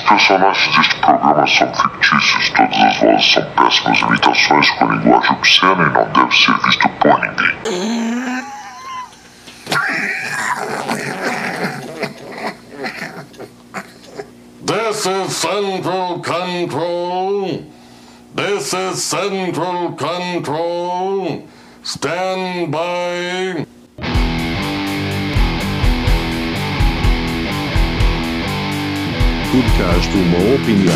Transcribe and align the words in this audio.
Programa 0.00 1.46
fictícios, 1.46 2.50
todas 2.50 3.34
péssimas 3.54 4.00
imitações 4.00 4.70
com 4.70 4.90
linguagem 4.90 5.30
obscena 5.32 5.82
e 5.82 5.92
não 5.92 6.08
deve 6.12 6.36
ser 6.36 6.58
visto 6.64 6.88
por 6.88 7.18
ninguém. 7.20 7.56
This 14.64 15.06
is 15.06 15.36
Central 15.36 16.20
Control. 16.22 17.64
This 18.34 18.72
is 18.74 19.02
Central 19.02 19.92
Control. 19.92 21.46
Stand 21.82 22.70
by. 22.72 23.66
Podcast 29.56 30.14
Uma 30.14 30.54
Opinião. 30.54 30.92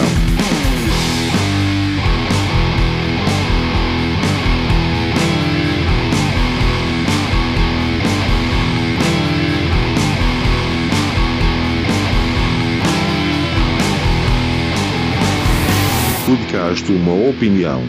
Podcast 16.27 16.93
Uma 16.93 17.30
Opinião. 17.30 17.80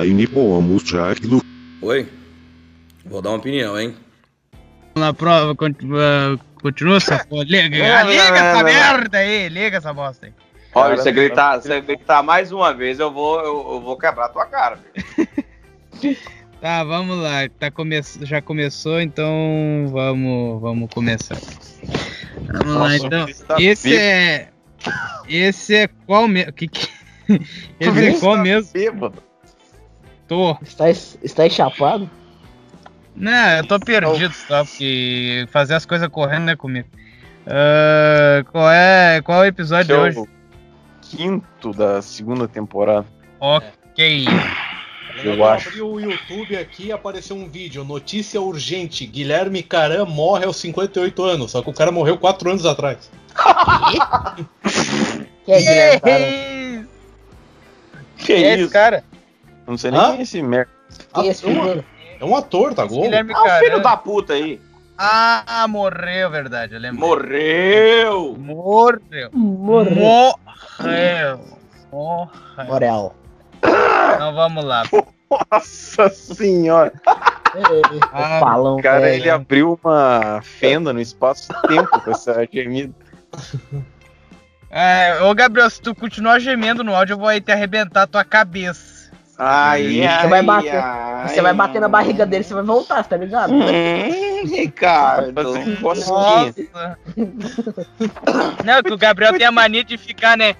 Line 0.00 0.26
pomos 0.28 0.82
do 1.20 1.42
Oi? 1.82 2.08
Vou 3.04 3.20
dar 3.20 3.28
uma 3.32 3.36
opinião, 3.36 3.78
hein? 3.78 3.94
Na 4.96 5.12
prova, 5.12 5.54
continua, 5.54 6.38
continua 6.62 6.96
essa 6.96 7.22
porra. 7.26 7.44
Liga, 7.44 7.76
É, 7.76 8.02
liga 8.04 8.22
é, 8.22 8.28
essa 8.28 8.60
é. 8.60 8.62
merda 8.62 9.18
aí, 9.18 9.48
liga 9.48 9.76
essa 9.76 9.92
bosta 9.92 10.26
aí. 10.26 10.32
Olha, 10.74 10.96
se 10.96 11.02
você 11.02 11.12
gritar, 11.12 11.60
se 11.60 11.68
você 11.68 11.80
gritar 11.82 12.22
mais 12.22 12.50
uma 12.50 12.72
vez, 12.72 12.98
eu 12.98 13.12
vou, 13.12 13.38
eu, 13.40 13.72
eu 13.74 13.80
vou 13.80 13.96
quebrar 13.98 14.26
a 14.26 14.28
tua 14.28 14.46
cara. 14.46 14.78
Tá, 16.60 16.84
vamos 16.84 17.18
lá. 17.18 17.48
Tá 17.58 17.72
come... 17.72 18.00
Já 18.20 18.40
começou, 18.40 19.00
então 19.00 19.34
vamos, 19.90 20.60
vamos 20.60 20.88
começar. 20.94 21.36
Vamos 22.52 22.74
lá, 22.74 22.88
Nossa, 22.88 23.06
então. 23.06 23.28
está 23.28 23.60
Esse 23.60 23.90
bêbado. 23.90 24.06
é. 24.06 24.48
Esse 25.28 25.74
é 25.74 25.88
qual 26.06 26.28
mesmo? 26.28 26.52
Que 26.52 26.68
que... 26.68 26.88
Esse 27.80 28.06
é 28.06 28.20
qual 28.20 28.38
mesmo? 28.38 28.72
Bêbado. 28.72 29.20
Tô. 30.28 30.56
Está, 30.62 30.88
está 30.88 31.48
chapado? 31.48 32.08
Não, 33.14 33.50
eu 33.58 33.66
tô 33.66 33.78
perdido 33.78 34.32
só, 34.32 34.64
porque 34.64 35.46
fazer 35.50 35.74
as 35.74 35.84
coisas 35.84 36.08
correndo 36.08 36.44
não 36.44 36.52
é 36.52 36.56
comigo. 36.56 36.88
Ah, 37.46 38.44
qual 38.50 38.70
é 38.70 39.20
qual 39.22 39.38
é 39.38 39.46
o 39.46 39.48
episódio 39.48 39.86
de 39.86 39.92
é 39.92 39.98
hoje? 39.98 40.18
o 40.18 40.28
quinto 41.00 41.72
da 41.72 42.00
segunda 42.00 42.46
temporada. 42.48 43.06
Ok. 43.40 44.26
Eu 45.22 45.34
Eu 45.34 45.44
acho. 45.44 45.68
abri 45.68 45.82
o 45.82 46.00
YouTube 46.00 46.56
aqui 46.56 46.86
e 46.86 46.92
apareceu 46.92 47.36
um 47.36 47.46
vídeo. 47.48 47.84
Notícia 47.84 48.40
urgente: 48.40 49.06
Guilherme 49.06 49.62
Caram 49.62 50.06
morre 50.06 50.46
aos 50.46 50.56
58 50.56 51.22
anos. 51.22 51.50
Só 51.50 51.60
que 51.62 51.68
o 51.68 51.74
cara 51.74 51.92
morreu 51.92 52.16
4 52.16 52.50
anos 52.50 52.64
atrás. 52.64 53.10
Quem 55.44 55.54
é 55.54 55.98
Guilherme? 56.00 56.88
Que 58.16 58.24
Que 58.26 58.32
é 58.32 58.54
esse 58.60 58.68
cara? 58.72 59.04
Não 59.66 59.76
sei 59.76 59.90
nem 59.90 60.00
Hã? 60.00 60.10
quem 60.12 60.18
é 60.20 60.22
esse 60.22 60.42
merda. 60.42 60.70
É 61.16 61.26
esse 61.26 61.44
é, 61.46 61.50
primeiro? 61.52 61.84
É 62.22 62.24
um 62.24 62.36
ator, 62.36 62.74
tá 62.74 62.84
Globo? 62.84 63.02
Guilherme 63.02 63.32
Ah, 63.34 63.38
o 63.40 63.42
filho 63.58 63.70
Caram. 63.70 63.82
da 63.82 63.96
puta 63.96 64.32
aí. 64.34 64.60
Ah, 64.96 65.66
morreu, 65.68 66.30
verdade, 66.30 66.74
eu 66.74 66.80
lembro. 66.80 67.00
Morreu. 67.00 68.36
Morreu. 68.38 69.30
Morreu. 69.32 70.34
Morreu. 70.80 71.40
Morreu. 71.90 72.30
Morel. 72.68 73.14
Então 74.14 74.34
vamos 74.34 74.64
lá. 74.64 74.82
Nossa 75.50 76.08
senhora. 76.10 76.92
Ah, 78.12 78.38
Falão, 78.40 78.76
O 78.76 78.82
cara, 78.82 79.00
velho. 79.00 79.14
ele 79.22 79.30
abriu 79.30 79.78
uma 79.82 80.40
fenda 80.42 80.92
no 80.92 81.00
espaço-tempo 81.00 82.00
com 82.00 82.10
essa 82.10 82.46
gemida. 82.50 82.94
É, 84.70 85.20
ô 85.22 85.34
Gabriel, 85.34 85.68
se 85.68 85.80
tu 85.82 85.94
continuar 85.94 86.38
gemendo 86.38 86.82
no 86.82 86.94
áudio, 86.94 87.14
eu 87.14 87.18
vou 87.18 87.28
aí 87.28 87.40
te 87.40 87.52
arrebentar 87.52 88.02
a 88.02 88.06
tua 88.06 88.24
cabeça. 88.24 88.91
Ai, 89.44 90.02
Você 90.22 90.28
vai 90.28 90.42
bater. 90.42 90.82
Você 91.28 91.42
vai 91.42 91.52
bater 91.54 91.80
na 91.80 91.88
barriga 91.88 92.24
dele, 92.24 92.44
você 92.44 92.54
vai 92.54 92.62
voltar, 92.62 93.02
tá 93.04 93.16
ligado? 93.16 93.52
Hum, 93.52 94.44
Ricardo. 94.46 95.32
Nossa. 95.80 96.54
Não, 98.64 98.82
que 98.84 98.92
o 98.92 98.98
Gabriel 98.98 99.36
tem 99.36 99.46
a 99.46 99.50
mania 99.52 99.82
de 99.82 99.98
ficar, 99.98 100.36
né? 100.36 100.54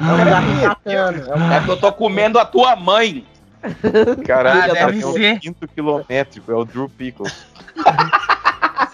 É 0.00 0.12
um. 0.92 1.52
É 1.52 1.56
É 1.56 1.60
que 1.64 1.70
eu 1.70 1.76
tô 1.76 1.92
comendo 1.92 2.38
a 2.38 2.44
tua 2.44 2.76
mãe. 2.76 3.26
Caralho, 4.24 4.62
Ah, 4.62 4.66
já 4.68 4.74
tá 4.74 4.86
deve 4.86 5.00
no 5.00 5.12
ser. 5.12 5.38
quinto 5.40 5.68
quilométrico, 5.68 6.50
é 6.50 6.54
o 6.54 6.64
Drew 6.64 6.88
Pickles. 6.88 7.44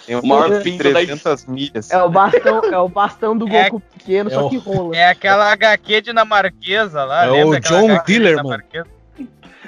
Tem 0.06 0.15
O 0.17 0.25
maior 0.25 0.53
É. 0.53 0.61
pinto 0.61 0.84
da 0.84 0.91
300 0.91 1.47
milhas. 1.47 1.91
É 1.91 2.00
o 2.03 2.09
bastão, 2.09 2.65
é 2.65 2.78
o 2.78 2.89
bastão 2.89 3.37
do 3.37 3.49
É- 3.49 3.65
Goku 3.69 3.81
pequeno, 3.99 4.31
é 4.31 4.34
só 4.34 4.49
que 4.49 4.56
rola. 4.56 4.97
É 4.97 5.09
aquela 5.09 5.50
HQ 5.53 6.00
dinamarquesa 6.03 7.05
lá, 7.05 7.27
É 7.27 7.44
o 7.44 7.59
John 7.61 8.00
Dillerman. 8.06 8.61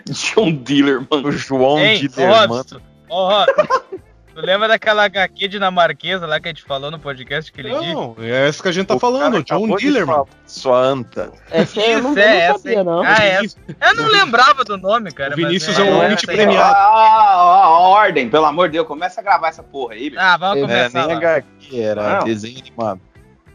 John 0.09 0.53
Dealer, 0.53 1.05
mano. 1.11 1.29
O 1.29 1.33
João 1.33 1.77
Dillerman. 1.77 2.65
Ô 3.11 3.29
Robson, 3.29 3.67
tu 4.41 4.47
lembra 4.47 4.69
daquela 4.69 5.05
HQ 5.05 5.49
dinamarquesa 5.49 6.27
lá 6.27 6.39
que 6.39 6.49
a 6.49 6.51
gente 6.53 6.63
falou 6.63 6.91
no 6.91 6.99
podcast 6.99 7.51
aquele 7.51 7.71
dia? 7.71 7.93
Não, 7.95 8.15
é 8.19 8.49
isso 8.49 8.63
que 8.63 8.69
a 8.69 8.73
gente 8.73 8.87
tá 8.87 8.95
O 8.95 9.01
falando, 9.01 9.43
John 9.43 9.57
acabou 9.57 9.77
de 9.77 9.85
Dillerman. 9.85 10.15
falar, 10.15 10.27
Sua 10.47 10.79
anta. 10.79 11.33
Essa 11.51 11.81
aí 11.81 11.93
eu 11.93 12.03
não, 12.03 12.11
não 12.15 12.23
é 12.23 12.39
essa 12.39 12.59
sabia, 12.59 12.85
não. 12.85 13.03
Ah, 13.03 13.17
é. 13.25 13.41
Eu 13.41 13.95
não 13.97 14.07
lembrava 14.13 14.65
do 14.65 14.77
nome, 14.79 15.11
cara. 15.11 15.33
O 15.33 15.37
Vinícius 15.37 15.77
mas 15.77 15.87
é 15.87 15.91
um 15.91 15.95
essa 15.95 16.03
ouvinte 16.05 16.27
premiado. 16.27 16.75
Ah, 16.75 16.79
ah, 16.79 17.35
ah, 17.65 17.79
ordem, 17.81 18.29
pelo 18.31 18.45
amor 18.45 18.69
de 18.69 18.75
Deus, 18.75 18.87
começa 18.87 19.21
a 19.21 19.25
gravar 19.25 19.49
essa 19.49 19.63
porra 19.63 19.95
aí, 19.95 20.11
bicho. 20.11 20.21
Ah, 20.23 20.37
vamos 20.37 20.63
Não 20.63 20.71
era 20.71 20.89
começar 20.91 21.07
nem 21.09 21.17
lá. 21.17 21.21
HQ, 21.23 21.81
era 21.81 22.19
Não. 22.19 22.25
desenho 22.25 22.59
animado. 22.61 23.01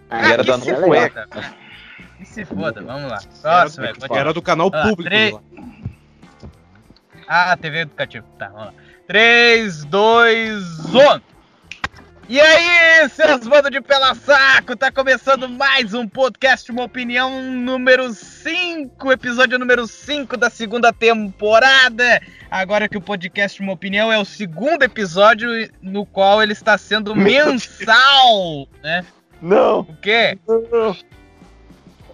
Ah, 0.10 0.28
E 0.28 0.32
era 0.34 0.44
que 0.44 0.50
da 0.52 0.58
Noruega. 0.58 1.28
Que 2.18 2.26
se 2.26 2.46
foda, 2.46 2.82
vamos 2.82 3.10
lá. 3.10 3.18
Era, 3.44 3.62
Próximo, 3.62 3.86
velho. 3.86 3.98
do, 4.00 4.16
era 4.16 4.34
do 4.34 4.42
canal 4.42 4.70
Ah, 4.74 4.84
público. 4.88 5.42
Ah, 7.28 7.56
TV 7.58 7.80
Educativo. 7.80 8.26
Tá, 8.38 8.48
vamos 8.50 8.66
lá. 8.68 8.74
3, 9.08 9.86
2, 9.86 10.64
1. 10.86 11.22
E 12.30 12.40
aí, 12.40 13.10
seus 13.10 13.46
bandos 13.48 13.70
de 13.70 13.82
pela 13.82 14.16
saco, 14.16 14.78
tá 14.78 14.90
começando 14.90 15.50
mais 15.50 15.94
um 15.94 16.08
podcast, 16.08 16.72
uma 16.72 16.84
opinião 16.84 17.52
número 17.52 18.14
5, 18.14 19.12
episódio 19.12 19.60
número 19.60 19.86
5 19.86 20.38
da 20.38 20.50
segunda 20.50 20.94
temporada. 20.94 22.22
Agora 22.50 22.88
que 22.88 22.98
o 22.98 23.02
podcast 23.02 23.62
Uma 23.62 23.74
Opinião 23.74 24.12
é 24.12 24.18
o 24.18 24.24
segundo 24.24 24.84
episódio 24.84 25.50
no 25.82 26.06
qual 26.06 26.42
ele 26.42 26.54
está 26.54 26.78
sendo 26.78 27.14
mensal, 27.14 28.68
né? 28.82 29.04
Não, 29.42 29.82
O 29.82 29.98
quê? 29.98 30.38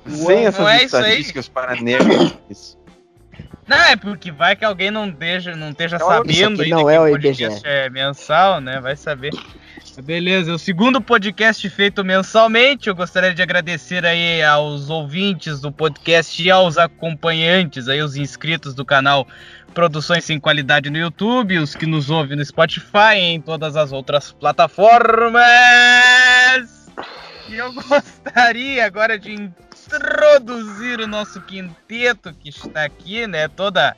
sem 0.08 0.42
não 0.44 0.48
essas 0.48 0.68
é 0.68 0.84
isso 0.84 0.98
aí? 0.98 1.04
estatísticas 1.04 1.48
para 1.48 1.76
nerds. 1.76 2.79
Não, 3.70 3.78
é 3.78 3.96
porque 3.96 4.32
vai 4.32 4.56
que 4.56 4.66
alguém 4.66 4.90
não 4.90 5.08
esteja, 5.08 5.56
não 5.56 5.70
esteja 5.70 6.00
Olha, 6.02 6.18
sabendo 6.18 6.64
isso 6.64 6.72
não 6.72 6.86
que 6.88 6.92
é 6.92 7.00
o 7.00 7.12
podcast 7.12 7.62
é 7.64 7.88
mensal, 7.88 8.60
né? 8.60 8.82
Vai 8.82 8.96
saber. 8.96 9.30
Beleza, 10.04 10.50
é 10.50 10.54
o 10.56 10.58
segundo 10.58 11.00
podcast 11.00 11.70
feito 11.70 12.04
mensalmente. 12.04 12.90
Eu 12.90 12.96
gostaria 12.96 13.32
de 13.32 13.44
agradecer 13.44 14.08
aí 14.08 14.42
aos 14.42 14.90
ouvintes 14.90 15.62
do 15.62 15.72
podcast 15.72 16.42
e 16.42 16.50
aos 16.50 16.80
acompanhantes, 16.80 17.88
aí 17.88 18.02
os 18.02 18.16
inscritos 18.16 18.74
do 18.74 18.84
canal 18.84 19.28
Produções 19.72 20.26
Sem 20.26 20.40
Qualidade 20.40 20.90
no 20.90 20.98
YouTube, 20.98 21.60
os 21.60 21.76
que 21.76 21.86
nos 21.86 22.10
ouvem 22.10 22.36
no 22.36 22.44
Spotify 22.44 23.18
e 23.18 23.34
em 23.36 23.40
todas 23.40 23.76
as 23.76 23.92
outras 23.92 24.32
plataformas. 24.32 25.44
E 27.48 27.56
eu 27.56 27.72
gostaria 27.88 28.84
agora 28.84 29.20
de 29.20 29.52
introduzir 29.96 31.00
o 31.00 31.08
nosso 31.08 31.42
quinteto 31.42 32.34
que 32.34 32.50
está 32.50 32.84
aqui, 32.84 33.26
né? 33.26 33.48
Toda 33.48 33.98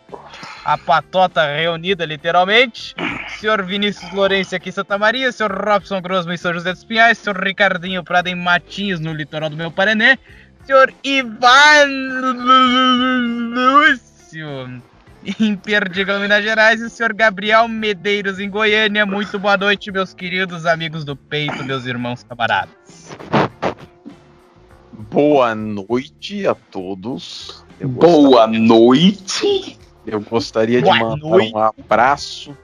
a 0.64 0.78
patota 0.78 1.46
reunida, 1.46 2.06
literalmente. 2.06 2.96
Senhor 3.40 3.64
Vinícius 3.64 4.12
Lourenço 4.14 4.56
aqui 4.56 4.70
em 4.70 4.72
Santa 4.72 4.98
Maria, 4.98 5.32
senhor 5.32 5.52
Robson 5.52 6.02
Grosmo 6.02 6.32
em 6.32 6.38
São 6.38 6.54
José 6.54 6.72
dos 6.72 6.84
Pinhais, 6.84 7.18
senhor 7.18 7.38
Ricardinho 7.44 8.04
Prada 8.04 8.30
em 8.30 8.36
Matinhos, 8.36 9.00
no 9.00 9.14
litoral 9.14 9.50
do 9.50 9.58
meu 9.58 9.72
Paraná, 9.72 10.18
senhor 10.66 10.94
Ivan 11.04 11.90
Lúcio 13.54 14.82
em 15.40 15.56
Perdigão, 15.56 16.20
Minas 16.20 16.44
Gerais, 16.44 16.82
e 16.82 16.86
o 16.86 16.90
senhor 16.90 17.14
Gabriel 17.14 17.68
Medeiros 17.68 18.40
em 18.40 18.50
Goiânia. 18.50 19.06
Muito 19.06 19.38
boa 19.38 19.58
noite, 19.58 19.92
meus 19.92 20.14
queridos 20.14 20.66
amigos 20.66 21.06
do 21.06 21.16
peito, 21.16 21.64
meus 21.64 21.86
irmãos 21.86 22.24
camaradas. 22.24 23.16
Boa 25.10 25.56
noite 25.56 26.46
a 26.48 26.54
todos. 26.56 27.64
Eu 27.80 27.90
Boa 27.90 28.46
noite. 28.48 29.78
Eu 30.06 30.22
gostaria 30.22 30.80
de 30.82 30.86
Boa 30.86 30.98
mandar 30.98 31.18
noite. 31.28 31.54
um 31.54 31.58
abraço 31.58 32.58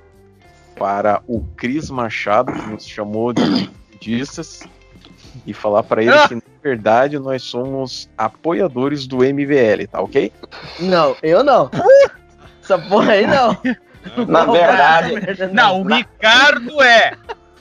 para 0.77 1.21
o 1.27 1.41
Cris 1.55 1.89
Machado, 1.89 2.51
que 2.53 2.69
nos 2.69 2.87
chamou 2.87 3.33
de 3.33 3.69
budistas. 3.91 4.61
e 5.45 5.53
falar 5.53 5.83
pra 5.83 6.01
ele 6.01 6.11
Ah! 6.11 6.27
que, 6.27 6.35
na 6.35 6.41
verdade, 6.61 7.17
nós 7.19 7.41
somos 7.43 8.09
apoiadores 8.17 9.07
do 9.07 9.17
MBL, 9.23 9.87
tá 9.89 10.01
ok? 10.01 10.31
Não, 10.79 11.15
eu 11.23 11.43
não. 11.43 11.69
Essa 12.61 12.77
porra 12.77 13.13
aí 13.13 13.25
não. 13.27 13.57
Na 14.27 14.45
verdade, 14.45 15.53
Não, 15.53 15.81
o 15.81 15.87
Ricardo 15.87 16.81
é. 16.81 17.13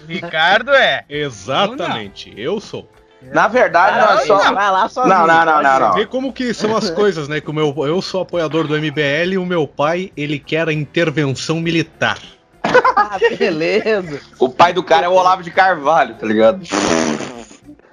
O 0.02 0.06
Ricardo 0.06 0.70
é. 0.72 1.04
Exatamente, 1.08 2.32
eu 2.36 2.60
sou. 2.60 2.88
Na 3.22 3.48
verdade, 3.48 3.98
nós 3.98 4.28
Não, 4.28 4.38
só. 4.38 4.52
Vai 4.52 4.70
lá 4.70 4.88
sozinho. 4.88 5.14
Não, 5.14 5.26
não, 5.26 5.44
não, 5.44 5.62
não, 5.62 5.80
não. 5.80 5.92
Vê 5.94 6.06
como 6.06 6.32
que 6.32 6.52
são 6.52 6.76
as 6.76 6.90
coisas, 6.90 7.28
né? 7.28 7.40
Que 7.40 7.50
o 7.50 7.54
meu, 7.54 7.74
eu 7.86 8.00
sou 8.02 8.22
apoiador 8.22 8.66
do 8.66 8.74
MBL 8.74 9.32
e 9.32 9.38
o 9.38 9.46
meu 9.46 9.66
pai, 9.66 10.12
ele 10.16 10.38
quer 10.38 10.68
a 10.68 10.72
intervenção 10.72 11.60
militar. 11.60 12.18
Ah, 12.98 13.18
beleza. 13.38 14.20
O 14.38 14.48
pai 14.48 14.72
do 14.72 14.82
cara 14.82 15.04
é 15.04 15.08
o 15.08 15.12
Olavo 15.12 15.42
de 15.42 15.50
Carvalho, 15.50 16.14
tá 16.14 16.26
ligado? 16.26 16.62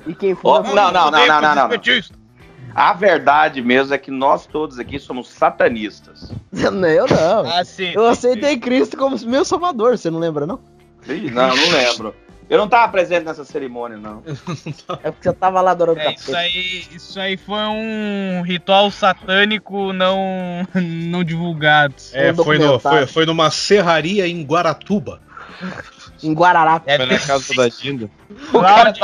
E 0.07 0.15
quem 0.15 0.33
for. 0.33 0.63
não, 0.63 0.91
não, 0.91 1.11
não, 1.11 1.11
não, 1.11 1.41
não, 1.41 1.55
não. 1.55 1.69
Petista. 1.69 2.15
A 2.73 2.93
verdade 2.93 3.61
mesmo 3.61 3.93
é 3.93 3.97
que 3.97 4.09
nós 4.09 4.47
todos 4.47 4.79
aqui 4.79 4.97
somos 4.97 5.29
satanistas. 5.29 6.31
Não, 6.51 6.87
eu 6.87 7.05
não. 7.05 7.51
Ah, 7.51 7.63
sim. 7.63 7.91
Eu 7.93 8.07
aceitei 8.07 8.57
Cristo 8.57 8.97
como 8.97 9.17
meu 9.25 9.45
salvador, 9.45 9.97
você 9.97 10.09
não 10.09 10.19
lembra, 10.19 10.47
não? 10.47 10.59
Não, 11.05 11.55
não 11.55 11.69
lembro. 11.69 12.15
Eu 12.49 12.57
não 12.57 12.67
tava 12.67 12.91
presente 12.91 13.23
nessa 13.25 13.43
cerimônia, 13.45 13.97
não. 13.97 14.23
É 15.03 15.11
porque 15.11 15.29
você 15.29 15.33
tava 15.33 15.61
lá 15.61 15.71
adorando 15.71 15.99
É, 15.99 16.13
isso 16.13 16.35
aí, 16.35 16.87
isso 16.91 17.19
aí 17.19 17.37
foi 17.37 17.59
um 17.59 18.41
ritual 18.41 18.89
satânico 18.91 19.93
não, 19.93 20.67
não 20.75 21.23
divulgado. 21.23 21.95
É, 22.13 22.31
Um 22.31 22.35
foi, 22.35 22.57
no, 22.57 22.79
foi, 22.79 23.07
foi 23.07 23.25
numa 23.25 23.49
serraria 23.49 24.27
em 24.27 24.43
Guaratuba. 24.43 25.21
Em 26.21 26.33
Guarará. 26.33 26.77
Deve 26.79 27.05
Foi 27.05 27.15
na 27.15 27.19
casa 27.19 27.53
da 27.55 27.67
Dinda. 27.67 28.09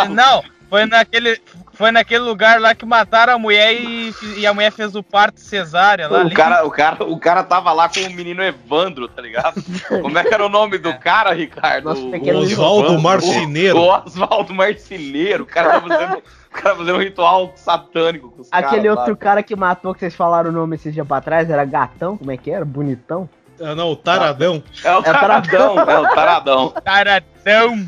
Não, 0.10 0.44
foi 0.70 0.86
naquele, 0.86 1.42
foi 1.80 1.92
naquele 1.92 2.20
lugar 2.26 2.60
lá 2.60 2.76
que 2.76 2.86
mataram 2.86 3.36
a 3.36 3.40
mulher 3.40 3.74
e, 3.74 4.14
e 4.36 4.46
a 4.46 4.54
mulher 4.54 4.70
fez 4.70 4.96
o 4.96 5.02
parto 5.02 5.40
cesárea 5.40 6.10
lá. 6.10 6.18
O 6.18 6.22
ali. 6.24 6.36
cara, 6.36 6.66
o, 6.68 6.70
cara, 6.70 7.04
o 7.06 7.18
cara 7.18 7.42
tava 7.42 7.72
lá 7.72 7.88
com 7.88 8.02
o 8.02 8.10
menino 8.12 8.44
Evandro, 8.44 9.08
tá 9.08 9.22
ligado? 9.22 9.64
Como 9.88 10.18
é 10.20 10.24
que 10.26 10.34
era 10.34 10.46
o 10.46 10.50
nome 10.50 10.78
do 10.78 10.94
cara, 11.00 11.32
Ricardo? 11.34 11.86
Nosso 11.86 12.06
O- 12.06 12.12
o 12.12 12.38
Oswaldo 12.40 12.84
Evandro. 12.88 13.02
Marceneiro. 13.02 13.78
O 13.80 13.96
Oswaldo 13.98 14.54
Marceneiro. 14.54 15.44
O 15.46 15.48
cara 15.48 15.80
tá 15.80 15.88
fazendo, 15.88 16.18
o 16.18 16.52
cara 16.62 16.76
fazendo 16.76 16.96
um 16.98 17.02
ritual 17.02 17.54
satânico 17.56 18.30
com 18.30 18.42
os 18.42 18.50
Aquele 18.52 18.70
caras, 18.82 18.90
outro 18.98 19.06
sabe? 19.14 19.18
cara 19.20 19.42
que 19.42 19.56
matou, 19.56 19.94
que 19.94 20.02
vocês 20.02 20.14
falaram 20.16 20.50
o 20.50 20.54
nome 20.54 20.76
esses 20.76 20.94
dias 20.94 21.08
pra 21.08 21.22
trás, 21.22 21.50
era 21.50 21.64
Gatão, 21.64 22.18
como 22.18 22.30
é 22.30 22.36
que 22.36 22.52
era? 22.52 22.66
Bonitão? 22.66 23.30
Ah, 23.62 23.74
não, 23.74 23.90
o 23.92 23.96
Taradão. 23.96 24.62
É 24.84 24.96
o 24.98 25.02
taradão, 25.02 25.80
é 25.80 25.98
o 26.00 26.08
taradão. 26.14 26.70
Taradão. 26.84 27.88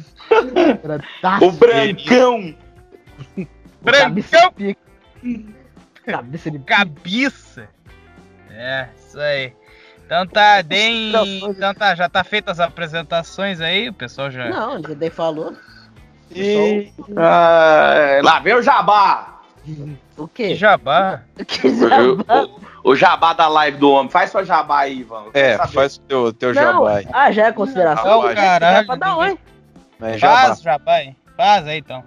O 1.42 1.52
brancão. 1.52 2.56
brancão, 3.82 4.54
Cabeça 6.06 6.52
de 6.52 6.60
cabeça. 6.66 7.68
É, 8.50 8.88
isso 8.98 9.20
aí. 9.20 9.54
Então 10.06 10.28
tá, 10.28 10.62
deem. 10.62 11.14
Então 11.50 11.74
tá, 11.74 11.96
já 11.96 12.10
tá 12.10 12.24
feitas 12.24 12.60
as 12.60 12.68
apresentações 12.68 13.62
aí, 13.62 13.90
o 13.90 13.94
pessoal 13.94 14.30
já. 14.30 14.50
Não, 14.50 14.80
o 14.82 14.88
Jedi 14.88 15.10
falou. 15.10 15.54
E... 16.34 16.92
Ah, 17.18 18.20
lá 18.24 18.40
vem 18.40 18.56
o 18.56 18.62
jabá. 18.62 19.42
O 20.18 20.28
Que 20.28 20.50
quê? 20.50 20.56
jabá. 20.56 21.22
Que 21.48 21.68
O, 21.68 21.90
jabá? 21.90 22.44
o- 22.44 22.92
o 22.92 22.96
jabá 22.96 23.34
da 23.34 23.48
live 23.48 23.78
do 23.78 23.92
homem. 23.92 24.10
Faz 24.12 24.32
sua 24.32 24.44
jabá 24.44 24.80
aí, 24.82 25.00
Ivan. 25.00 25.26
É, 25.34 25.56
saber. 25.58 25.74
faz 25.74 25.96
o 25.98 26.02
teu, 26.02 26.34
teu 26.34 26.54
Não, 26.54 26.62
jabá 26.62 26.96
aí. 26.98 27.08
ah, 27.14 27.32
já 27.32 27.48
é 27.48 27.52
consideração? 27.52 28.24
Não, 28.24 28.34
caralho. 28.36 28.86
Pra 28.88 28.96
dar 28.96 29.18
oi. 29.18 29.38
Né, 30.00 30.18
jabá. 30.18 30.42
Faz, 30.48 30.62
jabá 30.62 30.94
aí. 30.96 31.16
Faz 31.38 31.68
aí 31.68 31.78
então. 31.80 32.04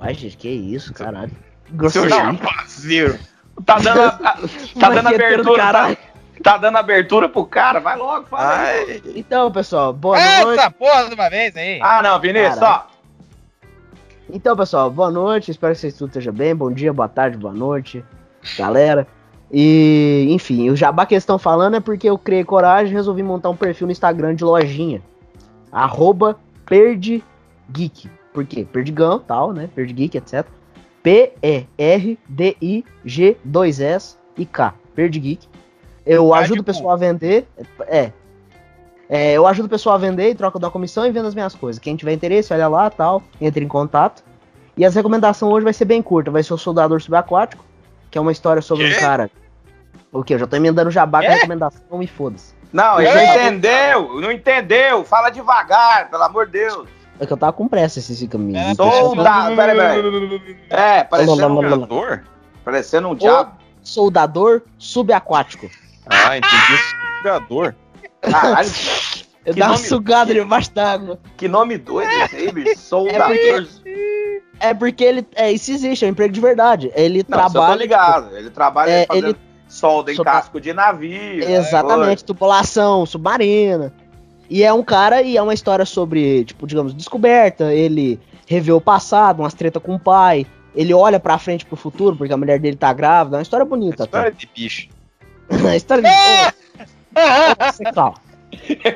Ai, 0.00 0.14
gente, 0.14 0.36
que 0.36 0.48
isso, 0.48 0.92
caralho. 0.94 1.30
Seu 1.68 1.76
Grosseiro. 1.76 2.08
jabazeiro. 2.08 3.18
Tá 3.66 3.78
dando, 3.78 4.00
a- 4.00 4.06
a- 4.06 4.38
tá 4.80 4.88
dando 4.90 5.06
abertura. 5.08 5.56
Tá, 5.58 5.72
caralho. 5.72 5.96
tá 6.42 6.56
dando 6.56 6.76
abertura 6.78 7.28
pro 7.28 7.44
cara. 7.44 7.80
Vai 7.80 7.96
logo, 7.96 8.26
fala. 8.26 8.58
aí. 8.60 9.02
Ai, 9.04 9.12
Então, 9.16 9.50
pessoal, 9.52 9.92
boa 9.92 10.16
noite. 10.42 10.58
Essa 10.58 10.70
porra 10.70 11.08
de 11.08 11.14
uma 11.14 11.28
vez 11.28 11.54
aí. 11.56 11.78
Ah, 11.82 12.02
não, 12.02 12.18
Vinícius, 12.18 12.58
Caralho. 12.58 12.84
ó. 12.86 12.90
Então, 14.32 14.56
pessoal, 14.56 14.90
boa 14.90 15.10
noite. 15.10 15.50
Espero 15.50 15.74
que 15.74 15.80
vocês 15.80 15.94
tudo 15.94 16.08
esteja 16.08 16.32
bem. 16.32 16.54
Bom 16.54 16.72
dia, 16.72 16.92
boa 16.92 17.08
tarde, 17.08 17.36
boa 17.36 17.52
noite, 17.52 18.02
galera. 18.56 19.06
E, 19.52 20.28
enfim, 20.30 20.70
o 20.70 20.76
jabá 20.76 21.04
que 21.04 21.12
eles 21.14 21.22
estão 21.24 21.38
falando 21.38 21.74
é 21.76 21.80
porque 21.80 22.08
eu 22.08 22.16
criei 22.16 22.44
coragem 22.44 22.92
e 22.92 22.94
resolvi 22.94 23.22
montar 23.22 23.50
um 23.50 23.56
perfil 23.56 23.88
no 23.88 23.92
Instagram 23.92 24.34
de 24.34 24.44
lojinha. 24.44 25.02
Arroba 25.72 26.38
Perdigeek. 26.64 28.08
Por 28.32 28.44
quê? 28.46 28.64
Perdigão, 28.70 29.18
tal, 29.18 29.52
né? 29.52 29.68
Perdigeek, 29.74 30.16
etc. 30.18 30.46
P-E-R-D-I-G 32.28 33.36
2 33.44 33.80
S 33.80 34.16
e 34.36 34.44
K. 34.46 34.74
Perdigeek. 34.94 35.48
Eu 36.06 36.32
Ah, 36.34 36.38
ajudo 36.38 36.60
o 36.60 36.64
pessoal 36.64 36.92
a 36.92 36.96
vender. 36.96 37.46
É. 37.86 38.12
É, 39.08 39.32
eu 39.32 39.46
ajudo 39.46 39.66
o 39.66 39.68
pessoal 39.68 39.96
a 39.96 39.98
vender 39.98 40.30
e 40.30 40.34
troco 40.34 40.58
da 40.58 40.70
comissão 40.70 41.04
e 41.04 41.10
vendo 41.10 41.26
as 41.26 41.34
minhas 41.34 41.54
coisas. 41.54 41.80
Quem 41.80 41.96
tiver 41.96 42.12
interesse, 42.12 42.52
olha 42.52 42.68
lá, 42.68 42.88
tal, 42.88 43.22
entre 43.40 43.64
em 43.64 43.68
contato. 43.68 44.22
E 44.76 44.84
as 44.84 44.94
recomendações 44.94 45.52
hoje 45.52 45.64
vai 45.64 45.72
ser 45.72 45.84
bem 45.84 46.00
curta. 46.00 46.30
Vai 46.30 46.42
ser 46.44 46.54
o 46.54 46.58
Soldador 46.58 47.00
Subaquático, 47.00 47.64
que 48.10 48.16
é 48.16 48.20
uma 48.20 48.30
história 48.30 48.62
sobre 48.62 48.86
um 48.88 49.00
cara. 49.00 49.28
O 50.12 50.22
que? 50.22 50.34
Eu 50.34 50.38
já 50.38 50.46
tô 50.46 50.56
emendando 50.56 50.90
jabá 50.90 51.20
com 51.22 51.28
a 51.28 51.34
recomendação 51.34 52.02
e 52.02 52.06
foda-se. 52.06 52.54
Não, 52.72 53.00
ele 53.00 53.12
não 53.12 53.22
entendeu. 53.22 54.20
Não 54.20 54.30
entendeu. 54.32 55.04
Fala 55.04 55.28
devagar, 55.30 56.08
pelo 56.08 56.22
amor 56.22 56.46
de 56.46 56.52
Deus. 56.52 56.88
É 57.20 57.26
que 57.26 57.32
eu 57.32 57.36
tava 57.36 57.52
com 57.52 57.68
pressa 57.68 57.98
esse 57.98 58.26
me. 58.38 58.56
É, 58.56 58.74
Soldado. 58.74 59.54
Peraí, 59.54 59.76
peraí. 59.76 60.56
É, 60.70 61.04
parecendo, 61.04 61.46
um- 61.58 61.62
jogador? 61.62 62.24
parecendo 62.64 63.08
um 63.08 63.14
diabo. 63.14 63.52
Soldador 63.82 64.62
Subaquático. 64.78 65.68
Ah, 66.06 66.36
entendi. 66.38 66.54
Jogador. 67.22 67.76
Caralho, 68.22 68.68
Eu 69.44 69.54
dava 69.54 69.72
uma 69.72 69.76
nome- 69.78 69.88
sugada 69.88 70.34
debaixo 70.34 70.70
d'água. 70.74 71.18
que 71.36 71.48
nome 71.48 71.78
doido 71.78 72.10
esse 72.10 72.36
aí, 72.36 72.52
bicho. 72.52 72.76
Soldador. 72.80 73.28
porque- 73.28 74.42
É 74.60 74.74
porque 74.74 75.04
ele. 75.04 75.26
É, 75.34 75.50
isso 75.52 75.70
existe, 75.72 76.04
é 76.04 76.08
um 76.08 76.10
emprego 76.10 76.32
de 76.32 76.40
verdade. 76.40 76.90
Ele 76.94 77.24
Não, 77.28 77.38
isso 77.38 77.46
eu 77.46 77.52
tô 77.52 77.52
trabalha. 77.52 77.78
ligado. 77.78 78.36
Ele 78.36 78.50
trabalha 78.50 78.90
É, 78.90 79.06
fazendo 79.06 79.28
ele- 79.28 79.36
solda 79.68 80.12
em 80.12 80.16
Solda- 80.16 80.30
casco 80.32 80.60
de 80.60 80.72
navio. 80.74 81.46
né, 81.46 81.52
Exatamente, 81.56 82.24
tubulação 82.24 83.06
submarina. 83.06 83.92
E 84.50 84.64
é 84.64 84.72
um 84.72 84.82
cara, 84.82 85.22
e 85.22 85.36
é 85.36 85.42
uma 85.42 85.54
história 85.54 85.86
sobre, 85.86 86.44
tipo, 86.44 86.66
digamos, 86.66 86.92
descoberta. 86.92 87.72
Ele 87.72 88.18
revê 88.46 88.72
o 88.72 88.80
passado, 88.80 89.40
umas 89.40 89.54
treta 89.54 89.78
com 89.78 89.94
o 89.94 90.00
pai. 90.00 90.44
Ele 90.74 90.92
olha 90.92 91.20
pra 91.20 91.38
frente 91.38 91.64
pro 91.64 91.76
futuro, 91.76 92.16
porque 92.16 92.32
a 92.32 92.36
mulher 92.36 92.58
dele 92.58 92.76
tá 92.76 92.92
grávida. 92.92 93.36
É 93.36 93.38
uma 93.38 93.42
história 93.42 93.64
bonita, 93.64 94.04
até. 94.04 94.28
História 94.30 94.32
de 94.32 94.50
bicho. 94.52 94.88
A 95.68 95.76
história 95.76 96.02
de. 96.02 97.92
Calma. 97.92 98.18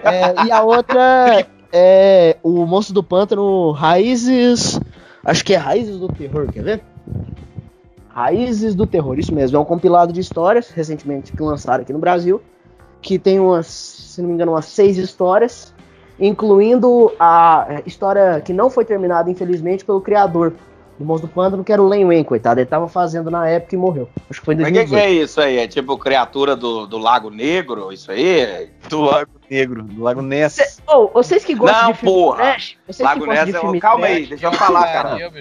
É, 0.04 0.46
e 0.46 0.50
a 0.50 0.62
outra 0.62 1.46
é 1.72 2.36
o 2.42 2.66
Monstro 2.66 2.94
do 2.94 3.02
Pântano 3.02 3.70
Raízes. 3.70 4.80
Acho 5.24 5.44
que 5.44 5.54
é 5.54 5.56
Raízes 5.56 5.98
do 5.98 6.08
Terror, 6.08 6.52
quer 6.52 6.62
ver? 6.62 6.82
Raízes 8.08 8.74
do 8.74 8.86
Terror, 8.86 9.18
isso 9.18 9.34
mesmo. 9.34 9.56
É 9.56 9.60
um 9.60 9.64
compilado 9.64 10.12
de 10.12 10.20
histórias, 10.20 10.70
recentemente 10.70 11.32
que 11.32 11.42
lançaram 11.42 11.82
aqui 11.82 11.92
no 11.92 11.98
Brasil. 11.98 12.40
Que 13.04 13.18
tem 13.18 13.38
umas, 13.38 13.66
se 13.66 14.22
não 14.22 14.28
me 14.28 14.34
engano, 14.34 14.52
umas 14.52 14.64
seis 14.64 14.96
histórias. 14.96 15.74
Incluindo 16.18 17.12
a 17.20 17.66
é, 17.68 17.82
história 17.84 18.40
que 18.40 18.50
não 18.52 18.70
foi 18.70 18.84
terminada, 18.84 19.30
infelizmente, 19.30 19.84
pelo 19.84 20.00
criador 20.00 20.54
do 20.98 21.04
Monstro 21.04 21.28
do 21.28 21.34
Pântano, 21.34 21.62
que 21.62 21.70
era 21.72 21.82
o 21.82 21.86
Len 21.86 22.06
Wen, 22.06 22.24
coitado. 22.24 22.60
Ele 22.60 22.66
tava 22.66 22.88
fazendo 22.88 23.30
na 23.30 23.46
época 23.46 23.74
e 23.74 23.78
morreu. 23.78 24.08
Acho 24.30 24.40
que 24.40 24.44
foi 24.46 24.54
em 24.54 24.58
Mas 24.58 24.68
o 24.70 24.72
que, 24.72 24.78
que 24.84 24.90
2018. 24.90 25.20
é 25.20 25.22
isso 25.22 25.40
aí? 25.40 25.58
É 25.58 25.68
tipo 25.68 25.98
criatura 25.98 26.56
do, 26.56 26.86
do 26.86 26.96
Lago 26.96 27.28
Negro? 27.28 27.92
Isso 27.92 28.10
aí? 28.10 28.70
Do 28.88 29.02
Lago 29.02 29.32
Negro, 29.50 29.82
do 29.82 30.02
Lago 30.02 30.22
Ness. 30.22 30.54
Cê- 30.54 30.80
Ô, 30.90 31.08
vocês 31.08 31.44
que 31.44 31.54
gostam 31.54 31.82
Não, 31.82 31.92
de 31.92 31.98
filme 31.98 32.14
porra. 32.14 32.36
trash, 32.38 32.76
vocês 32.86 33.06
Lago 33.06 33.26
Ness 33.26 33.44
de 33.44 33.56
é 33.56 33.60
filme 33.60 33.76
um... 33.76 33.80
Calma 33.80 34.06
trash, 34.06 34.16
aí, 34.16 34.26
deixa 34.26 34.46
eu 34.46 34.52
falar, 34.52 34.92
cara. 34.92 35.32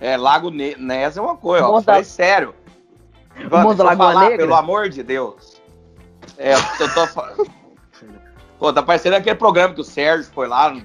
É, 0.00 0.16
Lago 0.16 0.50
Ne- 0.50 0.74
Ness 0.76 1.16
é 1.16 1.20
uma 1.20 1.36
coisa, 1.36 1.64
ó. 1.66 1.72
Monstro 1.72 1.86
da- 1.86 1.94
Foi 1.94 2.04
sério. 2.04 2.54
Lagoa 3.50 3.96
falar, 3.96 4.20
Negra? 4.22 4.38
pelo 4.38 4.54
amor 4.54 4.88
de 4.88 5.02
Deus. 5.02 5.53
É, 6.38 6.54
eu 6.54 6.94
tô 6.94 7.06
falando... 7.06 7.46
Pô, 8.58 8.72
tá 8.72 8.82
parecendo 8.82 9.16
aquele 9.16 9.36
programa 9.36 9.74
que 9.74 9.80
o 9.80 9.84
Sérgio 9.84 10.30
foi 10.32 10.48
lá. 10.48 10.70
no- 10.70 10.82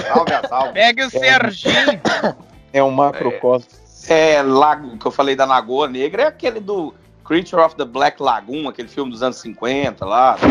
Salve 0.00 0.32
a 0.32 0.48
salve. 0.48 0.72
Pega 0.74 1.06
o 1.06 1.10
Serginho. 1.10 2.00
É 2.72 2.80
um 2.82 2.90
macrocosmo. 2.92 3.68
É, 4.08 4.40
Lago, 4.42 4.96
que 4.96 5.04
eu 5.04 5.10
falei 5.10 5.34
da 5.34 5.44
Lagoa 5.44 5.88
Negra, 5.88 6.22
é 6.22 6.26
aquele 6.28 6.60
do 6.60 6.94
Creature 7.24 7.60
of 7.62 7.74
the 7.74 7.84
Black 7.84 8.22
Lagoon, 8.22 8.68
aquele 8.68 8.86
filme 8.86 9.10
dos 9.10 9.24
anos 9.24 9.38
50 9.38 10.06
lá. 10.06 10.36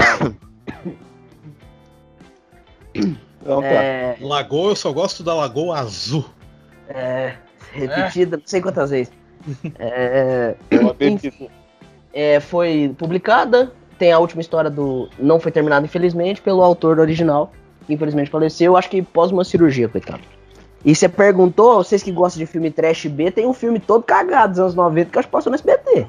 Então 2.93 3.61
tá. 3.61 3.67
É, 3.67 4.17
Lagoa, 4.19 4.71
eu 4.71 4.75
só 4.75 4.91
gosto 4.91 5.23
da 5.23 5.33
Lagoa 5.33 5.79
Azul. 5.79 6.25
é, 6.89 7.35
repetida, 7.71 8.37
não 8.37 8.43
sei 8.45 8.61
quantas 8.61 8.89
vezes. 8.89 9.13
É, 9.77 10.55
É 10.69 10.79
uma 10.79 10.95
enfim, 10.99 11.49
é, 12.13 12.39
foi 12.39 12.93
publicada, 12.97 13.71
tem 13.99 14.11
a 14.11 14.17
última 14.17 14.41
história 14.41 14.69
do... 14.69 15.09
Não 15.19 15.39
foi 15.39 15.51
terminada, 15.51 15.85
infelizmente, 15.85 16.41
pelo 16.41 16.63
autor 16.63 16.99
original, 16.99 17.51
que 17.85 17.93
infelizmente 17.93 18.31
faleceu, 18.31 18.77
acho 18.77 18.89
que 18.89 19.01
pós 19.01 19.31
uma 19.31 19.43
cirurgia, 19.43 19.89
coitado. 19.89 20.21
E 20.83 20.95
você 20.95 21.09
perguntou, 21.09 21.83
vocês 21.83 22.01
que 22.01 22.11
gostam 22.11 22.39
de 22.39 22.45
filme 22.45 22.71
trash 22.71 23.05
B, 23.07 23.29
tem 23.29 23.45
um 23.45 23.53
filme 23.53 23.79
todo 23.79 24.01
cagado 24.01 24.53
dos 24.53 24.59
anos 24.59 24.75
90 24.75 25.11
que 25.11 25.17
eu 25.17 25.19
acho 25.19 25.27
que 25.27 25.31
passou 25.31 25.51
no 25.51 25.55
SBT. 25.55 26.07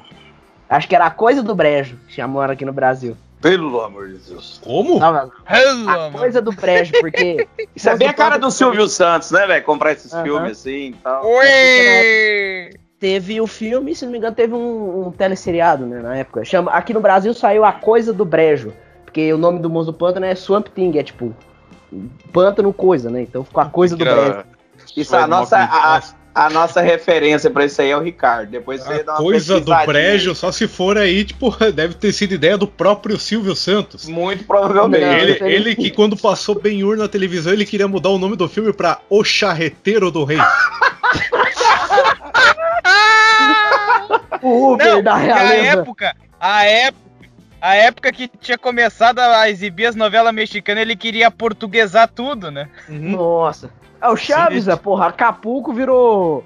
Acho 0.69 0.89
que 0.89 0.95
era 0.95 1.07
A 1.07 1.11
Coisa 1.11 1.43
do 1.43 1.55
Brejo, 1.55 1.99
que 2.07 2.15
chamaram 2.15 2.53
aqui 2.53 2.65
no 2.65 2.73
Brasil. 2.73 3.17
Pelo 3.41 3.81
amor 3.81 4.09
de 4.09 4.19
Deus. 4.19 4.61
Como? 4.63 5.01
Não, 5.01 5.13
mas 5.13 5.31
Hello, 5.49 5.91
a. 5.91 6.11
Coisa 6.11 6.41
do 6.41 6.53
Brejo, 6.53 6.93
porque... 7.01 7.49
Isso 7.75 7.89
é 7.89 7.97
bem 7.97 8.09
a 8.09 8.13
cara 8.13 8.39
do 8.39 8.51
Silvio 8.51 8.87
Santos, 8.87 9.33
né, 9.33 9.47
velho? 9.47 9.65
Comprar 9.65 9.93
esses 9.93 10.13
Aham. 10.13 10.23
filmes 10.23 10.53
assim 10.53 10.91
e 10.91 10.97
tal. 11.03 11.27
Oi! 11.27 12.71
Teve 13.01 13.41
o 13.41 13.47
filme, 13.47 13.95
se 13.95 14.05
não 14.05 14.13
me 14.13 14.19
engano, 14.19 14.37
teve 14.37 14.53
um, 14.53 15.07
um 15.07 15.11
teleseriado, 15.11 15.87
né, 15.87 16.01
na 16.01 16.19
época. 16.19 16.45
Chama, 16.45 16.71
aqui 16.71 16.93
no 16.93 17.01
Brasil 17.01 17.33
saiu 17.33 17.65
A 17.65 17.73
Coisa 17.73 18.13
do 18.13 18.27
Brejo, 18.27 18.75
porque 19.05 19.33
o 19.33 19.39
nome 19.39 19.59
do 19.59 19.71
Monstro 19.71 19.93
do 19.93 19.99
Pântano 19.99 20.27
é 20.27 20.35
Swamp 20.35 20.69
Thing, 20.69 20.99
é 20.99 21.03
tipo... 21.03 21.35
Pântano 22.31 22.73
coisa, 22.73 23.11
né? 23.11 23.23
Então 23.23 23.43
ficou 23.43 23.63
A 23.63 23.67
Coisa 23.67 23.97
do 23.97 24.05
Brejo. 24.05 24.45
Isso, 24.95 25.17
a 25.17 25.27
nossa, 25.27 25.59
a, 25.59 26.03
a 26.35 26.51
nossa 26.51 26.81
referência 26.81 27.51
pra 27.51 27.65
isso 27.65 27.81
aí 27.81 27.91
é 27.91 27.97
o 27.97 28.01
Ricardo. 28.01 28.51
Depois 28.51 28.83
você 28.83 29.03
dá 29.03 29.13
A 29.13 29.15
uma 29.17 29.23
coisa 29.23 29.61
do 29.61 29.75
brejo, 29.87 30.35
só 30.35 30.53
se 30.53 30.69
for 30.69 30.99
aí, 30.99 31.25
tipo, 31.25 31.51
deve 31.73 31.95
ter 31.95 32.13
sido 32.13 32.35
ideia 32.35 32.59
do 32.59 32.67
próprio 32.67 33.19
Silvio 33.19 33.57
Santos. 33.57 34.09
Muito 34.09 34.45
provavelmente. 34.45 35.05
Não, 35.05 35.13
Ele, 35.13 35.55
ele 35.55 35.77
que 35.77 35.91
quando 35.91 36.17
passou 36.17 36.55
Ben-Hur 36.55 36.97
na 36.97 37.09
televisão, 37.09 37.53
ele 37.53 37.65
queria 37.65 37.89
mudar 37.89 38.11
o 38.11 38.19
nome 38.19 38.37
do 38.37 38.49
filme 38.49 38.73
pra 38.73 38.99
O 39.09 39.25
Charreteiro 39.25 40.11
do 40.11 40.25
Rei. 40.25 40.39
O 44.43 44.73
Uber 44.73 44.87
Não, 44.87 45.03
da 45.03 45.23
e 45.23 45.31
a 45.31 45.37
realeza. 45.37 45.81
época, 45.81 46.17
a 46.39 46.65
época, 46.65 47.11
a 47.61 47.75
época 47.75 48.13
que 48.13 48.27
tinha 48.27 48.57
começado 48.57 49.19
a 49.19 49.51
exibir 49.51 49.87
as 49.87 49.95
novelas 49.95 50.33
mexicanas, 50.33 50.81
ele 50.83 50.97
queria 50.97 51.31
portuguesar 51.31 52.09
tudo, 52.09 52.51
né? 52.51 52.69
Nossa. 52.89 53.71
É 54.01 54.09
o 54.09 54.17
Chaves, 54.17 54.67
é, 54.67 54.77
porra. 54.77 55.09
Acapulco 55.09 55.73
virou... 55.73 56.45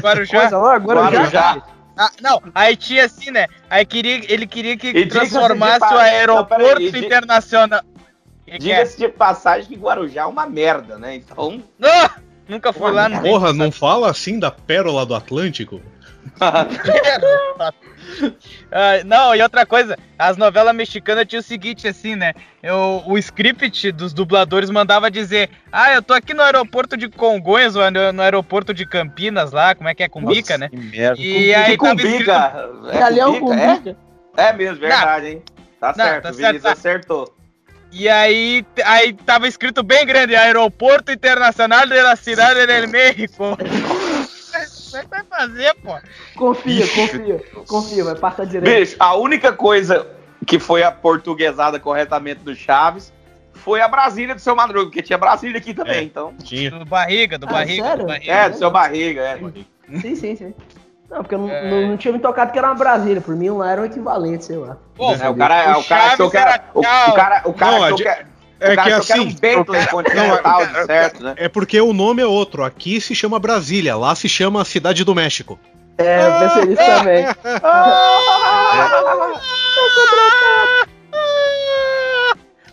Guarujá. 0.00 0.40
Coisa 0.40 0.58
lá, 0.58 0.76
Guarujá. 0.76 1.10
Guarujá. 1.10 1.62
Ah, 1.96 2.10
não, 2.20 2.42
aí 2.54 2.76
tinha 2.76 3.06
assim, 3.06 3.30
né? 3.30 3.46
Aí 3.70 3.86
queria, 3.86 4.20
ele 4.30 4.46
queria 4.46 4.76
que 4.76 4.88
E 4.88 5.06
transformasse 5.06 5.94
o 5.94 5.98
aeroporto 5.98 6.80
não, 6.80 6.98
internacional. 6.98 7.80
É? 8.46 8.58
Diga-se 8.58 8.98
de 8.98 9.08
passagem 9.08 9.66
que 9.66 9.76
Guarujá 9.76 10.22
é 10.22 10.26
uma 10.26 10.46
merda, 10.46 10.98
né? 10.98 11.16
Então. 11.16 11.62
Ah, 11.82 12.10
nunca 12.48 12.72
fui 12.72 12.90
lá, 12.90 13.08
não. 13.08 13.22
Porra, 13.22 13.52
não 13.52 13.70
fala 13.70 14.10
assim 14.10 14.38
da 14.38 14.50
pérola 14.50 15.04
do 15.06 15.14
Atlântico? 15.14 15.80
Ah, 18.70 19.02
não, 19.04 19.34
e 19.34 19.42
outra 19.42 19.66
coisa, 19.66 19.96
as 20.18 20.36
novelas 20.36 20.74
mexicanas 20.74 21.26
tinham 21.26 21.40
o 21.40 21.42
seguinte, 21.42 21.88
assim, 21.88 22.14
né? 22.14 22.34
Eu, 22.62 23.02
o 23.06 23.18
script 23.18 23.90
dos 23.92 24.12
dubladores 24.12 24.70
mandava 24.70 25.10
dizer: 25.10 25.50
Ah, 25.72 25.92
eu 25.92 26.02
tô 26.02 26.14
aqui 26.14 26.32
no 26.32 26.42
aeroporto 26.42 26.96
de 26.96 27.08
Congonhas, 27.08 27.74
ou 27.74 27.90
no, 27.90 28.12
no 28.12 28.22
aeroporto 28.22 28.72
de 28.72 28.86
Campinas 28.86 29.52
lá, 29.52 29.74
como 29.74 29.88
é 29.88 29.94
que 29.94 30.02
é? 30.02 30.08
Cumbica, 30.08 30.56
né? 30.56 30.68
Que 30.68 30.76
merda. 30.76 31.20
E 31.20 31.54
aí 31.54 31.76
tava 31.76 31.94
escrito. 31.94 32.24
Cumbica. 32.24 32.70
É 32.92 33.24
Cumbica? 33.24 33.74
bica. 33.76 33.96
É? 34.36 34.48
É 34.48 34.52
mesmo, 34.52 34.80
verdade, 34.80 35.26
hein? 35.26 35.42
Tá 35.80 35.94
Não, 35.96 36.04
certo, 36.04 36.22
tá 36.22 36.30
o 36.30 36.34
Vinícius 36.34 36.62
tá. 36.62 36.72
acertou. 36.72 37.34
E 37.98 38.10
aí, 38.10 38.62
aí 38.84 39.14
tava 39.14 39.48
escrito 39.48 39.82
bem 39.82 40.04
grande: 40.04 40.36
Aeroporto 40.36 41.10
Internacional 41.10 41.86
de 41.86 42.00
la 42.02 42.14
Cidade 42.14 42.66
del 42.66 42.88
México. 42.88 43.56
Como 43.56 44.98
é 44.98 45.02
que 45.02 45.08
vai 45.10 45.24
fazer, 45.24 45.74
pô? 45.82 45.96
Confia, 46.36 46.86
confia. 46.88 47.42
Confia, 47.66 48.04
vai 48.04 48.14
passar 48.16 48.44
direito. 48.44 48.78
Bicho, 48.80 48.96
a 48.98 49.16
única 49.16 49.50
coisa 49.52 50.06
que 50.46 50.58
foi 50.58 50.82
a 50.82 50.92
portuguesada 50.92 51.80
corretamente 51.80 52.40
do 52.40 52.54
Chaves 52.54 53.12
foi 53.54 53.80
a 53.80 53.88
Brasília 53.88 54.34
do 54.34 54.40
seu 54.42 54.54
Madruga, 54.54 54.86
porque 54.86 55.02
tinha 55.02 55.16
Brasília 55.18 55.56
aqui 55.58 55.72
também, 55.72 55.94
É. 55.96 56.02
então. 56.02 56.34
Tinha. 56.44 56.70
Do 56.70 56.84
barriga, 56.84 57.38
do 57.38 57.46
Ah, 57.48 57.52
barriga, 57.52 57.82
sério? 57.82 58.02
do 58.02 58.06
barriga. 58.08 58.32
É, 58.32 58.50
do 58.50 58.58
seu 58.58 58.70
barriga, 58.70 59.20
é. 59.22 59.38
Sim, 60.00 60.16
sim, 60.16 60.36
sim. 60.36 60.54
Não, 61.10 61.18
porque 61.18 61.34
eu 61.34 61.38
não, 61.38 61.48
É. 61.50 61.70
não, 61.70 61.88
não 61.90 61.96
tinha 61.96 62.12
me 62.12 62.18
tocado 62.18 62.50
que 62.52 62.58
era 62.58 62.68
uma 62.68 62.74
Brasília. 62.74 63.20
Por 63.20 63.36
mim, 63.36 63.48
lá 63.50 63.70
era 63.70 63.80
um 63.80 63.84
equivalente, 63.84 64.44
sei 64.44 64.56
lá. 64.56 64.76
Pô, 64.96 65.12
É, 65.12 65.28
o 65.28 65.36
cara, 65.36 65.78
o 65.78 65.80
o 65.80 65.84
cara 65.84 66.04
achou 66.12 66.30
que 66.30 66.36
era. 66.36 66.64
O, 66.74 66.80
o 66.80 66.82
cara, 67.14 67.42
o 67.44 67.52
cara 67.54 67.72
Não, 67.72 67.84
achou 67.84 67.94
a 67.94 67.98
que 68.02 68.08
era. 68.08 68.26
É 68.58 68.74
que 68.74 68.90
assim. 68.92 69.20
um 69.20 69.24
Não, 69.24 70.66
de 70.66 70.86
certo, 70.86 71.22
né? 71.22 71.34
É 71.36 71.48
porque 71.48 71.78
o 71.80 71.92
nome 71.92 72.22
é 72.22 72.26
outro. 72.26 72.64
Aqui 72.64 73.00
se 73.00 73.14
chama 73.14 73.38
Brasília, 73.38 73.94
lá 73.96 74.14
se 74.14 74.28
chama 74.28 74.64
Cidade 74.64 75.04
do 75.04 75.14
México. 75.14 75.58
É, 75.98 76.26
eu 76.26 76.38
pensei 76.40 76.64
nisso 76.64 76.82
também. 76.84 77.26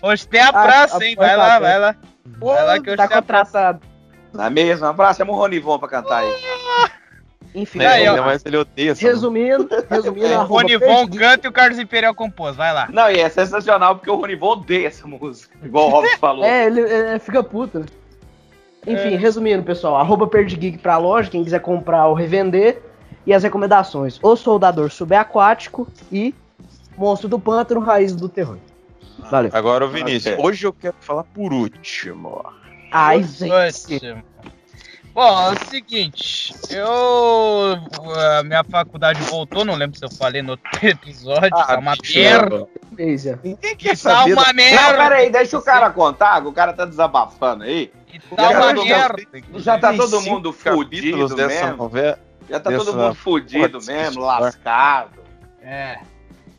Hoje 0.02 0.28
tem 0.28 0.42
a 0.42 0.50
Ah, 0.50 0.52
praça, 0.54 0.98
a- 0.98 1.06
hein? 1.06 1.16
Vai 1.16 1.36
lá, 1.38 1.60
vai 1.60 1.80
lá. 1.80 1.96
Vai 2.40 2.66
lá 2.66 2.80
que 2.80 2.90
hoje 2.90 2.98
tá 2.98 3.08
praça. 3.08 3.22
contratado. 3.22 3.80
Na 4.34 4.50
mesma, 4.50 4.88
um 4.88 4.90
abraço, 4.90 5.20
chama 5.20 5.32
o 5.32 5.36
Ronivon 5.36 5.78
pra 5.80 5.88
cantar 5.88 6.20
aí. 6.24 6.34
Enfim, 7.56 7.80
Aí, 7.84 8.08
ó. 8.08 8.12
Ainda 8.12 8.24
mais 8.24 8.44
ele 8.46 8.58
odeia 8.58 8.92
essa 8.92 9.06
música. 9.06 9.10
resumindo, 9.10 9.70
resumindo, 9.90 10.26
É, 10.26 10.34
arroba 10.36 10.62
Ronivon 10.62 11.08
canta 11.08 11.48
e 11.48 11.50
o 11.50 11.52
Carlos 11.52 11.80
Imperial 11.80 12.16
compôs. 12.16 12.56
Vai 12.56 12.74
lá. 12.74 12.90
Não, 12.92 13.10
e 13.12 13.20
é 13.20 13.30
sensacional 13.30 13.96
porque 13.96 14.10
o 14.10 14.16
Ronivon 14.16 14.54
odeia 14.54 14.88
essa 14.88 15.08
música. 15.08 15.56
Igual 15.64 15.88
o 15.88 15.90
Robson 15.92 16.18
falou. 16.20 16.44
É, 16.44 16.66
ele 16.66 16.82
é, 16.82 17.20
fica 17.20 17.44
puto? 17.44 17.86
Enfim, 18.86 19.16
resumindo, 19.16 19.64
pessoal, 19.64 19.96
arroba 19.96 20.28
Perdigig 20.28 20.78
pra 20.78 20.98
loja, 20.98 21.30
quem 21.30 21.44
quiser 21.44 21.60
comprar 21.60 22.08
ou 22.08 22.14
revender. 22.14 22.82
E 23.26 23.34
as 23.34 23.44
recomendações: 23.44 24.20
O 24.22 24.36
Soldador 24.36 24.92
Subaquático 24.92 25.88
e 26.12 26.36
Monstro 26.98 27.30
do 27.30 27.40
Pântano, 27.40 27.80
Raiz 27.80 28.14
do 28.16 28.28
Terror. 28.28 28.58
Valeu. 29.32 29.52
Agora, 29.54 29.86
o 29.86 29.90
Vinícius, 29.90 30.36
hoje 30.38 30.66
eu 30.66 30.74
quero 30.74 30.96
falar 31.00 31.24
por 31.24 31.54
último. 31.54 32.44
Ai, 32.92 33.24
gente. 33.24 34.24
Bom, 35.14 35.52
é 35.52 35.54
o 35.54 35.70
seguinte, 35.70 36.56
eu. 36.72 37.78
A 38.40 38.44
minha 38.44 38.64
faculdade 38.64 39.22
voltou, 39.24 39.64
não 39.64 39.76
lembro 39.76 39.96
se 39.98 40.04
eu 40.04 40.10
falei 40.12 40.42
no 40.42 40.52
outro 40.52 40.66
episódio, 40.82 41.50
tá 41.52 41.78
uma 41.78 41.94
merda. 42.16 42.68
Ninguém 43.44 43.76
quer 43.76 43.96
Tá 43.98 44.26
uma 44.26 44.36
Não, 44.48 44.54
merda. 44.54 44.98
pera 44.98 45.16
aí, 45.16 45.30
deixa 45.30 45.58
o 45.58 45.62
cara 45.62 45.92
contar, 45.92 46.44
o 46.46 46.52
cara 46.52 46.74
tá 46.74 46.86
desabafando 46.86 47.64
aí. 47.64 47.92
Tá 48.36 48.50
uma 48.50 48.76
Já- 48.76 48.84
merda. 48.84 49.24
Já 49.60 49.78
tá 49.78 49.94
todo 49.94 50.22
mundo 50.22 50.52
fudido 50.52 51.28
dessa 51.36 51.48
mesmo. 51.66 51.78
novela. 51.78 52.20
Já 52.50 52.60
tá 52.60 52.70
dessa 52.72 52.86
todo 52.86 52.98
mundo 52.98 53.16
fudido 53.16 53.80
mesmo, 53.86 54.22
lascado. 54.22 55.20
É. 55.62 56.00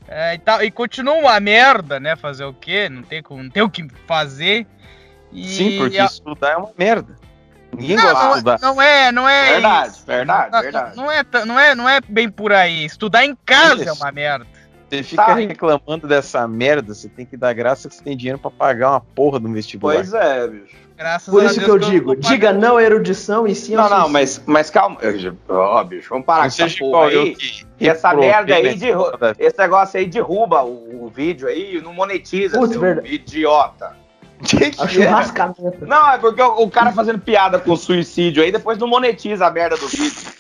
É, 0.06 0.34
e, 0.34 0.38
tal, 0.38 0.62
e 0.62 0.70
continua 0.70 1.14
uma 1.14 1.40
merda, 1.40 1.99
né? 1.99 2.14
Fazer 2.14 2.44
o 2.44 2.52
quê? 2.52 2.88
Não 2.88 3.02
tem, 3.02 3.23
como- 3.23 3.42
não 3.42 3.50
tem 3.50 3.62
o 3.62 3.70
que 3.70 3.88
fazer. 4.06 4.66
E 5.32 5.49
Sim, 5.49 5.78
porque 5.78 5.99
a- 5.99 6.04
estudar 6.04 6.50
é 6.50 6.56
uma 6.56 6.70
merda. 6.78 7.16
Ninguém 7.81 7.97
não, 7.97 8.02
gosta 8.04 8.19
de 8.19 8.25
não, 8.28 8.35
estudar. 8.37 8.59
não 8.61 8.83
é, 8.83 9.12
não 9.12 9.28
é. 9.28 9.52
Verdade, 9.52 9.88
isso. 9.93 10.07
verdade, 10.07 10.50
Não, 10.52 10.61
verdade. 10.62 10.97
Não 10.97 11.11
é, 11.12 11.25
não, 11.47 11.59
é, 11.61 11.75
não 11.75 11.88
é 11.88 12.00
bem 12.09 12.28
por 12.28 12.52
aí. 12.52 12.85
Estudar 12.85 13.25
em 13.25 13.37
casa 13.47 13.83
é 13.83 13.87
Isso. 13.87 13.95
uma 14.02 14.12
merda. 14.12 14.47
Você 14.90 15.02
fica 15.02 15.25
Tá. 15.25 15.35
reclamando 15.35 16.07
dessa 16.07 16.47
merda, 16.47 16.95
você 16.95 17.09
tem 17.09 17.26
que 17.26 17.37
dar 17.37 17.52
graça 17.52 17.88
que 17.88 17.95
você 17.97 18.04
tem 18.04 18.16
dinheiro 18.16 18.38
pra 18.38 18.50
pagar 18.50 18.90
uma 18.90 19.00
porra 19.00 19.40
do 19.40 19.52
vestibular. 19.52 19.95
Pois 19.95 20.12
é, 20.14 20.47
bicho. 20.47 20.85
Graças 20.97 21.28
Por 21.35 21.43
a 21.43 21.47
isso 21.47 21.54
Deus 21.57 21.64
que 21.64 21.71
eu 21.73 21.81
não 21.81 21.90
digo, 21.90 22.14
diga 22.16 22.52
não 22.52 22.76
à 22.76 22.83
erudição 22.85 23.49
e 23.49 23.54
sim 23.57 23.75
Não, 23.75 23.88
não, 23.90 24.09
mas, 24.09 24.40
mas 24.47 24.71
calma. 24.71 24.97
Eu- 25.00 25.37
Ó, 25.49 25.83
bicho, 25.83 26.09
vamos 26.11 26.25
parar 26.25 26.43
com 26.43 26.47
essa 26.47 26.69
porra 26.78 27.11
eu 27.11 27.23
aí. 27.23 27.35
que. 27.35 27.66
E 27.81 27.88
essa 27.88 28.14
merda 28.14 28.54
aí 28.54 28.76
de. 28.76 28.87
Esse 29.40 29.59
negócio 29.59 29.99
aí 29.99 30.07
derruba 30.07 30.62
o, 30.62 31.07
o 31.07 31.09
vídeo 31.12 31.49
aí, 31.49 31.81
não 31.83 31.93
monetiza, 31.93 32.57
Putz, 32.57 32.73
seu 32.75 32.81
verdade. 32.81 33.12
idiota. 33.12 33.97
Que 34.48 34.70
que 34.70 34.80
A 34.80 34.84
é? 34.84 34.88
churrascamento. 34.88 35.86
Não, 35.86 36.12
é 36.12 36.18
porque 36.18 36.42
o, 36.42 36.62
o 36.62 36.70
cara 36.70 36.92
fazendo 36.92 37.18
piada 37.18 37.58
com 37.58 37.74
suicídio 37.76 38.42
aí, 38.42 38.52
depois 38.52 38.78
não 38.78 38.86
monetiza 38.86 39.46
a 39.46 39.50
merda 39.50 39.76
do 39.76 39.88
vídeo. 39.88 40.34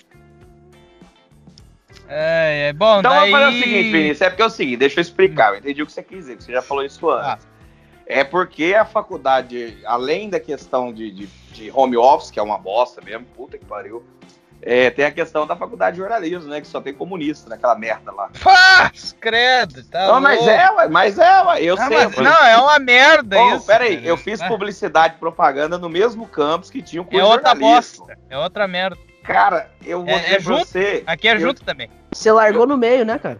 É, 2.08 2.68
é 2.68 2.72
bom, 2.72 2.98
Então 2.98 3.10
daí... 3.10 3.30
vamos 3.30 3.46
fazer 3.46 3.56
o 3.56 3.62
seguinte, 3.62 3.90
Vinícius, 3.92 4.20
é 4.20 4.30
porque 4.30 4.42
é 4.42 4.46
o 4.46 4.50
seguinte, 4.50 4.76
deixa 4.76 5.00
eu 5.00 5.02
explicar, 5.02 5.52
eu 5.52 5.58
entendi 5.58 5.82
o 5.82 5.86
que 5.86 5.92
você 5.92 6.02
quis 6.02 6.18
dizer, 6.18 6.36
que 6.36 6.44
você 6.44 6.52
já 6.52 6.62
falou 6.62 6.84
isso 6.84 7.10
antes. 7.10 7.46
É 8.06 8.22
porque 8.22 8.74
a 8.78 8.84
faculdade, 8.84 9.78
além 9.86 10.28
da 10.28 10.38
questão 10.38 10.92
de, 10.92 11.10
de, 11.10 11.26
de 11.52 11.70
home 11.72 11.96
office, 11.96 12.30
que 12.30 12.38
é 12.38 12.42
uma 12.42 12.58
bosta 12.58 13.00
mesmo, 13.00 13.24
puta 13.34 13.56
que 13.56 13.64
pariu, 13.64 14.04
é, 14.66 14.88
tem 14.90 15.04
a 15.04 15.10
questão 15.10 15.46
da 15.46 15.54
faculdade 15.54 15.96
de 15.96 16.00
jornalismo, 16.02 16.48
né, 16.48 16.60
que 16.60 16.66
só 16.66 16.80
tem 16.80 16.94
comunista 16.94 17.50
naquela 17.50 17.74
merda 17.74 18.10
lá. 18.10 18.30
Paz, 18.42 19.14
credo, 19.20 19.84
tá 19.84 20.06
não, 20.08 20.20
mas 20.20 20.38
louco. 20.38 20.50
é, 20.54 20.70
ué, 20.72 20.88
mas 20.88 21.18
é, 21.18 21.42
ué, 21.42 21.62
eu 21.62 21.74
Ah, 21.78 21.86
sei. 21.88 21.96
mas 21.98 22.16
eu- 22.16 22.22
não, 22.24 22.44
é 22.46 22.56
uma 22.56 22.78
merda 22.78 23.38
Ô, 23.42 23.56
isso. 23.56 23.66
peraí, 23.66 23.96
cara. 23.96 24.06
eu 24.08 24.16
fiz 24.16 24.40
É- 24.40 24.48
publicidade 24.48 25.14
e 25.16 25.18
propaganda 25.18 25.76
no 25.76 25.88
mesmo 25.90 26.26
campus 26.26 26.70
que 26.70 26.80
tinha 26.80 27.02
o 27.02 27.04
É 27.04 27.08
curso 27.10 27.26
de 27.26 27.30
outra 27.32 27.50
jornalismo. 27.50 28.06
bosta. 28.06 28.18
É 28.30 28.38
outra 28.38 28.66
merda. 28.66 28.96
Cara, 29.22 29.70
eu 29.84 30.00
vou 30.04 30.08
É- 30.14 30.18
dizer 30.18 30.28
é 30.30 30.34
pra 30.34 30.40
junto? 30.40 30.66
você... 30.66 31.02
Aqui 31.06 31.28
é 31.28 31.34
eu- 31.34 31.40
junto 31.40 31.62
também. 31.64 31.90
Você 32.12 32.32
largou 32.32 32.66
no 32.66 32.76
meio, 32.76 33.04
né, 33.04 33.18
cara? 33.18 33.38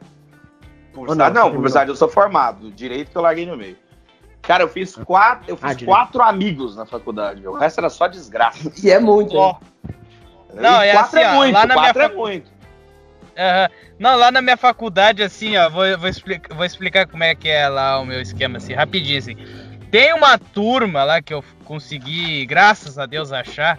Publicidade, 0.93 1.35
não? 1.35 1.45
não, 1.47 1.53
publicidade 1.55 1.91
eu 1.91 1.97
sou 1.97 2.09
formado, 2.09 2.71
direito 2.71 3.11
que 3.11 3.17
eu 3.17 3.23
larguei 3.23 3.47
no 3.47 3.57
meio. 3.57 3.77
Cara, 4.43 4.63
eu 4.63 4.69
fiz 4.69 4.95
quatro, 4.95 5.45
eu 5.49 5.59
Ah, 5.61 5.69
fiz 5.69 5.77
direito. 5.79 5.87
quatro 5.97 6.23
amigos 6.23 6.77
na 6.77 6.85
faculdade, 6.87 7.41
meu. 7.41 7.53
O 7.53 7.57
resto 7.57 7.79
era 7.79 7.89
só 7.91 8.07
desgraça. 8.07 8.59
E 8.85 8.91
é 8.91 8.99
muito, 9.01 9.35
Ó, 9.37 9.51
hein? 9.51 9.57
Não, 10.61 10.85
E 10.85 10.89
é 10.89 10.93
quatro 10.93 11.19
assim, 11.19 11.27
é 11.27 11.31
ó, 11.31 11.35
muito, 11.37 11.55
lá 11.55 11.67
na 11.67 11.75
minha 11.75 11.91
é 11.91 11.95
facu- 11.95 12.17
muito. 12.17 12.51
Aham. 13.37 13.69
Não, 13.99 14.17
lá 14.17 14.31
na 14.33 14.43
minha 14.43 14.57
faculdade, 14.57 15.23
assim, 15.23 15.57
ó, 15.57 15.69
vou, 15.69 15.85
vou, 15.99 16.09
explicar, 16.09 16.55
vou 16.55 16.65
explicar 16.65 17.07
como 17.07 17.23
é 17.25 17.35
que 17.35 17.49
é 17.49 17.69
lá 17.69 17.99
o 18.01 18.05
meu 18.07 18.21
esquema, 18.21 18.59
assim, 18.59 18.73
rapidinho, 18.75 19.19
assim. 19.19 19.37
Tem 19.91 20.13
uma 20.13 20.37
turma 20.39 21.05
lá 21.05 21.23
que 21.23 21.33
eu 21.33 21.45
consegui, 21.65 22.45
graças 22.47 22.99
a 22.99 23.07
Deus, 23.07 23.33
achar, 23.33 23.79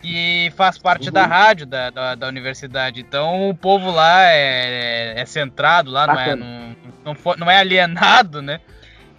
que 0.00 0.52
faz 0.56 0.76
parte 0.78 1.10
da 1.10 1.24
rádio 1.24 1.66
da, 1.66 1.90
da, 1.90 2.14
da 2.16 2.26
universidade. 2.28 3.00
Então 3.00 3.48
o 3.48 3.54
povo 3.54 3.90
lá 3.90 4.24
é, 4.26 5.14
é 5.16 5.24
centrado 5.24 5.90
lá, 5.90 6.06
não 6.08 6.20
é, 6.20 6.34
não, 6.34 6.76
não, 7.04 7.16
não 7.38 7.50
é 7.50 7.58
alienado, 7.58 8.42
né? 8.42 8.60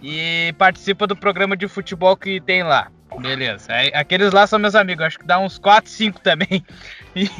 E 0.02 0.54
participa 0.58 1.06
do 1.06 1.16
programa 1.16 1.56
de 1.56 1.66
futebol 1.66 2.14
que 2.14 2.38
tem 2.40 2.62
lá. 2.62 2.88
Beleza. 3.20 3.72
Aí, 3.72 3.90
aqueles 3.94 4.32
lá 4.32 4.46
são 4.46 4.58
meus 4.58 4.74
amigos, 4.74 5.04
acho 5.04 5.18
que 5.18 5.26
dá 5.26 5.38
uns 5.38 5.58
4, 5.58 5.90
5 5.90 6.20
também. 6.20 6.64
E, 7.16 7.30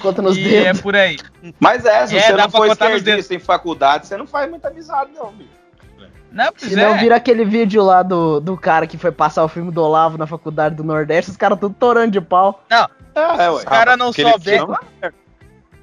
Conta 0.00 0.20
nos 0.20 0.36
e 0.36 0.52
é 0.56 0.64
dedos. 0.64 0.80
por 0.80 0.96
aí. 0.96 1.16
Mas 1.60 1.84
é, 1.84 2.04
se 2.08 2.16
É, 2.16 2.22
você 2.22 2.32
dá 2.32 2.42
não 2.44 2.50
for 2.50 2.66
contar 2.66 2.88
nos 2.88 2.98
esquerdista 2.98 3.34
em 3.34 3.38
faculdade, 3.38 4.08
você 4.08 4.16
não 4.16 4.26
faz 4.26 4.50
muita 4.50 4.66
amizade, 4.66 5.12
não, 5.14 5.30
bicho. 5.32 5.48
Não, 6.32 6.46
pois 6.52 6.72
Se 6.72 6.76
não 6.76 6.96
é. 6.96 6.98
vira 6.98 7.14
aquele 7.14 7.44
vídeo 7.44 7.84
lá 7.84 8.02
do, 8.02 8.40
do 8.40 8.56
cara 8.56 8.84
que 8.84 8.98
foi 8.98 9.12
passar 9.12 9.44
o 9.44 9.48
filme 9.48 9.70
do 9.70 9.80
Olavo 9.80 10.18
na 10.18 10.26
faculdade 10.26 10.74
do 10.74 10.82
Nordeste, 10.82 11.30
os 11.30 11.36
caras 11.36 11.56
tudo 11.60 11.72
torando 11.78 12.10
de 12.10 12.20
pau. 12.20 12.64
Não, 12.68 12.88
É, 13.14 13.36
se 13.44 13.48
os 13.50 13.64
caras 13.64 13.96
não 13.96 14.12
filme 14.12 14.34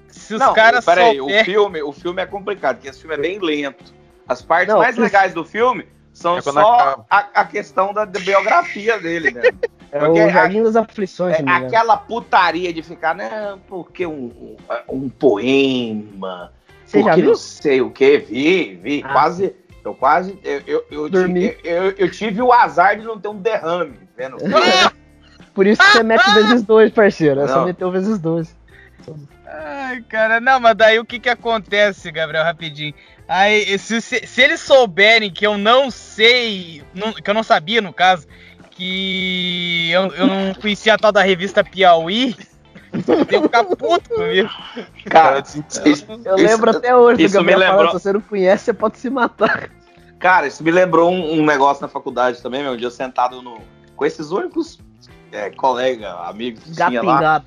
Se 0.09 0.33
os 0.33 0.39
não, 0.41 0.53
caras 0.53 0.83
peraí, 0.83 1.21
o 1.21 1.29
filme, 1.45 1.81
o 1.81 1.93
filme 1.93 2.21
é 2.21 2.25
complicado, 2.25 2.75
porque 2.75 2.89
esse 2.89 2.99
filme 2.99 3.15
é 3.15 3.19
bem 3.19 3.39
lento. 3.39 3.93
As 4.27 4.41
partes 4.41 4.67
Não, 4.73 4.79
mais 4.81 4.95
isso- 4.95 5.01
legais 5.01 5.33
do 5.33 5.45
filme 5.45 5.87
são 6.13 6.37
É 6.37 6.41
só 6.41 7.05
a, 7.09 7.17
a 7.33 7.45
questão 7.45 7.93
da, 7.93 8.05
biografia 8.05 8.99
dele, 8.99 9.31
né? 9.31 9.41
É 9.91 10.07
o 10.07 10.15
Jardim 10.31 10.63
das 10.63 10.75
Aflições, 10.75 11.37
É, 11.39 11.43
aquela 11.49 11.97
putaria 11.97 12.71
de 12.73 12.81
ficar, 12.81 13.13
não, 13.15 13.59
porque 13.67 14.05
um, 14.05 14.55
um 14.89 15.09
poema, 15.09 16.53
Você 16.85 16.99
já 16.99 17.03
porque 17.09 17.21
viu? 17.21 17.29
não 17.31 17.37
sei 17.37 17.81
o 17.81 17.91
que, 17.91 18.17
vi, 18.19 18.75
vi, 18.75 19.03
Ah. 19.05 19.11
quase, 19.11 19.55
eu 19.83 19.93
quase, 19.93 20.39
eu, 20.43 20.61
eu, 20.65 20.85
eu, 20.89 21.09
Dormi. 21.09 21.49
tive, 21.49 21.69
eu, 21.69 21.91
eu 21.91 22.11
tive 22.11 22.41
o 22.41 22.51
azar 22.53 22.97
de 22.97 23.03
não 23.05 23.19
ter 23.19 23.27
um 23.27 23.37
derrame, 23.37 23.99
vendo? 24.15 24.37
Por 25.53 25.67
isso 25.67 25.79
que 25.81 25.87
você 25.91 26.01
mete 26.03 26.27
vezes 26.33 26.63
dois, 26.63 26.91
parceiro. 26.91 27.41
É 27.41 27.47
só 27.47 27.57
Não. 27.59 27.65
meter 27.65 27.85
o 27.85 27.91
vezes 27.91 28.17
dois. 28.17 28.55
Ai, 29.45 30.01
cara, 30.09 30.39
não, 30.39 30.59
mas 30.59 30.75
daí 30.75 30.97
o 30.97 31.05
que 31.05 31.19
que 31.19 31.29
acontece, 31.29 32.11
Gabriel, 32.11 32.43
rapidinho? 32.43 32.93
Aí, 33.27 33.77
se, 33.79 34.01
se, 34.01 34.25
se 34.27 34.41
eles 34.41 34.59
souberem 34.59 35.31
que 35.31 35.45
eu 35.47 35.57
não 35.57 35.89
sei, 35.89 36.83
não- 36.93 37.13
que 37.13 37.29
eu 37.29 37.33
não 37.33 37.43
sabia, 37.43 37.81
no 37.81 37.93
caso, 37.93 38.27
que 38.71 39.89
eu, 39.91 40.07
eu 40.13 40.27
não 40.27 40.53
conhecia 40.55 40.93
a 40.93 40.97
tal 40.97 41.11
da 41.11 41.21
revista 41.23 41.63
Piauí, 41.63 42.35
eu 43.07 43.17
ia 43.31 43.41
ficar 43.41 43.63
puto 43.63 44.09
comigo. 44.09 44.49
Cara, 45.09 45.39
isso, 45.39 45.63
Eu 45.83 45.91
isso- 45.91 46.05
lembro 46.35 46.69
até 46.71 46.95
hoje 46.95 47.17
do 47.17 47.23
isso 47.25 47.37
me 47.41 47.45
Gabriel 47.51 47.59
falando, 47.59 47.77
lembrou- 47.79 47.99
se 47.99 48.03
você 48.03 48.13
não 48.13 48.21
conhece, 48.21 48.65
você 48.65 48.73
pode 48.73 48.97
se 48.97 49.09
matar. 49.09 49.69
Cara, 50.19 50.47
isso 50.47 50.63
me 50.63 50.71
lembrou 50.71 51.11
um, 51.11 51.39
um 51.39 51.45
negócio 51.45 51.81
na 51.81 51.87
faculdade 51.87 52.41
também, 52.41 52.61
meu. 52.63 52.73
Um 52.73 52.77
dia 52.77 52.89
sentado 52.91 53.41
no, 53.41 53.59
com 53.95 54.05
esses 54.05 54.31
únicos 54.31 54.79
é, 55.31 55.49
colegas, 55.49 56.13
amigos 56.25 56.63
que 56.63 56.75
Gato 56.75 56.89
tinha 56.91 57.01
lá. 57.03 57.15
pingado. 57.17 57.45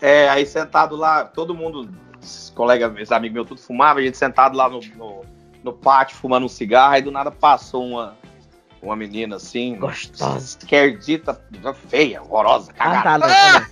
É, 0.00 0.28
aí 0.28 0.44
sentado 0.46 0.94
lá, 0.94 1.24
todo 1.24 1.54
mundo, 1.54 1.88
esses 2.28 2.50
colegas, 2.50 2.92
meus 2.92 3.10
amigos 3.12 3.34
meus, 3.34 3.48
tudo 3.48 3.60
fumava, 3.60 4.00
a 4.00 4.02
gente 4.02 4.16
sentado 4.16 4.56
lá 4.56 4.68
no, 4.68 4.80
no, 4.96 5.22
no 5.62 5.72
pátio 5.72 6.16
fumando 6.16 6.44
um 6.46 6.48
cigarro, 6.48 6.94
aí 6.94 7.02
do 7.02 7.10
nada 7.10 7.30
passou 7.30 7.84
uma, 7.86 8.16
uma 8.82 8.94
menina 8.96 9.36
assim, 9.36 9.76
Gostosa. 9.76 10.38
esquerdita, 10.58 11.40
feia, 11.88 12.22
horrorosa, 12.22 12.72
Ah, 12.78 13.02
cagada. 13.02 13.26
né? 13.26 13.66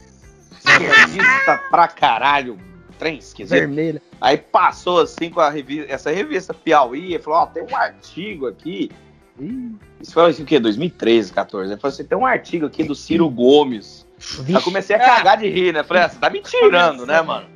Esquerdista 0.58 1.60
pra 1.70 1.88
caralho, 1.88 2.58
trem 2.98 3.18
esquisito. 3.18 3.50
Vermelha. 3.58 4.02
Aí 4.20 4.36
passou 4.38 5.00
assim 5.00 5.30
com 5.30 5.40
a 5.40 5.50
revista, 5.50 5.92
essa 5.92 6.10
revista 6.10 6.52
Piauí, 6.54 7.14
e 7.14 7.18
falou, 7.18 7.40
ó, 7.40 7.46
tem 7.46 7.62
um 7.62 7.76
artigo 7.76 8.46
aqui. 8.46 8.90
Ih, 9.38 9.76
Isso 10.00 10.12
foi 10.14 10.30
assim, 10.30 10.42
o 10.42 10.46
quê? 10.46 10.58
2013, 10.58 11.32
14. 11.32 11.70
Ele 11.72 11.80
falou 11.80 11.92
assim, 11.92 12.04
tem 12.04 12.16
um 12.16 12.24
artigo 12.26 12.66
aqui 12.66 12.82
do 12.82 12.94
Ciro 12.94 13.28
Gomes. 13.28 14.06
Aí 14.38 14.44
vixe. 14.46 14.64
comecei 14.64 14.96
a 14.96 14.98
cagar 14.98 15.36
de 15.36 15.48
rir, 15.48 15.74
né? 15.74 15.82
Falei, 15.84 16.04
ah, 16.04 16.08
você 16.08 16.18
tá 16.18 16.30
me 16.30 16.40
tirando, 16.40 17.04
né, 17.04 17.20
mano? 17.20 17.46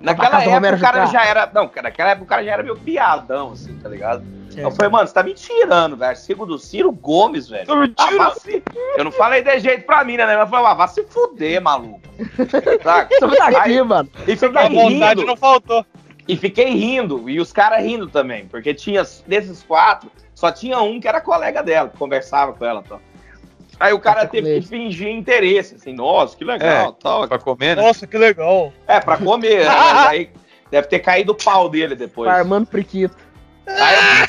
Naquela 0.00 0.42
época 0.42 0.76
o 0.76 0.80
cara 0.80 1.06
Jucá. 1.06 1.12
já 1.18 1.24
era. 1.26 1.50
Não, 1.52 1.68
cara, 1.68 1.88
naquela 1.88 2.10
época 2.10 2.24
o 2.24 2.28
cara 2.28 2.42
já 2.44 2.52
era 2.52 2.62
meio 2.62 2.76
piadão, 2.76 3.52
assim, 3.52 3.78
tá 3.78 3.88
ligado? 3.88 4.24
Eu 4.46 4.52
Certo. 4.52 4.76
falei, 4.76 4.90
mano, 4.90 5.06
você 5.06 5.14
tá 5.14 5.22
me 5.22 5.34
tirando, 5.34 5.96
velho. 5.96 6.10
Artigo 6.10 6.44
do 6.46 6.58
Ciro 6.58 6.90
Gomes, 6.90 7.48
velho. 7.48 7.66
Ah, 7.96 8.30
se- 8.32 8.62
Eu 8.96 9.04
não 9.04 9.12
falei 9.12 9.42
de 9.42 9.58
jeito 9.60 9.84
pra 9.86 10.02
mim, 10.02 10.16
né? 10.16 10.26
Mas 10.26 10.38
eu 10.40 10.46
falei, 10.48 10.66
ah, 10.66 10.74
vá 10.74 10.86
se 10.88 11.04
fuder, 11.04 11.60
maluco. 11.62 12.00
Tá 12.82 12.96
aqui, 13.02 13.14
Aí- 13.60 13.82
mano. 13.82 14.08
E 14.26 14.32
A 14.32 14.36
fiquei 14.36 14.68
vontade 14.68 15.20
rindo. 15.20 15.26
não 15.26 15.36
faltou. 15.36 15.84
E 16.26 16.36
fiquei 16.36 16.70
rindo, 16.70 17.28
e 17.28 17.40
os 17.40 17.52
caras 17.52 17.82
rindo 17.84 18.08
também, 18.08 18.46
porque 18.46 18.72
tinha, 18.72 19.02
desses 19.26 19.62
quatro, 19.62 20.10
só 20.34 20.50
tinha 20.52 20.80
um 20.80 21.00
que 21.00 21.08
era 21.08 21.20
colega 21.20 21.62
dela, 21.62 21.88
que 21.88 21.96
conversava 21.96 22.52
com 22.52 22.64
ela. 22.64 22.82
Então. 22.84 23.00
Aí 23.80 23.94
o 23.94 23.98
cara 23.98 24.26
teve 24.26 24.60
que 24.60 24.66
fingir 24.68 25.08
interesse, 25.08 25.74
assim, 25.74 25.94
nossa, 25.94 26.36
que 26.36 26.44
legal, 26.44 26.92
tal. 26.92 27.26
Pra 27.26 27.38
comer, 27.38 27.74
né? 27.76 27.82
Nossa, 27.82 28.06
que 28.06 28.18
legal. 28.18 28.72
É, 28.86 29.00
pra 29.00 29.16
comer, 29.16 29.60
né? 29.64 29.70
Mas 29.70 30.06
aí 30.08 30.30
deve 30.70 30.86
ter 30.86 30.98
caído 30.98 31.32
o 31.32 31.34
pau 31.34 31.68
dele 31.68 31.94
depois. 31.96 32.30
Farmando 32.30 32.66
priquito. 32.66 33.16
Aí 33.66 33.94
eu, 33.96 34.28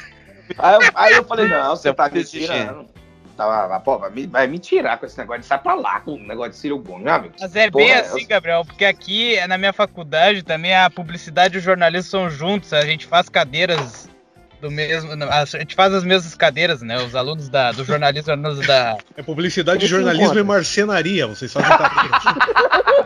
aí 0.58 0.76
eu- 0.76 0.92
aí 0.96 1.14
eu 1.14 1.24
falei, 1.26 1.48
não, 1.50 1.76
você 1.76 1.94
tá 1.94 2.10
me 2.10 2.24
tirando. 2.24 2.90
Tava, 3.36 3.80
pô, 3.80 3.98
vai 3.98 4.10
me, 4.12 4.28
vai 4.28 4.46
me 4.48 4.60
tirar 4.60 4.98
com 5.00 5.06
esse 5.06 5.18
negócio 5.18 5.42
de 5.42 5.48
sai 5.48 5.58
pra 5.58 5.74
lá 5.74 6.00
com 6.02 6.14
o 6.14 6.20
negócio 6.20 6.52
de 6.52 6.58
Ciro 6.58 6.78
Gomes, 6.78 7.04
meu 7.06 7.14
amigo. 7.14 7.34
Mas 7.40 7.56
é 7.56 7.72
Porra, 7.72 7.84
bem 7.86 7.94
é 7.94 8.00
assim, 8.00 8.28
Gabriel, 8.28 8.64
porque 8.64 8.86
aqui 8.86 9.36
na 9.48 9.58
minha 9.58 9.74
faculdade 9.74 10.44
também 10.44 10.76
a 10.76 10.90
publicidade 10.90 11.56
e 11.56 11.58
o 11.58 11.62
jornalismo 11.62 12.10
são 12.10 12.30
juntos, 12.30 12.72
a 12.72 12.86
gente 12.86 13.08
faz 13.08 13.30
cadeiras 13.30 14.08
do 14.62 14.70
mesmo. 14.70 15.12
A 15.30 15.44
gente 15.46 15.76
faz 15.76 15.94
as 15.94 16.04
mesmas 16.04 16.36
cadeiras, 16.36 16.82
né? 16.82 16.98
Os 17.04 17.16
alunos 17.16 17.50
da, 17.50 17.72
do 17.72 17.84
jornalismo 17.84 18.22
os 18.22 18.30
alunos 18.30 18.68
da. 18.68 18.98
É 19.18 19.24
publicidade, 19.24 19.88
jornalismo 19.88 20.38
e 20.38 20.44
marcenaria. 20.44 21.28
Vocês 21.28 21.52
fazem 21.52 21.70
cadeira. 21.78 22.22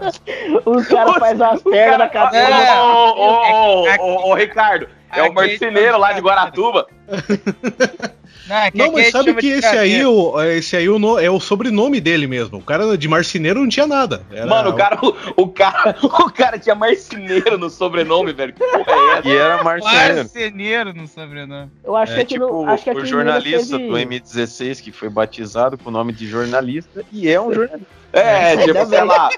Os 0.65 0.87
caras 0.87 1.15
fazem 1.15 1.47
umas 1.47 1.63
pernas 1.63 1.97
na 1.99 2.09
cabeça. 2.09 2.51
É. 2.51 2.79
Ô, 2.79 2.83
ô, 2.83 3.81
ô, 3.81 3.87
Aqui- 3.87 4.03
ô, 4.03 4.29
ô, 4.29 4.33
Ricardo, 4.35 4.87
é 5.11 5.23
o 5.23 5.33
marceneiro 5.33 5.97
lá 5.97 6.11
de 6.13 6.21
Guaratuba. 6.21 6.85
Não, 8.47 8.55
aqui- 8.57 8.77
Não, 8.77 8.91
mas 8.91 9.09
sabe 9.11 9.33
que 9.35 9.47
esse 9.47 9.65
aí, 9.65 9.91
cadeira. 9.91 10.09
o, 10.09 10.41
esse 10.43 10.75
aí 10.77 10.87
o 10.87 10.99
no- 10.99 11.17
é 11.19 11.29
o 11.29 11.39
sobrenome 11.39 11.99
dele 11.99 12.27
mesmo. 12.27 12.59
O 12.59 12.61
cara 12.61 12.95
de 12.97 13.07
marceneiro 13.07 13.59
não 13.61 13.67
tinha 13.67 13.87
nada. 13.87 14.23
Era- 14.31 14.45
Mano, 14.45 14.69
o 14.69 14.73
cara, 14.75 14.99
o, 15.01 15.15
o 15.43 15.47
cara, 15.47 15.95
o 16.03 16.31
cara 16.31 16.59
tinha 16.59 16.75
marceneiro 16.75 17.57
no 17.57 17.69
sobrenome, 17.69 18.33
velho. 18.33 18.53
Que 18.53 18.59
porra 18.59 18.83
é 18.91 19.17
essa? 19.19 19.27
E 19.27 19.35
era 19.35 19.63
marceneiro. 19.63 20.15
marceneiro 20.17 20.93
no 20.93 21.07
sobrenome. 21.07 21.71
Eu 21.83 21.95
acho 21.95 22.13
que 22.13 22.19
É 22.19 22.21
aqui 22.23 22.33
tipo 22.35 22.45
no, 22.45 22.69
acho 22.69 22.83
que 22.83 22.89
o 22.91 23.05
jornalista 23.05 23.77
Minas 23.77 23.89
do 23.89 23.93
teve- 23.95 24.19
M16 24.19 24.81
que 24.81 24.91
foi 24.91 25.09
batizado 25.09 25.77
com 25.77 25.89
o 25.89 25.91
nome 25.91 26.13
de 26.13 26.27
jornalista 26.27 27.03
e 27.11 27.27
é 27.29 27.41
um 27.41 27.51
jornalista. 27.53 27.87
É, 28.13 28.55
tipo, 28.57 28.67
Ainda 28.77 28.85
sei 28.85 29.03
lá. 29.03 29.29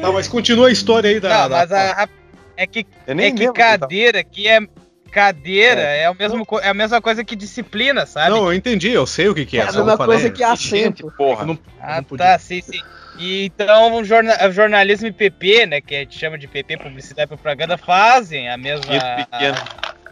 Tá, 0.00 0.10
mas 0.12 0.26
continua 0.28 0.68
a 0.68 0.72
história 0.72 1.10
aí 1.10 1.20
da. 1.20 1.28
Não, 1.28 1.48
da- 1.50 1.56
mas 1.58 1.72
a, 1.72 2.04
a- 2.04 2.08
é 2.56 2.66
que, 2.66 2.80
é 2.80 2.82
que 2.82 3.14
lembro 3.14 3.38
quem 3.38 3.52
tava- 3.52 3.78
cadeira 3.80 4.24
que 4.24 4.48
é. 4.48 4.60
Cadeira 5.12 5.80
é, 5.82 6.08
o 6.08 6.14
mesmo, 6.14 6.44
é 6.62 6.68
a 6.68 6.74
mesma 6.74 7.00
coisa 7.00 7.22
que 7.22 7.36
disciplina, 7.36 8.06
sabe? 8.06 8.30
Não, 8.30 8.46
eu 8.46 8.54
entendi, 8.54 8.90
eu 8.90 9.06
sei 9.06 9.28
o 9.28 9.34
que, 9.34 9.44
que 9.44 9.58
é. 9.58 9.60
É 9.60 9.62
a 9.64 9.72
mesma 9.72 9.96
coisa 9.98 10.22
falei. 10.22 10.30
que 10.30 10.42
assento. 10.42 11.12
Porra. 11.16 11.44
Não- 11.44 11.58
Ah, 11.78 11.96
não 11.96 12.04
podia. 12.04 12.26
tá, 12.26 12.38
sim, 12.38 12.62
sim. 12.62 12.80
E 13.18 13.44
então 13.44 13.94
o 13.94 14.04
jorna- 14.04 14.50
jornalismo 14.50 15.06
e 15.06 15.12
PP, 15.12 15.66
né, 15.66 15.80
que 15.82 15.94
a 15.94 15.98
gente 16.00 16.18
chama 16.18 16.38
de 16.38 16.48
PP, 16.48 16.78
publicidade 16.78 17.26
e 17.26 17.36
propaganda, 17.36 17.76
fazem 17.76 18.48
a 18.48 18.56
mesma... 18.56 18.86
Pinto 18.90 19.28
pequeno. 19.30 19.56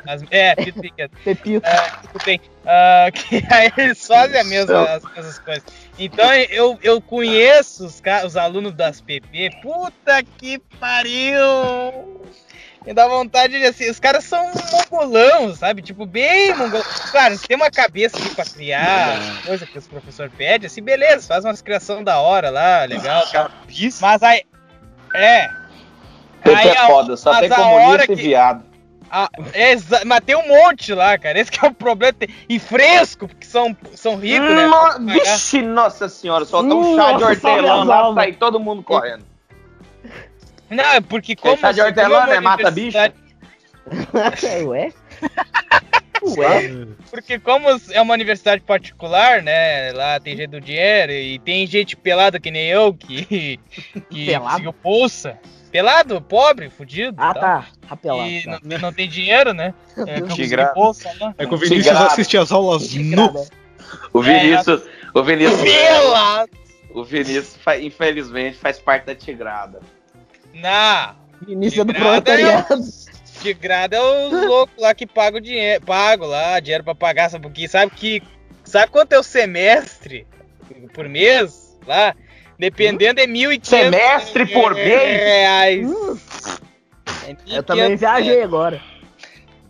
a- 0.06 0.12
as- 0.12 0.24
é, 0.30 0.54
pinto 0.54 0.80
pequeno. 0.82 1.10
Pepito. 1.24 1.66
Ah, 1.66 1.90
tudo 2.12 2.24
bem. 2.24 2.40
Ah, 2.66 3.06
que 3.12 3.42
aí 3.50 3.72
eles 3.78 4.06
fazem 4.06 4.38
a 4.38 4.44
mesma, 4.44 4.82
as 4.84 5.02
mesmas 5.16 5.38
coisas. 5.38 5.64
Então 5.98 6.30
eu, 6.50 6.78
eu 6.82 7.00
conheço 7.00 7.86
os, 7.86 8.02
os 8.26 8.36
alunos 8.36 8.74
das 8.74 9.00
PP, 9.00 9.50
puta 9.62 10.22
que 10.38 10.58
pariu! 10.78 12.20
Me 12.86 12.94
dá 12.94 13.06
vontade 13.06 13.58
de 13.58 13.64
assim, 13.66 13.90
os 13.90 14.00
caras 14.00 14.24
são 14.24 14.50
mongolão, 14.90 15.54
sabe? 15.54 15.82
Tipo, 15.82 16.06
bem 16.06 16.54
mongolão. 16.54 16.84
Claro, 17.10 17.36
você 17.36 17.46
tem 17.46 17.56
uma 17.56 17.70
cabeça 17.70 18.16
ali 18.16 18.30
pra 18.30 18.44
criar, 18.44 19.18
coisa 19.44 19.66
que 19.66 19.76
os 19.78 19.86
professores 19.86 20.32
pedem, 20.36 20.66
assim, 20.66 20.82
beleza, 20.82 21.26
faz 21.28 21.44
umas 21.44 21.60
criação 21.60 22.02
da 22.02 22.18
hora 22.20 22.48
lá, 22.48 22.84
legal. 22.86 23.22
Cabeça. 23.30 23.98
Mas 24.00 24.22
aí. 24.22 24.42
É. 25.14 25.44
Isso 26.46 26.56
Aí 26.56 26.68
é 26.68 26.86
foda, 26.86 27.16
só 27.18 27.32
mas 27.32 27.40
tem 27.40 27.52
a 27.52 27.54
comunista 27.56 27.88
hora 27.90 28.04
e 28.04 28.06
que- 28.06 28.14
viado. 28.14 28.70
Ah, 29.12 29.28
é 29.52 29.72
exa- 29.72 30.02
mas 30.06 30.20
tem 30.20 30.36
um 30.36 30.46
monte 30.48 30.94
lá, 30.94 31.18
cara. 31.18 31.38
Esse 31.38 31.50
que 31.50 31.62
é 31.64 31.68
o 31.68 31.74
problema. 31.74 32.12
Tem- 32.12 32.28
E 32.48 32.60
fresco, 32.60 33.26
porque 33.26 33.44
são, 33.44 33.76
são 33.94 34.16
ricos, 34.16 34.48
né? 34.48 34.66
No- 34.66 34.70
pagar. 34.72 35.00
Vixe, 35.14 35.60
nossa 35.62 36.08
senhora, 36.08 36.44
só 36.44 36.62
tá 36.62 36.74
um 36.74 36.94
chá 36.96 37.12
de 37.14 37.24
hortelã 37.24 37.84
lá, 37.84 38.14
sai 38.14 38.32
todo 38.32 38.58
mundo 38.60 38.82
correndo. 38.84 39.24
Não, 40.70 40.84
é 40.84 41.00
porque 41.00 41.34
como. 41.36 41.56
chá 41.58 41.72
de 41.72 41.80
é 41.80 41.84
hortelã, 41.84 42.26
né? 42.26 42.40
Mata 42.40 42.68
universidade- 42.68 43.14
Ué? 44.66 44.92
Ué? 46.22 46.86
Porque 47.10 47.38
como 47.38 47.66
é 47.90 48.00
uma 48.00 48.14
universidade 48.14 48.62
particular, 48.62 49.42
né? 49.42 49.90
Lá 49.92 50.20
tem 50.20 50.36
gente 50.36 50.50
do 50.50 50.60
dinheiro 50.60 51.12
e 51.12 51.38
tem 51.40 51.66
gente 51.66 51.96
pelada 51.96 52.38
que 52.38 52.50
nem 52.50 52.66
eu 52.68 52.92
que, 52.94 53.58
que 54.10 54.26
Pelado? 54.26 54.48
conseguiu 54.50 54.74
bolsa. 54.82 55.38
Pelado, 55.72 56.20
pobre, 56.20 56.68
fudido. 56.68 57.14
Ah, 57.16 57.32
tal. 57.32 57.42
tá. 57.42 57.66
Rapelado. 57.86 58.28
E 58.28 58.42
Tá. 58.44 58.58
não, 58.62 58.78
não 58.78 58.92
tem 58.92 59.08
dinheiro, 59.08 59.52
né? 59.54 59.72
É, 60.06 60.20
bolsa 60.74 61.10
lá. 61.20 61.34
É 61.38 61.46
que 61.46 61.54
o 61.54 61.56
Vinícius 61.56 61.86
Tigrado. 61.86 62.06
assiste 62.06 62.36
as 62.36 62.52
aulas 62.52 62.92
nu. 62.94 63.46
O 64.12 64.20
Vinícius, 64.22 64.82
o 65.14 65.22
Vinícius, 65.22 65.60
Pelado! 65.62 66.50
O 66.92 67.04
Vinícius, 67.04 67.56
infelizmente, 67.80 68.56
faz 68.58 68.78
parte 68.78 69.06
da 69.06 69.14
Tigrada. 69.14 69.80
Não, 70.54 71.16
Início 71.46 71.84
do 71.84 71.92
De 71.92 71.98
grada 71.98 72.22
proletariado. 72.22 72.80
de 73.42 73.54
grada 73.54 73.96
é 73.96 74.00
os 74.26 74.32
loucos 74.46 74.74
lá 74.78 74.94
que 74.94 75.06
pagam 75.06 75.38
o 75.38 75.42
dinheiro. 75.42 75.84
Pago 75.84 76.26
lá, 76.26 76.60
dinheiro 76.60 76.84
pra 76.84 76.94
pagar, 76.94 77.30
sabe 77.30 77.44
por 77.46 77.52
quê? 77.52 77.66
Sabe 77.68 77.92
que. 77.94 78.22
Sabe 78.64 78.92
quanto 78.92 79.12
é 79.14 79.18
o 79.18 79.22
semestre 79.22 80.26
por 80.94 81.08
mês? 81.08 81.78
Lá? 81.86 82.14
Dependendo 82.58 83.20
é 83.20 83.26
1.500 83.26 83.66
Semestre 83.66 84.46
por 84.46 84.74
mês? 84.74 84.86
reais. 85.22 85.88
É 87.26 87.36
Eu 87.56 87.62
também 87.62 87.96
1.500 87.96 87.98
viajei 87.98 88.42
agora. 88.42 88.82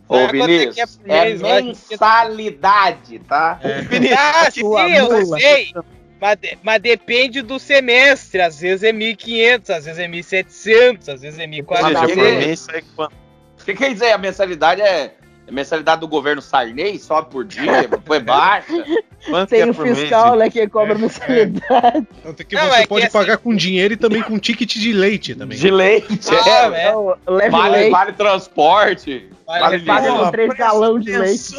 Ô, 0.08 0.16
Ah, 0.16 0.18
quanto 0.26 0.34
é 0.34 0.42
é 0.42 0.58
Vinícius, 0.58 0.96
por 0.96 1.10
é 1.10 1.24
mês 1.24 1.40
lá? 1.40 1.62
mensalidade, 1.62 3.18
tá? 3.20 3.60
Ah, 3.62 4.50
sim, 4.50 4.62
eu 4.96 5.26
sei. 5.38 5.72
Mas, 6.20 6.38
mas 6.62 6.82
depende 6.82 7.40
do 7.42 7.58
semestre. 7.58 8.40
Às 8.42 8.60
vezes 8.60 8.82
é 8.82 8.92
1.500, 8.92 9.70
às 9.70 9.84
vezes 9.86 9.98
é 9.98 10.06
1.700, 10.08 11.08
às 11.14 11.22
vezes 11.22 11.38
é 11.38 11.44
Olha, 11.44 11.64
Por 11.64 11.76
1.400. 12.08 12.16
mês 12.16 12.60
sai 12.60 12.82
quanto? 12.94 13.12
O 13.60 13.64
que 13.64 13.74
quer 13.74 13.92
dizer? 13.92 14.12
A 14.12 14.18
mensalidade 14.18 14.80
é. 14.82 15.14
A 15.48 15.52
mensalidade 15.52 16.00
do 16.00 16.06
governo 16.06 16.40
Sarney 16.40 16.96
sobe 17.00 17.28
por 17.28 17.44
dia, 17.44 17.88
foi 18.06 18.20
baixa. 18.20 18.68
Quanto 19.28 19.48
que 19.48 19.56
Tem 19.56 19.62
é 19.62 19.66
o 19.66 19.74
fiscal, 19.74 20.36
né, 20.36 20.48
que 20.48 20.64
cobra 20.68 20.96
mensalidade. 20.96 22.06
Tanto 22.22 22.44
que 22.44 22.54
Não, 22.54 22.68
você 22.68 22.74
é 22.76 22.82
que 22.82 22.88
pode 22.88 23.04
assim- 23.06 23.12
pagar 23.12 23.36
com 23.38 23.52
dinheiro 23.54 23.94
e 23.94 23.96
também 23.96 24.22
com 24.22 24.38
ticket 24.38 24.72
de 24.76 24.92
leite 24.92 25.34
também. 25.34 25.58
De 25.58 25.68
leite, 25.68 26.06
Ah, 26.30 26.70
é. 26.72 26.84
é. 26.84 26.88
Então, 26.88 27.16
leve 27.26 27.50
Vale, 27.50 27.76
leite, 27.76 27.90
vale 27.90 28.12
transporte. 28.12 29.28
Vale 29.44 29.78
Vale 29.78 30.54
galões 30.54 31.04
de 31.04 31.18
leite. 31.18 31.52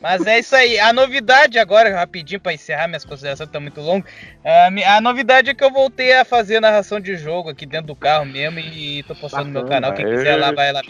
Mas 0.00 0.26
é 0.26 0.38
isso 0.38 0.54
aí. 0.54 0.78
A 0.78 0.92
novidade 0.92 1.58
agora, 1.58 1.94
rapidinho 1.94 2.40
pra 2.40 2.52
encerrar 2.52 2.86
minhas 2.86 3.04
considerações, 3.04 3.48
tá 3.48 3.58
muito 3.58 3.80
longo. 3.80 4.04
A, 4.44 4.70
mi- 4.70 4.84
a 4.84 5.00
novidade 5.00 5.50
é 5.50 5.54
que 5.54 5.64
eu 5.64 5.70
voltei 5.72 6.12
a 6.14 6.24
fazer 6.24 6.60
narração 6.60 7.00
de 7.00 7.16
jogo 7.16 7.48
aqui 7.50 7.64
dentro 7.66 7.88
do 7.88 7.96
carro 7.96 8.24
mesmo 8.26 8.58
e 8.60 9.02
tô 9.04 9.14
postando 9.14 9.46
no 9.46 9.52
meu 9.52 9.64
canal. 9.66 9.92
Quem 9.94 10.04
quiser 10.04 10.36
lá, 10.36 10.52
vai 10.52 10.72
lá. 10.72 10.82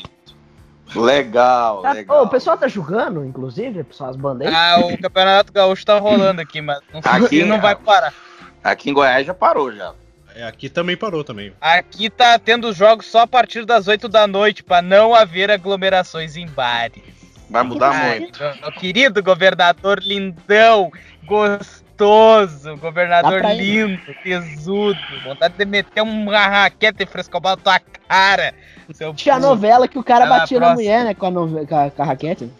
Legal, 0.94 1.82
Tá- 1.82 1.92
legal. 1.92 2.20
Ô, 2.20 2.24
o 2.24 2.28
pessoal 2.28 2.56
tá 2.56 2.68
julgando, 2.68 3.24
inclusive, 3.24 3.82
pessoal, 3.84 4.10
as 4.10 4.16
bandeiras. 4.16 4.56
Ah, 4.56 4.78
o 4.80 4.96
Campeonato 4.98 5.52
Gaúcho 5.52 5.84
tá 5.84 5.98
rolando 5.98 6.40
aqui, 6.40 6.60
mas 6.60 6.78
não, 6.92 7.00
Aqui- 7.04 7.42
não 7.44 7.60
vai 7.60 7.74
parar. 7.74 8.14
Aqui 8.62 8.90
em 8.90 8.92
Goiás 8.92 9.26
já 9.26 9.34
parou 9.34 9.72
já. 9.72 9.92
É, 10.34 10.44
aqui 10.44 10.68
também 10.68 10.96
parou 10.96 11.24
também. 11.24 11.52
Aqui 11.60 12.10
tá 12.10 12.38
tendo 12.38 12.72
jogos 12.72 13.06
só 13.06 13.20
a 13.20 13.26
partir 13.26 13.64
das 13.64 13.88
8 13.88 14.08
da 14.08 14.26
noite, 14.26 14.62
pra 14.62 14.82
não 14.82 15.14
haver 15.14 15.50
aglomerações 15.50 16.36
em 16.36 16.46
bares. 16.46 17.02
Vai 17.48 17.62
mudar 17.62 17.92
Ai, 17.92 18.20
muito. 18.20 18.38
meu, 18.42 18.72
querido 18.72 19.22
governador 19.22 20.00
lindão, 20.02 20.90
gostoso, 21.24 22.76
governador 22.76 23.40
lindo, 23.44 24.14
tesudo, 24.22 25.00
vontade 25.22 25.54
de 25.56 25.64
meter 25.64 26.02
uma 26.02 26.46
raquete 26.46 27.04
e 27.04 27.06
frescobar 27.06 27.50
na 27.50 27.56
tua 27.56 27.80
cara. 28.08 28.52
Seu 28.92 29.14
Tinha 29.14 29.38
novela 29.38 29.86
que 29.86 29.98
o 29.98 30.02
cara 30.02 30.26
Vai 30.26 30.40
batia 30.40 30.58
na 30.60 30.74
mulher, 30.74 31.04
né, 31.04 31.14
com 31.14 31.26
a, 31.26 31.30
nove- 31.30 31.66
com 31.66 31.76
a, 31.76 31.90
com 31.90 32.02
a 32.02 32.06
raquete. 32.06 32.50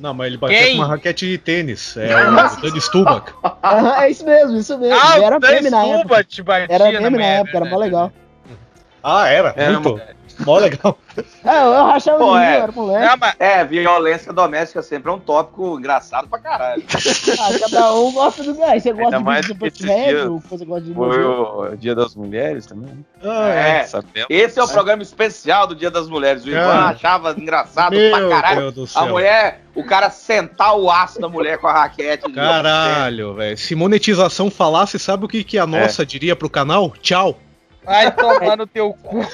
Não, 0.00 0.12
mas 0.12 0.26
ele 0.26 0.38
batia 0.38 0.58
Quem? 0.58 0.70
com 0.72 0.78
uma 0.78 0.86
raquete 0.88 1.26
de 1.26 1.38
tênis. 1.38 1.96
É 1.96 2.16
o 2.16 2.60
Danny 2.60 2.80
Stubach. 2.80 3.32
Aham, 3.62 4.02
é 4.02 4.10
isso 4.10 4.24
mesmo, 4.24 4.56
isso 4.56 4.76
mesmo. 4.76 4.98
Ah, 5.00 5.18
era 5.20 5.36
o 5.36 5.40
Dan 5.40 5.50
meme 5.52 5.70
na 5.70 5.84
época. 5.86 5.98
Stuba 5.98 6.24
te 6.24 6.42
batia 6.42 6.74
Era 6.74 6.92
na 6.92 7.00
meme 7.00 7.18
na 7.18 7.24
época, 7.24 7.56
era 7.56 7.64
mó 7.64 7.78
verdade, 7.78 7.84
legal. 7.84 8.12
Ah, 9.02 9.28
era? 9.28 9.54
Era 9.56 9.72
Muito. 9.78 10.00
Mó 10.40 10.58
legal. 10.58 10.98
Ah, 11.44 11.62
eu 11.64 11.84
rachava 11.86 12.18
Pô, 12.18 12.32
o 12.32 12.38
é. 12.38 12.54
é. 12.54 12.58
era 12.58 12.72
moleque. 12.72 13.06
Não, 13.06 13.16
mas 13.16 13.34
É, 13.38 13.64
violência 13.64 14.32
doméstica 14.32 14.82
sempre 14.82 15.10
é 15.10 15.14
um 15.14 15.18
tópico 15.18 15.78
engraçado 15.78 16.28
pra 16.28 16.38
caralho. 16.38 16.82
Ah, 17.38 17.58
cada 17.58 17.94
um 17.94 18.12
gosta 18.12 18.42
do. 18.42 18.62
Ah, 18.62 18.78
você 18.78 18.92
gosta 18.92 19.04
Ainda 19.04 19.18
de 19.18 19.24
mais 19.24 19.46
vídeo 19.46 19.58
que 19.58 19.70
de 19.70 19.74
esses 19.74 19.86
velho, 19.86 20.28
dias 20.30 20.42
você 20.50 20.64
gosta 20.64 20.84
de 20.84 20.94
Foi 20.94 21.24
o 21.24 21.76
Dia 21.76 21.94
das 21.94 22.14
Mulheres 22.14 22.66
também. 22.66 23.04
Ah, 23.22 23.48
É. 23.48 23.84
Sabemos. 23.84 24.26
Esse 24.30 24.58
é 24.58 24.62
o 24.62 24.68
programa 24.68 25.02
especial 25.02 25.66
do 25.66 25.74
Dia 25.74 25.90
das 25.90 26.08
Mulheres. 26.08 26.44
O 26.44 26.48
Ivan 26.48 26.60
Cara. 26.60 26.84
achava 26.86 27.34
engraçado 27.36 27.94
Meu 27.96 28.10
pra 28.10 28.28
caralho. 28.28 28.72
Deus 28.72 28.92
do 28.92 28.98
A 28.98 29.06
mulher, 29.06 29.60
o 29.74 29.84
cara 29.84 30.10
sentar 30.10 30.76
o 30.76 30.90
aço 30.90 31.20
da 31.20 31.28
mulher 31.28 31.58
com 31.58 31.66
a 31.66 31.72
raquete. 31.72 32.30
Caralho, 32.32 33.34
velho. 33.34 33.56
Se 33.56 33.74
monetização 33.74 34.50
falasse, 34.50 34.98
sabe 34.98 35.24
o 35.24 35.28
que, 35.28 35.44
que 35.44 35.58
a 35.58 35.66
nossa 35.66 36.04
diria 36.06 36.34
pro 36.36 36.48
canal? 36.50 36.92
Tchau. 37.00 37.38
vai 37.84 38.10
tomar 38.14 38.56
no 38.56 38.66
teu 38.66 38.92
cu. 38.94 39.26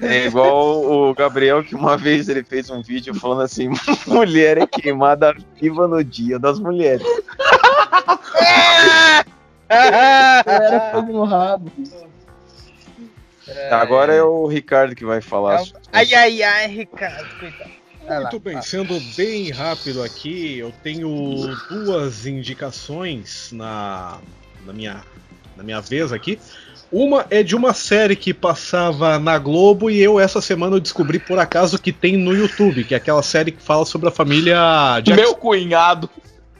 É 0.00 0.26
igual 0.26 0.84
o 0.84 1.14
Gabriel, 1.14 1.62
que 1.62 1.74
uma 1.74 1.96
vez 1.96 2.28
ele 2.28 2.42
fez 2.42 2.70
um 2.70 2.82
vídeo 2.82 3.14
falando 3.14 3.42
assim: 3.42 3.70
mulher 4.06 4.58
é 4.58 4.66
queimada 4.66 5.34
viva 5.60 5.86
no 5.86 6.02
dia 6.02 6.38
das 6.38 6.58
mulheres. 6.58 7.06
Era 9.68 10.92
fogo 10.92 11.12
no 11.12 11.24
rabo. 11.24 11.72
Agora 13.70 14.12
é 14.14 14.22
o 14.22 14.46
Ricardo 14.46 14.94
que 14.94 15.04
vai 15.04 15.20
falar. 15.20 15.62
Ai, 15.92 16.14
ai, 16.14 16.42
ai, 16.42 16.66
Ricardo, 16.68 17.28
coitado. 17.38 17.70
Vai 18.06 18.18
lá, 18.18 18.30
Muito 18.30 18.40
bem, 18.40 18.54
vai. 18.54 18.62
sendo 18.62 19.00
bem 19.16 19.50
rápido 19.50 20.02
aqui, 20.02 20.58
eu 20.58 20.72
tenho 20.82 21.56
duas 21.68 22.24
indicações 22.24 23.50
na, 23.52 24.18
na, 24.64 24.72
minha, 24.72 25.02
na 25.56 25.64
minha 25.64 25.80
vez 25.80 26.12
aqui. 26.12 26.38
Uma 26.92 27.26
é 27.30 27.42
de 27.42 27.56
uma 27.56 27.74
série 27.74 28.14
que 28.14 28.32
passava 28.32 29.18
na 29.18 29.38
Globo 29.38 29.90
e 29.90 30.00
eu 30.00 30.20
essa 30.20 30.40
semana 30.40 30.76
eu 30.76 30.80
descobri 30.80 31.18
por 31.18 31.38
acaso 31.38 31.78
que 31.80 31.92
tem 31.92 32.16
no 32.16 32.32
YouTube, 32.32 32.84
que 32.84 32.94
é 32.94 32.96
aquela 32.96 33.22
série 33.22 33.50
que 33.50 33.60
fala 33.62 33.84
sobre 33.84 34.08
a 34.08 34.12
família 34.12 35.00
Jackson. 35.02 35.14
Meu 35.22 35.34
cunhado. 35.34 36.08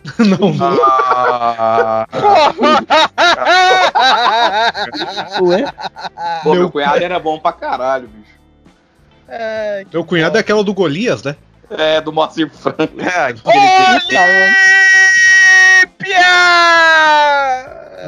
Não. 0.18 0.54
Ah, 0.60 2.06
Ué? 5.42 5.64
Pô, 6.42 6.50
meu, 6.52 6.60
Meu 6.60 6.70
cunhado 6.70 7.02
era 7.04 7.18
bom 7.18 7.38
pra 7.38 7.52
caralho, 7.52 8.08
bicho. 8.08 8.36
Que 9.90 9.96
Meu 9.96 10.04
cunhado 10.04 10.36
é 10.36 10.40
aquela 10.40 10.62
do 10.62 10.72
Golias, 10.74 11.22
né? 11.22 11.36
É, 11.70 12.00
do 12.00 12.12
Moacir 12.12 12.48
Franco. 12.50 13.00
é, 13.00 13.08
aquele 13.08 13.42
Olímpia! 13.58 14.16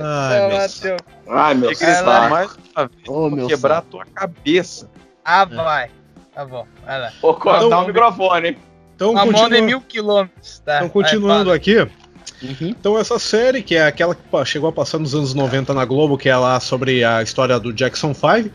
Ai, 0.00 0.48
meu 0.48 0.68
teu- 0.80 0.96
Ai, 1.28 1.54
meu 1.54 1.70
lá. 2.04 2.28
mais 2.28 2.50
uma 2.74 2.88
vez 2.88 3.32
meu 3.34 3.46
quebrar 3.48 3.78
a 3.78 3.82
tua 3.82 4.04
cabeça. 4.06 4.90
Ah, 5.24 5.44
vai. 5.44 5.90
Tá 6.34 6.44
bom, 6.44 6.66
vai 6.84 7.00
lá. 7.00 7.12
Vou 7.20 7.34
cortar 7.34 7.64
Então, 7.64 7.82
o 7.84 7.86
microfone, 7.86 8.48
hein? 8.48 8.58
Então, 8.94 9.10
Uma 9.12 9.24
mão 9.26 9.34
de 9.34 9.40
continua- 9.40 9.62
mil 9.66 9.80
quilômetros, 9.80 10.58
tá? 10.60 10.76
então 10.78 10.88
continuando 10.88 11.46
Vai, 11.50 11.56
aqui, 11.56 11.76
Uhum. 12.40 12.68
Então 12.68 12.96
essa 12.98 13.18
série, 13.18 13.62
que 13.62 13.74
é 13.74 13.86
aquela 13.86 14.14
que 14.14 14.22
chegou 14.44 14.68
a 14.68 14.72
passar 14.72 14.98
nos 14.98 15.14
anos 15.14 15.34
90 15.34 15.74
na 15.74 15.84
Globo, 15.84 16.16
que 16.16 16.28
é 16.28 16.36
lá 16.36 16.60
sobre 16.60 17.02
a 17.02 17.20
história 17.22 17.58
do 17.58 17.72
Jackson 17.72 18.14
5, 18.14 18.50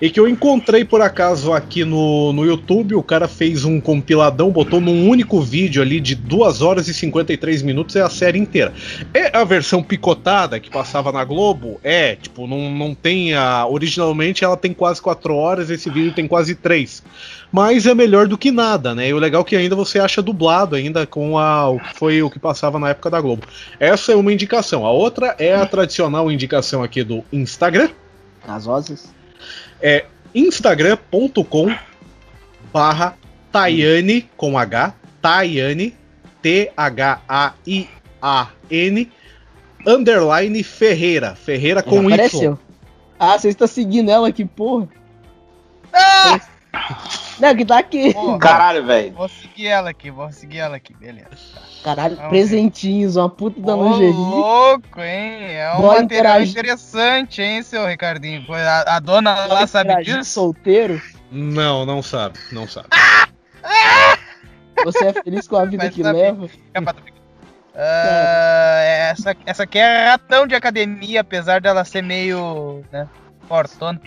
e 0.00 0.10
que 0.10 0.20
eu 0.20 0.28
encontrei 0.28 0.84
por 0.84 1.00
acaso 1.00 1.52
aqui 1.52 1.84
no, 1.84 2.32
no 2.32 2.44
YouTube, 2.44 2.94
o 2.94 3.02
cara 3.02 3.26
fez 3.26 3.64
um 3.64 3.80
compiladão, 3.80 4.50
botou 4.50 4.78
num 4.78 5.08
único 5.08 5.40
vídeo 5.40 5.80
ali 5.80 6.00
de 6.00 6.14
2 6.14 6.60
horas 6.60 6.86
e 6.86 6.92
53 6.92 7.62
minutos, 7.62 7.96
é 7.96 8.02
a 8.02 8.10
série 8.10 8.38
inteira. 8.38 8.74
É 9.14 9.34
a 9.34 9.42
versão 9.42 9.82
picotada 9.82 10.60
que 10.60 10.68
passava 10.68 11.10
na 11.10 11.24
Globo? 11.24 11.80
É, 11.82 12.14
tipo, 12.14 12.46
não, 12.46 12.70
não 12.70 12.94
tem 12.94 13.32
a... 13.34 13.66
Originalmente 13.66 14.44
ela 14.44 14.56
tem 14.56 14.74
quase 14.74 15.00
4 15.00 15.34
horas, 15.34 15.70
esse 15.70 15.88
vídeo 15.88 16.12
tem 16.12 16.28
quase 16.28 16.54
3. 16.54 17.02
Mas 17.50 17.86
é 17.86 17.94
melhor 17.94 18.28
do 18.28 18.36
que 18.36 18.50
nada, 18.50 18.94
né? 18.94 19.08
E 19.08 19.14
o 19.14 19.18
legal 19.18 19.40
é 19.40 19.44
que 19.44 19.56
ainda 19.56 19.74
você 19.74 19.98
acha 19.98 20.20
dublado 20.20 20.76
ainda 20.76 21.06
com 21.06 21.38
a, 21.38 21.70
o 21.70 21.80
que 21.80 21.94
foi 21.94 22.22
o 22.22 22.28
que 22.28 22.38
passava 22.38 22.78
na 22.78 22.90
época 22.90 23.08
da 23.08 23.20
Globo. 23.20 23.46
Essa 23.80 24.12
é 24.12 24.16
uma 24.16 24.32
indicação. 24.32 24.84
A 24.84 24.90
outra 24.90 25.34
é 25.38 25.54
a 25.54 25.64
tradicional 25.64 26.30
indicação 26.30 26.82
aqui 26.82 27.02
do 27.02 27.24
Instagram. 27.32 27.88
As 28.46 28.66
vozes. 28.66 29.15
É 29.80 30.04
instagram.com 30.34 31.74
barra 32.72 33.16
Tayane 33.52 34.28
com 34.36 34.58
H, 34.58 34.94
Tayane, 35.22 35.94
T-H-A-I-A-N, 36.42 36.72
underline 39.86 40.62
Ferreira, 40.62 41.34
Ferreira 41.34 41.82
com 41.82 42.08
Já 42.10 42.26
Y. 42.26 42.58
Ah, 43.18 43.38
você 43.38 43.48
está 43.48 43.66
seguindo 43.66 44.10
ela 44.10 44.28
aqui, 44.28 44.44
porra. 44.44 44.88
Ah! 45.92 46.38
Não, 47.38 47.54
que 47.54 47.64
tá 47.64 47.78
aqui. 47.78 48.12
Pô, 48.14 48.38
Caralho, 48.40 48.84
velho. 48.86 49.12
Vou 49.14 49.28
seguir 49.28 49.66
ela 49.66 49.90
aqui, 49.90 50.10
vou 50.10 50.30
seguir 50.32 50.58
ela 50.58 50.76
aqui, 50.76 50.94
beleza. 50.94 51.28
Caralho, 51.84 52.16
Vamos 52.16 52.30
presentinhos, 52.30 53.16
uma 53.16 53.28
puta 53.28 53.60
da 53.60 53.76
Ô, 53.76 53.88
lingerie. 53.88 54.12
louco, 54.12 55.00
hein? 55.00 55.52
É 55.54 55.72
um 55.74 55.82
Bora 55.82 56.02
material 56.02 56.40
interagir. 56.42 56.50
interessante, 56.50 57.42
hein, 57.42 57.62
seu 57.62 57.86
Ricardinho? 57.86 58.44
A, 58.52 58.96
a 58.96 59.00
dona 59.00 59.46
lá 59.46 59.66
sabe 59.66 60.02
disso? 60.02 60.24
solteiro. 60.30 61.00
Não, 61.30 61.84
não 61.84 62.02
sabe, 62.02 62.38
não 62.52 62.66
sabe. 62.66 62.88
Você 64.84 65.06
é 65.06 65.12
feliz 65.12 65.46
com 65.48 65.56
a 65.56 65.64
vida 65.64 65.84
Mas 65.84 65.94
que 65.94 66.02
sabe. 66.02 66.18
leva. 66.18 66.48
Ah, 67.78 68.80
essa, 69.10 69.36
essa 69.44 69.62
aqui 69.64 69.78
é 69.78 70.06
ratão 70.08 70.46
de 70.46 70.54
academia, 70.54 71.20
apesar 71.20 71.60
dela 71.60 71.84
ser 71.84 72.02
meio, 72.02 72.82
né, 72.90 73.06
fortona. 73.46 74.00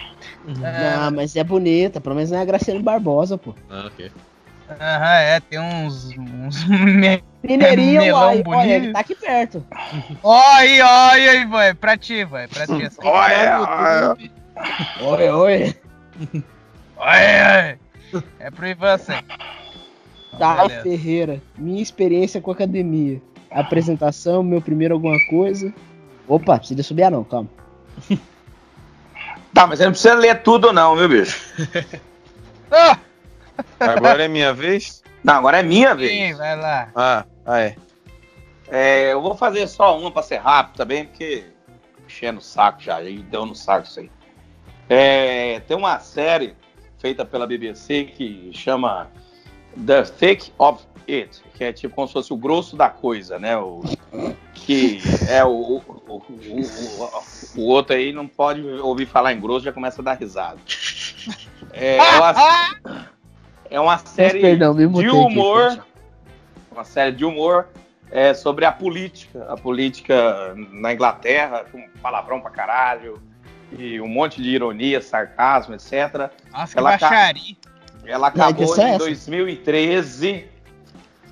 Não, 0.46 1.12
mas 1.12 1.36
é 1.36 1.44
bonita, 1.44 2.00
pelo 2.02 2.16
menos 2.16 2.30
não 2.32 2.40
é 2.40 2.42
a 2.42 2.46
Graciane 2.46 2.82
Barbosa, 2.82 3.38
pô. 3.38 3.54
Ah, 3.70 3.86
ok. 3.88 4.12
Aham, 4.70 5.14
é, 5.16 5.40
tem 5.40 5.60
uns. 5.60 6.10
uns 6.18 6.64
me- 6.68 7.24
Mineirinho, 7.42 8.02
melão 8.02 8.44
olha, 8.48 8.76
ele 8.76 8.92
tá 8.92 9.00
aqui 9.00 9.16
perto. 9.16 9.66
Ó 10.22 10.42
aí, 10.56 10.82
ó 10.82 11.10
aí, 11.12 11.30
aí, 11.30 11.46
vai. 11.46 11.74
Pra 11.74 11.98
ti, 11.98 12.24
vai. 12.26 12.48
Pra 12.48 12.68
ti. 12.68 12.84
Assim. 12.84 12.98
Olha, 13.02 14.16
Oi, 15.02 15.30
oi. 15.30 15.76
Olha, 16.98 16.98
olha. 16.98 17.80
É 18.40 18.52
pro 18.52 18.68
Ivan 18.68 18.98
sim. 18.98 19.14
Thay 20.38 20.68
Beleza. 20.68 20.84
Ferreira, 20.84 21.42
minha 21.58 21.82
experiência 21.82 22.42
com 22.42 22.52
academia. 22.52 23.22
Apresentação, 23.50 24.44
meu 24.44 24.62
primeiro 24.62 24.94
alguma 24.96 25.18
coisa. 25.30 25.74
Opa, 26.28 26.58
precisa 26.60 26.84
subir 26.84 27.10
não, 27.10 27.24
calma. 27.24 27.50
Tá, 29.54 29.66
mas 29.68 29.80
você 29.80 29.86
não 29.86 29.92
precisa 29.92 30.14
ler 30.14 30.42
tudo, 30.42 30.72
não, 30.72 30.96
viu, 30.96 31.10
bicho? 31.10 31.40
Ah, 32.72 33.00
Agora 33.80 34.24
é 34.24 34.28
minha 34.28 34.54
vez? 34.54 35.04
Não, 35.24 35.34
agora 35.34 35.60
é 35.60 35.64
minha 35.64 35.92
sim, 35.92 35.98
vez. 35.98 36.38
vai 36.38 36.56
lá. 36.56 36.90
Ah, 36.96 37.26
ah 37.46 37.60
é. 37.60 37.76
É, 38.70 39.12
eu 39.14 39.22
vou 39.22 39.36
fazer 39.36 39.68
só 39.68 39.98
uma 39.98 40.12
pra 40.12 40.22
ser 40.22 40.38
rápido 40.38 40.78
também, 40.78 41.06
porque 41.06 41.46
enchendo 42.06 42.40
o 42.40 42.44
saco 42.44 42.82
já, 42.82 43.02
e 43.02 43.18
deu 43.24 43.46
no 43.46 43.56
saco 43.56 43.88
isso 43.88 44.00
aí. 44.00 44.12
É, 44.88 45.60
tem 45.62 45.76
uma 45.76 46.00
série 46.00 46.56
feita 47.00 47.26
pela 47.26 47.48
BBC 47.48 48.06
que 48.06 48.52
chama 48.54 49.10
The 49.86 50.04
Thick 50.04 50.52
of 50.58 50.84
It, 51.08 51.42
que 51.56 51.64
é 51.64 51.74
tipo 51.74 51.96
como 51.96 52.08
se 52.08 52.14
fosse 52.14 52.32
o 52.34 52.38
grosso 52.38 52.76
da 52.76 52.90
coisa, 52.90 53.40
né? 53.40 53.58
O, 53.58 53.82
que 54.54 55.02
é 55.28 55.44
o, 55.44 55.50
o, 55.50 55.78
o, 56.08 56.14
o- 56.16 56.62
o- 57.58 57.62
o 57.62 57.66
outro 57.66 57.96
aí 57.96 58.12
não 58.14 58.28
pode 58.28 58.62
ouvir 58.62 59.06
falar 59.08 59.34
em 59.34 59.40
grosso, 59.40 59.66
já 59.66 59.72
começa 59.74 60.02
a 60.02 60.06
dar 60.06 60.14
risada. 60.14 60.60
É, 61.74 61.98
é 61.98 62.02
uma, 62.18 62.36
é 63.72 63.80
uma 63.80 63.98
série 63.98 64.40
perdão, 64.42 64.76
de 64.76 64.84
aqui, 64.86 65.08
humor, 65.10 65.72
gente. 65.72 65.82
uma 66.72 66.84
série 66.84 67.12
de 67.16 67.26
humor 67.26 67.68
é, 68.12 68.34
sobre 68.34 68.66
a 68.66 68.72
política, 68.72 69.46
a 69.50 69.56
política 69.58 70.54
na 70.72 70.94
Inglaterra, 70.94 71.66
com 71.72 71.88
palavrão 72.02 72.40
pra 72.42 72.52
caralho, 72.52 73.22
e 73.72 74.00
um 74.02 74.08
monte 74.08 74.42
de 74.42 74.50
ironia, 74.50 75.00
sarcasmo, 75.02 75.76
etc. 75.76 76.32
Nossa, 76.52 76.74
que 76.74 76.80
Ela 76.80 76.98
ca- 76.98 77.10
baixaria. 77.10 77.56
Ela 78.06 78.28
acabou 78.28 78.76
é 78.78 78.82
em 78.82 78.90
essa? 78.90 78.98
2013 79.00 80.46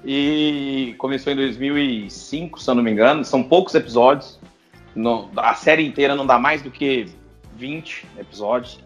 e 0.06 0.96
começou 0.98 1.34
em 1.34 1.36
2005, 1.36 2.62
se 2.62 2.70
eu 2.70 2.76
não 2.76 2.84
me 2.84 2.92
engano. 2.92 3.26
São 3.26 3.44
poucos 3.44 3.74
episódios. 3.76 4.40
No- 4.96 5.30
a 5.38 5.54
série 5.56 5.86
inteira 5.86 6.16
não 6.16 6.26
dá 6.26 6.38
mais 6.40 6.62
do 6.62 6.70
que 6.72 7.08
20 7.56 8.06
episódios. 8.18 8.80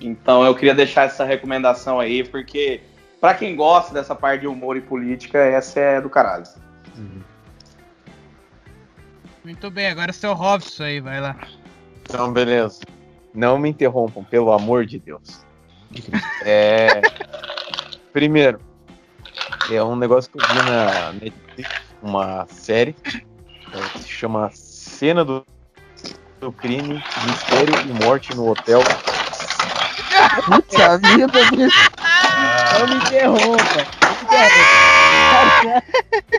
Então 0.00 0.44
eu 0.44 0.54
queria 0.54 0.74
deixar 0.74 1.04
essa 1.04 1.24
recomendação 1.24 2.00
aí, 2.00 2.24
porque 2.24 2.80
pra 3.20 3.34
quem 3.34 3.54
gosta 3.54 3.94
dessa 3.94 4.14
parte 4.14 4.40
de 4.42 4.46
humor 4.48 4.76
e 4.76 4.80
política, 4.80 5.38
essa 5.38 5.78
é 5.78 6.00
do 6.00 6.10
caralho. 6.10 6.44
Muito 9.44 9.70
bem, 9.70 9.88
agora 9.88 10.10
é 10.10 10.12
o 10.12 10.14
seu 10.14 10.34
Robson 10.34 10.84
aí, 10.84 11.00
vai 11.00 11.20
lá. 11.20 11.36
Então, 12.02 12.32
beleza. 12.32 12.80
Não 13.34 13.58
me 13.58 13.70
interrompam, 13.70 14.22
pelo 14.22 14.52
amor 14.52 14.84
de 14.86 14.98
Deus. 14.98 15.44
É. 16.44 17.00
Primeiro, 18.12 18.60
é 19.70 19.82
um 19.82 19.96
negócio 19.96 20.30
que 20.30 20.38
eu 20.38 20.46
vi 20.46 20.54
na 20.70 21.12
Netflix, 21.12 21.70
uma 22.02 22.46
série, 22.46 22.94
é, 23.06 23.88
que 23.92 24.02
se 24.02 24.08
chama 24.08 24.50
Cena 24.52 25.24
do, 25.24 25.44
do 26.40 26.52
Crime, 26.52 27.02
Mistério 27.26 27.74
e 27.88 28.04
Morte 28.04 28.34
no 28.34 28.50
Hotel. 28.50 28.82
Puta 30.44 30.98
vida. 30.98 31.40
Não 32.78 32.86
me 32.88 32.94
interrompa. 32.96 33.86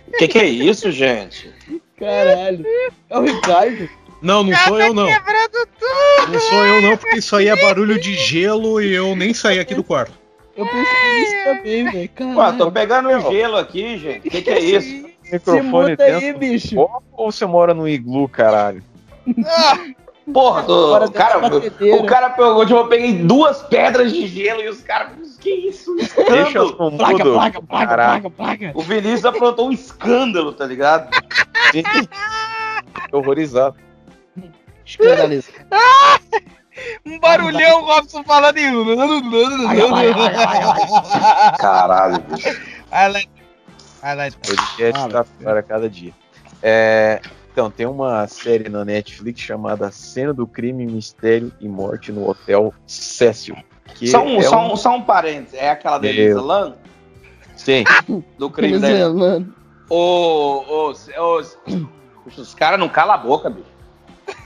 O 0.07 0.17
que, 0.17 0.27
que 0.27 0.39
é 0.39 0.45
isso, 0.45 0.91
gente? 0.91 1.53
Caralho. 1.97 2.65
É 3.09 3.17
o 3.17 3.21
Ricardo. 3.21 3.89
Não, 4.23 4.41
não 4.41 4.55
sou 4.55 4.79
eu 4.79 4.93
não. 4.93 5.05
Quebrando 5.05 5.67
tudo! 5.77 6.31
Não 6.31 6.39
sou 6.39 6.65
eu 6.65 6.81
não, 6.81 6.97
porque 6.97 7.17
isso 7.17 7.35
aí 7.35 7.49
é 7.49 7.55
barulho 7.61 7.99
de 7.99 8.15
gelo 8.15 8.81
e 8.81 8.93
eu 8.93 9.15
nem 9.17 9.33
saí 9.33 9.59
aqui 9.59 9.75
do 9.75 9.83
quarto. 9.83 10.13
Eu 10.55 10.65
pensei 10.65 11.19
nisso 11.19 11.43
também, 11.43 11.91
velho. 11.91 12.09
Caralho. 12.09 12.57
tô 12.57 12.71
pegando 12.71 13.09
um 13.09 13.31
gelo 13.31 13.57
aqui, 13.57 13.97
gente. 13.97 14.27
O 14.27 14.31
que, 14.31 14.41
que 14.41 14.49
é 14.49 14.59
isso? 14.59 15.13
Se 15.23 15.33
Microfone 15.33 15.91
muda 15.91 16.03
aí, 16.03 16.33
bicho. 16.33 16.75
ou 16.77 17.31
você 17.31 17.45
mora 17.45 17.73
no 17.73 17.87
iglu, 17.87 18.29
caralho? 18.29 18.83
Porra, 20.31 20.63
tô- 20.63 21.11
cara, 21.11 21.37
o 21.97 22.05
cara 22.05 22.29
pegou, 22.29 22.65
tipo, 22.65 22.79
eu 22.79 22.87
peguei 22.87 23.13
duas 23.13 23.61
pedras 23.63 24.13
de 24.13 24.27
gelo 24.27 24.61
e 24.61 24.69
os 24.69 24.81
caras, 24.81 25.37
que 25.39 25.49
isso? 25.49 25.91
Um 25.91 25.95
Deixa 25.97 26.57
eu 26.59 26.65
escândalo. 26.65 26.97
placa, 26.97 27.61
placa, 27.61 27.87
caralho. 27.87 28.21
placa, 28.21 28.29
placa. 28.29 28.71
O 28.75 28.81
Vinícius 28.81 29.25
aprontou 29.25 29.67
um 29.67 29.71
escândalo, 29.71 30.53
tá 30.53 30.65
ligado? 30.65 31.09
Sim. 31.71 31.83
Horrorizado. 33.11 33.75
Escandaliza. 34.85 35.51
Um 37.05 37.19
barulhão, 37.19 37.83
o 37.83 37.85
Robson 37.85 38.23
falando 38.23 38.57
em. 38.57 38.71
Caralho, 41.59 42.19
bicho. 42.21 42.49
Lá, 44.01 44.27
então. 44.27 44.39
podcast 44.41 44.99
Ah, 44.99 45.09
tá 45.09 45.23
pior 45.23 45.57
a 45.57 45.63
cada 45.63 45.89
dia. 45.89 46.11
É, 46.61 47.21
então, 47.51 47.69
tem 47.69 47.85
uma 47.85 48.27
série 48.27 48.69
na 48.69 48.83
Netflix 48.83 49.41
chamada 49.41 49.91
Cena 49.91 50.33
do 50.33 50.47
Crime, 50.47 50.85
Mistério 50.85 51.51
e 51.59 51.67
Morte 51.67 52.11
no 52.11 52.27
Hotel 52.27 52.73
Cecil. 52.87 53.55
Que 53.95 54.07
Só 54.07 54.23
um, 54.23 54.39
é 54.39 54.41
só, 54.41 54.73
um, 54.73 54.75
só 54.75 54.95
um 54.95 55.01
parênteses. 55.01 55.53
É 55.53 55.69
aquela 55.69 55.99
da. 55.99 56.07
Elisa 56.07 56.41
Lam? 56.41 56.75
Sim, 57.55 57.83
Do 58.37 58.49
crime. 58.49 58.79
Ô, 59.89 60.65
ô, 60.67 60.89
os, 60.89 61.57
os 62.35 62.55
caras 62.55 62.79
não 62.79 62.89
calam 62.89 63.13
a 63.13 63.17
boca, 63.17 63.49
bicho. 63.49 63.72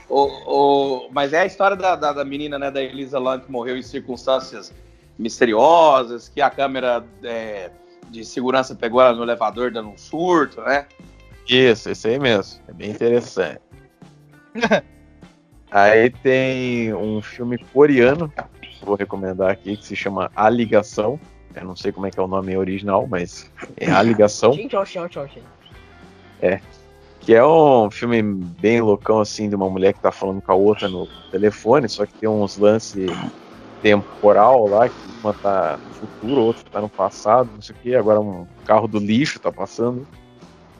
Ô, 0.08 0.24
ô, 0.46 1.08
mas 1.10 1.32
é 1.32 1.40
a 1.40 1.46
história 1.46 1.76
da, 1.76 1.94
da, 1.94 2.12
da 2.12 2.24
menina, 2.24 2.58
né, 2.58 2.70
da 2.70 2.82
Elisa 2.82 3.18
Lam, 3.18 3.40
que 3.40 3.50
morreu 3.50 3.76
em 3.76 3.82
circunstâncias 3.82 4.72
misteriosas, 5.18 6.28
que 6.28 6.40
a 6.40 6.48
câmera 6.48 7.04
é, 7.22 7.70
de 8.08 8.24
segurança 8.24 8.74
pegou 8.74 9.00
ela 9.00 9.14
no 9.14 9.22
elevador 9.22 9.70
dando 9.70 9.90
um 9.90 9.98
surto, 9.98 10.60
né? 10.62 10.86
isso, 11.48 11.90
esse 11.90 12.08
aí 12.08 12.18
mesmo. 12.18 12.60
É 12.68 12.72
bem 12.72 12.90
interessante. 12.90 13.60
Aí 15.70 16.08
tem 16.08 16.94
um 16.94 17.20
filme 17.20 17.58
coreano, 17.58 18.32
vou 18.82 18.96
recomendar 18.96 19.50
aqui, 19.50 19.76
que 19.76 19.84
se 19.84 19.94
chama 19.94 20.30
A 20.34 20.48
Ligação. 20.48 21.20
Eu 21.54 21.64
não 21.64 21.76
sei 21.76 21.92
como 21.92 22.06
é 22.06 22.10
que 22.10 22.18
é 22.18 22.22
o 22.22 22.26
nome 22.26 22.56
original, 22.56 23.06
mas 23.06 23.52
é 23.76 23.90
A 23.90 24.02
Ligação. 24.02 24.52
Tchau. 26.40 26.58
Que 27.20 27.34
é 27.34 27.44
um 27.44 27.90
filme 27.90 28.22
bem 28.22 28.80
loucão, 28.80 29.20
assim, 29.20 29.48
de 29.48 29.54
uma 29.54 29.68
mulher 29.68 29.92
que 29.92 30.00
tá 30.00 30.10
falando 30.10 30.40
com 30.40 30.52
a 30.52 30.54
outra 30.54 30.88
no 30.88 31.06
telefone, 31.30 31.88
só 31.88 32.06
que 32.06 32.14
tem 32.14 32.28
uns 32.28 32.56
lances 32.56 33.10
temporal 33.82 34.66
lá, 34.66 34.88
que 34.88 34.94
uma 35.22 35.34
tá 35.34 35.78
no 35.86 35.94
futuro, 35.94 36.40
outra 36.42 36.64
tá 36.70 36.80
no 36.80 36.88
passado, 36.88 37.50
não 37.54 37.60
sei 37.62 37.74
o 37.74 37.78
que, 37.78 37.94
agora 37.94 38.20
um 38.20 38.46
carro 38.64 38.88
do 38.88 38.98
lixo 38.98 39.38
tá 39.38 39.52
passando. 39.52 40.06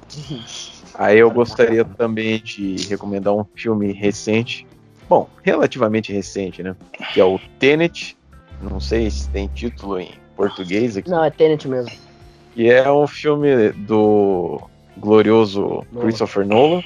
Aí 0.95 1.19
eu 1.19 1.31
gostaria 1.31 1.85
também 1.85 2.41
de 2.41 2.89
recomendar 2.89 3.33
um 3.35 3.45
filme 3.55 3.93
recente, 3.93 4.67
bom, 5.09 5.29
relativamente 5.45 6.13
recente, 6.13 6.63
né? 6.63 6.75
Que 7.13 7.21
é 7.21 7.25
o 7.25 7.39
Tenet, 7.59 8.17
não 8.61 8.81
sei 8.81 9.11
se 9.11 9.29
tem 9.29 9.47
título 9.49 10.01
em 10.01 10.11
português 10.37 10.97
aqui, 10.97 11.09
Não, 11.09 11.23
é 11.23 11.31
Tenet 11.31 11.69
mesmo. 11.69 11.93
que 12.55 12.69
é 12.69 12.91
um 12.91 13.07
filme 13.07 13.71
do 13.71 14.61
glorioso 14.99 15.85
Nolan. 15.93 16.07
Christopher 16.07 16.47
Nolan, 16.47 16.83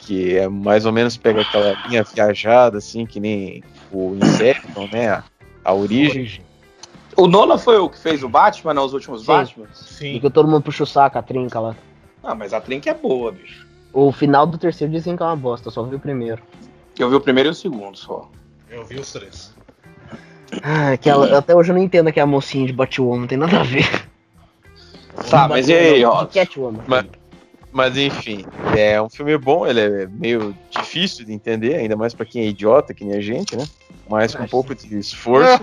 que 0.00 0.36
é 0.36 0.48
mais 0.48 0.86
ou 0.86 0.92
menos 0.92 1.16
pega 1.16 1.42
aquela 1.42 1.72
linha 1.86 2.02
viajada, 2.02 2.78
assim, 2.78 3.06
que 3.06 3.20
nem 3.20 3.62
o 3.92 4.16
Inception, 4.16 4.88
né? 4.92 5.10
A, 5.10 5.24
a 5.64 5.74
origem. 5.74 6.42
O 7.16 7.26
Nolan 7.26 7.58
foi 7.58 7.76
o 7.78 7.88
que 7.88 7.98
fez 7.98 8.22
o 8.22 8.28
Batman, 8.28 8.74
né, 8.74 8.80
os 8.80 8.94
últimos 8.94 9.20
Sim. 9.20 9.26
Batman? 9.26 9.66
Sim. 9.74 10.12
Porque 10.12 10.30
todo 10.30 10.48
mundo 10.48 10.62
puxa 10.62 10.84
o 10.84 10.86
saco, 10.86 11.18
a 11.18 11.22
trinca 11.22 11.60
lá. 11.60 11.76
Ah, 12.22 12.34
mas 12.34 12.52
a 12.52 12.60
Trink 12.60 12.88
é 12.88 12.94
boa, 12.94 13.32
bicho. 13.32 13.66
O 13.92 14.12
final 14.12 14.46
do 14.46 14.58
terceiro 14.58 14.92
dizem 14.92 15.16
que 15.16 15.22
é 15.22 15.26
uma 15.26 15.36
bosta, 15.36 15.68
eu 15.68 15.72
só 15.72 15.82
vi 15.82 15.96
o 15.96 16.00
primeiro. 16.00 16.42
Eu 16.98 17.08
vi 17.08 17.16
o 17.16 17.20
primeiro 17.20 17.48
e 17.48 17.52
o 17.52 17.54
segundo 17.54 17.96
só. 17.96 18.28
Eu 18.68 18.84
vi 18.84 18.96
os 18.96 19.12
três. 19.12 19.54
Ah, 20.62 20.92
aquela, 20.92 21.38
até 21.38 21.54
hoje 21.54 21.70
eu 21.70 21.76
não 21.76 21.82
entendo 21.82 22.12
que 22.12 22.20
é 22.20 22.22
a 22.22 22.26
mocinha 22.26 22.66
de 22.66 22.72
Batwoman, 22.72 23.20
não 23.20 23.26
tem 23.26 23.38
nada 23.38 23.60
a 23.60 23.62
ver. 23.62 24.09
Tá, 25.28 25.48
mas 25.48 25.68
e 25.68 25.74
aí, 25.74 26.04
ó? 26.04 26.24
Mas, 26.86 27.06
mas 27.72 27.96
enfim, 27.96 28.44
é 28.76 29.00
um 29.00 29.08
filme 29.08 29.36
bom, 29.36 29.66
ele 29.66 29.80
é 29.80 30.06
meio 30.06 30.56
difícil 30.70 31.24
de 31.24 31.32
entender, 31.32 31.74
ainda 31.76 31.96
mais 31.96 32.14
pra 32.14 32.26
quem 32.26 32.42
é 32.42 32.46
idiota, 32.46 32.94
que 32.94 33.04
nem 33.04 33.16
a 33.16 33.20
gente, 33.20 33.56
né? 33.56 33.66
Mas 34.08 34.34
com 34.34 34.42
um 34.42 34.48
pouco 34.48 34.74
de 34.74 34.98
esforço, 34.98 35.60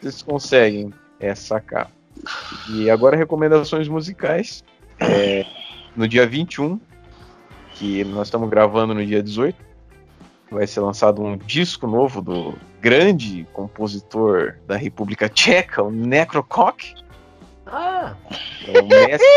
vocês 0.00 0.22
conseguem 0.22 0.92
é, 1.20 1.34
sacar. 1.34 1.90
E 2.70 2.90
agora 2.90 3.16
recomendações 3.16 3.88
musicais. 3.88 4.64
É, 5.00 5.46
no 5.94 6.08
dia 6.08 6.26
21, 6.26 6.80
que 7.74 8.02
nós 8.04 8.26
estamos 8.26 8.48
gravando 8.50 8.94
no 8.94 9.04
dia 9.06 9.22
18, 9.22 9.56
vai 10.50 10.66
ser 10.66 10.80
lançado 10.80 11.22
um 11.22 11.36
disco 11.36 11.86
novo 11.86 12.20
do 12.20 12.58
grande 12.80 13.46
compositor 13.52 14.56
da 14.66 14.76
República 14.76 15.28
Tcheca, 15.28 15.82
o 15.82 15.90
Necrocock. 15.90 16.94
Ah, 17.70 18.14
É 18.66 18.80
um 18.80 18.86
mestre 18.86 19.28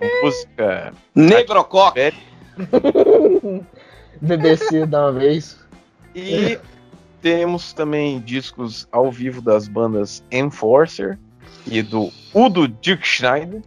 música. 0.22 0.92
Negrocoque. 1.14 2.12
BBC 4.20 4.86
da 4.86 5.06
uma 5.06 5.12
vez. 5.12 5.58
E 6.14 6.58
temos 7.20 7.72
também 7.72 8.18
discos 8.20 8.88
ao 8.90 9.10
vivo 9.10 9.40
das 9.42 9.68
bandas 9.68 10.24
Enforcer 10.30 11.18
e 11.66 11.82
do 11.82 12.10
Udo 12.34 12.66
Dirk 12.66 13.06
Schneider. 13.06 13.62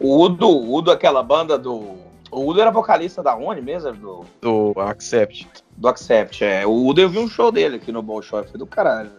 O 0.00 0.24
Udo, 0.24 0.48
o 0.48 0.74
Udo, 0.74 0.90
aquela 0.90 1.22
banda 1.22 1.56
do. 1.56 1.94
O 2.30 2.44
Udo 2.46 2.60
era 2.60 2.70
vocalista 2.70 3.22
da 3.22 3.36
onde 3.36 3.60
mesmo? 3.62 3.92
Do, 3.92 4.24
do 4.74 4.80
Accept. 4.80 5.48
do 5.76 5.88
Accept. 5.88 6.44
É. 6.44 6.66
O 6.66 6.86
Udo 6.86 7.00
eu 7.00 7.08
vi 7.08 7.18
um 7.18 7.28
show 7.28 7.50
dele 7.52 7.76
aqui 7.76 7.90
no 7.92 8.02
Bom 8.02 8.20
Show. 8.20 8.42
Foi 8.44 8.58
do 8.58 8.66
caralho. 8.66 9.10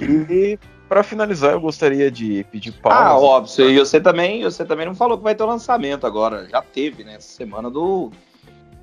E 0.00 0.58
para 0.90 1.04
finalizar, 1.04 1.52
eu 1.52 1.60
gostaria 1.60 2.10
de 2.10 2.44
pedir 2.50 2.72
pausa. 2.72 2.98
Ah, 2.98 3.16
óbvio. 3.16 3.70
E 3.70 3.78
você 3.78 4.00
também, 4.00 4.42
você 4.42 4.64
também 4.64 4.84
não 4.84 4.94
falou 4.94 5.16
que 5.16 5.22
vai 5.22 5.36
ter 5.36 5.44
o 5.44 5.46
lançamento 5.46 6.04
agora. 6.04 6.48
Já 6.48 6.60
teve, 6.60 7.04
né? 7.04 7.14
Essa 7.14 7.28
semana 7.28 7.70
do. 7.70 8.10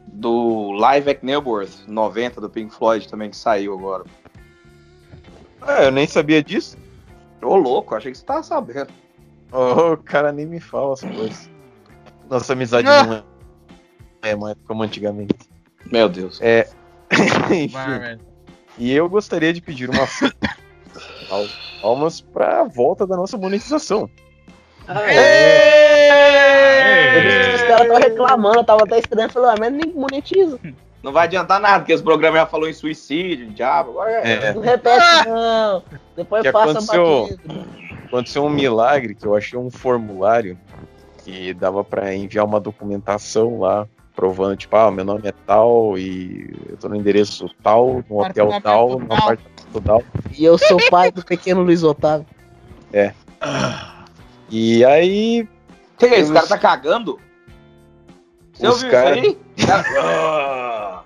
Do 0.07 0.71
Live 0.71 1.11
at 1.11 1.19
Neuworth 1.21 1.85
90 1.85 2.39
do 2.39 2.49
Pink 2.49 2.73
Floyd 2.73 3.09
também 3.09 3.29
que 3.29 3.35
saiu 3.35 3.73
agora. 3.73 4.05
Ah, 5.61 5.83
eu 5.83 5.91
nem 5.91 6.07
sabia 6.07 6.41
disso. 6.41 6.77
Ô, 7.41 7.57
louco, 7.57 7.93
achei 7.93 8.13
que 8.13 8.17
você 8.17 8.23
tava 8.23 8.41
sabendo. 8.41 8.87
Oh, 9.51 9.91
o 9.91 9.97
cara 9.97 10.31
nem 10.31 10.45
me 10.45 10.61
fala 10.61 10.93
as 10.93 11.01
coisas. 11.01 11.49
Nossa 12.29 12.53
amizade 12.53 12.87
não 12.87 13.15
é, 13.15 13.23
é 14.23 14.35
mais 14.35 14.55
como 14.65 14.81
antigamente. 14.81 15.35
Meu 15.91 16.07
Deus. 16.07 16.39
É. 16.41 16.69
Enfim. 17.51 17.67
Vai. 17.67 18.17
E 18.77 18.93
eu 18.93 19.09
gostaria 19.09 19.51
de 19.51 19.61
pedir 19.61 19.89
uma 19.89 20.07
palmas 21.81 22.21
para 22.21 22.61
a 22.61 22.63
volta 22.63 23.05
da 23.05 23.15
nossa 23.15 23.37
monetização. 23.37 24.09
Que 24.85 24.91
os 27.55 27.61
caras 27.63 27.81
estão 27.81 27.97
reclamando, 27.97 28.59
eu 28.59 28.63
tava 28.63 28.83
até 28.83 28.99
estranho, 28.99 29.29
falou, 29.29 29.49
ah, 29.49 29.55
mas 29.59 29.73
nem 29.73 29.91
monetiza. 29.93 30.59
Não 31.03 31.11
vai 31.11 31.25
adiantar 31.25 31.59
nada, 31.59 31.79
porque 31.79 31.93
esse 31.93 32.03
programa 32.03 32.37
já 32.37 32.45
falou 32.45 32.67
em 32.67 32.73
suicídio, 32.73 33.47
em 33.47 33.51
diabo. 33.51 33.91
Agora 33.91 34.11
é. 34.11 34.47
É, 34.47 34.53
Não 34.53 34.61
repete, 34.61 35.27
não. 35.27 35.83
Depois 36.15 36.43
Que 36.43 36.51
passa 36.51 36.71
aconteceu? 36.71 37.29
aconteceu 38.05 38.45
um 38.45 38.49
milagre 38.49 39.13
que 39.13 39.25
eu 39.25 39.35
achei 39.35 39.59
um 39.59 39.69
formulário 39.69 40.57
que 41.23 41.53
dava 41.53 41.83
para 41.83 42.15
enviar 42.15 42.45
uma 42.45 42.59
documentação 42.59 43.59
lá 43.59 43.87
provando, 44.17 44.57
tipo, 44.57 44.75
ah, 44.75 44.89
meu 44.89 45.05
nome 45.05 45.21
é 45.27 45.31
tal 45.45 45.95
e 45.95 46.51
eu 46.67 46.75
tô 46.77 46.89
no 46.89 46.95
endereço 46.95 47.47
tal, 47.61 48.03
no 48.09 48.19
hotel 48.21 48.49
tal, 48.63 48.97
no 48.99 49.05
apartamento 49.05 49.81
tal. 49.85 50.03
E 50.35 50.43
eu 50.43 50.57
sou 50.57 50.79
pai 50.89 51.11
do 51.11 51.23
pequeno 51.23 51.61
Luiz 51.61 51.83
Otávio. 51.83 52.25
E 54.49 54.83
aí, 54.83 55.47
Que 55.99 56.07
é 56.07 56.19
isso? 56.19 56.31
O 56.31 56.33
cara 56.33 56.47
tá 56.47 56.57
cagando? 56.57 57.19
Você 58.53 58.67
Os 58.67 58.73
ouviu 58.73 58.89
cara- 58.89 59.19
isso 59.19 59.37
aí? 59.57 61.03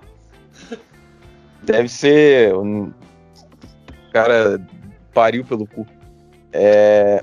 Deve 1.62 1.88
ser 1.88 2.54
um 2.56 2.84
o 2.86 4.12
cara 4.12 4.58
pariu 5.12 5.44
pelo 5.44 5.66
cu. 5.66 5.86
É. 6.50 7.22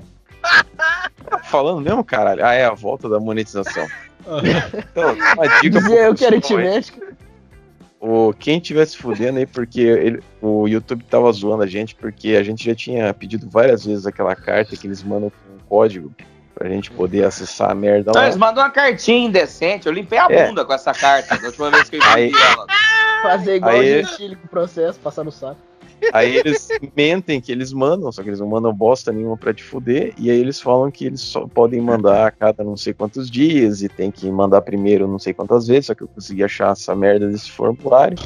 Tá 1.28 1.38
falando 1.42 1.80
mesmo, 1.80 2.04
caralho? 2.04 2.44
Ah, 2.46 2.54
é 2.54 2.64
a 2.64 2.74
volta 2.74 3.08
da 3.08 3.18
monetização. 3.18 3.86
Então, 4.24 5.14
uma 5.34 5.60
dica 5.60 5.80
Dizer 5.80 6.06
eu 6.06 6.14
quero 6.14 6.40
pessoal 6.40 6.60
aí. 6.60 6.66
aritmética. 6.68 7.10
o 8.00 8.32
quem 8.32 8.58
tivesse 8.60 8.96
fudendo 8.96 9.38
aí, 9.38 9.46
porque 9.46 9.80
ele- 9.80 10.22
o 10.40 10.66
YouTube 10.66 11.04
tava 11.04 11.30
zoando 11.32 11.62
a 11.62 11.66
gente, 11.66 11.94
porque 11.94 12.30
a 12.30 12.42
gente 12.42 12.64
já 12.64 12.74
tinha 12.74 13.12
pedido 13.12 13.48
várias 13.50 13.84
vezes 13.84 14.06
aquela 14.06 14.34
carta 14.34 14.74
que 14.76 14.86
eles 14.86 15.02
mandam 15.02 15.30
com 15.30 15.54
um 15.54 15.58
código 15.68 16.10
pra 16.54 16.68
gente 16.68 16.90
poder 16.90 17.24
acessar 17.24 17.70
a 17.70 17.74
merda 17.74 18.10
Não, 18.14 18.20
lá. 18.20 18.26
eles 18.26 18.36
mandam 18.38 18.62
uma 18.64 18.70
cartinha 18.70 19.26
indecente. 19.26 19.86
Eu 19.86 19.92
limpei 19.92 20.18
a 20.18 20.26
É. 20.30 20.46
bunda 20.46 20.64
com 20.64 20.72
essa 20.72 20.92
carta 20.92 21.36
da 21.38 21.46
última 21.48 21.70
vez 21.70 21.88
que 21.90 21.96
eu 21.96 22.02
Aí- 22.04 22.28
entendi 22.28 22.42
ela. 22.42 22.66
Fazer 23.22 23.56
igual 23.56 23.72
Aí- 23.74 24.00
o 24.02 24.06
Gentili 24.06 24.36
com 24.36 24.46
o 24.46 24.50
processo, 24.50 24.98
passar 25.00 25.22
no 25.24 25.30
saco. 25.32 25.58
Aí 26.12 26.36
eles 26.36 26.68
mentem 26.96 27.40
que 27.40 27.52
eles 27.52 27.72
mandam, 27.72 28.10
só 28.10 28.22
que 28.22 28.28
eles 28.28 28.40
não 28.40 28.48
mandam 28.48 28.72
bosta 28.72 29.12
nenhuma 29.12 29.36
pra 29.36 29.54
te 29.54 29.62
fuder, 29.62 30.12
e 30.18 30.30
aí 30.30 30.38
eles 30.38 30.60
falam 30.60 30.90
que 30.90 31.04
eles 31.04 31.20
só 31.20 31.46
podem 31.46 31.80
mandar 31.80 32.26
a 32.26 32.30
cada 32.30 32.64
não 32.64 32.76
sei 32.76 32.92
quantos 32.92 33.30
dias, 33.30 33.82
e 33.82 33.88
tem 33.88 34.10
que 34.10 34.30
mandar 34.30 34.62
primeiro 34.62 35.06
não 35.06 35.18
sei 35.18 35.32
quantas 35.32 35.66
vezes, 35.66 35.86
só 35.86 35.94
que 35.94 36.02
eu 36.02 36.08
consegui 36.08 36.42
achar 36.42 36.72
essa 36.72 36.94
merda 36.94 37.28
desse 37.28 37.50
formulário, 37.50 38.18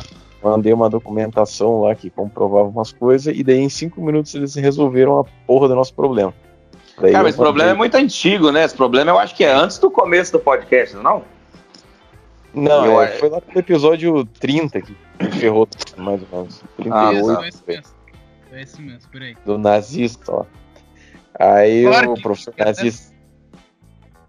mandei 0.42 0.72
uma 0.72 0.90
documentação 0.90 1.80
lá 1.82 1.94
que 1.94 2.10
comprovava 2.10 2.68
umas 2.68 2.92
coisas, 2.92 3.36
e 3.36 3.42
daí 3.42 3.58
em 3.58 3.68
cinco 3.68 4.00
minutos 4.00 4.34
eles 4.34 4.54
resolveram 4.54 5.18
a 5.18 5.24
porra 5.46 5.68
do 5.68 5.74
nosso 5.74 5.94
problema. 5.94 6.32
Daí 7.00 7.12
Cara, 7.12 7.24
eu 7.24 7.28
esse 7.28 7.38
problema 7.38 7.70
é 7.70 7.74
muito 7.74 7.96
antigo, 7.96 8.52
né? 8.52 8.64
Esse 8.64 8.76
problema 8.76 9.10
eu 9.10 9.18
acho 9.18 9.34
que 9.34 9.42
é 9.42 9.52
antes 9.52 9.78
do 9.78 9.90
começo 9.90 10.30
do 10.32 10.38
podcast, 10.38 10.96
não? 10.96 11.22
Não, 12.54 12.86
Eu- 12.86 13.02
é, 13.02 13.08
foi 13.18 13.28
lá 13.28 13.42
no 13.52 13.58
episódio 13.60 14.24
30 14.24 14.80
que 14.80 14.94
ferrou, 15.38 15.68
mais 15.96 16.20
ou 16.30 16.38
menos. 16.38 16.62
Ah, 16.62 16.68
38, 16.76 17.16
Isso, 17.18 17.34
foi 17.34 17.48
esse 17.48 17.62
mesmo. 17.66 17.94
Foi 18.48 18.60
esse 18.62 18.82
mesmo, 18.82 19.10
por 19.10 19.22
aí. 19.22 19.36
do 19.44 19.58
nazista, 19.58 20.32
ó. 20.32 20.44
Aí 21.38 21.82
Claro 21.84 22.12
o 22.12 22.22
professor 22.22 22.54
nazista 22.56 23.12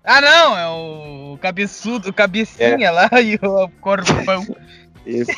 Ah, 0.04 0.22
não, 0.22 0.58
é 0.58 0.68
o 0.70 1.38
cabeçudo, 1.40 2.10
o 2.10 2.14
cabecinha 2.14 2.92
lá 2.92 3.10
e 3.22 3.36
o 3.36 3.70
corpão. 3.80 4.44
Isso. 5.06 5.32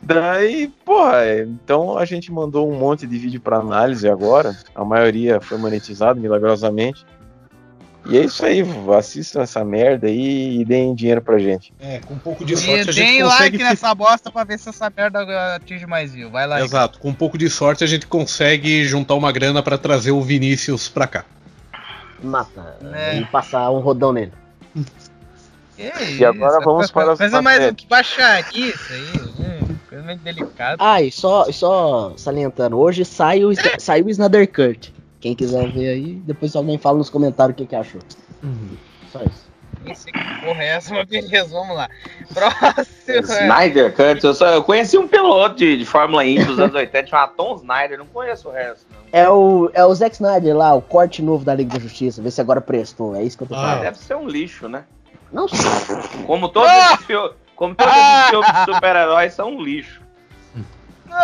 Daí, 0.00 0.66
porra, 0.84 1.24
é, 1.24 1.42
então 1.42 1.96
a 1.96 2.04
gente 2.04 2.32
mandou 2.32 2.68
um 2.68 2.76
monte 2.76 3.06
de 3.06 3.16
vídeo 3.16 3.40
pra 3.40 3.58
análise 3.58 4.08
agora. 4.08 4.56
A 4.74 4.84
maioria 4.84 5.40
foi 5.40 5.56
monetizado 5.58 6.20
milagrosamente. 6.20 7.06
E 8.04 8.18
é 8.18 8.24
isso 8.24 8.44
aí, 8.44 8.64
assistam 8.98 9.42
essa 9.42 9.64
merda 9.64 10.08
aí 10.08 10.60
e 10.60 10.64
deem 10.64 10.92
dinheiro 10.92 11.22
pra 11.22 11.38
gente. 11.38 11.72
É, 11.80 12.00
com 12.00 12.14
um 12.14 12.18
pouco 12.18 12.44
de 12.44 12.54
E 12.54 12.56
sorte 12.56 12.88
a 12.90 12.92
gente 12.92 12.94
deem 13.06 13.22
consegue. 13.22 13.42
like 13.42 13.58
fi- 13.58 13.62
nessa 13.62 13.94
bosta 13.94 14.30
pra 14.30 14.42
ver 14.42 14.58
se 14.58 14.68
essa 14.68 14.92
merda 14.94 15.54
atinge 15.54 15.86
mais 15.86 16.12
view. 16.12 16.28
Vai 16.28 16.46
lá. 16.46 16.60
Exato, 16.60 16.98
com 16.98 17.10
um 17.10 17.14
pouco 17.14 17.38
de 17.38 17.48
sorte 17.48 17.84
a 17.84 17.86
gente 17.86 18.06
consegue 18.08 18.84
juntar 18.84 19.14
uma 19.14 19.30
grana 19.30 19.62
pra 19.62 19.78
trazer 19.78 20.10
o 20.10 20.20
Vinícius 20.20 20.88
pra 20.88 21.06
cá. 21.06 21.24
Mata. 22.20 22.76
É. 22.92 23.18
E 23.18 23.24
passar 23.26 23.70
um 23.70 23.78
rodão 23.78 24.12
nele. 24.12 24.32
Que 25.76 25.82
E 26.18 26.24
agora 26.24 26.58
isso, 26.58 26.64
vamos 26.64 26.90
coisa- 26.90 26.92
para 26.92 27.12
as 27.12 27.18
Coisa 27.18 27.40
mais 27.42 27.58
matérias. 27.60 27.84
baixaria 27.88 28.66
isso 28.68 28.92
aí. 28.92 29.20
hum, 29.38 29.76
Coisa 29.88 30.04
muito 30.04 30.20
delicada. 30.22 30.76
Ah, 30.80 31.00
e 31.02 31.12
só, 31.12 31.46
e 31.48 31.52
só 31.52 32.14
salientando, 32.16 32.78
hoje 32.78 33.04
sai 33.04 33.44
o, 33.44 33.52
saiu 33.78 34.06
o 34.06 34.10
Snyder 34.10 34.50
Cut. 34.50 34.92
Quem 35.22 35.34
quiser 35.34 35.70
ver 35.70 35.88
aí, 35.88 36.14
depois 36.26 36.54
alguém 36.54 36.76
fala 36.76 36.98
nos 36.98 37.08
comentários 37.08 37.54
o 37.54 37.56
que, 37.56 37.64
que 37.66 37.76
achou. 37.76 38.00
Só 39.10 39.20
isso. 39.22 39.50
Nem 39.84 39.94
sei 39.94 40.12
que 40.12 40.18
porra 40.44 40.62
é 40.62 40.66
essa, 40.76 40.92
mas 40.94 41.08
beleza, 41.08 41.48
vamos 41.54 41.74
lá. 41.76 41.88
Próximo. 42.34 42.84
é- 43.08 43.20
Snyder 43.20 43.94
Cut, 43.94 44.24
eu, 44.24 44.34
só, 44.34 44.46
eu 44.48 44.62
conheci 44.62 44.98
um 44.98 45.08
piloto 45.08 45.56
de, 45.56 45.76
de 45.78 45.84
Fórmula 45.86 46.24
Indy 46.24 46.44
dos 46.44 46.58
anos 46.58 46.74
80, 46.74 47.06
chamado 47.08 47.32
Tom 47.36 47.54
Snyder, 47.56 47.98
não 47.98 48.06
conheço 48.06 48.48
o 48.48 48.52
resto, 48.52 48.84
não. 48.92 48.98
É 49.12 49.28
o, 49.30 49.70
é 49.74 49.84
o 49.84 49.94
Zack 49.94 50.14
Snyder 50.14 50.56
lá, 50.56 50.74
o 50.74 50.82
corte 50.82 51.22
novo 51.22 51.44
da 51.44 51.54
Liga 51.54 51.74
da 51.74 51.80
Justiça. 51.80 52.20
Vê 52.22 52.30
se 52.30 52.40
agora 52.40 52.60
prestou. 52.60 53.14
É 53.16 53.22
isso 53.22 53.36
que 53.38 53.44
eu 53.44 53.48
tô 53.48 53.54
Ah. 53.54 53.58
falando. 53.62 53.80
Deve 53.82 53.98
ser 53.98 54.16
um 54.16 54.28
lixo, 54.28 54.68
né? 54.68 54.84
Não 55.32 55.46
sei. 55.48 55.58
Como 56.26 56.48
todos 56.48 56.68
Ah! 56.68 56.92
esses 56.94 57.06
filmes. 57.06 57.32
Como 57.56 57.74
todos 57.74 57.92
esses 57.92 58.30
filmes 58.30 58.52
de 58.52 58.64
super-heróis 58.74 59.32
são 59.34 59.50
um 59.56 59.62
lixo. 59.62 60.00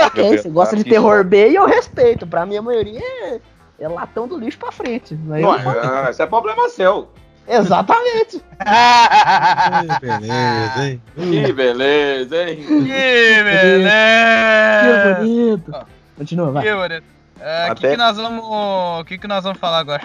Ok, 0.04 0.36
você 0.38 0.48
gosta 0.50 0.76
de 0.76 0.84
terror 0.84 1.24
B 1.24 1.50
e 1.50 1.54
eu 1.54 1.64
respeito. 1.66 2.26
Pra 2.26 2.44
mim, 2.44 2.56
a 2.56 2.62
maioria 2.62 3.00
é, 3.00 3.40
é 3.78 3.88
latão 3.88 4.26
do 4.28 4.38
lixo 4.38 4.58
pra 4.58 4.72
frente. 4.72 5.14
Não, 5.14 5.36
eu- 5.38 6.04
é, 6.06 6.10
isso 6.10 6.22
é 6.22 6.26
problema 6.26 6.68
seu. 6.68 7.08
Exatamente. 7.46 8.42
beleza, 10.00 10.84
hein? 10.88 11.02
Que 11.16 11.52
beleza, 11.52 12.48
hein? 12.50 12.56
Que 12.56 12.64
Que 12.66 13.42
beleza! 13.42 15.14
bonito. 15.18 15.72
Continua, 16.16 16.50
vai. 16.52 16.62
Que 16.64 16.74
bonito. 16.74 17.04
É, 17.40 17.62
O 17.70 17.74
que, 17.76 17.86
Até- 17.86 17.90
que 17.92 17.96
nós 17.96 18.16
vamos. 18.16 18.44
O 18.44 19.04
que, 19.04 19.16
que 19.18 19.28
nós 19.28 19.44
vamos 19.44 19.58
falar 19.58 19.78
agora? 19.78 20.02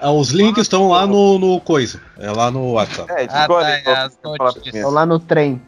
Ah, 0.00 0.12
os 0.12 0.30
links 0.30 0.62
estão 0.62 0.88
lá 0.88 1.06
no, 1.06 1.38
no 1.38 1.60
coisa. 1.60 2.00
É 2.18 2.30
lá 2.30 2.50
no 2.50 2.72
WhatsApp. 2.72 3.10
É, 3.12 3.24
Ah, 3.24 3.26
tá, 3.26 3.46
qual 3.48 3.58
as 3.60 4.14
que 4.54 4.58
notícias. 4.60 4.92
lá 4.92 5.04
no 5.04 5.18
trem. 5.18 5.60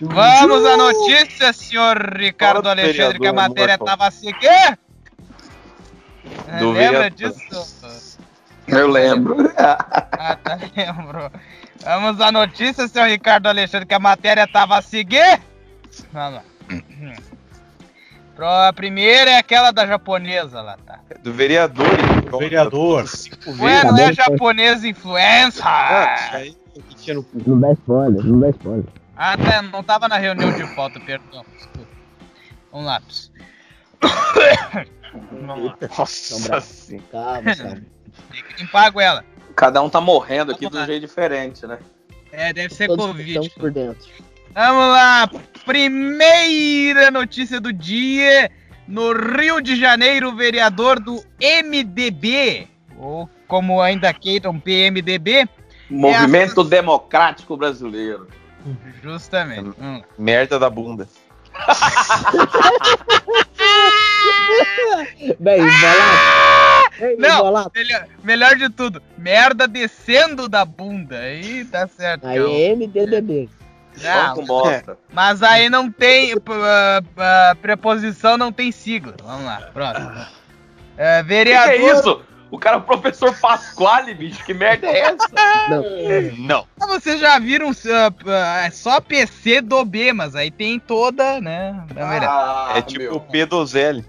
Vamos 0.00 0.64
à 0.64 0.76
notícia, 0.76 1.52
senhor 1.52 1.96
Ricardo 2.16 2.68
Alexandre, 2.68 3.18
que 3.20 3.26
a 3.26 3.32
matéria 3.32 3.76
Morton. 3.78 3.84
tava 3.84 4.06
assim. 4.08 4.32
Quê? 6.22 6.28
Do 6.58 6.72
Lembra 6.72 7.10
vereador. 7.10 7.10
disso? 7.10 8.18
Eu 8.68 8.88
lembro. 8.88 9.52
Ah, 9.56 10.36
tá, 10.42 10.58
lembro. 10.76 11.30
Vamos 11.84 12.20
à 12.20 12.30
notícia, 12.30 12.86
senhor 12.86 13.08
Ricardo 13.08 13.48
Alexandre, 13.48 13.86
que 13.86 13.94
a 13.94 13.98
matéria 13.98 14.46
tava 14.46 14.78
a 14.78 14.82
seguir. 14.82 15.40
Vamos 16.12 16.34
lá. 16.34 16.42
A 18.44 18.72
primeira 18.72 19.30
é 19.30 19.38
aquela 19.38 19.70
da 19.70 19.86
japonesa 19.86 20.62
lá, 20.62 20.76
tá? 20.84 20.98
Do 21.22 21.32
vereador. 21.32 21.86
então, 22.16 22.38
Vereador. 22.40 23.06
Cinco 23.06 23.50
Ué, 23.62 23.84
não 23.84 23.98
é 23.98 24.12
japonesa 24.12 24.88
influencer? 24.88 25.62
Ah. 25.64 26.42
Não 27.46 27.60
dá 27.60 27.72
spoiler, 27.72 28.24
não 28.24 28.40
dá 28.40 28.48
spoiler. 28.50 28.86
Ah, 29.16 29.36
tá, 29.36 29.62
não 29.62 29.84
tava 29.84 30.08
na 30.08 30.16
reunião 30.16 30.50
de 30.50 30.66
pauta, 30.74 30.98
perdão. 30.98 31.44
Desculpa. 31.56 31.88
Vamos 32.72 32.86
lá. 32.86 33.02
Vamos 35.12 35.64
lá. 35.66 35.76
Nossa 35.98 36.60
senhora. 36.60 37.02
Calma, 37.10 37.54
calma. 37.56 37.82
Tem 38.30 38.42
que 38.42 38.62
limpar 38.62 38.92
com 38.92 39.00
ela. 39.00 39.24
Cada 39.56 39.82
um 39.82 39.88
tá 39.90 40.00
morrendo 40.00 40.52
aqui 40.52 40.64
Vamos 40.64 40.72
de 40.72 40.78
lá. 40.78 40.84
um 40.84 40.86
jeito 40.86 41.06
diferente, 41.06 41.66
né? 41.66 41.78
É, 42.30 42.52
deve 42.52 42.74
ser 42.74 42.86
Todos 42.88 43.06
Covid. 43.06 43.28
estamos 43.30 43.48
por 43.54 43.70
dentro. 43.70 44.08
Vamos 44.54 44.88
lá, 44.88 45.30
primeira 45.64 47.10
notícia 47.10 47.60
do 47.60 47.72
dia. 47.72 48.50
No 48.88 49.12
Rio 49.12 49.60
de 49.62 49.76
Janeiro, 49.76 50.30
o 50.30 50.36
vereador 50.36 50.98
do 51.00 51.22
MDB, 51.40 52.68
ou 52.98 53.28
como 53.46 53.80
ainda 53.80 54.12
queiram, 54.12 54.58
PMDB, 54.58 55.48
Movimento 55.88 56.64
Democrático 56.64 57.56
Brasileiro. 57.56 58.26
justamente. 59.02 59.70
Merda 60.18 60.58
da 60.58 60.68
bunda. 60.68 61.08
Bem, 65.38 65.60
embolado. 65.60 66.90
Bem, 66.98 67.16
Não, 67.18 67.38
embolado. 67.40 67.72
melhor, 67.74 68.06
melhor 68.22 68.56
de 68.56 68.68
tudo, 68.70 69.02
merda 69.16 69.66
descendo 69.68 70.48
da 70.48 70.64
bunda. 70.64 71.18
Aí 71.18 71.64
tá 71.64 71.86
certo. 71.86 72.26
Aí 72.26 72.42
que 72.42 72.62
é 72.64 72.74
MDDB. 72.76 73.48
Não, 74.02 74.12
Vamos 74.34 74.38
com 74.40 74.46
bosta. 74.46 74.98
mas 75.12 75.42
aí 75.42 75.68
não 75.68 75.90
tem. 75.90 76.32
ah, 76.50 77.02
ah, 77.16 77.56
preposição 77.60 78.36
não 78.38 78.50
tem 78.52 78.72
sigla. 78.72 79.14
Vamos 79.22 79.44
lá, 79.44 79.68
próximo. 79.72 80.10
É, 80.96 81.18
Que 81.18 81.22
que 81.22 81.28
vereador. 81.28 81.72
é 81.72 81.76
isso? 81.98 82.22
O 82.50 82.58
cara 82.58 82.76
é 82.76 82.78
o 82.80 82.82
professor 82.82 83.34
Pasquale, 83.40 84.12
bicho. 84.12 84.44
Que 84.44 84.52
merda 84.52 84.86
é 84.86 84.98
essa? 85.00 85.28
Não. 85.70 85.82
Não. 86.46 86.66
Ah, 86.78 86.86
Vocês 86.86 87.18
já 87.18 87.38
viram 87.38 87.70
ah, 87.70 88.12
ah, 88.26 88.66
é 88.66 88.70
só 88.70 89.00
PC 89.00 89.62
do 89.62 89.82
B, 89.86 90.12
mas 90.12 90.36
aí 90.36 90.50
tem 90.50 90.78
toda, 90.78 91.40
né? 91.40 91.82
Ah, 91.96 92.74
é 92.76 92.82
tipo 92.82 93.14
o 93.14 93.20
P 93.20 93.46
do 93.46 93.64
Zélio. 93.64 94.04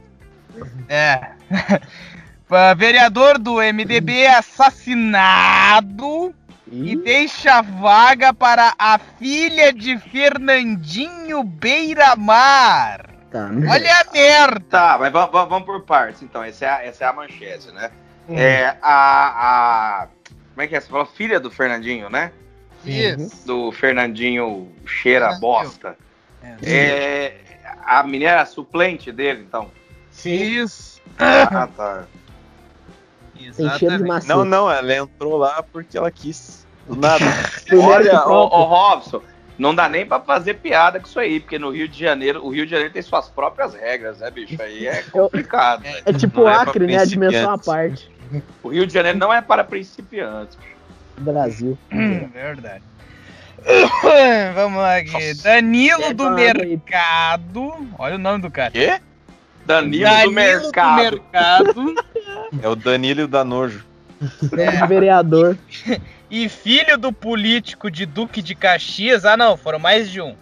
É. 0.89 1.31
Vereador 2.77 3.37
do 3.39 3.55
MDB 3.55 4.21
é 4.21 4.35
assassinado 4.35 6.33
e 6.71 6.93
Ih, 6.93 6.95
deixa 6.97 7.61
vaga 7.61 8.33
para 8.33 8.73
a 8.77 8.97
filha 8.97 9.71
de 9.73 9.97
Fernandinho 9.97 11.43
Beiramar. 11.43 13.09
tá. 13.31 13.49
Olha 13.69 13.91
a 14.01 14.11
merda! 14.11 14.65
Tá, 14.69 14.97
mas 14.99 15.11
vamos, 15.11 15.31
vamos- 15.31 15.49
vamos 15.49 15.65
por 15.65 15.81
partes, 15.83 16.21
então. 16.21 16.43
Essa 16.43 16.65
é 16.65 16.69
a, 16.69 16.85
essa 16.85 17.05
é 17.05 17.07
a 17.07 17.13
manchete, 17.13 17.71
né? 17.71 17.91
Hum. 18.29 18.35
É 18.37 18.77
a, 18.81 20.03
a. 20.03 20.07
Como 20.53 20.61
é 20.61 20.67
que 20.67 20.75
é? 20.75 20.79
Você 20.79 20.89
falou 20.89 21.05
filha 21.05 21.39
do 21.39 21.49
Fernandinho, 21.51 22.09
né? 22.09 22.31
Isso. 22.85 23.45
Do 23.47 23.71
Fernandinho 23.71 24.71
cheira 24.85 25.29
Fernandinho. 25.31 25.41
bosta. 25.41 25.97
É, 26.61 27.33
a 27.85 28.03
menina 28.03 28.31
era 28.31 28.45
suplente 28.45 29.11
dele, 29.11 29.43
então. 29.47 29.71
Isso. 30.25 31.01
Ah, 31.17 31.67
tá. 31.67 32.03
Tem 33.55 33.69
cheiro 33.77 33.97
de 33.97 34.03
maçã. 34.03 34.27
Não, 34.27 34.45
não, 34.45 34.71
ela 34.71 34.95
entrou 34.95 35.37
lá 35.37 35.63
porque 35.63 35.97
ela 35.97 36.09
quis. 36.09 36.65
Do 36.87 36.95
nada. 36.95 37.23
Olha, 37.71 38.27
ô, 38.27 38.43
ô 38.45 38.63
Robson, 38.63 39.21
não 39.57 39.73
dá 39.75 39.87
nem 39.87 40.05
pra 40.05 40.19
fazer 40.19 40.55
piada 40.55 40.99
com 40.99 41.07
isso 41.07 41.19
aí, 41.19 41.39
porque 41.39 41.59
no 41.59 41.71
Rio 41.71 41.87
de 41.87 41.99
Janeiro, 41.99 42.43
o 42.45 42.49
Rio 42.49 42.65
de 42.65 42.71
Janeiro 42.71 42.93
tem 42.93 43.01
suas 43.01 43.29
próprias 43.29 43.73
regras, 43.73 44.19
né, 44.19 44.29
bicho? 44.31 44.61
Aí 44.61 44.87
é 44.87 45.03
complicado. 45.11 45.83
velho. 45.83 46.03
É 46.05 46.13
tipo 46.13 46.41
Não 46.41 46.49
é 46.49 46.53
pra 46.53 46.61
Acre, 46.63 46.87
né? 46.87 46.97
A 46.97 47.05
dimensão 47.05 47.51
à 47.51 47.57
parte. 47.57 48.11
O 48.63 48.69
Rio 48.69 48.87
de 48.87 48.93
Janeiro 48.93 49.17
não 49.17 49.31
é 49.33 49.41
para 49.41 49.63
principiantes. 49.63 50.57
Brasil. 51.17 51.77
Hum, 51.91 52.27
verdade. 52.33 52.83
Vamos 54.55 54.79
lá 54.79 54.97
aqui. 54.97 55.33
Danilo 55.35 56.03
É, 56.03 56.13
do. 56.13 56.29
Mercado. 56.31 57.87
Olha 57.97 58.15
o 58.15 58.19
nome 58.19 58.41
do 58.41 58.51
cara. 58.51 58.71
Quê? 58.71 58.99
Danilo, 59.65 60.03
Danilo 60.03 60.29
do 60.29 60.31
mercado. 60.33 61.01
mercado 61.01 61.95
É 62.61 62.67
o 62.67 62.75
Danilo 62.75 63.27
da 63.27 63.43
Nojo. 63.43 63.85
De 64.41 64.47
vereador. 64.87 65.57
e 66.29 66.47
filho 66.49 66.97
do 66.97 67.11
político 67.11 67.89
de 67.91 68.05
Duque 68.05 68.41
de 68.41 68.55
Caxias. 68.55 69.25
Ah, 69.25 69.35
não, 69.37 69.57
foram 69.57 69.79
mais 69.79 70.09
de 70.09 70.21
um. 70.21 70.35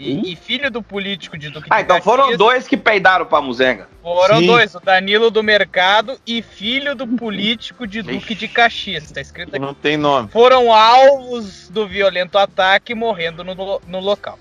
E, 0.00 0.32
e 0.32 0.36
filho 0.36 0.70
do 0.70 0.80
político 0.80 1.36
de 1.36 1.50
Duque 1.50 1.66
Ah, 1.70 1.78
de 1.78 1.82
então 1.82 1.96
Caxias. 1.96 2.16
foram 2.16 2.36
dois 2.36 2.68
que 2.68 2.76
peidaram 2.76 3.26
pra 3.26 3.40
Muzenga. 3.40 3.88
Foram 4.00 4.38
Sim. 4.38 4.46
dois, 4.46 4.72
o 4.76 4.80
Danilo 4.80 5.28
do 5.28 5.42
Mercado 5.42 6.16
e 6.24 6.40
filho 6.40 6.94
do 6.94 7.04
político 7.06 7.84
de 7.86 8.02
Duque 8.02 8.32
de 8.34 8.46
Caxias. 8.46 9.10
Tá 9.10 9.20
escrito 9.20 9.48
aqui. 9.50 9.58
Não 9.58 9.74
tem 9.74 9.96
nome. 9.96 10.28
Foram 10.28 10.72
alvos 10.72 11.68
do 11.68 11.86
violento 11.86 12.38
ataque 12.38 12.94
morrendo 12.94 13.42
no, 13.42 13.80
no 13.88 13.98
local. 13.98 14.38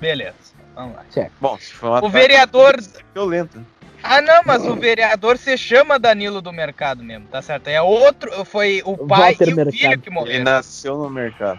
Beleza, 0.00 0.34
vamos 0.78 0.96
lá. 0.96 1.28
Bom, 1.40 1.58
se 1.58 1.72
for 1.74 1.88
uma 1.90 2.04
O 2.04 2.08
vereador. 2.08 2.76
violento. 3.14 3.58
Ah, 4.02 4.22
não, 4.22 4.42
mas 4.46 4.64
o 4.64 4.76
vereador 4.76 5.36
se 5.36 5.58
chama 5.58 5.98
Danilo 5.98 6.40
do 6.40 6.52
Mercado 6.52 7.02
mesmo, 7.02 7.26
tá 7.26 7.42
certo? 7.42 7.66
É 7.66 7.82
outro. 7.82 8.30
Foi 8.44 8.80
o 8.84 8.96
pai 8.96 9.34
Walter 9.34 9.48
e 9.48 9.52
o 9.52 9.56
Mercado. 9.56 9.76
filho 9.76 9.98
que 9.98 10.08
Ele 10.08 10.14
morreram. 10.14 10.44
nasceu 10.44 10.96
no 10.96 11.10
mercado. 11.10 11.58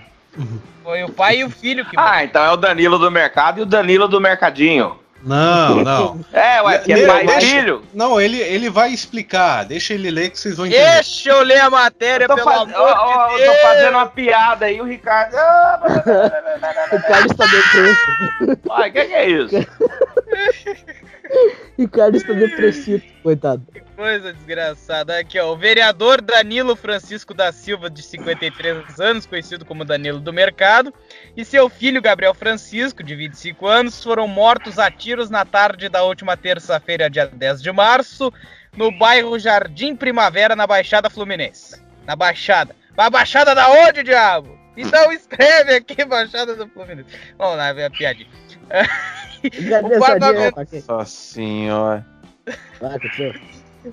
Foi 0.83 1.03
o 1.03 1.09
pai 1.11 1.39
e 1.39 1.43
o 1.43 1.49
filho 1.49 1.85
que 1.85 1.97
morreram. 1.97 2.15
Ah, 2.17 2.23
então 2.23 2.43
é 2.43 2.51
o 2.51 2.55
Danilo 2.55 2.97
do 2.97 3.11
mercado 3.11 3.59
e 3.59 3.63
o 3.63 3.65
Danilo 3.65 4.07
do 4.07 4.21
mercadinho. 4.21 4.97
Não, 5.23 5.83
não. 5.83 6.25
É, 6.31 6.61
ué, 6.61 6.77
que 6.79 6.93
é 6.93 7.05
pai 7.05 7.25
deixa- 7.25 7.41
filho. 7.47 7.83
Não, 7.93 8.19
ele, 8.21 8.39
ele 8.39 8.69
vai 8.69 8.91
explicar. 8.91 9.65
Deixa 9.65 9.93
ele 9.93 10.09
ler 10.09 10.29
que 10.29 10.39
vocês 10.39 10.55
vão 10.57 10.65
entender. 10.65 10.83
Deixa 10.93 11.29
eu 11.29 11.41
ler 11.43 11.59
a 11.61 11.69
matéria, 11.69 12.23
Eu 12.25 12.29
tô, 12.29 12.35
pelo 12.35 12.45
faz... 12.49 12.61
amor 12.61 12.75
ó, 12.77 12.95
ó, 12.95 13.27
de 13.27 13.33
eu 13.33 13.37
Deus. 13.39 13.57
tô 13.57 13.61
fazendo 13.63 13.91
uma 13.91 14.05
piada 14.07 14.65
aí, 14.65 14.79
o 14.81 14.85
Ricardo. 14.85 15.35
Ah, 15.35 15.81
Ricardo 16.91 17.31
está 17.31 17.45
depressivo. 17.45 18.59
Ai, 18.71 18.89
o 18.89 18.93
que, 18.93 19.05
que 19.05 19.13
é 19.13 19.29
isso? 19.29 19.55
Ricardo 21.77 22.17
está 22.17 22.33
depressivo, 22.33 23.03
coitado. 23.21 23.63
Coisa 23.95 24.33
desgraçada. 24.33 25.17
Aqui, 25.19 25.37
ó. 25.39 25.51
O 25.53 25.57
vereador 25.57 26.21
Danilo 26.21 26.75
Francisco 26.75 27.33
da 27.33 27.51
Silva, 27.51 27.89
de 27.89 28.01
53 28.01 28.99
anos, 28.99 29.25
conhecido 29.25 29.63
como 29.65 29.85
Danilo 29.85 30.19
do 30.19 30.33
Mercado, 30.33 30.93
e 31.39 31.45
seu 31.45 31.69
filho 31.69 32.01
Gabriel 32.01 32.33
Francisco, 32.33 33.01
de 33.01 33.15
25 33.15 33.65
anos, 33.65 34.03
foram 34.03 34.27
mortos 34.27 34.77
a 34.77 34.91
tiros 34.91 35.29
na 35.29 35.45
tarde 35.45 35.87
da 35.87 36.03
última 36.03 36.35
terça-feira, 36.35 37.09
dia 37.09 37.27
10 37.27 37.61
de 37.61 37.71
março, 37.71 38.33
no 38.75 38.91
bairro 38.91 39.39
Jardim 39.39 39.95
Primavera, 39.95 40.53
na 40.53 40.67
Baixada 40.67 41.09
Fluminense. 41.09 41.81
Na 42.05 42.13
Baixada. 42.13 42.75
Mas 42.97 43.09
Baixada 43.09 43.55
da 43.55 43.69
onde, 43.69 44.03
diabo? 44.03 44.59
Então 44.75 45.13
escreve 45.13 45.75
aqui, 45.75 46.03
Baixada 46.03 46.57
do 46.57 46.67
Fluminense. 46.67 47.07
Vamos 47.37 47.55
lá 47.55 47.71
ver 47.71 47.85
a 47.85 47.89
piadinha. 47.89 48.29
O 49.41 49.99
parlamento-? 50.01 50.85
Nossa 50.85 51.05
senhora. 51.05 52.05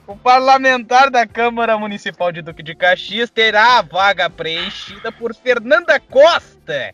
O 0.08 0.16
parlamentar 0.16 1.08
da 1.08 1.24
Câmara 1.24 1.78
Municipal 1.78 2.32
de 2.32 2.42
Duque 2.42 2.64
de 2.64 2.74
Caxias 2.74 3.30
terá 3.30 3.78
a 3.78 3.82
vaga 3.82 4.28
preenchida 4.28 5.12
por 5.12 5.32
Fernanda 5.32 6.00
Costa, 6.00 6.92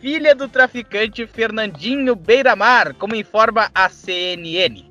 filha 0.00 0.34
do 0.34 0.48
traficante 0.48 1.26
Fernandinho 1.26 2.16
Beiramar, 2.16 2.94
como 2.94 3.14
informa 3.14 3.70
a 3.74 3.88
CNN. 3.88 4.90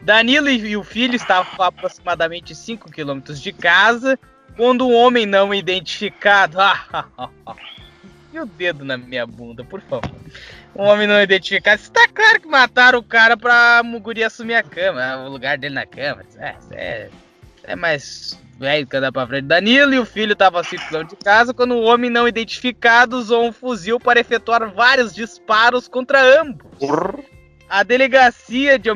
Danilo 0.00 0.48
e 0.48 0.76
o 0.76 0.84
filho 0.84 1.16
estavam 1.16 1.64
a 1.64 1.68
aproximadamente 1.68 2.54
5 2.54 2.90
quilômetros 2.90 3.40
de 3.40 3.52
casa 3.52 4.18
quando 4.56 4.86
um 4.86 4.94
homem 4.94 5.26
não 5.26 5.52
identificado. 5.52 6.58
e 8.32 8.38
o 8.38 8.46
dedo 8.46 8.84
na 8.84 8.96
minha 8.96 9.26
bunda, 9.26 9.64
por 9.64 9.80
favor. 9.80 10.14
Um 10.74 10.82
homem 10.82 11.06
não 11.06 11.20
identificado. 11.20 11.80
Está 11.80 12.06
claro 12.08 12.40
que 12.40 12.46
mataram 12.48 12.98
o 12.98 13.02
cara 13.02 13.36
pra 13.36 13.82
Muguri 13.84 14.22
assumir 14.22 14.54
a 14.54 14.62
cama, 14.62 15.16
o 15.24 15.28
lugar 15.28 15.58
dele 15.58 15.74
na 15.74 15.86
cama. 15.86 16.22
É, 16.38 16.54
é, 16.72 17.10
é 17.64 17.76
mais 17.76 18.38
velho 18.58 18.86
que 18.86 18.96
andar 18.96 19.12
pra 19.12 19.26
frente. 19.26 19.46
Danilo 19.46 19.94
e 19.94 19.98
o 19.98 20.04
filho 20.04 20.32
estavam 20.32 20.60
a 20.60 20.64
5 20.64 20.88
km 20.88 21.04
de 21.04 21.16
casa 21.16 21.54
quando 21.54 21.74
um 21.74 21.84
homem 21.84 22.10
não 22.10 22.26
identificado 22.26 23.16
usou 23.16 23.46
um 23.46 23.52
fuzil 23.52 24.00
para 24.00 24.20
efetuar 24.20 24.68
vários 24.72 25.14
disparos 25.14 25.86
contra 25.86 26.40
ambos. 26.40 26.66
A 27.68 27.82
delegacia 27.82 28.78
de, 28.78 28.90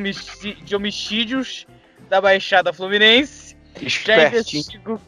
de 0.63 0.75
homicídios 0.75 1.65
da 2.09 2.19
Baixada 2.19 2.73
Fluminense 2.73 3.55
já 3.81 4.27
investiga, 4.27 4.93
o... 4.93 5.01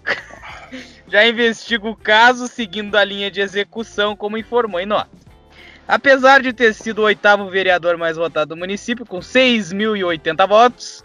já 1.08 1.28
investiga 1.28 1.88
o 1.88 1.96
caso 1.96 2.48
seguindo 2.48 2.96
a 2.96 3.04
linha 3.04 3.30
de 3.30 3.42
execução, 3.42 4.16
como 4.16 4.38
informou 4.38 4.80
em 4.80 4.86
nota. 4.86 5.10
Apesar 5.88 6.42
de 6.42 6.52
ter 6.52 6.74
sido 6.74 7.00
o 7.00 7.04
oitavo 7.04 7.48
vereador 7.48 7.96
mais 7.96 8.18
votado 8.18 8.56
do 8.56 8.58
município, 8.58 9.06
com 9.06 9.20
6.080 9.20 10.48
votos, 10.48 11.05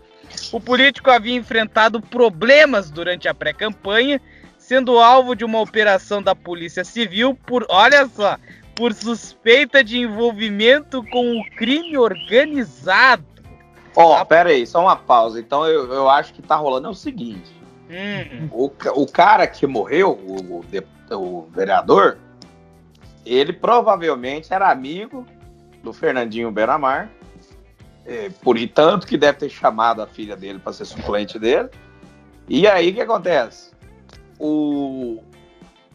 o 0.52 0.60
político 0.60 1.10
havia 1.10 1.36
enfrentado 1.36 2.00
problemas 2.00 2.90
durante 2.90 3.28
a 3.28 3.34
pré-campanha, 3.34 4.20
sendo 4.58 4.98
alvo 4.98 5.34
de 5.34 5.44
uma 5.44 5.60
operação 5.60 6.22
da 6.22 6.34
Polícia 6.34 6.84
Civil 6.84 7.34
por, 7.34 7.66
olha 7.68 8.06
só, 8.08 8.36
por 8.74 8.92
suspeita 8.92 9.82
de 9.82 9.98
envolvimento 9.98 11.02
com 11.10 11.38
o 11.38 11.44
crime 11.56 11.98
organizado. 11.98 13.24
Ó, 13.96 14.24
pera 14.24 14.50
aí, 14.50 14.66
só 14.66 14.82
uma 14.82 14.96
pausa. 14.96 15.40
Então 15.40 15.66
eu, 15.66 15.92
eu 15.92 16.08
acho 16.08 16.32
que 16.32 16.42
tá 16.42 16.56
rolando 16.56 16.86
é 16.86 16.90
o 16.90 16.94
seguinte. 16.94 17.50
Hum, 17.90 18.48
O, 18.52 18.70
o 18.94 19.06
cara 19.06 19.46
que 19.46 19.66
morreu, 19.66 20.12
o, 20.12 20.60
o 20.60 20.64
o 21.16 21.48
vereador, 21.50 22.18
ele 23.24 23.52
provavelmente 23.52 24.52
era 24.52 24.70
amigo 24.70 25.26
do 25.82 25.92
Fernandinho 25.92 26.50
Beramar. 26.50 27.10
Por 28.42 28.58
e 28.58 28.66
tanto 28.66 29.06
que 29.06 29.16
deve 29.16 29.38
ter 29.38 29.48
chamado 29.48 30.02
a 30.02 30.06
filha 30.06 30.36
dele 30.36 30.58
para 30.58 30.72
ser 30.72 30.84
suplente 30.84 31.38
dele. 31.38 31.68
E 32.48 32.66
aí 32.66 32.90
o 32.90 32.94
que 32.94 33.00
acontece? 33.00 33.70
O, 34.38 35.22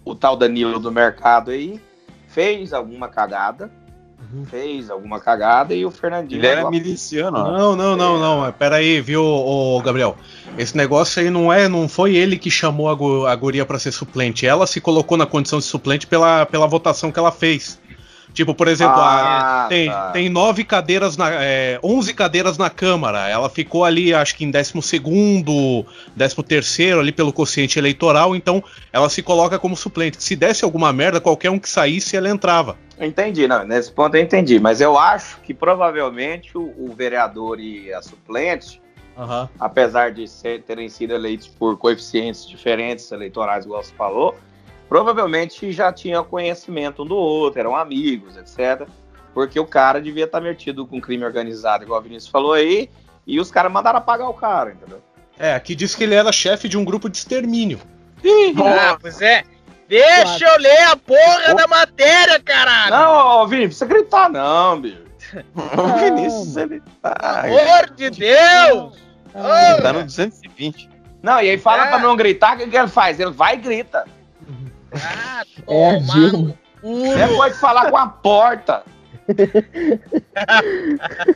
o 0.05 0.15
tal 0.15 0.37
Danilo 0.37 0.79
do 0.79 0.91
mercado 0.91 1.51
aí 1.51 1.81
fez 2.29 2.71
alguma 2.73 3.07
cagada. 3.07 3.69
Fez 4.49 4.89
alguma 4.89 5.19
cagada 5.19 5.73
e 5.73 5.85
o 5.85 5.91
Fernandinho. 5.91 6.39
Ele 6.39 6.47
era 6.47 6.61
agora- 6.61 6.71
miliciano. 6.75 7.37
Não, 7.37 7.75
não, 7.75 7.95
não, 7.95 8.19
não. 8.19 8.51
Pera 8.53 8.77
aí, 8.77 8.99
viu, 8.99 9.23
ô, 9.23 9.79
Gabriel? 9.81 10.17
Esse 10.57 10.75
negócio 10.75 11.21
aí 11.21 11.29
não 11.29 11.53
é, 11.53 11.69
não 11.69 11.87
foi 11.87 12.15
ele 12.15 12.37
que 12.37 12.49
chamou 12.49 12.89
a, 12.89 12.95
gu- 12.95 13.25
a 13.27 13.35
guria 13.35 13.65
pra 13.65 13.77
ser 13.79 13.91
suplente. 13.91 14.45
Ela 14.45 14.65
se 14.67 14.81
colocou 14.81 15.17
na 15.17 15.25
condição 15.25 15.59
de 15.59 15.65
suplente 15.65 16.07
pela, 16.07 16.45
pela 16.45 16.67
votação 16.67 17.11
que 17.11 17.19
ela 17.19 17.31
fez. 17.31 17.79
Tipo, 18.35 18.53
por 18.53 18.67
exemplo, 18.67 18.99
a- 18.99 19.63
Ah, 19.63 19.67
tem, 19.69 19.89
tá. 19.89 20.11
tem 20.11 20.27
nove 20.29 20.65
cadeiras 20.65 21.15
na. 21.15 21.29
É, 21.41 21.79
11 21.81 22.13
cadeiras 22.13 22.57
na 22.57 22.69
Câmara. 22.69 23.29
Ela 23.29 23.49
ficou 23.49 23.85
ali, 23.85 24.13
acho 24.13 24.35
que 24.35 24.43
em 24.43 24.51
12, 24.51 24.73
13 26.45 26.91
ali 26.99 27.13
pelo 27.13 27.31
quociente 27.31 27.79
eleitoral, 27.79 28.35
então 28.35 28.61
ela 28.91 29.09
se 29.09 29.23
coloca 29.23 29.57
como 29.57 29.75
suplente. 29.77 30.21
Se 30.21 30.35
desse 30.35 30.65
alguma 30.65 30.91
merda, 30.91 31.21
qualquer 31.21 31.49
um 31.49 31.57
que 31.57 31.69
saísse, 31.69 32.17
ela 32.17 32.29
entrava. 32.29 32.77
Entendi, 32.99 33.47
não, 33.47 33.63
nesse 33.65 33.89
ponto 33.91 34.15
eu 34.15 34.21
entendi. 34.21 34.59
Mas 34.59 34.81
eu 34.81 34.99
acho 34.99 35.39
que 35.41 35.53
provavelmente 35.53 36.57
o, 36.57 36.73
o 36.77 36.93
vereador 36.93 37.57
e 37.59 37.93
a 37.93 38.01
suplente, 38.01 38.81
Aham. 39.17 39.47
apesar 39.57 40.11
de 40.11 40.27
ser- 40.27 40.61
terem 40.63 40.89
sido 40.89 41.13
eleitos 41.13 41.47
por 41.47 41.77
coeficientes 41.77 42.45
diferentes 42.45 43.09
eleitorais, 43.13 43.63
igual 43.63 43.81
você 43.81 43.93
falou, 43.93 44.35
provavelmente 44.87 45.71
já 45.71 45.91
tinham 45.91 46.23
conhecimento 46.23 47.03
um 47.03 47.05
do 47.05 47.15
outro, 47.15 47.59
eram 47.59 47.75
amigos, 47.75 48.37
etc. 48.37 48.87
Porque 49.33 49.59
o 49.59 49.65
cara 49.65 49.99
devia 50.01 50.25
estar 50.25 50.39
metido 50.39 50.85
com 50.85 51.01
crime 51.01 51.25
organizado, 51.25 51.83
igual 51.83 51.99
o 51.99 52.03
Vinícius 52.03 52.31
falou 52.31 52.53
aí, 52.53 52.89
e 53.27 53.39
os 53.39 53.51
caras 53.51 53.71
mandaram 53.71 53.99
apagar 53.99 54.29
o 54.29 54.33
cara, 54.33 54.71
entendeu? 54.71 55.01
É, 55.37 55.53
aqui 55.53 55.75
diz 55.75 55.93
que 55.93 56.03
ele 56.03 56.15
era 56.15 56.31
chefe 56.31 56.69
de 56.69 56.77
um 56.77 56.85
grupo 56.85 57.09
de 57.09 57.17
extermínio. 57.17 57.79
Ah, 58.79 58.97
pois 58.99 59.21
é. 59.21 59.43
Deixa 59.87 60.45
eu 60.45 60.59
ler 60.59 60.81
a 60.87 60.95
porra 60.95 61.53
da 61.53 61.67
matéria, 61.67 62.39
caralho! 62.39 62.91
Não, 62.91 63.41
ô, 63.41 63.47
Vini, 63.47 63.61
não 63.63 63.67
precisa 63.67 63.85
gritar, 63.85 64.29
não, 64.29 64.81
bicho. 64.81 65.05
O 65.55 65.99
Vinícius, 65.99 66.55
ele 66.55 66.81
tá. 67.01 67.41
Pelo 67.43 67.59
amor 67.59 67.89
de 67.91 68.09
Deus! 68.11 68.93
Ele 69.35 69.81
tá 69.81 69.93
no 69.93 70.03
220. 70.03 70.89
Não, 71.21 71.41
e 71.41 71.49
aí 71.49 71.57
fala 71.57 71.87
É. 71.87 71.89
pra 71.89 71.99
não 71.99 72.15
gritar, 72.15 72.55
o 72.55 72.59
que, 72.59 72.67
que 72.67 72.77
ele 72.77 72.87
faz? 72.87 73.19
Ele 73.19 73.31
vai 73.31 73.55
e 73.55 73.57
grita. 73.57 74.05
Ah, 75.03 75.43
É 75.67 75.89
a 75.89 75.99
Dilma. 75.99 76.57
Você 76.81 77.35
pode 77.35 77.55
falar 77.55 77.89
com 77.89 77.97
a 77.97 78.07
porta. 78.07 78.83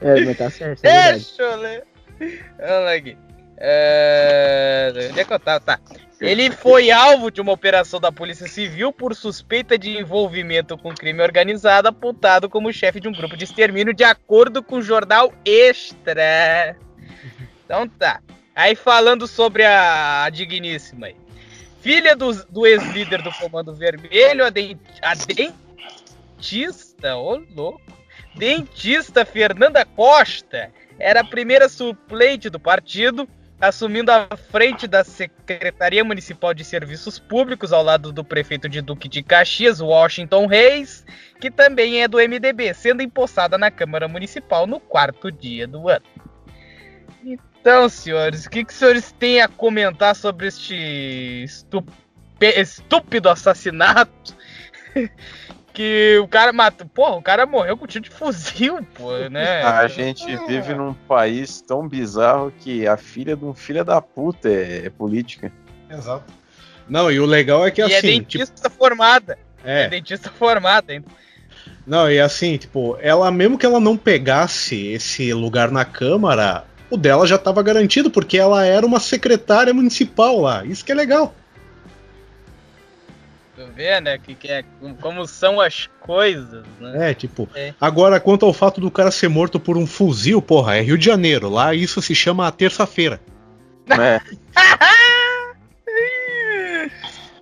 É, 0.00 0.24
mas 0.24 0.38
tá 0.38 0.48
certo, 0.48 0.84
é. 0.84 1.12
Deixa 1.12 1.42
eu 1.42 1.56
ler. 1.56 1.84
Vamos 2.20 2.90
aqui. 2.90 3.16
É... 3.56 4.92
Onde 5.10 5.20
é 5.20 5.24
que 5.24 5.32
eu 5.32 5.40
tava? 5.40 5.60
Tá. 5.60 5.80
Ele 6.20 6.50
foi 6.50 6.90
alvo 6.90 7.30
de 7.30 7.40
uma 7.40 7.52
operação 7.52 8.00
da 8.00 8.10
Polícia 8.10 8.48
Civil 8.48 8.92
por 8.92 9.14
suspeita 9.14 9.78
de 9.78 9.98
envolvimento 9.98 10.76
com 10.76 10.94
crime 10.94 11.22
organizado, 11.22 11.88
apontado 11.88 12.48
como 12.48 12.72
chefe 12.72 13.00
de 13.00 13.08
um 13.08 13.12
grupo 13.12 13.36
de 13.36 13.44
extermínio, 13.44 13.94
de 13.94 14.04
acordo 14.04 14.62
com 14.62 14.76
o 14.76 14.82
jornal 14.82 15.32
Extra. 15.44 16.76
Então 17.64 17.88
tá. 17.88 18.20
Aí 18.54 18.74
falando 18.74 19.26
sobre 19.28 19.64
a, 19.64 20.24
a 20.24 20.30
digníssima 20.30 21.06
aí. 21.06 21.16
Filha 21.80 22.16
do, 22.16 22.32
do 22.46 22.66
ex-líder 22.66 23.22
do 23.22 23.32
Comando 23.32 23.74
Vermelho, 23.74 24.44
a, 24.44 24.48
a 24.48 25.14
dentista, 25.14 27.16
ô 27.16 27.40
louco, 27.54 27.80
dentista 28.34 29.24
Fernanda 29.24 29.84
Costa, 29.84 30.72
era 30.98 31.20
a 31.20 31.24
primeira 31.24 31.68
suplente 31.68 32.50
do 32.50 32.58
partido, 32.58 33.28
assumindo 33.60 34.10
a 34.10 34.28
frente 34.50 34.86
da 34.86 35.04
Secretaria 35.04 36.04
Municipal 36.04 36.52
de 36.52 36.64
Serviços 36.64 37.18
Públicos, 37.18 37.72
ao 37.72 37.82
lado 37.82 38.12
do 38.12 38.24
prefeito 38.24 38.68
de 38.68 38.80
Duque 38.80 39.08
de 39.08 39.22
Caxias, 39.22 39.80
Washington 39.80 40.46
Reis, 40.46 41.04
que 41.40 41.50
também 41.50 42.02
é 42.02 42.08
do 42.08 42.18
MDB, 42.18 42.74
sendo 42.74 43.02
empossada 43.02 43.56
na 43.56 43.70
Câmara 43.70 44.08
Municipal 44.08 44.66
no 44.66 44.80
quarto 44.80 45.30
dia 45.30 45.66
do 45.66 45.88
ano. 45.88 46.04
Então, 47.68 47.86
senhores, 47.86 48.46
o 48.46 48.50
que, 48.50 48.64
que 48.64 48.72
os 48.72 48.78
senhores 48.78 49.12
têm 49.12 49.42
a 49.42 49.46
comentar 49.46 50.16
sobre 50.16 50.46
este 50.46 51.44
estúpido 52.40 53.28
assassinato? 53.28 54.34
que 55.74 56.18
o 56.18 56.26
cara 56.26 56.50
matou. 56.50 56.86
Porra, 56.86 57.16
o 57.16 57.22
cara 57.22 57.44
morreu 57.44 57.76
com 57.76 57.86
tiro 57.86 58.04
de 58.04 58.08
fuzil, 58.08 58.78
pô, 58.94 59.12
né? 59.28 59.60
A 59.68 59.86
gente 59.86 60.34
vive 60.46 60.72
num 60.72 60.94
país 60.94 61.60
tão 61.60 61.86
bizarro 61.86 62.50
que 62.58 62.86
a 62.86 62.96
filha 62.96 63.36
de 63.36 63.44
um 63.44 63.52
filho 63.52 63.84
da 63.84 64.00
puta 64.00 64.48
é, 64.48 64.86
é 64.86 64.90
política. 64.90 65.52
Exato. 65.90 66.32
Não, 66.88 67.12
e 67.12 67.20
o 67.20 67.26
legal 67.26 67.66
é 67.66 67.70
que 67.70 67.82
e 67.82 67.92
é 67.92 67.98
assim, 67.98 68.22
tipo, 68.22 68.38
dentista 68.38 68.70
formada. 68.70 69.38
É. 69.62 69.82
é, 69.82 69.88
dentista 69.90 70.30
formada 70.30 70.90
ainda. 70.90 71.06
não, 71.86 72.10
e 72.10 72.18
assim, 72.18 72.56
tipo, 72.56 72.96
ela 73.02 73.30
mesmo 73.30 73.58
que 73.58 73.66
ela 73.66 73.78
não 73.78 73.94
pegasse 73.94 74.86
esse 74.86 75.34
lugar 75.34 75.70
na 75.70 75.84
Câmara, 75.84 76.64
o 76.90 76.96
dela 76.96 77.26
já 77.26 77.36
tava 77.38 77.62
garantido, 77.62 78.10
porque 78.10 78.38
ela 78.38 78.64
era 78.64 78.84
uma 78.86 79.00
secretária 79.00 79.72
municipal 79.74 80.40
lá. 80.40 80.64
Isso 80.64 80.84
que 80.84 80.92
é 80.92 80.94
legal. 80.94 81.34
Tu 83.56 83.66
vê, 83.74 84.00
né? 84.00 84.16
Que, 84.18 84.34
que 84.34 84.48
é, 84.48 84.64
como 85.00 85.26
são 85.26 85.60
as 85.60 85.88
coisas, 86.00 86.64
né? 86.78 87.10
É, 87.10 87.14
tipo, 87.14 87.48
É. 87.54 87.74
agora 87.80 88.20
quanto 88.20 88.46
ao 88.46 88.52
fato 88.52 88.80
do 88.80 88.90
cara 88.90 89.10
ser 89.10 89.28
morto 89.28 89.58
por 89.58 89.76
um 89.76 89.86
fuzil, 89.86 90.40
porra, 90.40 90.76
é 90.76 90.80
Rio 90.80 90.96
de 90.96 91.04
Janeiro. 91.04 91.48
Lá 91.48 91.74
isso 91.74 92.00
se 92.00 92.14
chama 92.14 92.50
terça-feira. 92.52 93.20
É, 93.90 94.20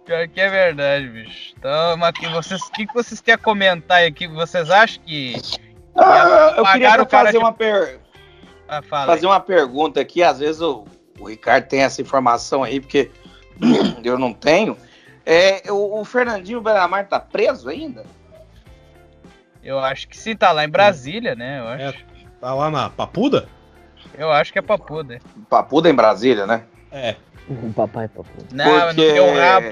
Pior 0.05 0.29
que 0.29 0.41
é 0.41 0.49
verdade, 0.49 1.09
bicho. 1.09 1.53
Então, 1.59 1.97
mas 1.97 2.13
que 2.13 2.29
vocês, 2.29 2.61
o 2.63 2.71
que, 2.73 2.87
que 2.87 2.95
vocês 2.95 3.21
têm 3.21 3.35
a 3.35 3.39
comentar 3.39 3.99
aí? 3.99 4.13
Que 4.13 4.29
vocês 4.29 4.71
acham 4.71 5.03
que. 5.05 5.35
Ah, 5.97 6.55
eu 6.57 6.65
queria 6.65 7.05
fazer 7.07 7.33
de- 7.33 7.39
uma, 7.39 7.53
per- 7.53 7.99
Ah, 8.69 8.83
fazer 8.83 9.27
uma 9.27 9.41
pergunta 9.41 10.01
aqui. 10.01 10.23
Às 10.23 10.39
vezes 10.39 10.61
o, 10.61 10.85
o 11.19 11.29
Ricardo 11.29 11.67
tem 11.67 11.83
essa 11.83 12.03
informação 12.03 12.63
aí, 12.63 12.81
porque 12.81 13.11
eu 14.05 14.19
não 14.19 14.33
tenho. 14.33 14.77
É, 15.25 15.71
o, 15.71 16.01
o 16.01 16.05
Fernandinho 16.05 16.61
Belamar 16.61 17.09
tá 17.09 17.19
preso 17.19 17.69
ainda? 17.69 18.05
Eu 19.63 19.81
acho 19.81 20.09
que 20.09 20.17
sim, 20.17 20.37
tá 20.37 20.53
lá 20.53 20.65
em 20.65 20.69
Brasília, 20.69 21.35
né? 21.35 21.59
Eu 21.59 21.89
acho, 21.89 22.05
Tá 22.41 22.55
lá 22.55 22.71
na 22.71 22.89
Papuda? 22.91 23.49
eu 24.17 24.31
acho 24.31 24.53
que 24.53 24.59
é 24.59 24.63
papuda. 24.63 25.19
Papuda 25.51 25.91
em 25.91 25.95
Brasília, 25.95 26.47
né? 26.47 26.63
É. 26.93 27.17
O 27.49 27.73
papai, 27.73 28.09
papai. 28.09 28.33
Não, 28.53 28.87
não 28.87 28.95
deu 28.95 29.35
rabo. 29.35 29.67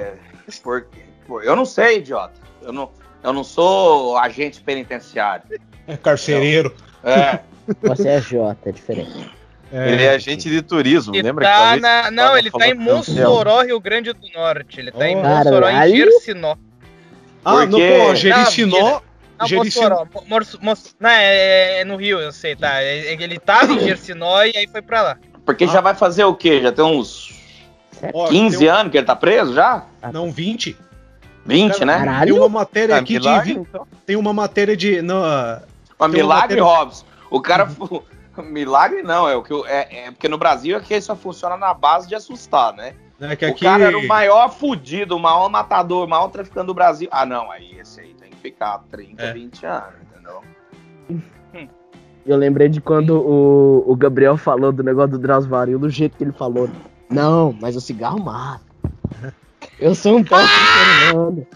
Porque, 0.63 0.99
eu 1.43 1.55
não 1.55 1.65
sei, 1.65 1.99
idiota. 1.99 2.35
Eu 2.63 2.73
não, 2.73 2.91
eu 3.23 3.33
não 3.33 3.45
sou 3.45 4.17
agente 4.17 4.61
penitenciário. 4.61 5.45
É 5.87 5.97
carcereiro. 5.97 6.75
É, 7.05 7.41
Você 7.83 8.09
é 8.09 8.21
Jota, 8.21 8.69
é 8.69 8.73
diferente. 8.73 9.31
É. 9.73 9.91
ele 9.93 10.03
é 10.05 10.11
agente 10.11 10.49
de 10.49 10.63
turismo, 10.63 11.15
Ele 11.15 11.23
lembra 11.23 11.45
tá 11.47 11.77
na, 11.77 12.11
não, 12.11 12.37
ele 12.39 12.51
tá 12.51 12.69
em? 12.69 12.75
Mossoró, 12.75 13.63
Rio 13.63 13.81
Grande 13.81 14.13
do 14.13 14.29
Norte. 14.35 14.79
Ele 14.79 14.93
tá 14.93 15.09
em 15.09 15.17
Oh. 15.17 15.23
Mossoró, 15.23 15.69
em. 15.69 15.97
Jersinó. 15.97 16.57
Ah, 17.45 17.67
não, 17.67 17.71
Porque- 17.71 17.99
pô, 18.07 18.15
Jericinó. 18.15 19.01
Não. 19.39 19.49
Mossoró. 19.59 20.07
Mo- 20.15 20.25
Mors- 20.61 20.95
não, 21.01 21.11
é, 21.11 21.81
é 21.81 21.85
no 21.85 21.97
Rio, 21.97 22.21
eu 22.21 22.31
sei, 22.33 22.55
tá. 22.55 22.81
É- 22.81 23.13
é 23.15 23.23
Ele 23.23 23.39
tava 23.39 23.73
em 23.73 23.81
Jersinó 23.81 24.43
e 24.45 24.57
aí 24.57 24.67
foi 24.69 24.81
pra 24.81 25.03
lá. 25.03 25.17
porque 25.45 25.67
já 25.67 25.81
vai 25.81 25.95
fazer 25.95 26.25
o 26.25 26.35
quê? 26.35 26.61
Já 26.63 26.71
tem 26.71 26.85
uns 26.85 27.35
Ó, 28.13 28.29
15 28.29 28.59
tem 28.59 28.69
um- 28.69 28.73
anos 28.73 28.93
que 28.93 28.99
ele 28.99 29.07
tá 29.07 29.17
preso 29.17 29.53
já? 29.55 29.85
Não, 30.13 30.31
20. 30.31 30.77
20, 31.45 31.85
né? 31.85 31.97
Tem 31.97 32.05
Caralho. 32.07 32.37
uma 32.37 32.49
matéria 32.49 32.95
Ah, 32.95 32.99
aqui 32.99 33.19
de. 33.19 33.29
então. 33.53 33.87
Tem 34.07 34.17
uma 34.17 34.33
matéria 34.33 34.77
de. 34.77 35.03
Não, 35.03 35.23
Tem 35.99 36.07
uma 36.07 36.09
milagre, 36.09 36.57
matéria- 36.61 36.63
Robson. 36.65 37.07
O 37.31 37.41
cara. 37.41 37.69
milagre 38.43 39.03
não, 39.03 39.29
é 39.29 39.37
o 39.37 39.43
que 39.43 39.53
eu- 39.53 39.65
é, 39.67 40.07
é 40.07 40.11
porque 40.11 40.29
no 40.29 40.37
Brasil 40.37 40.77
aqui 40.77 41.01
só 41.01 41.15
funciona 41.15 41.57
na 41.57 41.73
base 41.73 42.09
de 42.09 42.15
assustar, 42.17 42.73
né? 42.75 42.95
né, 43.19 43.37
que 43.37 43.45
O 43.47 43.51
aqui. 43.51 43.65
cara 43.65 43.85
era 43.85 43.97
o 43.99 44.07
maior 44.09 44.49
fudido, 44.51 45.17
o 45.17 45.21
maior 45.21 45.49
matador, 45.49 46.05
o 46.05 46.09
maior 46.11 46.29
traficante 46.29 46.67
do 46.67 46.75
Brasil. 46.75 47.09
Ah, 47.13 47.25
não, 47.25 47.49
aí 47.51 47.79
esse 47.79 48.01
aí 48.01 48.13
tem 48.15 48.31
que 48.31 48.37
ficar 48.39 48.83
30, 48.91 49.23
É. 49.23 49.33
20 49.33 49.65
anos, 49.65 49.95
entendeu? 50.11 50.43
Eu 52.27 52.37
lembrei 52.39 52.69
de 52.71 52.81
quando 52.81 53.17
o, 53.21 53.85
o 53.87 53.95
Gabriel 53.95 54.37
falou 54.39 54.73
do 54.73 54.83
negócio 54.83 55.11
do 55.13 55.19
Drauzio 55.19 55.79
do 55.79 55.91
jeito 55.91 56.17
que 56.17 56.25
ele 56.25 56.33
falou. 56.33 56.69
Não, 57.11 57.55
mas 57.61 57.77
o 57.77 57.81
cigarro 57.83 58.19
mata. 58.19 58.65
Eu 59.79 59.95
sou 59.95 60.17
um 60.17 60.25
péssimo 60.25 60.49
ser 60.49 61.13
humano. 61.15 61.47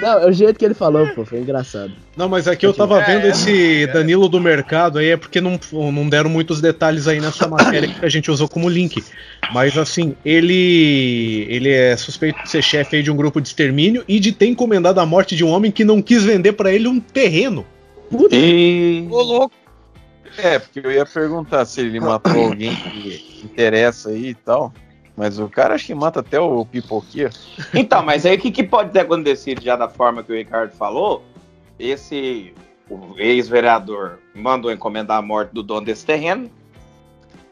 Não, 0.00 0.18
é 0.20 0.26
o 0.26 0.32
jeito 0.32 0.58
que 0.58 0.64
ele 0.64 0.72
falou, 0.74 1.06
pô, 1.14 1.22
foi 1.24 1.40
engraçado. 1.40 1.92
Não, 2.18 2.28
mas 2.28 2.48
aqui 2.48 2.66
eu 2.66 2.74
tava 2.74 3.00
É, 3.00 3.04
vendo 3.06 3.26
é. 3.26 3.28
esse 3.28 3.86
Danilo 3.86 4.28
do 4.28 4.40
mercado 4.40 4.98
aí, 4.98 5.10
é 5.10 5.16
porque 5.16 5.40
não, 5.40 5.58
não 5.72 6.08
deram 6.08 6.28
muitos 6.28 6.60
detalhes 6.60 7.06
aí 7.06 7.20
nessa 7.20 7.46
matéria 7.48 7.88
que 7.88 8.04
a 8.04 8.08
gente 8.08 8.28
usou 8.28 8.48
como 8.48 8.68
link. 8.68 9.04
Mas 9.52 9.78
assim, 9.78 10.16
ele 10.24 11.46
ele 11.48 11.70
é 11.70 11.96
suspeito 11.96 12.42
de 12.42 12.50
ser 12.50 12.60
chefe 12.60 12.96
aí 12.96 13.02
de 13.04 13.10
um 13.10 13.16
grupo 13.16 13.40
de 13.40 13.46
extermínio 13.46 14.02
e 14.08 14.18
de 14.18 14.32
ter 14.32 14.46
encomendado 14.46 14.98
a 14.98 15.06
morte 15.06 15.36
de 15.36 15.44
um 15.44 15.48
homem 15.48 15.70
que 15.70 15.84
não 15.84 16.02
quis 16.02 16.24
vender 16.24 16.54
pra 16.54 16.72
ele 16.72 16.88
um 16.88 16.98
terreno. 16.98 17.64
E. 18.32 19.06
Ô, 19.08 19.22
louco. 19.22 19.54
É, 20.36 20.58
porque 20.58 20.80
eu 20.80 20.90
ia 20.90 21.06
perguntar 21.06 21.64
se 21.66 21.82
ele 21.82 22.00
matou 22.00 22.32
alguém 22.46 22.74
que 22.74 23.42
interessa 23.44 24.08
aí 24.08 24.30
e 24.30 24.34
tal. 24.34 24.72
Mas 25.16 25.38
o 25.38 25.48
cara 25.48 25.74
acho 25.74 25.86
que 25.86 25.94
mata 25.94 26.18
até 26.18 26.40
o 26.40 26.64
pipoqueiro. 26.64 27.32
Então, 27.74 28.02
mas 28.02 28.26
aí 28.26 28.36
o 28.36 28.40
que, 28.40 28.50
que 28.50 28.64
pode 28.64 28.90
ter 28.90 29.00
acontecido 29.00 29.62
já 29.62 29.76
da 29.76 29.88
forma 29.88 30.22
que 30.22 30.32
o 30.32 30.36
Ricardo 30.36 30.72
falou? 30.72 31.24
Esse 31.78 32.54
ex-vereador 33.16 34.18
mandou 34.34 34.72
encomendar 34.72 35.18
a 35.18 35.22
morte 35.22 35.52
do 35.52 35.62
dono 35.62 35.86
desse 35.86 36.04
terreno. 36.04 36.50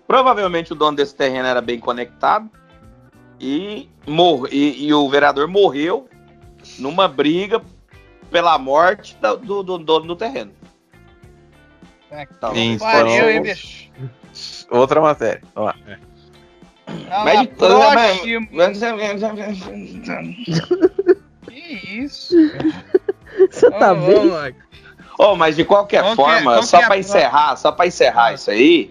Provavelmente 0.06 0.72
o 0.72 0.76
dono 0.76 0.96
desse 0.96 1.14
terreno 1.14 1.46
era 1.46 1.60
bem 1.60 1.78
conectado. 1.78 2.50
E, 3.38 3.88
mor 4.06 4.48
e, 4.50 4.86
e 4.86 4.94
o 4.94 5.08
vereador 5.08 5.46
morreu 5.46 6.08
numa 6.78 7.06
briga 7.06 7.60
pela 8.30 8.58
morte 8.58 9.16
da- 9.20 9.34
do, 9.34 9.62
do 9.62 9.78
dono 9.78 10.06
do 10.06 10.16
terreno. 10.16 10.52
Tá 12.40 12.54
Sim, 12.54 12.78
Pariu, 12.78 13.30
hein, 13.30 13.42
bicho? 13.42 13.90
Outra 14.70 15.00
matéria. 15.00 15.42
Vamos 15.54 15.74
lá. 15.74 15.98
Tá 17.08 17.24
Mas 17.24 17.48
lá, 17.78 17.94
de. 18.22 18.38
Que 21.48 21.98
isso? 21.98 22.34
Você 23.56 23.70
tá 23.70 23.94
bem? 23.94 24.14
vamos 24.14 24.32
lá. 24.32 24.50
Oh, 25.18 25.34
mas 25.34 25.56
de 25.56 25.64
qualquer 25.64 26.02
Qual 26.02 26.14
que 26.14 26.20
é- 26.22 26.24
forma, 26.24 26.52
qual 26.52 26.62
só 26.62 26.78
é 26.80 26.86
para 26.86 26.98
encerrar, 26.98 27.56
só 27.56 27.72
para 27.72 27.86
encerrar 27.86 28.26
Ah. 28.26 28.32
isso 28.34 28.50
aí, 28.50 28.90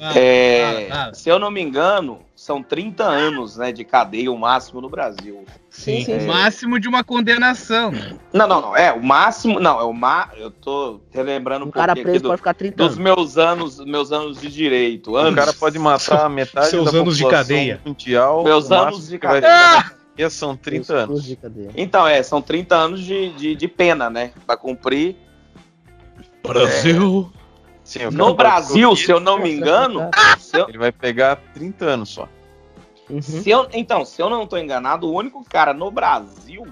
Ah, 0.00 0.18
é, 0.18 0.88
ah, 0.90 1.08
ah. 1.10 1.14
se 1.14 1.28
eu 1.28 1.38
não 1.38 1.50
me 1.50 1.60
engano, 1.60 2.18
são 2.34 2.60
30 2.62 3.04
anos 3.04 3.56
né, 3.58 3.70
de 3.70 3.84
cadeia 3.84 4.32
o 4.32 4.36
máximo 4.38 4.80
no 4.80 4.88
Brasil. 4.88 5.44
Sim, 5.68 6.02
sim, 6.04 6.16
O 6.16 6.20
sim. 6.22 6.26
máximo 6.26 6.80
de 6.80 6.88
uma 6.88 7.04
condenação. 7.04 7.92
né? 7.92 8.16
Não, 8.32 8.48
não, 8.48 8.60
não. 8.62 8.76
É, 8.76 8.92
o 8.92 9.00
máximo. 9.00 9.60
Não, 9.60 9.78
é 9.78 9.84
o 9.84 9.92
má. 9.92 10.30
Eu 10.36 10.50
tô 10.50 11.00
relembrando 11.12 11.64
um 11.66 11.68
Um 11.68 11.70
cara 11.70 11.94
preso 11.94 12.20
do- 12.24 12.28
pode 12.30 12.38
ficar 12.38 12.54
30 12.54 12.76
dos 12.76 12.94
anos. 12.94 12.98
meus 12.98 13.38
anos, 13.38 13.78
meus 13.84 14.10
anos 14.10 14.40
de 14.40 14.48
direito. 14.48 15.12
O 15.12 15.16
Anos. 15.16 15.34
cara 15.36 15.52
pode 15.52 15.78
matar 15.78 16.28
metade 16.28 16.66
Seus 16.68 16.90
da 16.90 16.98
anos 16.98 17.16
de 17.16 17.28
cadeia. 17.28 17.80
mundial. 17.86 18.42
Meus 18.42 18.68
o 18.70 18.74
anos 18.74 19.06
de 19.06 19.18
cadeia. 19.18 19.92
Na 20.18 20.30
são 20.30 20.56
30 20.56 20.86
Cruz 20.86 20.90
anos. 20.90 21.24
de 21.24 21.36
cadeia. 21.36 21.70
Então, 21.76 22.06
é, 22.06 22.22
são 22.22 22.40
30 22.42 22.76
anos 22.76 23.00
de, 23.00 23.32
de, 23.34 23.54
de 23.54 23.68
pena, 23.68 24.08
né? 24.10 24.32
Pra 24.46 24.56
cumprir. 24.56 25.16
Brasil. 26.42 27.30
Sim, 27.84 27.98
o 28.00 28.02
cara 28.04 28.16
No 28.16 28.34
Brasil, 28.34 28.96
se 28.96 29.10
eu 29.10 29.20
não 29.20 29.38
me 29.38 29.50
engano. 29.52 30.10
eu- 30.52 30.68
Ele 30.68 30.78
vai 30.78 30.92
pegar 30.92 31.36
30 31.54 31.84
anos 31.86 32.08
só. 32.10 32.28
Uhum. 33.08 33.20
se 33.20 33.50
eu- 33.50 33.68
então, 33.72 34.04
se 34.04 34.22
eu 34.22 34.30
não 34.30 34.46
tô 34.46 34.56
enganado, 34.56 35.08
o 35.08 35.12
único 35.12 35.44
cara 35.44 35.74
no 35.74 35.90
Brasil 35.90 36.64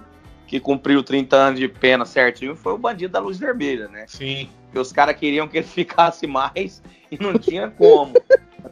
que 0.47 0.61
cumpriu 0.61 1.03
30 1.03 1.34
anos 1.36 1.59
de 1.59 1.66
pena 1.68 2.05
certinho 2.07 2.55
foi 2.55 2.72
o 2.74 2.78
bandido 2.78 3.12
da 3.12 3.18
luz 3.18 3.36
vermelha, 3.39 3.89
né? 3.89 4.05
Sim. 4.07 4.49
Porque 4.66 4.78
os 4.78 4.93
caras 4.93 5.16
queriam 5.16 5.49
que 5.49 5.59
ele 5.59 5.66
ficasse 5.66 6.26
mais 6.26 6.80
e 7.11 7.18
não 7.20 7.36
tinha 7.39 7.68
como. 7.70 8.12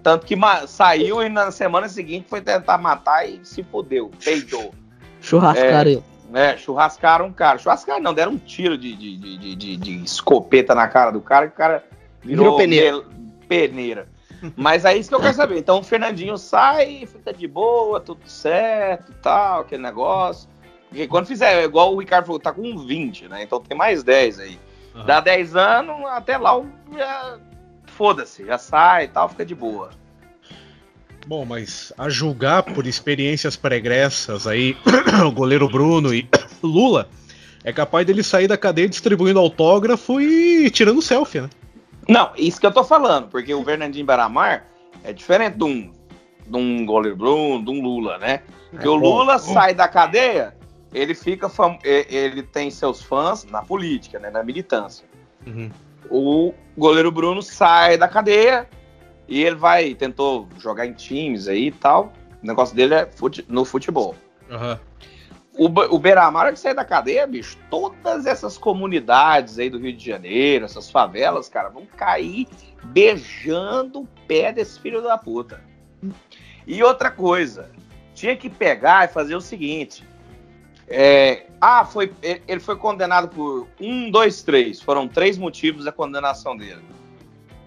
Tanto 0.02 0.26
que 0.26 0.36
saiu 0.66 1.22
e 1.22 1.28
na 1.28 1.50
semana 1.50 1.88
seguinte 1.88 2.26
foi 2.28 2.40
tentar 2.40 2.78
matar 2.78 3.28
e 3.28 3.40
se 3.44 3.62
fudeu, 3.62 4.10
peidou. 4.24 4.74
Churrascaram 5.20 5.90
ele. 5.90 6.02
É, 6.34 6.56
churrascaram 6.56 7.28
o 7.28 7.32
cara. 7.32 7.58
Churrascaram 7.58 8.00
não, 8.02 8.12
deram 8.14 8.32
um 8.32 8.38
tiro 8.38 8.76
de, 8.76 8.94
de, 8.94 9.16
de, 9.16 9.38
de, 9.38 9.54
de- 9.56 9.76
de 9.76 10.04
escopeta 10.04 10.74
na 10.74 10.86
cara 10.88 11.10
do 11.10 11.20
cara 11.20 11.46
e 11.46 11.48
o 11.48 11.52
cara 11.52 11.84
virou, 12.22 12.44
Virou 12.44 12.56
peneira. 12.58 12.92
mel- 12.92 13.04
peneira. 13.48 14.08
Mas 14.54 14.84
é 14.84 14.96
isso 14.96 15.08
que 15.08 15.14
eu 15.14 15.20
quero 15.20 15.34
saber. 15.34 15.58
Então 15.58 15.78
o 15.78 15.82
Fernandinho 15.82 16.36
sai, 16.36 17.06
fica 17.06 17.32
de 17.32 17.46
boa, 17.48 18.00
tudo 18.00 18.20
certo 18.28 19.10
e 19.12 19.14
tal, 19.16 19.60
aquele 19.62 19.82
negócio. 19.82 20.48
Porque 20.88 21.06
quando 21.08 21.26
fizer, 21.26 21.64
igual 21.64 21.94
o 21.94 21.98
Ricardo 21.98 22.26
falou, 22.26 22.38
tá 22.40 22.52
com 22.52 22.76
20, 22.76 23.28
né? 23.28 23.42
Então 23.42 23.60
tem 23.60 23.76
mais 23.76 24.02
10 24.02 24.40
aí. 24.40 24.58
Aham. 24.94 25.04
Dá 25.06 25.20
10 25.20 25.56
anos, 25.56 26.04
até 26.10 26.36
lá 26.36 26.58
o- 26.58 26.66
já. 26.96 27.38
Foda-se, 27.96 28.44
já 28.44 28.58
sai 28.58 29.04
e 29.04 29.08
tal, 29.08 29.28
fica 29.28 29.44
de 29.44 29.54
boa. 29.54 29.90
Bom, 31.26 31.44
mas 31.44 31.92
a 31.96 32.08
julgar 32.08 32.62
por 32.62 32.86
experiências 32.86 33.56
pregressas 33.56 34.46
aí, 34.46 34.76
o 35.26 35.32
goleiro 35.32 35.68
Bruno 35.68 36.14
e 36.14 36.28
Lula, 36.62 37.08
é 37.64 37.72
capaz 37.72 38.06
dele 38.06 38.22
sair 38.22 38.46
da 38.46 38.56
cadeia 38.56 38.88
distribuindo 38.88 39.40
autógrafo 39.40 40.20
e 40.20 40.70
tirando 40.70 41.02
selfie, 41.02 41.40
né? 41.40 41.50
Não, 42.08 42.30
isso 42.36 42.60
que 42.60 42.66
eu 42.66 42.72
tô 42.72 42.84
falando, 42.84 43.28
porque 43.28 43.52
o 43.52 43.64
Fernandinho 43.64 44.06
Baramar 44.06 44.66
é 45.02 45.12
diferente 45.12 45.56
de 45.56 45.64
um, 45.64 45.90
de 46.46 46.56
um 46.56 46.86
goleiro 46.86 47.16
Bruno, 47.16 47.64
de 47.64 47.70
um 47.70 47.82
Lula, 47.82 48.18
né? 48.18 48.42
Porque 48.70 48.86
É, 48.86 48.90
o 48.90 49.00
bom. 49.00 49.18
Lula 49.18 49.38
sai 49.38 49.74
da 49.74 49.88
cadeia, 49.88 50.54
ele 50.92 51.14
fica 51.14 51.48
fam... 51.48 51.78
ele 51.82 52.42
tem 52.42 52.70
seus 52.70 53.02
fãs 53.02 53.44
na 53.44 53.62
política, 53.62 54.18
né, 54.18 54.30
na 54.30 54.44
militância. 54.44 55.06
Uhum. 55.44 55.70
O 56.10 56.54
goleiro 56.76 57.10
Bruno 57.10 57.42
sai 57.42 57.96
da 57.96 58.08
cadeia 58.08 58.68
e 59.28 59.42
ele 59.42 59.56
vai 59.56 59.94
tentou 59.94 60.48
jogar 60.58 60.86
em 60.86 60.92
times 60.92 61.48
aí 61.48 61.68
e 61.68 61.72
tal. 61.72 62.12
O 62.42 62.46
negócio 62.46 62.76
dele 62.76 62.94
é 62.94 63.06
fute- 63.06 63.44
no 63.48 63.64
futebol. 63.64 64.14
Aham. 64.50 64.78
O, 65.58 65.64
o 65.66 65.98
Beiramar 65.98 66.52
que 66.52 66.58
sai 66.58 66.74
da 66.74 66.84
cadeia, 66.84 67.26
bicho, 67.26 67.56
todas 67.70 68.26
essas 68.26 68.58
comunidades 68.58 69.58
aí 69.58 69.70
do 69.70 69.78
Rio 69.78 69.96
de 69.96 70.04
Janeiro, 70.04 70.66
essas 70.66 70.90
favelas, 70.90 71.48
cara, 71.48 71.70
vão 71.70 71.86
cair 71.96 72.46
beijando 72.84 74.00
o 74.00 74.08
pé 74.28 74.52
desse 74.52 74.78
filho 74.78 75.00
da 75.00 75.16
puta. 75.16 75.64
E 76.66 76.82
outra 76.82 77.10
coisa, 77.10 77.70
tinha 78.14 78.36
que 78.36 78.50
pegar 78.50 79.06
e 79.06 79.12
fazer 79.12 79.34
o 79.34 79.40
seguinte. 79.40 80.04
É, 80.88 81.46
ah, 81.60 81.84
foi, 81.84 82.12
ele 82.22 82.60
foi 82.60 82.76
condenado 82.76 83.28
por 83.28 83.66
um, 83.80 84.10
dois, 84.10 84.42
três. 84.42 84.80
Foram 84.80 85.08
três 85.08 85.36
motivos 85.36 85.84
da 85.84 85.92
condenação 85.92 86.56
dele. 86.56 86.82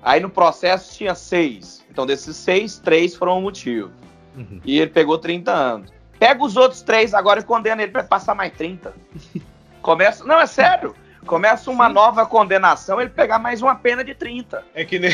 Aí 0.02 0.20
no 0.20 0.30
processo 0.30 0.96
tinha 0.96 1.14
seis. 1.14 1.84
Então 1.92 2.06
desses 2.06 2.36
seis, 2.38 2.78
três 2.78 3.16
foram 3.16 3.38
o 3.38 3.42
motivo. 3.42 3.92
Uhum. 4.38 4.62
E 4.64 4.80
ele 4.80 4.92
pegou 4.92 5.18
30 5.18 5.52
anos. 5.52 5.92
Pega 6.18 6.44
os 6.44 6.56
outros 6.56 6.82
três 6.82 7.14
agora 7.14 7.40
e 7.40 7.44
condena 7.44 7.82
ele 7.82 7.92
pra 7.92 8.04
passar 8.04 8.36
mais 8.36 8.54
30. 8.54 8.94
Começa. 9.82 10.24
Não, 10.24 10.40
é 10.40 10.46
sério. 10.46 10.96
Começa 11.26 11.70
uma 11.70 11.90
nova 11.90 12.26
condenação, 12.26 13.00
ele 13.00 13.10
pegar 13.10 13.38
mais 13.40 13.62
uma 13.62 13.76
pena 13.76 14.04
de 14.04 14.16
30. 14.16 14.64
É 14.74 14.86
que, 14.86 14.98
nem, 14.98 15.12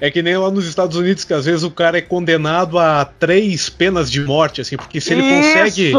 é 0.00 0.10
que 0.10 0.22
nem 0.22 0.36
lá 0.36 0.50
nos 0.50 0.66
Estados 0.66 0.96
Unidos, 0.96 1.22
que 1.22 1.34
às 1.34 1.44
vezes 1.44 1.62
o 1.62 1.70
cara 1.70 1.98
é 1.98 2.00
condenado 2.00 2.78
a 2.78 3.04
três 3.04 3.68
penas 3.68 4.10
de 4.10 4.22
morte, 4.24 4.62
assim, 4.62 4.76
porque 4.76 5.00
se 5.00 5.12
ele 5.12 5.22
consegue. 5.22 5.92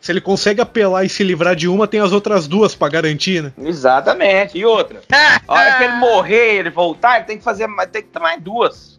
Se 0.00 0.10
ele 0.10 0.20
consegue 0.20 0.62
apelar 0.62 1.04
e 1.04 1.08
se 1.10 1.22
livrar 1.22 1.54
de 1.54 1.68
uma, 1.68 1.86
tem 1.86 2.00
as 2.00 2.10
outras 2.10 2.48
duas 2.48 2.74
pra 2.74 2.88
garantir, 2.88 3.42
né? 3.42 3.52
Exatamente. 3.58 4.56
E 4.56 4.64
outra. 4.64 5.02
A 5.46 5.52
hora 5.52 5.76
que 5.76 5.84
ele 5.84 5.92
morrer, 5.96 6.56
ele 6.56 6.70
voltar, 6.70 7.16
ele 7.16 7.26
tem 7.26 7.38
que 7.38 7.44
fazer 7.44 7.66
mais, 7.66 7.90
tem 7.90 8.02
que 8.02 8.08
ter 8.08 8.18
mais 8.18 8.40
duas. 8.40 8.98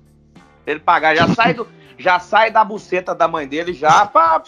Ele 0.65 0.79
pagar, 0.79 1.15
já 1.15 1.27
sai 1.29 1.55
do, 1.55 1.67
já 1.97 2.19
sai 2.19 2.51
da 2.51 2.63
buceta 2.63 3.15
da 3.15 3.27
mãe 3.27 3.47
dele 3.47 3.73
já 3.73 4.05
pra 4.05 4.43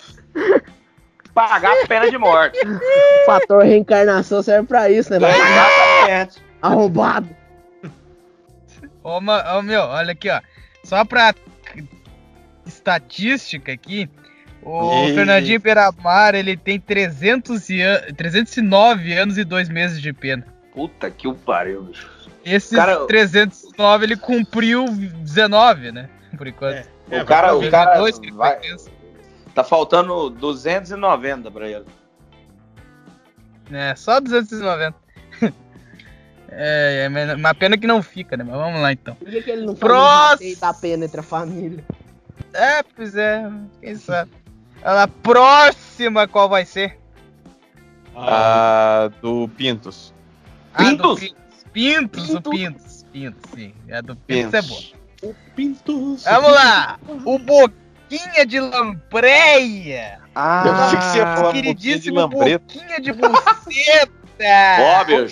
pagar 1.34 1.74
a 1.84 1.88
pena 1.88 2.12
de 2.12 2.18
morte. 2.20 2.60
O 2.66 3.26
fator 3.26 3.64
reencarnação 3.64 4.44
serve 4.44 4.68
pra 4.68 4.92
isso, 4.92 5.12
né? 5.12 5.20
Vai 5.20 5.32
Exatamente. 5.32 6.44
arrombado. 6.62 7.30
Ô, 9.04 9.20
meu, 9.20 9.82
olha 9.82 10.12
aqui, 10.12 10.30
ó. 10.30 10.40
Só 10.84 11.04
pra 11.04 11.34
estatística 12.66 13.72
aqui, 13.72 14.10
o 14.66 15.06
Ei. 15.08 15.14
Fernandinho 15.16 15.60
Beiramar, 15.60 16.36
ele 16.36 16.56
tem 16.58 16.80
300 16.80 17.70
e 17.70 17.82
an- 17.82 18.02
309 18.16 19.14
anos 19.14 19.38
e 19.38 19.44
2 19.44 19.70
meses 19.70 20.02
de 20.02 20.14
pena. 20.14 20.46
Puta 20.74 21.10
que 21.12 21.28
o 21.28 21.36
pariu, 21.36 21.84
bicho. 21.84 22.10
Esses 22.46 22.76
Cara, 22.76 23.06
309 23.06 24.06
ele 24.06 24.18
cumpriu 24.18 24.86
19, 24.90 25.92
né? 25.92 26.10
Por 26.38 26.48
enquanto. 26.48 26.88
É, 27.10 27.22
o 27.22 27.26
cara, 27.26 27.56
o 27.56 27.70
cara 27.70 27.98
Dois 27.98 28.20
vai, 28.34 28.60
tá 29.54 29.64
faltando 29.64 30.30
290 30.32 31.52
pra 31.52 31.70
ele. 31.70 31.86
É, 33.72 33.96
só 33.96 34.20
290. 34.20 34.96
é, 36.50 37.06
é, 37.06 37.36
uma 37.36 37.54
pena 37.54 37.78
que 37.78 37.88
não 37.88 38.02
fica, 38.02 38.36
né? 38.36 38.44
Mas 38.44 38.56
vamos 38.56 38.82
lá 38.82 38.92
então. 38.92 39.16
Por 39.16 39.30
que, 39.30 39.42
que 39.42 39.52
ele 39.52 39.66
não 39.66 39.76
Próximo. 39.76 40.74
pena 40.82 41.06
entre 41.06 41.20
a 41.20 41.24
família? 41.24 41.84
É, 42.54 42.84
pois 42.84 43.16
é, 43.16 43.50
quem 43.82 43.96
sabe. 43.96 44.32
A 44.84 45.08
próxima 45.08 46.28
qual 46.28 46.50
vai 46.50 46.66
ser? 46.66 47.00
Ah, 48.16 49.10
do 49.22 49.48
Pintos. 49.48 50.14
Ah, 50.74 50.84
do 50.92 51.16
Pintos? 51.16 51.20
Pintos. 51.20 51.34
Pintos, 51.72 52.30
o 52.30 52.42
Pintos. 52.42 53.06
Pintos, 53.12 53.52
sim. 53.56 53.74
É 53.88 54.02
do 54.02 54.16
Pintos, 54.16 54.54
é 54.54 54.62
boa. 54.62 54.82
O 55.24 55.36
Pintos. 55.56 56.24
Vamos 56.26 56.52
lá! 56.52 57.00
O 57.26 57.40
Boquinha 57.40 58.46
de 58.46 58.60
Lampreia! 58.60 60.20
Ah, 60.36 60.64
Eu 60.66 60.74
achei 60.74 61.00
que 61.00 61.06
você 61.06 61.18
ia 61.20 61.36
falar 61.36 61.54
Queridíssimo 61.54 62.30
pouquinho 62.30 62.46
de. 62.46 62.58
Boquinha 62.60 63.00
de 63.02 63.14
Buceta! 63.14 64.14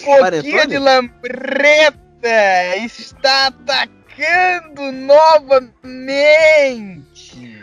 O 0.08 0.32
Boquinha 0.32 0.68
de 0.68 0.78
Lambreta 0.78 1.97
está 2.78 3.47
atacando 3.47 4.91
novamente! 4.93 6.22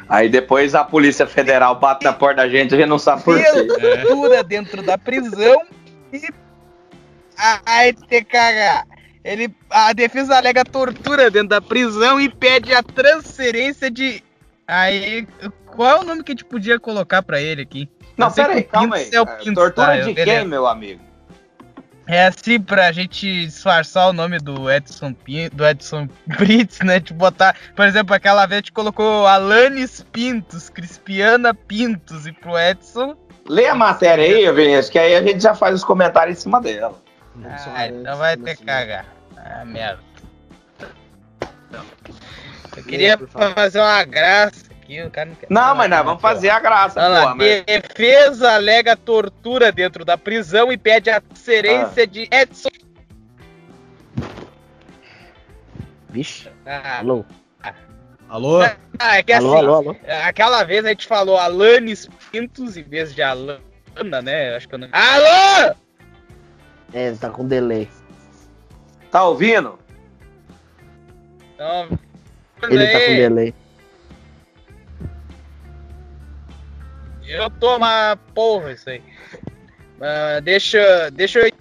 Aí 0.09 0.29
depois 0.29 0.75
a 0.75 0.85
Polícia 0.85 1.27
Federal 1.27 1.75
bate 1.79 2.05
na 2.05 2.13
porta 2.13 2.43
da 2.43 2.49
gente 2.49 2.73
e 2.73 2.75
a 2.75 2.79
gente 2.79 2.89
não 2.89 2.99
sabe 2.99 3.23
por 3.23 3.37
quê. 3.37 3.45
Pela 4.07 4.43
dentro 4.43 4.83
da 4.83 4.97
prisão 4.97 5.63
e 6.13 6.29
a 7.37 7.89
RTKH 7.89 8.87
Ele, 9.25 9.55
a 9.71 9.93
defesa 9.93 10.37
alega 10.37 10.65
tortura 10.65 11.31
dentro 11.31 11.49
da 11.51 11.61
prisão 11.61 12.21
e 12.21 12.29
pede 12.29 12.73
a 12.73 12.83
transferência 12.83 13.91
de. 13.91 14.23
Aí, 14.67 15.27
qual 15.67 15.99
é 15.99 16.01
o 16.01 16.05
nome 16.05 16.23
que 16.23 16.33
a 16.33 16.35
gente 16.35 16.45
podia 16.45 16.81
colocar 16.81 17.23
pra 17.23 17.41
ele 17.41 17.63
aqui? 17.63 17.89
Não, 18.17 18.29
Eu 18.29 18.31
sei 18.33 18.45
pera 18.45 18.57
aí, 18.57 18.63
que 18.63 18.69
o 18.69 18.73
calma 18.73 18.97
aí. 18.97 19.11
é 19.13 19.53
Tortura 19.53 19.73
tá? 19.73 19.97
de 19.99 20.15
quem, 20.15 20.45
meu 20.47 20.67
amigo? 20.67 21.08
É 22.09 22.27
assim 22.27 22.59
pra 22.59 22.91
gente 22.91 23.45
disfarçar 23.45 24.09
o 24.09 24.15
nome 24.15 24.39
do 24.39 24.71
Edson 24.71 25.13
Pinto, 25.13 25.55
do 25.55 25.67
Edson 25.67 26.09
Brits, 26.27 26.81
né? 26.81 26.99
De 26.99 27.13
botar, 27.13 27.55
por 27.77 27.87
exemplo, 27.87 28.15
aquela 28.15 28.47
vez 28.47 28.57
a 28.57 28.61
gente 28.61 28.73
colocou 28.73 29.27
Alanis 29.27 30.03
Pintos, 30.11 30.71
Crispiana 30.71 31.53
Pintos 31.53 32.27
e 32.27 32.33
pro 32.33 32.59
Edson. 32.59 33.15
Lê 33.47 33.67
a 33.67 33.75
matéria 33.75 34.25
aí, 34.25 34.51
Vinícius, 34.51 34.89
que 34.89 34.99
aí 34.99 35.17
a 35.17 35.23
gente 35.23 35.41
já 35.41 35.55
faz 35.55 35.75
os 35.75 35.85
comentários 35.85 36.39
em 36.39 36.41
cima 36.41 36.63
dela. 36.63 36.99
Ah, 37.45 37.87
então 37.87 38.17
vai 38.17 38.39
ter 38.39 38.57
que 38.57 38.65
cagar. 38.65 39.05
Ah, 39.37 39.65
merda. 39.67 40.01
Eu 42.75 42.85
queria 42.85 43.19
fazer 43.55 43.81
uma 43.81 44.05
graça 44.05 44.68
aqui, 44.89 45.03
o 45.03 45.11
cara 45.11 45.29
não 45.29 45.37
quer. 45.37 45.47
Não, 45.51 45.75
mas 45.75 45.91
nós 45.91 46.05
vamos 46.05 46.23
fazer 46.23 46.49
a 46.49 46.59
graça, 46.59 46.99
Olha 46.99 47.09
lá, 47.09 47.21
porra. 47.21 47.35
Mas... 47.37 47.65
defesa 47.65 48.53
alega 48.53 48.97
tortura 48.97 49.71
dentro 49.71 50.05
da 50.05 50.17
prisão 50.17 50.73
e 50.73 50.79
pede 50.79 51.11
a 51.11 51.21
transferência 51.21 52.07
de 52.07 52.29
Edson. 52.33 52.71
Vixe. 56.09 56.49
Ah, 56.65 57.01
Alô? 57.01 57.25
Alô? 58.29 58.61
ah, 58.99 59.17
é 59.17 59.23
que 59.23 59.33
Alô, 59.33 59.55
assim, 59.55 59.59
alô, 59.59 59.75
alô? 59.75 59.97
aquela 60.27 60.63
vez 60.63 60.85
a 60.85 60.91
gente 60.91 61.07
falou 61.07 61.39
Alanis 61.39 62.09
Pintos 62.31 62.77
em 62.77 62.83
vez 62.83 63.15
de 63.15 63.23
Alana, 63.23 63.61
né? 64.23 64.55
Acho 64.55 64.69
que 64.69 64.75
eu 64.75 64.79
não. 64.79 64.89
Alô! 64.93 65.75
É, 66.93 67.13
tá 67.13 67.31
com 67.31 67.47
delay. 67.47 67.89
Tá 69.11 69.25
ouvindo? 69.25 69.79
Então, 71.55 71.89
Ele 72.69 72.87
tá 72.87 72.93
com 72.93 73.05
aí, 73.07 73.17
delay. 73.17 73.55
Eu 77.29 77.51
tô 77.51 77.77
uma 77.77 78.17
porra 78.35 78.73
isso 78.73 78.89
aí. 78.89 79.03
Ah, 80.01 80.41
deixa, 80.41 81.11
deixa 81.11 81.41
eu. 81.41 81.53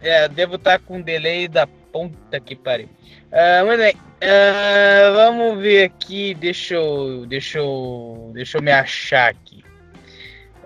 É, 0.00 0.26
devo 0.28 0.56
estar 0.56 0.78
com 0.80 1.00
delay 1.00 1.46
da 1.46 1.66
ponta 1.66 2.40
que 2.40 2.56
pariu. 2.56 2.88
Ah, 3.30 3.64
muito 3.64 3.78
bem. 3.80 3.94
Ah, 4.22 5.10
vamos 5.14 5.60
ver 5.62 5.84
aqui. 5.84 6.34
Deixa 6.34 6.74
eu. 6.74 7.26
Deixa 7.26 7.58
eu. 7.58 8.30
Deixa 8.34 8.58
eu 8.58 8.62
me 8.62 8.72
achar 8.72 9.30
aqui. 9.30 9.62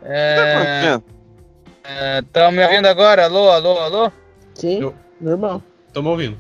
O 0.00 0.04
que 0.04 1.02
tá? 1.02 1.02
Estão 2.18 2.52
me 2.52 2.64
ouvindo 2.64 2.86
agora? 2.86 3.24
Alô, 3.24 3.50
alô, 3.50 3.78
alô? 3.78 4.12
Sim, 4.54 4.80
Eu- 4.80 4.94
normal. 5.20 5.62
Tamo 5.92 6.10
ouvindo. 6.10 6.36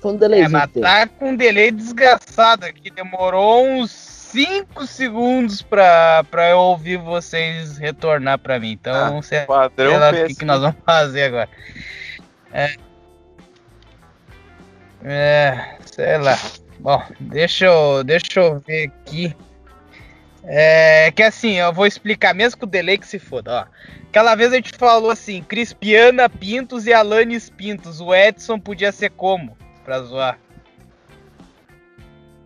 Foi 0.00 0.12
um 0.12 0.14
É, 0.14 0.18
delayzinho 0.18 0.50
mas 0.52 0.70
tá 0.72 1.06
com 1.06 1.30
um 1.30 1.36
delay 1.36 1.70
desgraçado 1.70 2.64
aqui. 2.66 2.90
Demorou 2.90 3.66
uns 3.66 3.90
5 4.30 4.86
segundos 4.86 5.62
pra, 5.62 6.22
pra 6.30 6.50
eu 6.50 6.58
ouvir 6.58 6.98
vocês 6.98 7.78
retornar 7.78 8.38
pra 8.38 8.60
mim. 8.60 8.72
Então, 8.72 9.22
sei 9.22 9.40
Padrão 9.46 9.98
lá 9.98 10.10
o 10.10 10.26
que, 10.26 10.34
que 10.34 10.44
nós 10.44 10.60
vamos 10.60 10.76
fazer 10.84 11.22
agora. 11.24 11.48
É. 12.52 12.74
É, 15.02 15.76
sei 15.86 16.18
lá. 16.18 16.36
Bom, 16.78 17.02
deixa 17.18 17.66
eu, 17.66 18.04
deixa 18.04 18.40
eu 18.40 18.60
ver 18.60 18.88
aqui. 18.88 19.34
É 20.44 21.10
que 21.10 21.22
assim, 21.22 21.54
eu 21.54 21.72
vou 21.72 21.86
explicar 21.86 22.34
mesmo 22.34 22.60
com 22.60 22.66
o 22.66 22.68
delay 22.68 22.98
que 22.98 23.06
se 23.06 23.18
foda, 23.18 23.62
ó. 23.62 23.78
Aquela 24.08 24.34
vez 24.34 24.52
a 24.52 24.56
gente 24.56 24.72
falou 24.76 25.10
assim, 25.10 25.42
Crispiana 25.42 26.28
Pintos 26.28 26.86
e 26.86 26.92
Alanis 26.92 27.50
Pintos. 27.50 28.00
O 28.00 28.14
Edson 28.14 28.58
podia 28.58 28.92
ser 28.92 29.10
como? 29.10 29.56
Pra 29.84 30.00
zoar. 30.00 30.38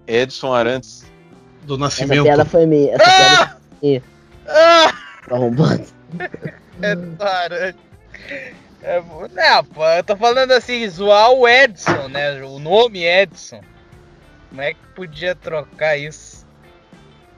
Edson 0.07 0.53
Arantes. 0.53 1.12
Do 1.63 1.75
Essa 1.75 1.81
Nascimento. 1.85 2.23
piada 2.25 2.45
foi 2.45 2.67
minha. 2.67 2.95
Essa 2.95 3.05
piada 3.05 3.47
foi 3.81 3.89
minha. 3.89 4.03
Ah! 4.49 4.93
Tá 5.29 5.35
arrombando. 5.37 5.85
É 6.83 6.97
tarante. 7.17 7.79
É, 8.83 9.01
não, 9.01 9.65
pô, 9.67 9.87
eu 9.87 10.03
tô 10.03 10.17
falando 10.17 10.51
assim, 10.53 10.89
zoar 10.89 11.31
o 11.31 11.47
Edson, 11.49 12.09
né? 12.09 12.43
O 12.43 12.59
nome 12.59 13.05
Edson. 13.05 13.61
Como 14.49 14.61
é 14.61 14.75
que 14.75 14.81
podia 14.95 15.35
trocar 15.37 15.97
isso? 15.97 16.45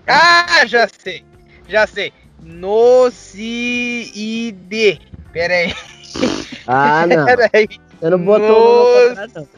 Ah, 0.07 0.64
já 0.66 0.89
sei! 0.89 1.22
Já 1.68 1.87
sei. 1.87 2.12
Nocide. 3.64 5.01
Pera 5.33 5.55
aí, 5.55 5.75
Ah, 6.66 7.07
não. 7.07 7.25
pera 7.27 7.51
aí. 7.53 7.68
Você 8.01 8.11
não 8.11 8.18
botou 8.18 8.49
o 8.49 9.14
nome 9.14 9.29
contrário, 9.29 9.33
não. 9.35 9.49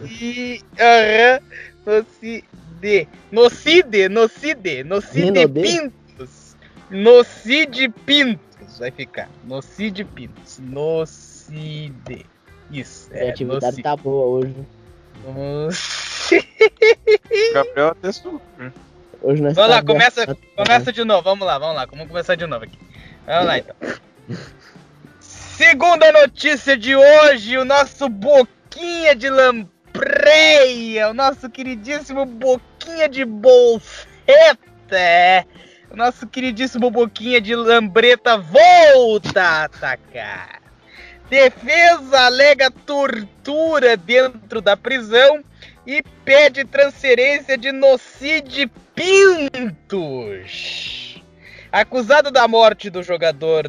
Noci... 1.87 2.45
Nocide. 2.87 3.09
Nocide, 3.33 4.09
nocide. 4.09 4.85
Nocide? 4.85 5.49
Pintos. 5.49 6.57
Nocide 6.91 7.89
Pintos. 7.89 8.79
Vai 8.79 8.91
ficar. 8.91 9.29
Nocide 9.45 10.05
Pintos. 10.05 10.59
Nocide. 10.61 12.27
Isso. 12.71 13.09
A 13.13 13.17
É, 13.17 13.19
criatividade 13.21 13.65
nocide. 13.67 13.83
tá 13.83 13.97
boa 13.97 14.27
hoje. 14.27 14.55
Nocide. 15.25 16.47
Gabriel 17.55 17.95
testou. 18.01 18.41
Hoje 19.23 19.43
nós 19.43 19.55
Vamos 19.55 19.71
lá, 19.71 19.83
começa, 19.83 20.27
bem- 20.27 20.37
começa 20.57 20.93
de 20.93 21.05
novo. 21.05 21.23
Vamos 21.23 21.47
lá, 21.47 21.59
vamos 21.59 21.75
lá. 21.77 21.87
Vamos 21.87 22.07
começar 22.09 22.35
de 22.37 22.47
novo 22.47 22.65
aqui. 22.65 22.79
Vamos 23.27 23.47
lá 23.47 23.59
então. 23.59 23.75
Segunda 25.21 26.13
notícia 26.13 26.77
de 26.77 26.95
hoje, 26.95 27.57
o 27.57 27.65
nosso 27.65 28.09
Boquinha 28.09 29.15
de 29.17 29.29
Lampreia, 29.31 31.09
o 31.11 31.15
nosso 31.15 31.49
queridíssimo 31.49 32.27
Boquinha 32.27 32.76
de 33.09 33.25
Bolseta, 33.25 34.59
é. 34.91 35.45
nosso 35.95 36.27
queridíssimo 36.27 36.91
Boquinha 36.91 37.41
de 37.41 37.55
Lambreta 37.55 38.39
volta 38.39 39.43
a 39.43 39.65
atacar. 39.65 40.61
Defesa 41.29 42.21
alega 42.21 42.71
tortura 42.71 43.97
dentro 43.97 44.61
da 44.61 44.77
prisão 44.77 45.43
e 45.87 46.03
pede 46.25 46.65
transferência 46.65 47.59
de 47.59 47.73
Nocide 47.73 48.71
Pintos. 48.95 50.45
Acusado 51.73 52.31
da 52.31 52.47
morte 52.47 52.89
do 52.89 53.03
jogador 53.03 53.69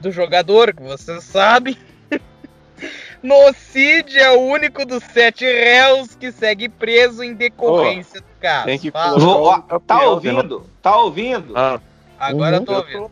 do 0.00 0.10
jogador, 0.10 0.74
que 0.74 0.82
você 0.82 1.20
sabe. 1.20 1.78
Nocide 3.22 4.18
é 4.18 4.30
o 4.30 4.40
único 4.40 4.84
dos 4.86 5.04
sete 5.04 5.44
réus 5.44 6.16
que 6.16 6.32
segue 6.32 6.68
preso 6.68 7.22
em 7.22 7.34
decorrência 7.34 8.22
tem 8.64 8.78
que 8.78 8.90
Fala. 8.90 9.18
Vou- 9.18 9.62
tá 9.86 10.02
ouvindo? 10.04 10.66
Tá 10.82 10.96
ouvindo? 10.96 11.52
Ah, 11.56 11.80
Agora 12.18 12.56
eu 12.56 12.64
tô 12.64 12.72
eu 12.72 12.78
ouvindo. 12.78 13.10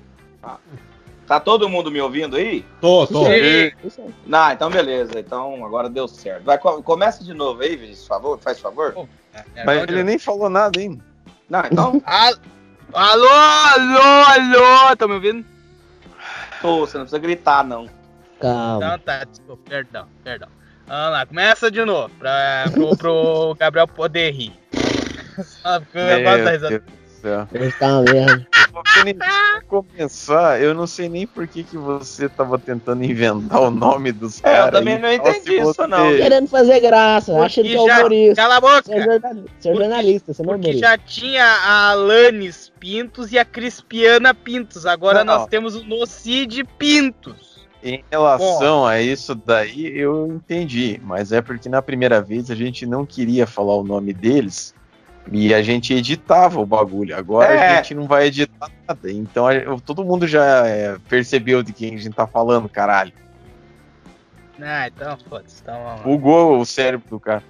Tá 1.27 1.39
todo 1.39 1.69
mundo 1.69 1.91
me 1.91 2.01
ouvindo 2.01 2.37
aí? 2.37 2.65
Tô, 2.81 3.07
tô. 3.07 3.25
Sim. 3.27 3.31
Aí. 3.31 3.73
Não, 4.27 4.51
então 4.51 4.71
beleza. 4.71 5.21
Então 5.21 5.63
agora 5.65 5.91
deu 5.91 6.09
certo. 6.09 6.43
Vai, 6.45 6.57
co- 6.57 6.83
começa 6.83 7.23
de 7.23 7.35
novo 7.35 7.61
aí, 7.63 7.77
Vinícius, 7.77 8.09
por 8.09 8.15
favor. 8.15 8.39
Faz 8.39 8.59
favor. 8.59 8.95
É, 9.55 9.65
mas 9.65 9.83
onde 9.83 9.93
ele 9.93 10.01
eu- 10.01 10.05
nem 10.07 10.19
falou 10.19 10.49
nada 10.49 10.81
ainda. 10.81 11.05
Não, 11.51 11.61
então. 11.67 12.03
Al- 12.07 12.35
Alô, 12.95 13.29
alô, 13.29 14.01
alô, 14.01 14.97
tá 14.97 15.07
me 15.07 15.13
ouvindo? 15.15 15.45
Tô, 16.63 16.81
você 16.87 16.97
não 16.97 17.05
precisa 17.05 17.19
gritar, 17.19 17.63
não. 17.63 17.87
Calma. 18.41 18.77
Então 18.87 18.99
tá, 19.01 19.25
desculpa, 19.25 19.63
perdão, 19.69 20.07
perdão. 20.25 20.49
Vamos 20.87 21.13
lá, 21.13 21.27
começa 21.27 21.71
de 21.71 21.85
novo, 21.85 22.09
pra, 22.19 22.65
pro, 22.73 22.97
pro 22.97 23.55
Gabriel 23.59 23.87
poder 23.87 24.31
rir. 24.33 24.55
Só 25.45 25.81
porque. 25.81 25.99
Hoje 27.59 27.73
tá 27.79 28.03
pra 29.17 29.61
começar, 29.67 30.61
eu 30.63 30.73
não 30.75 30.87
sei 30.87 31.09
nem 31.09 31.27
por 31.27 31.47
que, 31.49 31.65
que 31.65 31.77
você 31.77 32.29
tava 32.29 32.59
tentando 32.59 33.03
inventar 33.05 33.61
o 33.61 33.71
nome 33.71 34.13
dos 34.13 34.39
É, 34.39 34.43
caras. 34.43 34.67
eu 34.67 34.73
também 34.73 34.99
não 34.99 35.13
entendi 35.13 35.55
isso, 35.57 35.65
você- 35.75 35.87
não. 35.87 36.17
Querendo 36.17 36.47
fazer 36.49 36.81
graça. 36.81 37.37
Acha 37.41 37.63
que 37.63 37.73
é 37.75 37.77
Porque 37.77 37.89
já- 37.91 37.99
humorista. 37.99 38.37
Cala 38.43 38.57
a 38.57 38.61
Você 38.61 38.93
é 38.93 39.01
boca! 39.01 39.05
jornalista, 39.05 39.53
você 39.59 39.69
é 39.69 39.73
Porque- 39.73 39.85
jornalista, 39.85 40.33
você 40.35 40.43
não 40.43 40.51
é 40.51 40.57
Porque 40.57 40.67
humorista. 40.69 40.87
já 40.91 40.99
tinha 40.99 41.45
a 41.45 41.91
Alanis 41.91 42.73
Pintos 42.79 43.33
e 43.33 43.39
a 43.39 43.45
Crispiana 43.45 44.33
Pintos. 44.35 44.87
Agora 44.87 45.25
Não. 45.25 45.39
nós 45.39 45.47
temos 45.49 45.75
o 45.75 45.85
Nocide 45.85 46.63
Pintos. 46.65 47.59
Em 47.83 48.05
relação 48.11 48.85
a 48.87 49.01
isso 49.01 49.35
daí, 49.35 49.87
eu 49.99 50.27
entendi. 50.27 51.01
Mas 51.05 51.31
é 51.33 51.41
porque 51.41 51.69
na 51.69 51.81
primeira 51.81 52.21
vez 52.21 52.51
a 52.51 52.55
gente 52.55 52.85
não 52.87 53.07
queria 53.07 53.47
falar 53.47 53.77
o 53.77 53.85
nome 53.85 54.13
deles 54.13 54.75
e 55.33 55.53
a 55.55 55.63
gente 55.63 55.93
editava 55.95 56.61
o 56.61 56.67
bagulho. 56.67 57.17
Agora 57.17 57.53
É. 57.53 57.73
a 57.73 57.77
gente 57.77 57.95
não 57.95 58.07
vai 58.07 58.27
editar 58.27 58.71
nada. 58.87 59.11
Então 59.11 59.47
todo 59.85 60.05
mundo 60.05 60.27
já 60.27 60.67
é, 60.67 60.97
percebeu 61.09 61.63
de 61.63 61.73
quem 61.73 61.95
a 61.95 61.99
gente 61.99 62.15
tá 62.15 62.27
falando, 62.27 62.69
caralho. 62.69 63.13
Ah, 64.61 64.89
então 64.89 65.17
foda-se. 65.29 65.61
Então 65.63 65.75
vamos 65.75 65.99
lá. 66.01 66.05
Bugou 66.05 66.59
o 66.59 66.67
cérebro 66.67 67.09
do 67.09 67.21
cara. 67.21 67.43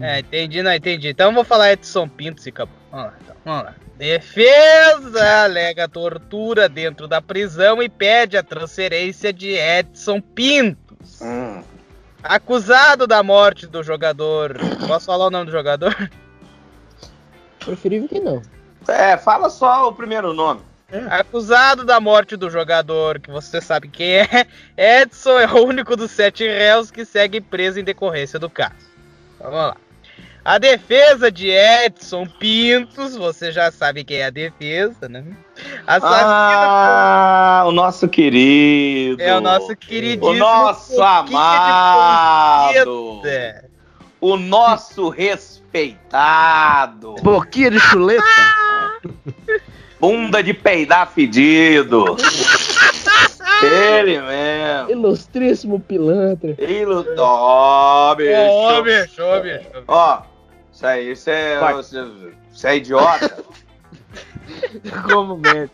É, 0.00 0.20
entendi, 0.20 0.62
não 0.62 0.72
entendi. 0.72 1.08
Então 1.08 1.28
eu 1.28 1.34
vou 1.34 1.44
falar 1.44 1.72
Edson 1.72 2.08
Pintos 2.08 2.46
e 2.46 2.48
acabou. 2.48 2.74
Vamos 2.90 3.06
lá, 3.06 3.14
então, 3.22 3.36
vamos 3.44 3.64
lá. 3.64 3.74
Defesa 3.98 5.44
alega 5.44 5.88
tortura 5.88 6.68
dentro 6.68 7.06
da 7.06 7.20
prisão 7.20 7.82
e 7.82 7.88
pede 7.88 8.36
a 8.36 8.42
transferência 8.42 9.32
de 9.32 9.50
Edson 9.50 10.20
Pintos. 10.20 11.20
Hum. 11.20 11.62
Acusado 12.22 13.06
da 13.06 13.22
morte 13.22 13.66
do 13.66 13.82
jogador. 13.82 14.56
Posso 14.86 15.06
falar 15.06 15.26
o 15.26 15.30
nome 15.30 15.46
do 15.46 15.52
jogador? 15.52 16.10
Preferível 17.64 18.08
que 18.08 18.20
não. 18.20 18.42
É, 18.86 19.16
fala 19.16 19.48
só 19.48 19.88
o 19.88 19.92
primeiro 19.92 20.32
nome. 20.32 20.60
Acusado 21.10 21.84
da 21.84 21.98
morte 21.98 22.36
do 22.36 22.48
jogador, 22.50 23.18
que 23.18 23.30
você 23.30 23.60
sabe 23.60 23.88
quem 23.88 24.18
é, 24.18 24.46
Edson 25.02 25.38
é 25.40 25.46
o 25.46 25.64
único 25.64 25.96
dos 25.96 26.10
sete 26.10 26.46
réus 26.46 26.90
que 26.90 27.04
segue 27.04 27.40
preso 27.40 27.80
em 27.80 27.84
decorrência 27.84 28.38
do 28.38 28.48
caso. 28.48 28.74
Vamos 29.40 29.56
lá. 29.56 29.76
A 30.44 30.58
defesa 30.58 31.32
de 31.32 31.48
Edson 31.48 32.26
Pintos, 32.26 33.16
você 33.16 33.50
já 33.50 33.72
sabe 33.72 34.04
quem 34.04 34.18
é 34.18 34.26
a 34.26 34.30
defesa, 34.30 35.08
né? 35.08 35.24
Assassino 35.86 36.30
Ah, 36.30 37.64
o 37.66 37.72
nosso 37.72 38.06
querido. 38.06 39.22
é 39.22 39.34
o 39.34 39.40
nosso 39.40 39.74
queridíssimo. 39.74 40.32
O 40.32 40.34
nosso 40.34 41.02
amado. 41.02 42.74
O 44.24 44.38
nosso 44.38 45.10
respeitado. 45.10 47.16
Boquinha 47.22 47.70
de 47.70 47.78
chuleta. 47.78 48.24
Bunda 50.00 50.42
de 50.42 50.54
peidar 50.54 51.10
fedido. 51.10 52.16
Ele 53.62 54.18
mesmo. 54.22 54.90
Ilustríssimo 54.90 55.78
pilantra. 55.78 56.56
Ilu... 56.58 57.04
Ó, 57.18 58.14
bicho. 58.14 58.32
Ô, 58.32 58.82
bicho, 58.82 59.42
bicho. 59.42 59.84
Ó, 59.86 60.22
isso 60.72 60.86
aí, 60.86 61.12
isso 61.12 61.28
é. 61.28 61.72
Você, 61.74 62.02
você 62.50 62.68
é 62.68 62.76
idiota. 62.78 63.44
Como 65.06 65.36
merda. 65.36 65.70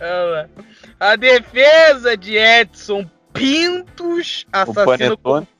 Lá. 0.00 0.48
A 0.98 1.14
defesa 1.14 2.16
de 2.16 2.38
Edson 2.38 3.04
Pintos, 3.34 4.46
O 4.50 4.56
assassino. 4.56 5.18
Panetone. 5.18 5.59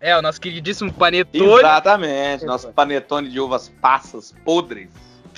É, 0.00 0.16
o 0.16 0.22
nosso 0.22 0.40
queridíssimo 0.40 0.92
Panetone. 0.92 1.58
Exatamente. 1.58 2.44
Nosso 2.44 2.68
panetone 2.68 3.28
de 3.28 3.40
uvas 3.40 3.68
passas 3.80 4.34
podres. 4.44 4.88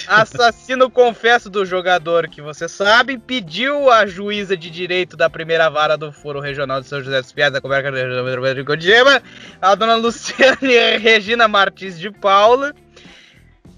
Assassino 0.06 0.88
confesso 0.90 1.48
do 1.50 1.64
jogador 1.64 2.28
que 2.28 2.40
você 2.40 2.68
sabe, 2.68 3.18
pediu 3.18 3.90
à 3.90 4.06
juíza 4.06 4.56
de 4.56 4.70
direito 4.70 5.16
da 5.16 5.28
primeira 5.28 5.68
vara 5.68 5.96
do 5.96 6.12
Foro 6.12 6.40
Regional 6.40 6.80
de 6.80 6.86
São 6.86 7.02
José 7.02 7.20
dos 7.20 7.32
Pinhais, 7.32 7.52
da 7.52 7.60
Comarca 7.60 7.90
de 7.90 8.64
Codima, 8.64 9.22
a 9.60 9.74
dona 9.74 9.96
Luciane 9.96 10.76
Regina 10.98 11.48
Martins 11.48 11.98
de 11.98 12.10
Paula, 12.10 12.74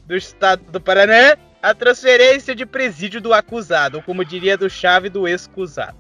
do 0.07 0.17
estado 0.17 0.63
do 0.71 0.81
Paraná, 0.81 1.37
a 1.63 1.75
transferência 1.75 2.55
de 2.55 2.67
presídio 2.67 3.21
do 3.21 3.33
acusado, 3.33 3.99
ou 3.99 4.03
como 4.03 4.25
diria 4.25 4.57
do 4.57 4.69
chave 4.69 5.09
do 5.09 5.27
excusado. 5.27 5.97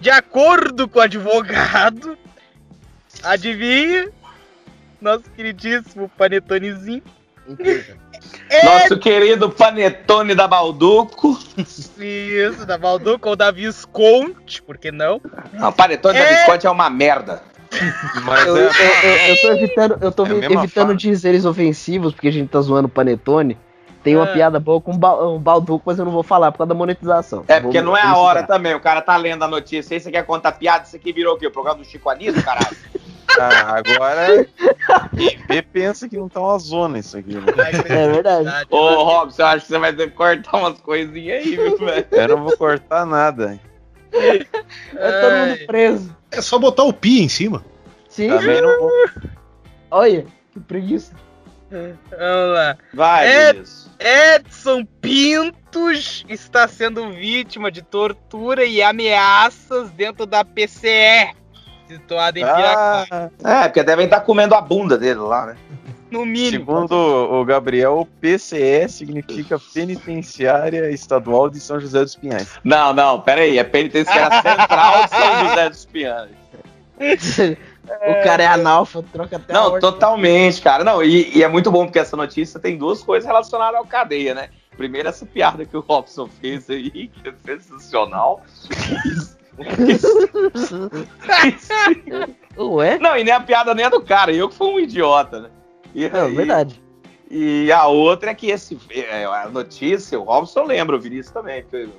De 0.00 0.10
acordo 0.10 0.88
com 0.88 0.98
o 0.98 1.02
advogado, 1.02 2.16
adivinha, 3.22 4.08
nosso 5.00 5.24
queridíssimo 5.36 6.10
Panetonezinho, 6.16 7.02
Nosso 8.64 8.98
querido 8.98 9.50
panetone 9.50 10.34
da 10.34 10.46
Balduco. 10.46 11.38
Isso, 11.98 12.66
da 12.66 12.76
Valduca 12.76 13.28
ou 13.30 13.34
da 13.36 13.50
Visconti, 13.50 14.62
por 14.62 14.76
que 14.76 14.92
não? 14.92 15.20
Não, 15.52 15.72
panetone 15.72 16.18
da 16.18 16.24
É. 16.24 16.36
Visconti 16.36 16.66
é 16.66 16.70
uma 16.70 16.90
merda. 16.90 17.42
Mas 18.24 18.46
Eu, 18.46 18.56
eu, 18.56 18.70
é, 18.70 19.30
eu, 19.30 19.34
eu 19.34 19.40
tô 19.40 19.48
evitando, 19.52 19.98
eu 20.02 20.12
tô 20.12 20.26
É 20.26 20.52
evitando 20.52 20.94
dizeres 20.96 21.44
ofensivos, 21.44 22.12
porque 22.12 22.28
a 22.28 22.32
gente 22.32 22.48
tá 22.50 22.60
zoando 22.60 22.86
o 22.86 22.90
Panetone. 22.90 23.56
Tem 24.02 24.16
uma 24.16 24.24
Ah. 24.24 24.32
piada 24.32 24.58
boa 24.60 24.80
com 24.80 24.92
um, 24.92 25.34
um 25.34 25.38
balduco, 25.38 25.82
mas 25.86 25.98
eu 25.98 26.04
não 26.04 26.12
vou 26.12 26.22
falar 26.22 26.50
por 26.52 26.58
causa 26.58 26.68
da 26.68 26.74
monetização. 26.74 27.44
É 27.48 27.60
porque 27.60 27.80
não 27.80 27.96
é 27.96 28.02
a 28.02 28.16
hora 28.16 28.42
também. 28.42 28.74
O 28.74 28.80
cara 28.80 29.00
tá 29.00 29.16
lendo 29.16 29.44
a 29.44 29.48
notícia 29.48 29.94
aí, 29.94 30.00
você 30.00 30.10
quer 30.10 30.24
contar 30.24 30.52
piada, 30.52 30.84
isso 30.84 30.96
aqui 30.96 31.12
virou 31.12 31.34
o 31.34 31.38
quê? 31.38 31.46
O 31.46 31.50
programa 31.50 31.78
do 31.78 31.84
Chico 31.84 32.08
Anísio, 32.10 32.42
caralho? 32.42 32.76
ah, 33.38 33.76
agora 33.78 34.46
quem 35.16 35.38
vê 35.48 35.62
pensa 35.62 36.08
que 36.08 36.16
não 36.16 36.28
tá 36.28 36.40
uma 36.40 36.58
zona 36.58 36.98
isso 36.98 37.16
aqui, 37.18 37.34
né? 37.34 37.42
É 37.88 38.08
verdade. 38.08 38.66
Ô, 38.70 39.02
Robson, 39.04 39.42
eu 39.42 39.46
acho 39.46 39.66
que 39.66 39.72
você 39.72 39.78
vai 39.78 39.92
ter 39.92 40.10
que 40.10 40.16
cortar 40.16 40.56
umas 40.56 40.80
coisinhas 40.80 41.44
aí, 41.44 41.56
viu, 41.56 41.78
velho? 41.78 42.06
Eu 42.10 42.28
não 42.28 42.44
vou 42.44 42.56
cortar 42.56 43.04
nada. 43.06 43.58
É 44.12 44.44
todo 45.20 45.36
mundo 45.48 45.66
preso. 45.66 46.16
É 46.30 46.40
só 46.40 46.58
botar 46.58 46.84
o 46.84 46.92
pi 46.92 47.20
em 47.22 47.28
cima. 47.28 47.64
Sim, 48.08 48.28
Também 48.28 48.60
não 48.60 48.78
vou. 48.78 48.90
olha, 49.90 50.26
que 50.52 50.60
preguiça. 50.60 51.12
Vamos 51.70 52.54
lá. 52.54 52.76
Vai, 52.92 53.28
É. 53.28 53.52
Vinícius. 53.52 53.90
Edson 54.00 54.84
Pintos 55.00 56.24
está 56.28 56.66
sendo 56.66 57.10
vítima 57.12 57.70
de 57.70 57.82
tortura 57.82 58.64
e 58.64 58.82
ameaças 58.82 59.90
dentro 59.90 60.26
da 60.26 60.44
PCE, 60.44 61.30
situada 61.94 62.38
em 62.38 62.44
Piracá, 62.44 63.30
Ah, 63.42 63.64
É, 63.64 63.68
porque 63.68 63.82
devem 63.82 64.04
estar 64.04 64.20
comendo 64.20 64.54
a 64.54 64.60
bunda 64.60 64.96
dele 64.96 65.20
lá, 65.20 65.46
né? 65.46 65.56
no 66.10 66.26
mínimo. 66.26 66.50
segundo 66.50 66.92
o 66.92 67.44
Gabriel, 67.44 68.00
o 68.00 68.06
PCE 68.06 68.88
significa 68.88 69.60
Penitenciária 69.72 70.90
Estadual 70.90 71.48
de 71.48 71.60
São 71.60 71.78
José 71.78 72.00
dos 72.00 72.16
Pinhais. 72.16 72.48
Não, 72.64 72.92
não, 72.92 73.20
pera 73.20 73.42
aí. 73.42 73.58
É 73.58 73.64
penitenciária 73.64 74.42
central 74.42 75.04
de 75.04 75.10
São 75.10 75.48
José 75.48 75.70
dos 75.70 75.84
Pinhais. 75.84 76.30
o 77.00 78.24
cara 78.24 78.42
é 78.42 78.46
analfa, 78.46 79.02
troca 79.12 79.36
até 79.36 79.52
a 79.52 79.56
Não, 79.56 79.64
ordem. 79.66 79.80
totalmente, 79.80 80.60
cara. 80.60 80.82
Não, 80.82 81.00
e, 81.02 81.36
e 81.38 81.42
é 81.44 81.48
muito 81.48 81.70
bom 81.70 81.84
porque 81.84 81.98
essa 82.00 82.16
notícia 82.16 82.58
tem 82.58 82.76
duas 82.76 83.02
coisas 83.02 83.26
relacionadas 83.26 83.76
ao 83.76 83.86
cadeia, 83.86 84.34
né? 84.34 84.48
Primeiro, 84.76 85.08
essa 85.08 85.24
piada 85.24 85.64
que 85.64 85.76
o 85.76 85.80
Robson 85.80 86.28
fez 86.40 86.68
aí, 86.68 86.90
que 87.08 87.28
é 87.28 87.32
sensacional. 87.58 88.42
Ué? 92.58 92.98
Não, 92.98 93.16
e 93.16 93.24
nem 93.24 93.32
a 93.32 93.40
piada 93.40 93.74
nem 93.74 93.84
a 93.84 93.88
do 93.88 94.02
cara, 94.02 94.32
eu 94.32 94.48
que 94.48 94.54
fui 94.54 94.68
um 94.68 94.80
idiota, 94.80 95.40
né? 95.40 95.50
E, 95.94 96.08
Não, 96.08 96.26
aí- 96.26 96.34
verdade. 96.34 96.82
E 97.30 97.70
a 97.70 97.86
outra 97.86 98.32
é 98.32 98.34
que 98.34 98.50
esse, 98.50 98.76
é, 98.90 99.24
a 99.24 99.48
notícia, 99.48 100.18
o 100.18 100.24
Robson 100.24 100.64
lembra, 100.64 100.96
o 100.96 101.00
Vinícius 101.00 101.32
também, 101.32 101.62
porque 101.62 101.76
eu 101.76 101.90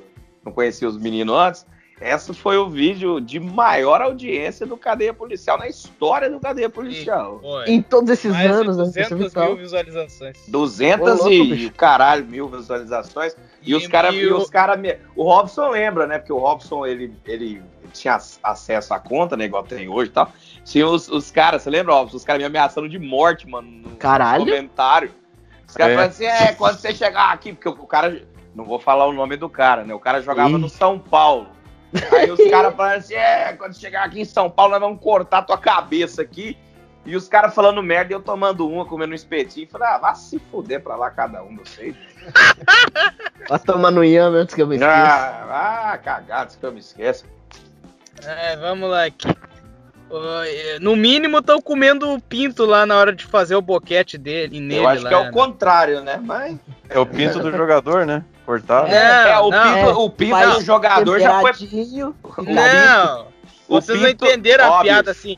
não 0.44 0.52
conhecia 0.52 0.88
os 0.90 0.98
meninos 0.98 1.34
antes. 1.36 1.66
Essa 2.02 2.34
foi 2.34 2.58
o 2.58 2.68
vídeo 2.68 3.22
de 3.22 3.40
maior 3.40 4.02
audiência 4.02 4.66
do 4.66 4.76
Cadeia 4.76 5.14
Policial, 5.14 5.58
na 5.58 5.68
história 5.70 6.30
do 6.30 6.40
Cadeia 6.40 6.70
Policial. 6.70 7.40
Foi. 7.42 7.66
Em 7.70 7.82
todos 7.82 8.10
esses 8.10 8.32
Mais 8.32 8.48
de 8.50 8.54
anos, 8.54 8.76
né? 8.76 8.84
200 8.86 9.10
você 9.10 9.30
viu 9.40 9.48
mil 9.50 9.58
visualizações. 9.58 10.38
200 10.48 11.08
Ô, 11.08 11.14
louco, 11.14 11.30
e 11.32 11.48
bicho. 11.56 11.72
caralho 11.74 12.26
mil 12.26 12.50
visualizações. 12.50 13.36
E, 13.62 13.76
os 13.76 13.88
caras. 13.88 14.16
e 14.16 14.26
o- 14.28 14.38
os 14.38 14.50
cara, 14.50 14.80
o 15.16 15.24
Robson 15.24 15.70
lembra, 15.70 16.08
né? 16.08 16.18
Porque 16.18 16.34
o 16.34 16.38
Robson 16.38 16.86
ele, 16.86 17.14
ele 17.26 17.62
tinha 17.94 18.16
ac- 18.16 18.40
acesso 18.44 18.94
à 18.94 19.00
conta, 19.00 19.38
né? 19.38 19.46
Igual 19.46 19.64
tem 19.64 19.88
hoje 19.88 20.10
e 20.10 20.14
tal. 20.14 20.32
Tinha 20.66 20.88
os, 20.88 21.08
os 21.10 21.30
caras, 21.32 21.62
você 21.62 21.70
lembra, 21.70 21.94
Robson? 21.94 22.18
Os 22.18 22.24
caras 22.26 22.40
me 22.42 22.46
ameaçando 22.46 22.90
de 22.90 22.98
morte, 22.98 23.48
mano. 23.48 23.70
No 23.70 23.96
Caralho. 23.98 24.46
comentário. 24.46 25.12
Os 25.68 25.76
caras 25.76 25.92
É. 25.94 25.96
falaram 25.96 26.12
assim: 26.12 26.26
é, 26.26 26.54
quando 26.54 26.78
você 26.78 26.94
chegar 26.94 27.32
aqui, 27.32 27.54
porque 27.54 27.70
o 27.70 27.76
cara. 27.88 28.24
Não 28.54 28.66
vou 28.66 28.80
falar 28.80 29.06
o 29.08 29.14
nome 29.14 29.38
do 29.38 29.48
cara, 29.48 29.86
né? 29.86 29.94
O 29.94 30.00
cara 30.00 30.22
jogava 30.22 30.50
Ih. 30.50 30.58
no 30.58 30.68
São 30.68 31.00
Paulo. 31.00 31.48
Aí 32.14 32.30
os 32.30 32.50
caras 32.50 32.74
falaram 32.76 32.98
assim: 33.00 33.14
é, 33.14 33.54
quando 33.54 33.74
chegar 33.78 34.04
aqui 34.06 34.20
em 34.22 34.26
São 34.26 34.50
Paulo, 34.50 34.72
nós 34.72 34.82
vamos 34.82 35.00
cortar 35.02 35.44
tua 35.44 35.58
cabeça 35.58 36.22
aqui. 36.22 36.58
E 37.06 37.16
os 37.16 37.28
caras 37.28 37.56
falando 37.56 37.82
merda 37.82 38.14
e 38.14 38.16
eu 38.16 38.22
tomando 38.22 38.68
uma, 38.68 38.86
comendo 38.86 39.14
um 39.14 39.16
espetinho. 39.16 39.68
Falei, 39.68 39.88
ah, 39.88 39.98
vá 39.98 40.14
se 40.14 40.38
fuder 40.52 40.84
pra 40.84 40.96
lá 40.96 41.10
cada 41.10 41.42
um 41.42 41.56
de 41.56 41.62
vocês. 41.62 41.96
Vai 43.50 43.60
tomar 43.60 43.92
no 43.92 44.04
Yami 44.04 44.38
antes 44.38 44.56
que 44.56 44.62
eu 44.62 44.68
me 44.68 44.76
esqueça. 44.76 44.94
Ah, 44.96 45.92
ah, 45.94 45.98
cagado, 45.98 46.54
que 46.58 46.66
eu 46.66 46.72
me 46.72 46.80
esqueço. 46.80 47.26
É, 48.24 48.56
vamos 48.58 48.90
lá 48.90 49.06
aqui. 49.06 49.28
É, 50.46 50.80
No 50.80 50.96
mínimo 50.96 51.40
estão 51.40 51.62
comendo 51.62 52.14
o 52.14 52.22
pinto 52.22 52.66
lá 52.66 52.86
na 52.86 52.98
hora 52.98 53.14
de 53.14 53.26
fazer 53.26 53.56
o 53.56 53.62
boquete 53.62 54.18
dele 54.18 54.60
nele 54.60 54.82
eu 54.84 54.88
acho 54.88 55.04
lá, 55.04 55.10
que 55.10 55.16
é 55.16 55.18
o 55.18 55.24
né? 55.24 55.32
contrário, 55.32 56.02
né? 56.02 56.20
Mas. 56.22 56.58
É 56.90 57.00
o 57.00 57.06
pinto 57.06 57.40
do 57.40 57.52
jogador, 57.52 58.06
né? 58.06 58.24
Cortado. 58.46 58.88
É. 58.88 59.32
É, 59.32 59.40
o 59.40 59.50
não, 59.50 59.64
pinto, 59.64 59.90
é. 59.90 59.94
o 59.94 60.10
pinto 60.10 60.54
do 60.60 60.62
jogador 60.62 61.20
já 61.20 61.40
foi. 61.42 61.52
Não, 62.46 63.28
O 63.70 63.80
vocês 63.80 64.00
não 64.02 64.08
pinto- 64.10 64.26
entenderam 64.26 64.66
a 64.66 64.80
Ó, 64.80 64.82
piada 64.82 65.12
assim. 65.12 65.38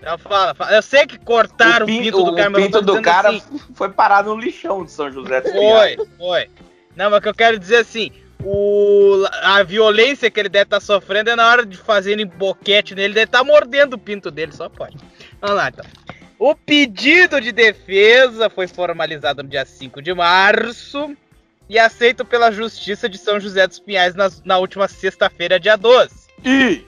Então 0.00 0.16
fala, 0.18 0.54
fala. 0.54 0.74
Eu 0.74 0.82
sei 0.82 1.06
que 1.06 1.18
cortaram 1.18 1.86
o, 1.86 1.90
o 1.90 1.92
pinto 1.92 2.24
do 2.24 2.34
cara, 2.34 2.50
mas 2.50 2.60
eu 2.62 2.66
pinto 2.66 2.84
tô 2.84 2.94
do 2.94 3.02
cara 3.02 3.30
assim, 3.30 3.60
foi 3.74 3.90
parado 3.90 4.34
no 4.34 4.40
lixão 4.40 4.84
de 4.84 4.90
São 4.90 5.10
José 5.10 5.40
dos 5.40 5.52
Pinhais. 5.52 5.96
Foi, 5.96 6.06
foi. 6.18 6.50
Não, 6.96 7.10
mas 7.10 7.18
o 7.18 7.22
que 7.22 7.28
eu 7.28 7.34
quero 7.34 7.58
dizer 7.58 7.78
assim, 7.78 8.12
o, 8.44 9.24
a 9.42 9.62
violência 9.62 10.30
que 10.30 10.38
ele 10.38 10.48
deve 10.48 10.64
estar 10.64 10.80
sofrendo 10.80 11.30
é 11.30 11.36
na 11.36 11.48
hora 11.48 11.66
de 11.66 11.76
fazerem 11.76 12.26
boquete 12.26 12.94
nele, 12.94 13.06
ele 13.06 13.14
deve 13.14 13.26
estar 13.26 13.44
mordendo 13.44 13.94
o 13.94 13.98
pinto 13.98 14.30
dele, 14.30 14.52
só 14.52 14.68
pode. 14.68 14.96
Vamos 15.40 15.56
lá, 15.56 15.68
então. 15.68 15.84
O 16.38 16.54
pedido 16.54 17.40
de 17.40 17.50
defesa 17.50 18.48
foi 18.48 18.68
formalizado 18.68 19.42
no 19.42 19.48
dia 19.48 19.64
5 19.64 20.00
de 20.00 20.14
março 20.14 21.16
e 21.68 21.78
aceito 21.78 22.24
pela 22.24 22.52
Justiça 22.52 23.08
de 23.08 23.18
São 23.18 23.40
José 23.40 23.66
dos 23.66 23.80
Pinhais 23.80 24.14
na, 24.14 24.30
na 24.44 24.58
última 24.58 24.86
sexta-feira, 24.86 25.58
dia 25.58 25.76
12. 25.76 26.28
E 26.44 26.84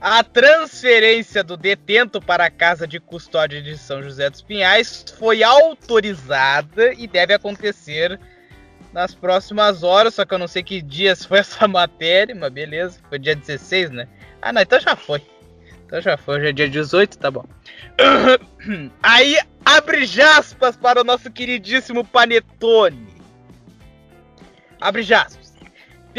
A 0.00 0.22
transferência 0.22 1.42
do 1.42 1.56
detento 1.56 2.20
para 2.20 2.44
a 2.44 2.50
casa 2.50 2.86
de 2.86 3.00
custódia 3.00 3.60
de 3.60 3.76
São 3.76 4.00
José 4.00 4.30
dos 4.30 4.40
Pinhais 4.40 5.04
foi 5.18 5.42
autorizada 5.42 6.92
e 6.92 7.08
deve 7.08 7.34
acontecer 7.34 8.18
nas 8.92 9.12
próximas 9.12 9.82
horas, 9.82 10.14
só 10.14 10.24
que 10.24 10.32
eu 10.32 10.38
não 10.38 10.46
sei 10.46 10.62
que 10.62 10.80
dias 10.80 11.24
foi 11.24 11.40
essa 11.40 11.66
matéria, 11.68 12.34
mas 12.34 12.52
beleza, 12.52 13.00
foi 13.08 13.18
dia 13.18 13.34
16, 13.34 13.90
né? 13.90 14.08
Ah, 14.40 14.52
não, 14.52 14.62
então 14.62 14.78
já 14.78 14.94
foi. 14.94 15.20
Então 15.84 16.00
já 16.00 16.16
foi, 16.16 16.36
hoje 16.36 16.48
é 16.48 16.52
dia 16.52 16.68
18, 16.68 17.18
tá 17.18 17.30
bom. 17.30 17.44
Aí 19.02 19.36
abre 19.64 20.04
aspas 20.20 20.76
para 20.76 21.00
o 21.00 21.04
nosso 21.04 21.30
queridíssimo 21.30 22.04
Panetone. 22.04 23.08
Abre 24.80 25.02
aspas. 25.12 25.47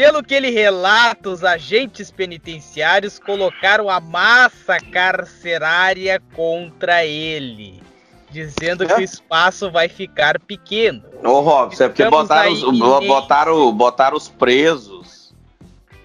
Pelo 0.00 0.22
que 0.22 0.32
ele 0.32 0.48
relata, 0.48 1.28
os 1.28 1.44
agentes 1.44 2.10
penitenciários 2.10 3.18
colocaram 3.18 3.90
a 3.90 4.00
massa 4.00 4.78
carcerária 4.78 6.18
contra 6.34 7.04
ele, 7.04 7.82
dizendo 8.30 8.86
que 8.86 8.94
o 8.94 9.00
espaço 9.02 9.70
vai 9.70 9.90
ficar 9.90 10.40
pequeno. 10.40 11.02
Ô, 11.22 11.40
Robson, 11.40 11.84
é 11.84 11.88
porque 11.88 12.08
botaram 12.08 12.50
os, 12.50 12.62
iminente. 12.62 13.06
botaram, 13.08 13.72
botaram 13.74 14.16
os 14.16 14.26
presos 14.26 15.34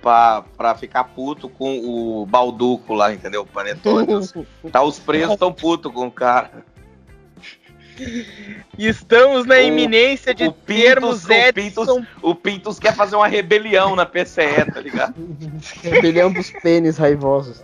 pra, 0.02 0.44
pra 0.58 0.76
ficar 0.76 1.06
puto 1.06 1.48
com 1.48 1.80
o 1.80 2.26
Balduco 2.26 2.94
lá, 2.94 3.14
entendeu? 3.14 3.44
O 3.44 3.48
Panetone. 3.48 4.14
Os- 4.14 4.34
tá, 4.74 4.84
os 4.84 5.00
presos 5.00 5.38
tão 5.38 5.54
puto 5.54 5.90
com 5.90 6.08
o 6.08 6.12
cara. 6.12 6.52
Estamos 8.78 9.46
na 9.46 9.56
O- 9.56 9.62
iminência 9.62 10.34
de 10.34 10.46
o 10.48 10.52
Pintos- 10.52 10.84
termos 10.84 11.26
o 11.26 11.32
Edson 11.32 12.06
O 12.22 12.36
Pintos 12.36 12.80
quer 12.80 12.94
fazer 12.96 13.16
uma 13.16 13.28
rebelião 13.28 13.96
na 13.96 14.06
PCE, 14.06 14.66
tá 14.74 14.80
ligado? 14.82 15.16
Rebelião 15.84 16.32
dos 16.32 16.50
pênis 16.52 16.98
raivosos. 16.98 17.64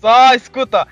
Só 0.00 0.34
escuta, 0.34 0.82
ó. 0.82 0.86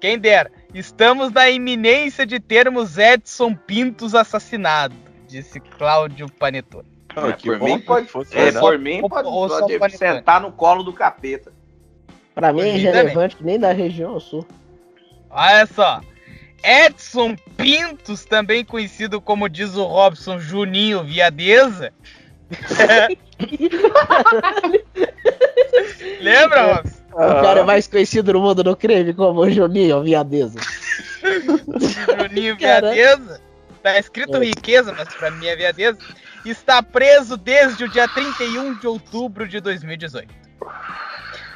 Quem 0.00 0.18
dera. 0.18 0.50
Estamos 0.74 1.32
na 1.32 1.48
iminência 1.50 2.24
de 2.26 2.38
termos 2.38 2.98
Edson 2.98 3.54
Pintos 3.54 4.14
assassinado, 4.14 4.94
disse 5.26 5.58
Cláudio 5.58 6.30
Panetone. 6.30 6.86
Não, 7.16 7.30
É, 7.30 7.32
que 7.32 7.48
por 7.48 7.58
bom 7.58 7.64
mim 7.64 7.78
pode- 7.80 8.06
fosse 8.08 8.36
É, 8.36 8.52
por 8.52 8.78
mim, 8.78 9.00
Ou- 9.02 9.08
pode, 9.08 9.26
ou 9.26 9.48
só 9.48 9.60
pode 9.60 9.78
Panetone. 9.78 9.98
sentar 9.98 10.40
no 10.40 10.52
colo 10.52 10.82
do 10.82 10.92
capeta. 10.92 11.52
Pra 12.34 12.52
mim 12.52 12.60
é 12.60 12.76
irrelevante, 12.76 13.34
que 13.36 13.42
nem 13.42 13.58
da 13.58 13.72
região 13.72 14.12
eu 14.14 14.20
sou. 14.20 14.46
Olha 15.30 15.66
só. 15.66 16.00
Edson 16.62 17.36
Pintos, 17.56 18.24
também 18.24 18.64
conhecido 18.64 19.20
como 19.20 19.48
diz 19.48 19.74
o 19.76 19.84
Robson 19.84 20.38
Juninho 20.38 21.04
Viadeza. 21.04 21.92
Lembra, 26.20 26.74
Robson? 26.74 26.98
O 27.12 27.16
cara 27.42 27.60
é 27.60 27.64
mais 27.64 27.86
conhecido 27.86 28.32
no 28.32 28.40
mundo 28.40 28.62
do 28.62 28.76
crime 28.76 29.12
como 29.12 29.40
o 29.40 29.50
Juninho 29.50 30.02
Viadeza. 30.02 30.58
Juninho. 32.18 32.56
Viadeza. 32.58 33.40
Tá 33.82 33.98
escrito 33.98 34.36
É. 34.36 34.46
riqueza, 34.46 34.92
mas 34.96 35.08
pra 35.14 35.30
mim 35.30 35.46
é 35.46 35.56
Viadeza. 35.56 35.98
Está 36.44 36.82
preso 36.82 37.36
desde 37.36 37.84
o 37.84 37.88
dia 37.88 38.08
31 38.08 38.74
de 38.74 38.86
outubro 38.86 39.46
de 39.48 39.60
2018. 39.60 40.28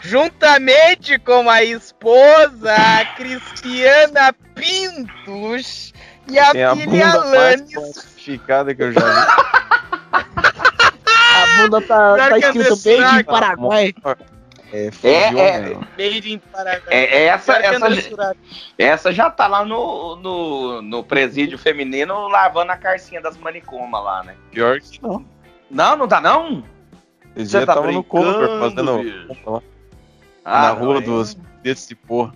Juntamente 0.03 1.16
com 1.20 1.48
a 1.48 1.62
esposa, 1.62 2.74
a 2.74 3.05
Cristiana 3.14 4.34
Pintos, 4.55 5.94
e 6.28 6.38
a 6.38 6.50
Tem 6.50 6.64
a 6.64 6.74
filha 6.74 6.86
bunda 6.86 7.24
mais 7.24 7.61
Alanis 7.61 7.72
plastificada 7.72 8.74
que 8.74 8.82
eu 8.82 8.92
já 8.92 9.00
vi. 9.00 9.53
A 10.12 11.62
bunda 11.62 11.80
tá, 11.82 12.16
tá 12.16 12.36
é 12.36 12.38
escrito 12.40 12.72
in 12.72 13.00
saco. 13.00 13.30
Paraguai. 13.30 13.94
É, 14.72 14.90
fugiu, 14.90 15.38
é. 15.38 15.61
né? 15.61 15.80
Made 15.98 16.32
in 16.32 16.38
Paraguai. 16.38 16.82
É, 16.90 17.24
essa, 17.26 17.53
é 17.59 17.66
essa, 17.66 17.94
censurado. 17.94 18.38
essa 18.78 19.12
já 19.12 19.30
tá 19.30 19.46
lá 19.46 19.64
no, 19.64 20.16
no, 20.16 20.82
no 20.82 21.05
presídio 21.05 21.59
feminino 21.59 22.26
lavando 22.28 22.72
a 22.72 22.76
carcinha 22.76 23.20
das 23.20 23.36
manicomas 23.36 24.03
lá, 24.03 24.24
né? 24.24 24.34
Pior 24.50 24.80
que 24.80 25.00
não. 25.00 25.24
Não, 25.70 25.96
não 25.96 26.09
tá 26.09 26.20
não? 26.20 26.64
Esse 27.36 27.50
Você 27.50 27.59
dia 27.59 27.66
tá 27.66 27.74
tava 27.74 27.86
no 27.86 28.03
brincando, 28.03 28.32
cover 28.32 28.59
fazendo 28.59 29.62
Ah, 30.45 30.62
na 30.62 30.74
não, 30.74 30.84
rua 30.84 30.99
é- 30.99 31.01
dos 31.01 31.36
dedos 31.62 31.86
de 31.88 31.95
porra. 31.95 32.32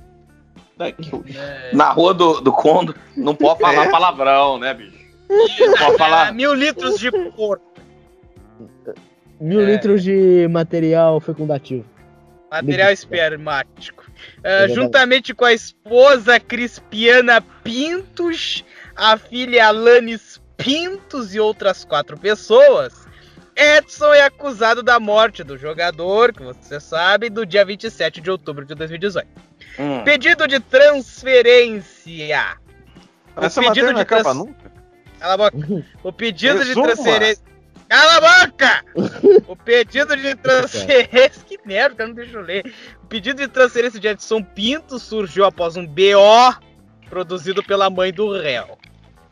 É. 0.78 1.74
Na 1.74 1.90
rua 1.90 2.12
do, 2.12 2.40
do 2.40 2.52
Condo, 2.52 2.94
não 3.16 3.34
pode 3.34 3.60
falar 3.60 3.90
palavrão, 3.90 4.58
né, 4.58 4.74
bicho? 4.74 4.94
Não 5.28 5.72
pode 5.74 5.96
falar. 5.96 6.32
Mil 6.34 6.52
litros 6.54 6.98
de 6.98 7.10
porco. 7.10 7.64
Mil 9.40 9.60
É. 9.60 9.64
litros 9.64 10.02
de 10.02 10.46
material 10.50 11.18
fecundativo. 11.20 11.84
Material 12.50 12.92
espermático. 12.92 14.04
É, 14.42 14.58
verdade. 14.60 14.74
juntamente 14.74 15.34
com 15.34 15.44
a 15.44 15.52
esposa 15.52 16.38
Crispiana 16.38 17.40
Pintos, 17.62 18.64
a 18.94 19.16
filha 19.16 19.66
Alanis 19.68 20.40
Pintos 20.56 21.34
e 21.34 21.40
outras 21.40 21.84
quatro 21.84 22.16
pessoas, 22.18 23.05
Edson 23.56 24.12
é 24.12 24.22
acusado 24.22 24.82
da 24.82 25.00
morte 25.00 25.42
do 25.42 25.56
jogador, 25.56 26.32
que 26.32 26.42
você 26.42 26.78
sabe, 26.78 27.30
do 27.30 27.46
dia 27.46 27.64
27 27.64 28.20
de 28.20 28.30
outubro 28.30 28.64
de 28.66 28.74
2018. 28.74 29.26
Hum. 29.78 30.04
Pedido 30.04 30.46
de 30.46 30.60
transferência. 30.60 32.58
O 33.34 33.44
Essa 33.44 33.60
pedido 33.62 33.94
de 33.94 34.04
trans- 34.04 34.36
nunca. 34.36 34.72
Cala 35.18 35.34
a 35.34 35.36
boca. 35.36 35.84
O 36.02 36.12
pedido 36.12 36.64
de 36.64 36.74
transferência. 36.74 37.42
Cala 37.88 38.16
a 38.16 38.46
boca! 38.46 38.84
O 39.46 39.54
pedido 39.56 40.16
de 40.16 40.34
transferência. 40.34 41.44
Que 41.46 41.58
merda, 41.64 42.06
não 42.06 42.14
deixa 42.14 42.36
eu 42.36 42.42
ler. 42.42 42.74
O 43.02 43.06
pedido 43.06 43.40
de 43.40 43.48
transferência 43.48 44.00
de 44.00 44.08
Edson 44.08 44.42
Pinto 44.42 44.98
surgiu 44.98 45.44
após 45.44 45.76
um 45.76 45.86
BO 45.86 46.54
produzido 47.08 47.62
pela 47.62 47.88
mãe 47.88 48.12
do 48.12 48.32
réu. 48.32 48.76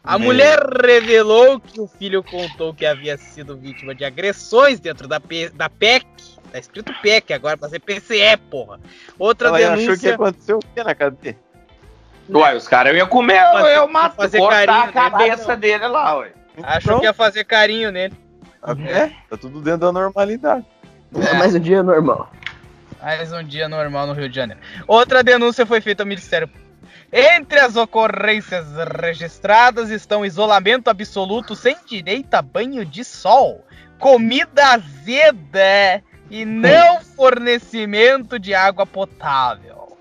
A 0.04 0.18
Meu. 0.18 0.26
mulher 0.28 0.58
revelou 0.84 1.58
que 1.58 1.80
o 1.80 1.86
filho 1.86 2.22
contou 2.22 2.74
que 2.74 2.84
havia 2.84 3.16
sido 3.16 3.56
vítima 3.56 3.94
de 3.94 4.04
agressões 4.04 4.78
dentro 4.78 5.08
da, 5.08 5.18
P- 5.18 5.48
da 5.48 5.70
PEC. 5.70 6.04
Tá 6.52 6.58
escrito 6.58 6.92
PEC 7.00 7.32
agora, 7.32 7.56
pra 7.56 7.68
ser 7.70 7.80
PCE, 7.80 8.36
porra. 8.50 8.78
Outra 9.18 9.48
Ela 9.48 9.58
achou 9.58 9.76
que 9.76 9.82
denúncia. 9.86 10.14
aconteceu 10.14 10.58
o 10.58 10.74
que 10.74 10.84
na 10.84 10.94
cadeia? 10.94 11.38
Uai, 12.28 12.56
os 12.56 12.68
caras 12.68 12.94
iam 12.94 13.06
comer, 13.06 13.40
Fazer- 13.52 13.76
eu 13.76 13.88
mato, 13.88 14.16
fazer 14.16 14.38
cortar 14.38 14.66
carinho 14.66 14.88
a 15.06 15.10
cabeça 15.10 15.56
nele. 15.56 15.60
dele 15.60 15.88
lá, 15.88 16.18
ué. 16.18 16.32
Achou 16.62 16.90
Então, 16.92 17.00
que 17.00 17.06
ia 17.06 17.12
fazer 17.12 17.44
carinho 17.44 17.90
nele. 17.90 18.14
É, 18.86 19.10
tá 19.28 19.36
tudo 19.36 19.60
dentro 19.60 19.80
da 19.80 19.92
normalidade. 19.92 20.64
É 21.16 21.34
mais 21.34 21.54
um 21.54 21.58
dia 21.60 21.82
normal. 21.82 22.30
Mais 23.02 23.30
um 23.32 23.42
dia 23.42 23.68
normal 23.68 24.06
no 24.06 24.12
Rio 24.14 24.28
de 24.28 24.36
Janeiro. 24.36 24.60
Outra 24.86 25.22
denúncia 25.22 25.66
foi 25.66 25.80
feita 25.82 26.02
ao 26.02 26.06
Ministério. 26.06 26.48
Entre 27.16 27.60
as 27.60 27.76
ocorrências 27.76 28.66
registradas 29.00 29.88
estão 29.88 30.26
isolamento 30.26 30.90
absoluto 30.90 31.54
sem 31.54 31.76
direito 31.86 32.34
a 32.34 32.42
banho 32.42 32.84
de 32.84 33.04
sol, 33.04 33.64
comida 34.00 34.72
azeda 34.72 36.02
e 36.28 36.44
não 36.44 37.00
fornecimento 37.00 38.36
de 38.36 38.52
água 38.52 38.84
potável. 38.84 39.96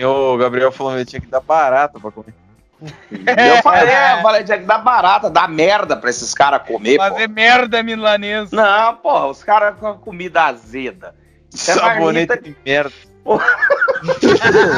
O 0.00 0.36
Gabriel 0.36 0.72
falou 0.72 0.96
que 0.96 1.04
tinha 1.04 1.20
que 1.20 1.28
dar 1.28 1.38
barata 1.40 2.00
pra 2.00 2.10
comer. 2.10 2.34
Eu 2.82 3.62
falei, 3.62 3.88
é, 3.88 4.18
eu 4.18 4.22
falei, 4.22 4.44
tinha 4.44 4.58
que 4.58 4.66
dar 4.66 4.78
barata, 4.78 5.30
dar 5.30 5.48
merda 5.48 5.96
pra 5.96 6.10
esses 6.10 6.34
caras 6.34 6.60
comer, 6.66 6.98
Fazer 6.98 7.26
merda 7.26 7.82
milanesa. 7.82 8.50
pô. 8.50 8.56
Não, 8.56 8.96
porra, 8.96 9.26
os 9.28 9.42
caras 9.42 9.78
com 9.78 9.86
a 9.86 9.94
comida 9.94 10.42
azeda. 10.44 11.14
É 11.54 11.56
Sabonete 11.56 12.28
marmita, 12.28 12.42
de 12.42 12.56
merda. 12.66 12.92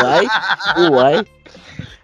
Uai, 0.05 0.27
uai. 0.91 1.27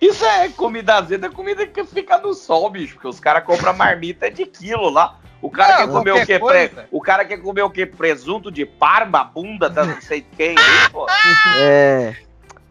Isso 0.06 0.24
é 0.24 0.48
comida 0.50 0.94
azeda, 0.96 1.26
é 1.26 1.30
comida 1.30 1.66
que 1.66 1.84
fica 1.84 2.18
no 2.18 2.34
sol, 2.34 2.68
bicho, 2.70 2.94
porque 2.94 3.08
os 3.08 3.20
caras 3.20 3.44
compram 3.44 3.72
marmita 3.74 4.30
de 4.30 4.46
quilo 4.46 4.88
lá. 4.90 5.18
O 5.42 5.50
cara 5.50 5.72
Não, 5.72 5.86
quer 5.86 5.92
comer 5.92 6.12
o 6.12 6.26
quê? 6.26 6.38
Pre- 6.38 6.86
O 6.90 7.00
cara 7.02 7.24
quer 7.24 7.36
comer 7.36 7.62
o 7.62 7.70
quê? 7.70 7.84
Presunto 7.84 8.50
de 8.50 8.64
parma, 8.64 9.22
bunda 9.24 9.68
da 9.68 9.84
não 9.84 10.00
sei 10.00 10.24
quem, 10.36 10.56
aí, 10.58 10.90
pô. 10.90 11.06
É. 11.58 12.16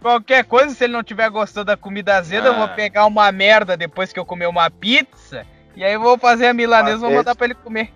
Qualquer 0.02 0.44
coisa, 0.44 0.74
se 0.74 0.84
ele 0.84 0.94
não 0.94 1.04
tiver 1.04 1.30
gostando 1.30 1.66
da 1.66 1.78
comida 1.78 2.18
azeda, 2.18 2.48
eu 2.48 2.56
vou 2.56 2.66
Ah. 2.66 2.70
pegar 2.70 3.06
uma 3.06 3.32
merda 3.32 3.78
depois 3.78 4.12
que 4.12 4.20
eu 4.20 4.26
comer 4.26 4.48
uma 4.48 4.70
pizza. 4.70 5.46
E 5.76 5.84
aí 5.84 5.94
eu 5.94 6.02
vou 6.02 6.18
fazer 6.18 6.48
a 6.48 6.54
milanesa 6.54 6.98
e 6.98 7.00
vou 7.00 7.12
mandar 7.12 7.36
pra 7.36 7.46
ele 7.46 7.54
comer. 7.56 7.92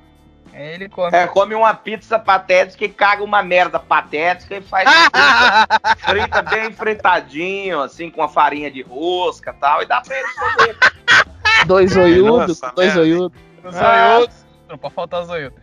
Ele 0.57 0.89
come. 0.89 1.15
É, 1.15 1.27
come 1.27 1.53
uma 1.53 1.73
pizza 1.73 2.17
patética 2.17 2.83
e 2.83 2.89
caga 2.89 3.23
uma 3.23 3.43
merda 3.43 3.79
patética 3.79 4.57
e 4.57 4.61
faz 4.61 4.89
frita, 4.89 5.97
frita 6.09 6.41
bem 6.41 6.73
fritadinho, 6.73 7.81
assim, 7.81 8.09
com 8.09 8.23
a 8.23 8.27
farinha 8.27 8.71
de 8.71 8.81
rosca 8.81 9.51
e 9.55 9.59
tal, 9.59 9.83
e 9.83 9.85
dá 9.85 10.01
pra 10.01 10.17
ele 10.17 10.27
comer. 10.33 10.77
Dois 11.65 11.91
zoiudos, 11.91 12.61
Nossa, 12.61 12.75
dois 12.75 12.93
zoiudos. 12.93 13.39
Zoiudo. 13.71 14.33
Não 14.67 14.77
pode 14.77 14.93
faltar 14.93 15.23
zoiudo. 15.23 15.55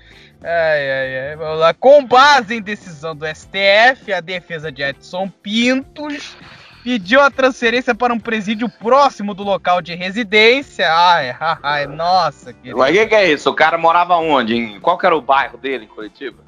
Ai, 0.42 0.90
ai, 0.90 1.28
ai. 1.28 1.36
Vamos 1.36 1.58
lá. 1.58 1.74
Com 1.74 2.04
base 2.04 2.56
em 2.56 2.62
decisão 2.62 3.16
do 3.16 3.26
STF, 3.26 4.12
a 4.12 4.20
defesa 4.20 4.70
de 4.70 4.82
Edson 4.82 5.28
Pintos 5.28 6.36
pediu 6.84 7.22
a 7.22 7.30
transferência 7.30 7.94
para 7.94 8.12
um 8.12 8.20
presídio 8.20 8.68
próximo 8.68 9.32
do 9.32 9.42
local 9.42 9.80
de 9.80 9.94
residência. 9.94 10.86
Ai, 10.92 11.34
ai, 11.40 11.58
ai 11.62 11.86
nossa, 11.86 12.52
querido. 12.52 12.76
Mas 12.76 12.94
o 12.94 12.98
que, 12.98 13.06
que 13.06 13.14
é 13.14 13.32
isso? 13.32 13.48
O 13.48 13.54
cara 13.54 13.78
morava 13.78 14.16
onde? 14.16 14.54
Em, 14.54 14.78
qual 14.78 14.98
que 14.98 15.06
era 15.06 15.16
o 15.16 15.22
bairro 15.22 15.56
dele 15.56 15.86
em 15.86 15.88
Curitiba? 15.88 16.44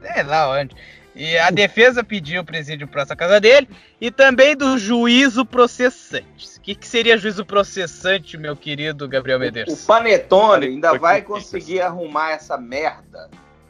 Sei 0.00 0.22
lá 0.22 0.48
onde. 0.48 0.76
E 1.16 1.36
a 1.38 1.50
defesa 1.50 2.04
pediu 2.04 2.42
o 2.42 2.44
presídio 2.44 2.86
próximo 2.86 3.14
à 3.14 3.16
casa 3.16 3.40
dele 3.40 3.68
e 4.00 4.10
também 4.10 4.56
do 4.56 4.78
juízo 4.78 5.44
processante. 5.44 6.58
O 6.58 6.60
que, 6.60 6.74
que 6.74 6.86
seria 6.86 7.18
juízo 7.18 7.44
processante, 7.44 8.38
meu 8.38 8.56
querido 8.56 9.08
Gabriel 9.08 9.38
O 9.38 9.40
Medeiros? 9.40 9.84
Panetone 9.84 10.66
ainda 10.66 10.96
vai 10.98 11.20
conseguir 11.22 11.80
arrumar 11.80 12.30
essa 12.30 12.56
merda 12.56 13.28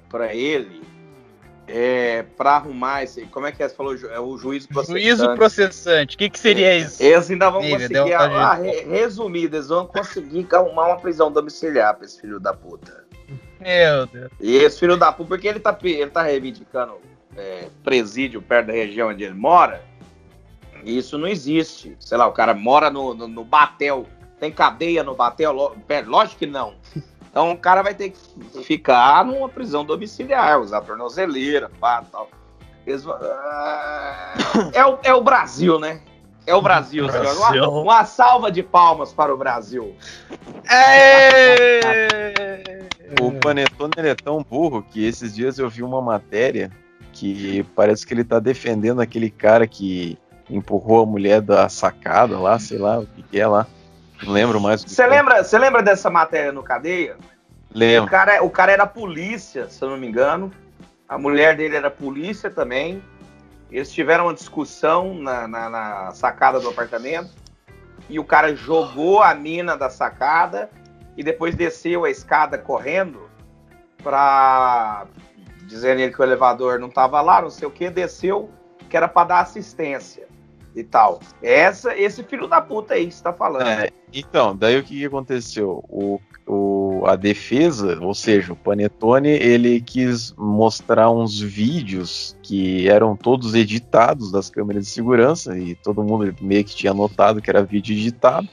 pra 0.08 0.34
ele 0.34 0.82
é, 1.66 2.22
para 2.36 2.52
arrumar 2.56 3.02
esse. 3.02 3.26
Como 3.26 3.46
é 3.46 3.52
que 3.52 3.62
é? 3.62 3.68
Você 3.68 3.74
falou? 3.74 3.94
É 4.10 4.20
o 4.20 4.36
juízo 4.36 4.68
processante. 4.68 5.02
Juízo 5.02 5.34
processante. 5.34 6.16
O 6.16 6.18
que, 6.18 6.30
que 6.30 6.38
seria 6.38 6.76
isso? 6.76 7.02
Eles 7.02 7.30
ainda 7.30 7.50
vão 7.50 7.62
conseguir. 7.62 8.12
Ah, 8.14 8.54
re- 8.54 8.84
resumido, 8.84 9.56
eles 9.56 9.68
vão 9.68 9.86
conseguir 9.86 10.46
arrumar 10.52 10.88
uma 10.88 10.96
prisão 11.00 11.32
domiciliar 11.32 11.94
pra 11.94 12.04
esse 12.04 12.20
filho 12.20 12.38
da 12.38 12.52
puta. 12.52 13.04
Meu 13.60 14.06
Deus. 14.06 14.30
E 14.40 14.56
esse 14.56 14.78
filho 14.78 14.96
da 14.96 15.10
puta, 15.10 15.28
porque 15.28 15.48
ele 15.48 15.60
tá, 15.60 15.76
ele 15.82 16.10
tá 16.10 16.22
reivindicando 16.22 16.98
é, 17.36 17.68
presídio 17.82 18.42
perto 18.42 18.66
da 18.66 18.72
região 18.74 19.08
onde 19.08 19.24
ele 19.24 19.34
mora, 19.34 19.82
isso 20.84 21.16
não 21.16 21.26
existe. 21.26 21.96
Sei 21.98 22.18
lá, 22.18 22.26
o 22.26 22.32
cara 22.32 22.52
mora 22.52 22.90
no, 22.90 23.14
no, 23.14 23.26
no 23.26 23.42
Batel, 23.42 24.06
tem 24.38 24.52
cadeia 24.52 25.02
no 25.02 25.14
Batel? 25.14 25.52
Lógico 26.06 26.40
que 26.40 26.46
não. 26.46 26.74
Então 27.34 27.50
o 27.50 27.58
cara 27.58 27.82
vai 27.82 27.92
ter 27.92 28.10
que 28.10 28.62
ficar 28.62 29.24
numa 29.24 29.48
prisão 29.48 29.84
domiciliar, 29.84 30.60
usar 30.60 30.82
tornozeleira, 30.82 31.68
pá, 31.80 32.04
tal. 32.04 32.28
Eles 32.86 33.04
Ah, 33.08 34.34
é, 34.72 34.86
o, 34.86 34.98
é 35.02 35.12
o 35.12 35.20
Brasil, 35.20 35.80
né? 35.80 36.00
É 36.46 36.54
o 36.54 36.62
Brasil, 36.62 37.10
senhor. 37.10 37.36
Uma, 37.36 37.50
Brasil. 37.50 37.70
uma 37.72 38.04
salva 38.04 38.52
de 38.52 38.62
palmas 38.62 39.12
para 39.12 39.34
o 39.34 39.36
Brasil. 39.36 39.96
O 43.20 43.32
Panetone 43.40 43.92
ele 43.96 44.10
é 44.10 44.14
tão 44.14 44.40
burro 44.48 44.84
que 44.88 45.04
esses 45.04 45.34
dias 45.34 45.58
eu 45.58 45.68
vi 45.68 45.82
uma 45.82 46.00
matéria 46.00 46.70
que 47.12 47.64
parece 47.74 48.06
que 48.06 48.14
ele 48.14 48.22
tá 48.22 48.38
defendendo 48.38 49.00
aquele 49.00 49.28
cara 49.28 49.66
que 49.66 50.16
empurrou 50.48 51.02
a 51.02 51.06
mulher 51.06 51.40
da 51.40 51.68
sacada 51.68 52.38
lá, 52.38 52.60
sei 52.60 52.78
lá 52.78 53.00
o 53.00 53.06
que, 53.08 53.24
que 53.24 53.40
é 53.40 53.46
lá. 53.48 53.66
Não 54.22 54.32
lembro 54.32 54.60
mais. 54.60 54.82
o 54.82 54.88
Você 54.88 55.02
é. 55.02 55.06
lembra, 55.06 55.42
você 55.44 55.58
lembra 55.58 55.82
dessa 55.82 56.08
matéria 56.10 56.52
no 56.52 56.62
Cadeia? 56.62 57.16
O 57.74 57.78
Lembro. 57.78 58.10
cara, 58.10 58.42
o 58.44 58.50
cara 58.50 58.72
era 58.72 58.86
polícia, 58.86 59.68
se 59.68 59.82
eu 59.82 59.90
não 59.90 59.96
me 59.96 60.06
engano. 60.06 60.52
A 61.08 61.18
mulher 61.18 61.56
dele 61.56 61.76
era 61.76 61.90
polícia 61.90 62.50
também. 62.50 63.02
Eles 63.70 63.90
tiveram 63.92 64.26
uma 64.26 64.34
discussão 64.34 65.14
na, 65.14 65.48
na- 65.48 65.68
na 65.70 66.10
sacada 66.12 66.60
do 66.60 66.68
apartamento. 66.68 67.30
E 68.08 68.18
o 68.18 68.24
cara 68.24 68.54
jogou 68.54 69.22
a 69.22 69.34
mina 69.34 69.76
da 69.76 69.90
sacada 69.90 70.70
e 71.16 71.22
depois 71.24 71.54
desceu 71.56 72.04
a 72.04 72.10
escada 72.10 72.56
correndo 72.58 73.28
pra 74.02 75.06
dizendo 75.66 76.00
ele 76.00 76.12
que 76.12 76.20
o 76.20 76.24
elevador 76.24 76.78
não 76.78 76.90
tava 76.90 77.20
lá, 77.22 77.40
não 77.40 77.48
sei 77.50 77.66
o 77.66 77.70
que, 77.70 77.88
desceu 77.88 78.50
que 78.88 78.96
era 78.96 79.08
pra 79.08 79.24
dar 79.24 79.40
assistência 79.40 80.28
e 80.74 80.82
tal. 80.82 81.20
Essa, 81.42 81.96
esse 81.96 82.22
filho 82.24 82.46
da 82.48 82.60
puta 82.60 82.94
aí 82.94 83.06
que 83.06 83.14
você 83.14 83.22
tá 83.22 83.32
falando. 83.32 83.66
É, 83.68 83.90
então, 84.12 84.56
daí 84.56 84.78
o 84.78 84.82
que, 84.82 85.04
aconteceu? 85.04 85.84
O, 85.88 86.20
o- 86.46 87.04
a 87.06 87.16
defesa, 87.16 87.98
ou 88.00 88.14
seja, 88.14 88.52
o 88.52 88.56
Panetone, 88.56 89.28
ele 89.28 89.80
quis 89.80 90.34
mostrar 90.36 91.10
uns 91.10 91.38
vídeos 91.40 92.36
que 92.42 92.88
eram 92.88 93.14
todos 93.16 93.54
editados 93.54 94.32
das 94.32 94.48
câmeras 94.50 94.84
de 94.86 94.90
segurança 94.90 95.56
e 95.58 95.74
todo 95.76 96.02
mundo 96.02 96.34
meio 96.40 96.64
que 96.64 96.74
tinha 96.74 96.94
notado 96.94 97.40
que 97.42 97.50
era 97.50 97.62
vídeo 97.62 97.94
editado. 97.94 98.48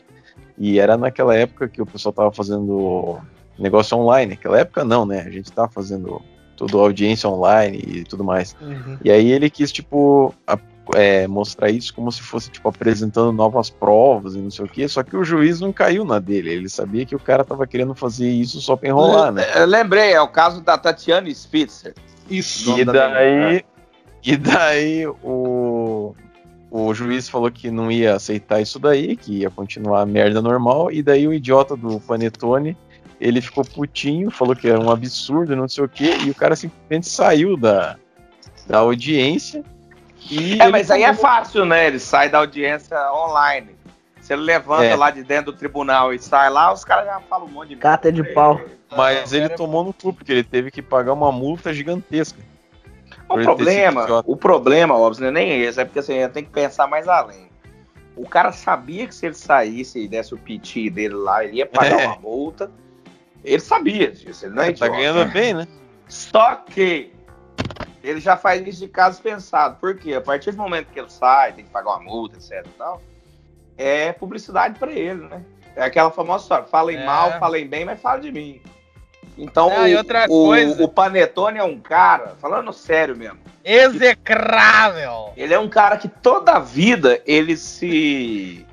E 0.57 0.79
era 0.79 0.95
naquela 0.97 1.35
época 1.35 1.67
que 1.67 1.81
o 1.81 1.85
pessoal 1.85 2.13
tava 2.13 2.31
fazendo 2.31 3.19
negócio 3.57 3.97
online. 3.97 4.31
Naquela 4.35 4.59
época 4.59 4.83
não, 4.83 5.05
né? 5.05 5.21
A 5.21 5.29
gente 5.29 5.51
tava 5.51 5.71
fazendo 5.71 6.21
tudo 6.55 6.79
audiência 6.79 7.27
online 7.27 7.81
e 7.83 8.03
tudo 8.03 8.23
mais. 8.23 8.55
E 9.03 9.09
aí 9.09 9.31
ele 9.31 9.49
quis, 9.49 9.71
tipo, 9.71 10.33
a- 10.45 10.59
é, 10.95 11.27
mostrar 11.27 11.69
isso 11.69 11.93
como 11.93 12.11
se 12.11 12.21
fosse, 12.21 12.49
tipo, 12.49 12.67
apresentando 12.67 13.31
novas 13.31 13.69
provas 13.69 14.35
e 14.35 14.39
não 14.39 14.49
sei 14.51 14.65
o 14.65 14.67
quê, 14.67 14.87
só 14.87 15.03
que 15.03 15.15
o 15.15 15.23
juiz 15.23 15.59
não 15.59 15.71
caiu 15.71 16.03
na 16.03 16.19
dele, 16.19 16.51
ele 16.51 16.69
sabia 16.69 17.05
que 17.05 17.15
o 17.15 17.19
cara 17.19 17.43
tava 17.43 17.65
querendo 17.67 17.95
fazer 17.95 18.29
isso 18.29 18.61
só 18.61 18.75
pra 18.75 18.89
enrolar, 18.89 19.31
né? 19.31 19.45
Eu 19.55 19.65
lembrei, 19.65 20.13
é 20.13 20.21
o 20.21 20.27
caso 20.27 20.61
da 20.61 20.77
Tatiana 20.77 21.33
Spitzer. 21.33 21.93
Isso. 22.29 22.77
E 22.79 22.85
daí, 22.85 23.65
e 24.23 24.37
daí 24.37 25.07
o, 25.07 26.15
o 26.69 26.93
juiz 26.93 27.27
falou 27.27 27.51
que 27.51 27.69
não 27.69 27.91
ia 27.91 28.15
aceitar 28.15 28.61
isso 28.61 28.79
daí, 28.79 29.15
que 29.15 29.39
ia 29.39 29.49
continuar 29.49 30.01
a 30.01 30.05
merda 30.05 30.41
normal, 30.41 30.91
e 30.91 31.03
daí 31.03 31.27
o 31.27 31.33
idiota 31.33 31.75
do 31.75 31.99
Panetone, 31.99 32.77
ele 33.19 33.41
ficou 33.41 33.63
putinho, 33.63 34.31
falou 34.31 34.55
que 34.55 34.67
era 34.67 34.79
um 34.79 34.89
absurdo, 34.89 35.55
não 35.55 35.67
sei 35.67 35.83
o 35.83 35.89
quê, 35.89 36.17
e 36.25 36.29
o 36.29 36.35
cara 36.35 36.55
simplesmente 36.55 37.07
saiu 37.07 37.55
da, 37.55 37.97
da 38.67 38.79
audiência. 38.79 39.63
E 40.29 40.61
É, 40.61 40.67
mas 40.69 40.89
aí 40.91 41.03
é 41.03 41.13
fácil, 41.13 41.65
né? 41.65 41.87
Ele 41.87 41.99
sai 41.99 42.29
da 42.29 42.37
audiência 42.39 42.97
online. 43.13 43.75
Se 44.21 44.33
ele 44.33 44.43
levanta 44.43 44.85
É. 44.85 44.95
lá 44.95 45.09
de 45.09 45.23
dentro 45.23 45.51
do 45.51 45.57
tribunal 45.57 46.13
e 46.13 46.19
sai 46.19 46.49
lá, 46.49 46.71
os 46.71 46.85
caras 46.85 47.05
já 47.05 47.19
falam 47.21 47.47
um 47.47 47.51
monte 47.51 47.69
de 47.69 47.75
Cata 47.77 48.11
de 48.11 48.23
pau. 48.23 48.61
Mas 48.95 49.33
ele 49.33 49.49
tomou 49.49 49.83
no 49.83 49.93
cu, 49.93 50.13
porque 50.13 50.31
ele 50.31 50.43
teve 50.43 50.69
que 50.69 50.81
pagar 50.81 51.13
uma 51.13 51.31
multa 51.31 51.73
gigantesca. 51.73 52.39
O 53.27 53.37
problema, 53.41 54.21
o 54.25 54.35
problema, 54.35 54.97
óbvio, 54.97 55.21
não 55.21 55.29
é 55.29 55.31
nem 55.31 55.61
esse, 55.61 55.79
é 55.79 55.85
porque 55.85 55.99
assim, 55.99 56.27
tem 56.29 56.43
que 56.43 56.49
pensar 56.49 56.85
mais 56.87 57.07
além. 57.07 57.49
O 58.15 58.27
cara 58.27 58.51
sabia 58.51 59.07
que 59.07 59.15
se 59.15 59.25
ele 59.25 59.35
saísse 59.35 59.99
e 60.03 60.07
desse 60.07 60.33
o 60.33 60.37
piti 60.37 60.89
dele 60.89 61.15
lá, 61.15 61.43
ele 61.43 61.57
ia 61.57 61.65
pagar 61.65 61.99
É. 62.01 62.07
uma 62.07 62.17
multa. 62.17 62.69
Ele 63.43 63.59
sabia 63.61 64.11
disso, 64.11 64.45
ele 64.45 64.53
não 64.53 64.61
é 64.63 64.65
Tá 64.67 64.71
idiota. 64.85 64.93
ganhando 64.93 65.31
bem, 65.31 65.53
né? 65.53 65.67
Só 66.09 66.55
que 66.55 67.13
ele 68.03 68.19
já 68.19 68.35
faz 68.37 68.65
isso 68.65 68.79
de 68.79 68.87
caso 68.87 69.21
pensado. 69.21 69.77
Por 69.79 69.95
quê? 69.97 70.13
A 70.15 70.21
partir 70.21 70.51
do 70.51 70.57
momento 70.57 70.87
que 70.91 70.99
ele 70.99 71.09
sai, 71.09 71.53
tem 71.53 71.65
que 71.65 71.71
pagar 71.71 71.91
uma 71.91 71.99
multa, 72.03 72.37
etc 72.37 72.65
e 72.65 72.69
tal, 72.77 73.01
é 73.77 74.11
publicidade 74.13 74.77
pra 74.79 74.91
ele, 74.91 75.27
né? 75.27 75.43
É 75.75 75.83
aquela 75.83 76.11
famosa 76.11 76.43
história, 76.43 76.65
falem 76.65 76.97
É. 76.97 77.05
mal, 77.05 77.39
falem 77.39 77.67
bem, 77.67 77.85
mas 77.85 78.01
falem 78.01 78.21
de 78.21 78.31
mim. 78.31 78.61
Então, 79.37 79.69
Não, 79.69 79.83
o, 79.83 79.87
e 79.87 79.95
outra 79.95 80.25
o- 80.25 80.45
coisa- 80.47 80.83
o 80.83 80.87
Panetone 80.89 81.57
é 81.57 81.63
um 81.63 81.79
cara, 81.79 82.35
falando 82.41 82.73
sério 82.73 83.15
mesmo, 83.15 83.39
Execrável. 83.63 85.31
ele 85.37 85.53
é 85.53 85.59
um 85.59 85.69
cara 85.69 85.97
que 85.97 86.07
toda 86.07 86.53
a 86.53 86.59
vida 86.59 87.21
ele 87.25 87.55
se 87.57 88.65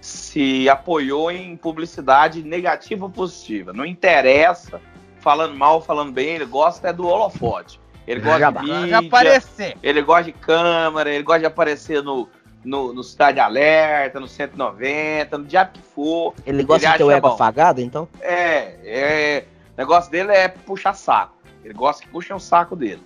se 0.00 0.66
apoiou 0.68 1.30
em 1.30 1.54
publicidade 1.56 2.42
negativa 2.42 3.04
ou 3.04 3.10
positiva. 3.10 3.70
Não 3.72 3.84
interessa, 3.84 4.80
falando 5.18 5.54
mal, 5.54 5.82
falando 5.82 6.10
bem, 6.12 6.28
ele 6.36 6.46
gosta 6.46 6.88
é 6.88 6.92
do 6.92 7.06
holofote. 7.06 7.78
Ele 8.06 8.20
gosta 8.20 8.38
Jabá. 8.40 8.60
de 8.62 8.66
mídia, 8.72 8.98
aparecer. 8.98 9.76
ele 9.82 10.02
gosta 10.02 10.24
de 10.24 10.32
câmera, 10.32 11.10
ele 11.10 11.22
gosta 11.22 11.40
de 11.40 11.46
aparecer 11.46 12.02
no, 12.02 12.28
no, 12.64 12.92
no 12.92 13.02
Cidade 13.04 13.38
Alerta, 13.40 14.18
no 14.18 14.26
190, 14.26 15.38
no 15.38 15.44
diabo 15.44 15.70
que 15.74 15.82
for. 15.82 16.34
Ele 16.46 16.62
gosta 16.64 16.86
Ele 16.86 16.92
de 16.92 16.98
ter 16.98 17.04
o 17.04 17.10
ego 17.10 17.28
bom. 17.28 17.34
afagado, 17.34 17.80
então? 17.80 18.08
É, 18.20 18.74
é, 18.84 19.44
o 19.76 19.80
negócio 19.80 20.10
dele 20.10 20.32
é 20.32 20.48
puxar 20.48 20.94
saco. 20.94 21.34
Ele 21.64 21.74
gosta 21.74 22.02
que 22.02 22.08
puxem 22.08 22.34
o 22.34 22.40
saco 22.40 22.74
dele. 22.74 23.02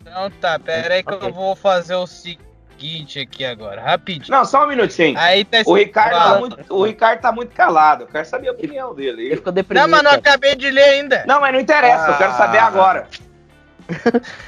Então 0.00 0.30
tá, 0.40 0.58
pera 0.58 0.94
aí 0.94 1.02
que 1.02 1.12
Ok. 1.12 1.28
eu 1.28 1.32
vou 1.34 1.56
fazer 1.56 1.96
o 1.96 2.06
seguinte 2.06 3.18
aqui 3.20 3.44
agora, 3.44 3.82
rapidinho. 3.82 4.30
Não, 4.36 4.44
só 4.44 4.64
um 4.64 4.68
minutinho. 4.68 5.18
Aí 5.18 5.44
tá 5.44 5.58
O 5.66 5.74
Ricardo, 5.74 6.12
tá 6.14 6.38
muito, 6.38 6.74
o 6.74 6.84
Ricardo 6.84 7.20
tá 7.20 7.32
muito 7.32 7.52
calado. 7.54 8.04
Eu 8.04 8.06
quero 8.08 8.24
saber 8.24 8.48
a 8.48 8.52
opinião 8.52 8.94
dele. 8.94 9.26
Ele 9.26 9.36
ficou 9.36 9.52
deprimido. 9.52 9.82
Não, 9.82 9.90
mas 9.90 10.02
não 10.04 10.12
acabei 10.12 10.54
de 10.54 10.70
ler 10.70 10.84
ainda. 10.84 11.24
Não, 11.26 11.40
mas 11.40 11.52
não 11.52 11.60
interessa, 11.60 12.08
eu 12.12 12.16
quero 12.18 12.32
saber 12.34 12.58
Ah. 12.58 12.66
agora. 12.66 13.08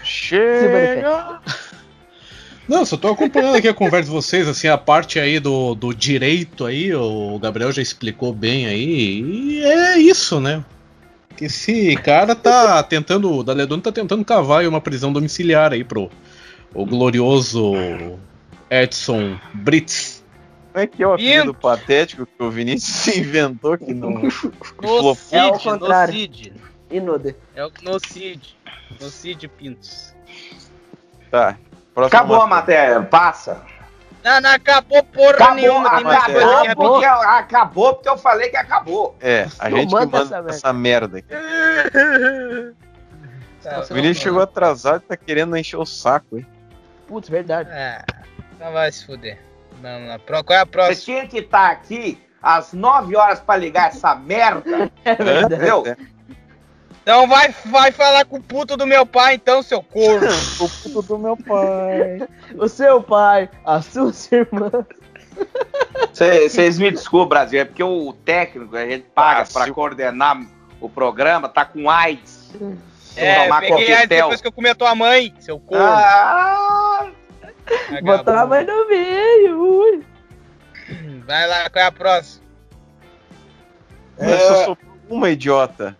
Chega! 0.02 1.40
Não, 2.68 2.84
só 2.84 2.98
tô 2.98 3.08
acompanhando 3.08 3.56
aqui 3.56 3.66
a 3.66 3.72
conversa 3.72 4.06
de 4.06 4.10
vocês, 4.10 4.46
assim, 4.46 4.68
a 4.68 4.76
parte 4.76 5.18
aí 5.18 5.40
do, 5.40 5.74
do 5.74 5.94
direito 5.94 6.66
aí, 6.66 6.94
o 6.94 7.38
Gabriel 7.38 7.72
já 7.72 7.80
explicou 7.80 8.32
bem 8.32 8.66
aí, 8.66 9.22
e 9.22 9.62
é 9.62 9.98
isso, 9.98 10.38
né? 10.38 10.62
Que 11.34 11.46
esse 11.46 11.96
cara 11.96 12.34
tá 12.34 12.82
tentando, 12.82 13.32
o 13.32 13.42
Daledon 13.42 13.80
tá 13.80 13.90
tentando 13.90 14.22
cavar 14.22 14.60
aí 14.60 14.66
uma 14.68 14.82
prisão 14.82 15.12
domiciliar 15.12 15.72
aí 15.72 15.82
pro 15.82 16.10
o 16.74 16.84
glorioso 16.84 17.72
Edson 18.70 19.38
Brits. 19.54 20.22
Como 20.72 20.84
é 20.84 20.86
que 20.86 21.02
é 21.02 21.06
o 21.06 21.14
apelido 21.14 21.54
patético 21.54 22.26
que 22.26 22.42
o 22.42 22.50
Vinícius 22.50 23.16
inventou 23.16 23.78
que 23.78 23.94
não. 23.94 24.10
No 24.10 24.30
flopou. 24.30 25.16
É 26.90 26.98
ao 26.98 27.00
Cid, 27.00 27.10
no 27.10 27.12
contrário. 27.12 27.30
Cid. 27.30 27.34
Inode. 27.34 27.36
É 27.54 27.64
o 27.64 27.72
no 27.82 28.00
Cid. 28.00 28.56
No 29.00 29.08
Cid 29.10 29.48
Pintos. 29.48 30.14
Tá. 31.30 31.56
Próxima 31.94 32.18
Acabou 32.18 32.40
a 32.42 32.46
matéria, 32.46 33.02
passa. 33.02 33.62
Não, 34.24 34.40
não 34.40 34.50
acabou 34.50 35.02
porra 35.04 35.30
Acabou, 35.30 35.54
nenhuma. 35.54 36.00
Matéria. 36.00 36.60
acabou, 36.62 36.92
porque, 36.92 37.04
acabou 37.06 37.94
porque 37.94 38.08
eu 38.08 38.18
falei 38.18 38.48
que 38.50 38.56
acabou. 38.56 39.16
É, 39.20 39.46
a 39.58 39.68
Não 39.70 39.78
gente 39.78 39.88
que 39.88 39.94
manda 39.94 40.18
manda 40.18 40.38
essa 40.38 40.50
essa 40.50 40.72
merda 40.72 41.18
aqui. 41.18 41.28
Tá, 43.62 43.80
O 43.80 43.94
Vinícius 43.94 44.18
chegou 44.18 44.40
atrasado 44.42 44.98
e 45.04 45.08
tá 45.08 45.16
querendo 45.16 45.56
encher 45.56 45.76
o 45.76 45.84
saco, 45.86 46.38
hein? 46.38 46.46
Putz, 47.06 47.28
verdade. 47.28 47.70
Ah, 47.72 48.04
então 48.54 48.72
vai 48.72 48.90
se 48.92 49.04
fuder. 49.06 49.38
Lá. 49.82 50.18
Pro- 50.18 50.42
Qual 50.44 50.58
é 50.58 50.62
a 50.62 50.64
Você 50.64 50.70
próxima? 50.70 51.04
tinha 51.04 51.26
que 51.28 51.38
estar 51.38 51.70
aqui 51.70 52.20
às 52.42 52.72
9 52.72 53.16
horas 53.16 53.40
pra 53.40 53.56
ligar 53.56 53.88
essa 53.88 54.14
merda, 54.14 54.90
É 55.04 55.14
verdade. 55.14 55.54
entendeu? 55.54 55.84
Então 57.08 57.26
vai, 57.26 57.48
vai 57.64 57.90
falar 57.90 58.26
com 58.26 58.36
o 58.36 58.42
puto 58.42 58.76
do 58.76 58.86
meu 58.86 59.06
pai, 59.06 59.36
então, 59.36 59.62
seu 59.62 59.82
corno. 59.82 60.28
O 60.60 60.68
puto 60.68 61.00
do 61.08 61.18
meu 61.18 61.38
pai. 61.38 62.28
O 62.54 62.68
seu 62.68 63.02
pai, 63.02 63.48
as 63.64 63.86
suas 63.86 64.30
irmãs. 64.30 64.84
Vocês 66.12 66.78
me 66.78 66.90
desculpem, 66.90 67.30
Brasil, 67.30 67.60
é 67.60 67.64
porque 67.64 67.82
o 67.82 68.12
técnico 68.12 68.76
a 68.76 68.84
gente 68.84 69.06
paga 69.14 69.40
Ah, 69.40 69.46
pra 69.50 69.64
se- 69.64 69.72
coordenar 69.72 70.38
o 70.82 70.86
programa, 70.90 71.48
tá 71.48 71.64
com 71.64 71.88
AIDS. 71.88 72.50
É, 73.16 73.38
eu 73.38 73.42
tomar 73.44 73.60
peguei 73.60 73.74
AIDS 73.76 73.94
coquetel. 73.94 74.18
depois 74.24 74.40
que 74.42 74.46
eu 74.48 74.52
comi 74.52 74.68
a 74.68 74.74
tua 74.74 74.94
mãe, 74.94 75.34
seu 75.40 75.58
corno. 75.58 75.86
Ah, 75.86 77.06
Botar 78.02 78.42
a 78.42 78.46
mãe 78.46 78.66
no 78.66 78.86
meio. 78.86 79.58
ui. 79.62 80.04
Vai 81.26 81.46
lá, 81.48 81.70
qual 81.70 81.82
é 81.82 81.86
a 81.86 81.92
próxima? 81.92 82.44
Mas 84.20 84.42
só 84.42 84.54
sobrou 84.66 84.76
uma 85.08 85.30
idiota. 85.30 85.96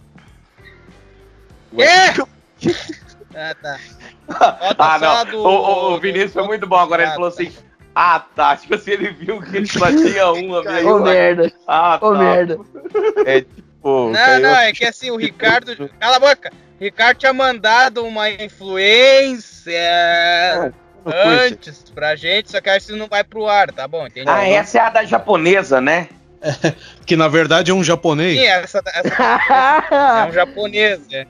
Quê? 1.77 2.69
Ah, 3.41 3.55
tá. 3.63 3.79
Bota 4.27 4.75
ah, 4.83 4.99
não. 4.99 5.25
do- 5.31 5.39
o, 5.47 5.91
o- 5.91 5.91
do- 5.95 6.01
Vinícius 6.01 6.33
foi 6.33 6.43
muito 6.45 6.67
bom. 6.67 6.77
Agora 6.77 7.03
ele 7.03 7.11
Ah, 7.13 7.15
falou 7.15 7.31
tá. 7.31 7.35
assim: 7.43 7.53
Ah, 7.95 8.25
tá. 8.35 8.57
Tipo 8.57 8.75
assim, 8.75 8.91
ele 8.93 9.11
viu 9.11 9.41
que 9.43 9.55
ele 9.57 9.67
só 9.67 9.87
tinha 9.87 10.31
uma. 10.33 10.59
Ô 10.61 10.99
lá. 10.99 11.05
merda, 11.13 11.53
Ah, 11.69 11.99
ô 12.01 12.13
tá. 12.13 12.19
merda. 12.19 12.59
É 13.27 13.43
tipo. 13.43 14.07
Não, 14.09 14.13
caiu- 14.15 14.41
não, 14.41 14.57
é 14.57 14.73
que 14.73 14.85
assim, 14.85 15.11
o 15.11 15.17
Ricardo. 15.17 15.89
Cala 16.01 16.17
a 16.17 16.21
boca! 16.21 16.51
O 16.81 16.83
Ricardo 16.85 17.19
tinha 17.19 17.33
mandado 17.33 18.05
uma 18.05 18.29
influência 18.31 19.73
curte. 21.05 21.19
antes 21.53 21.85
pra 21.95 22.17
gente, 22.17 22.51
só 22.51 22.61
que 22.61 22.71
acho 22.71 22.87
que 22.89 22.93
não 22.97 23.07
vai 23.09 23.23
pro 23.23 23.47
ar, 23.47 23.71
tá 23.73 23.87
bom? 23.87 24.07
Entendeu? 24.07 24.33
Ah, 24.33 24.49
essa 24.49 24.79
é 24.79 24.81
a 24.81 24.91
da 24.91 25.05
japonesa, 25.05 25.81
né? 25.81 26.09
Que 27.05 27.15
na 27.17 27.29
verdade 27.29 27.71
é 27.71 27.75
um 27.75 27.85
japonês. 27.85 28.39
Sim, 28.39 28.47
essa, 28.47 28.83
essa 28.87 30.25
é 30.25 30.29
um 30.29 30.33
japonês, 30.33 31.07
né? 31.09 31.27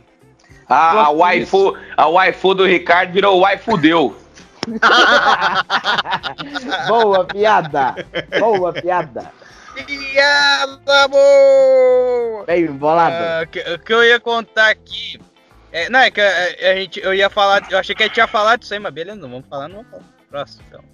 A, 0.69 1.07
a, 1.07 1.11
waifu, 1.11 1.77
a 1.97 2.09
waifu 2.09 2.55
do 2.55 2.65
Ricardo 2.65 3.12
virou 3.12 3.40
waifu 3.40 3.77
deu. 3.78 4.16
Boa 6.89 7.24
piada. 7.24 7.95
Boa 8.39 8.73
piada. 8.73 9.32
Piada 9.86 11.09
boa! 11.09 12.45
Bem 12.47 12.66
bolado. 12.66 13.15
Ah, 13.16 13.47
que- 13.47 13.61
O 13.61 13.78
que 13.78 13.93
eu 13.95 14.05
ia 14.05 14.19
contar 14.20 14.70
aqui. 14.70 15.19
É, 15.70 15.89
não, 15.89 16.01
é 16.01 16.11
que 16.11 16.20
a, 16.20 16.70
a 16.70 16.74
gente, 16.74 17.01
eu 17.01 17.15
ia 17.15 17.31
falar. 17.31 17.62
Eu 17.70 17.78
achei 17.78 17.95
que 17.95 18.03
a 18.03 18.07
gente 18.07 18.16
ia 18.16 18.27
falar 18.27 18.57
disso 18.57 18.74
aí, 18.74 18.81
mas 18.81 18.93
beleza, 18.93 19.19
não 19.19 19.28
vamos 19.31 19.47
falar, 19.49 19.69
não 19.69 19.77
vamos 19.77 19.90
falar. 19.90 20.03
Próximo, 20.28 20.62
então. 20.69 20.85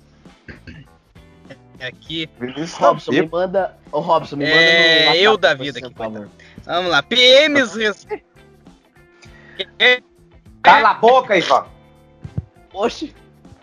É 1.78 1.86
Aqui. 1.86 2.28
Vinícius 2.38 2.74
tá 2.78 2.88
Robson, 2.88 3.12
me 3.12 3.22
manda. 3.26 3.76
Ô, 3.90 4.00
Robson, 4.00 4.36
me 4.36 4.44
manda 4.44 4.56
É, 4.56 5.08
no. 5.10 5.14
Eu 5.16 5.36
da 5.36 5.54
vida 5.54 5.78
aqui, 5.78 5.90
por 5.90 5.96
favor. 6.04 6.28
Vamos 6.64 6.90
lá. 6.90 7.02
PMs. 7.02 8.06
Cala 10.62 10.90
a 10.90 10.94
boca, 10.94 11.36
Ivan. 11.36 11.66
Oxi. 12.72 13.14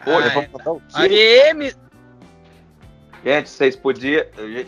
Olha, 0.06 0.28
Ah, 0.28 0.30
vamos 0.30 0.50
botar 0.50 0.72
o 0.72 0.82
quê? 0.82 1.74
Gente, 3.24 3.50
vocês 3.50 3.76
podiam. 3.76 4.26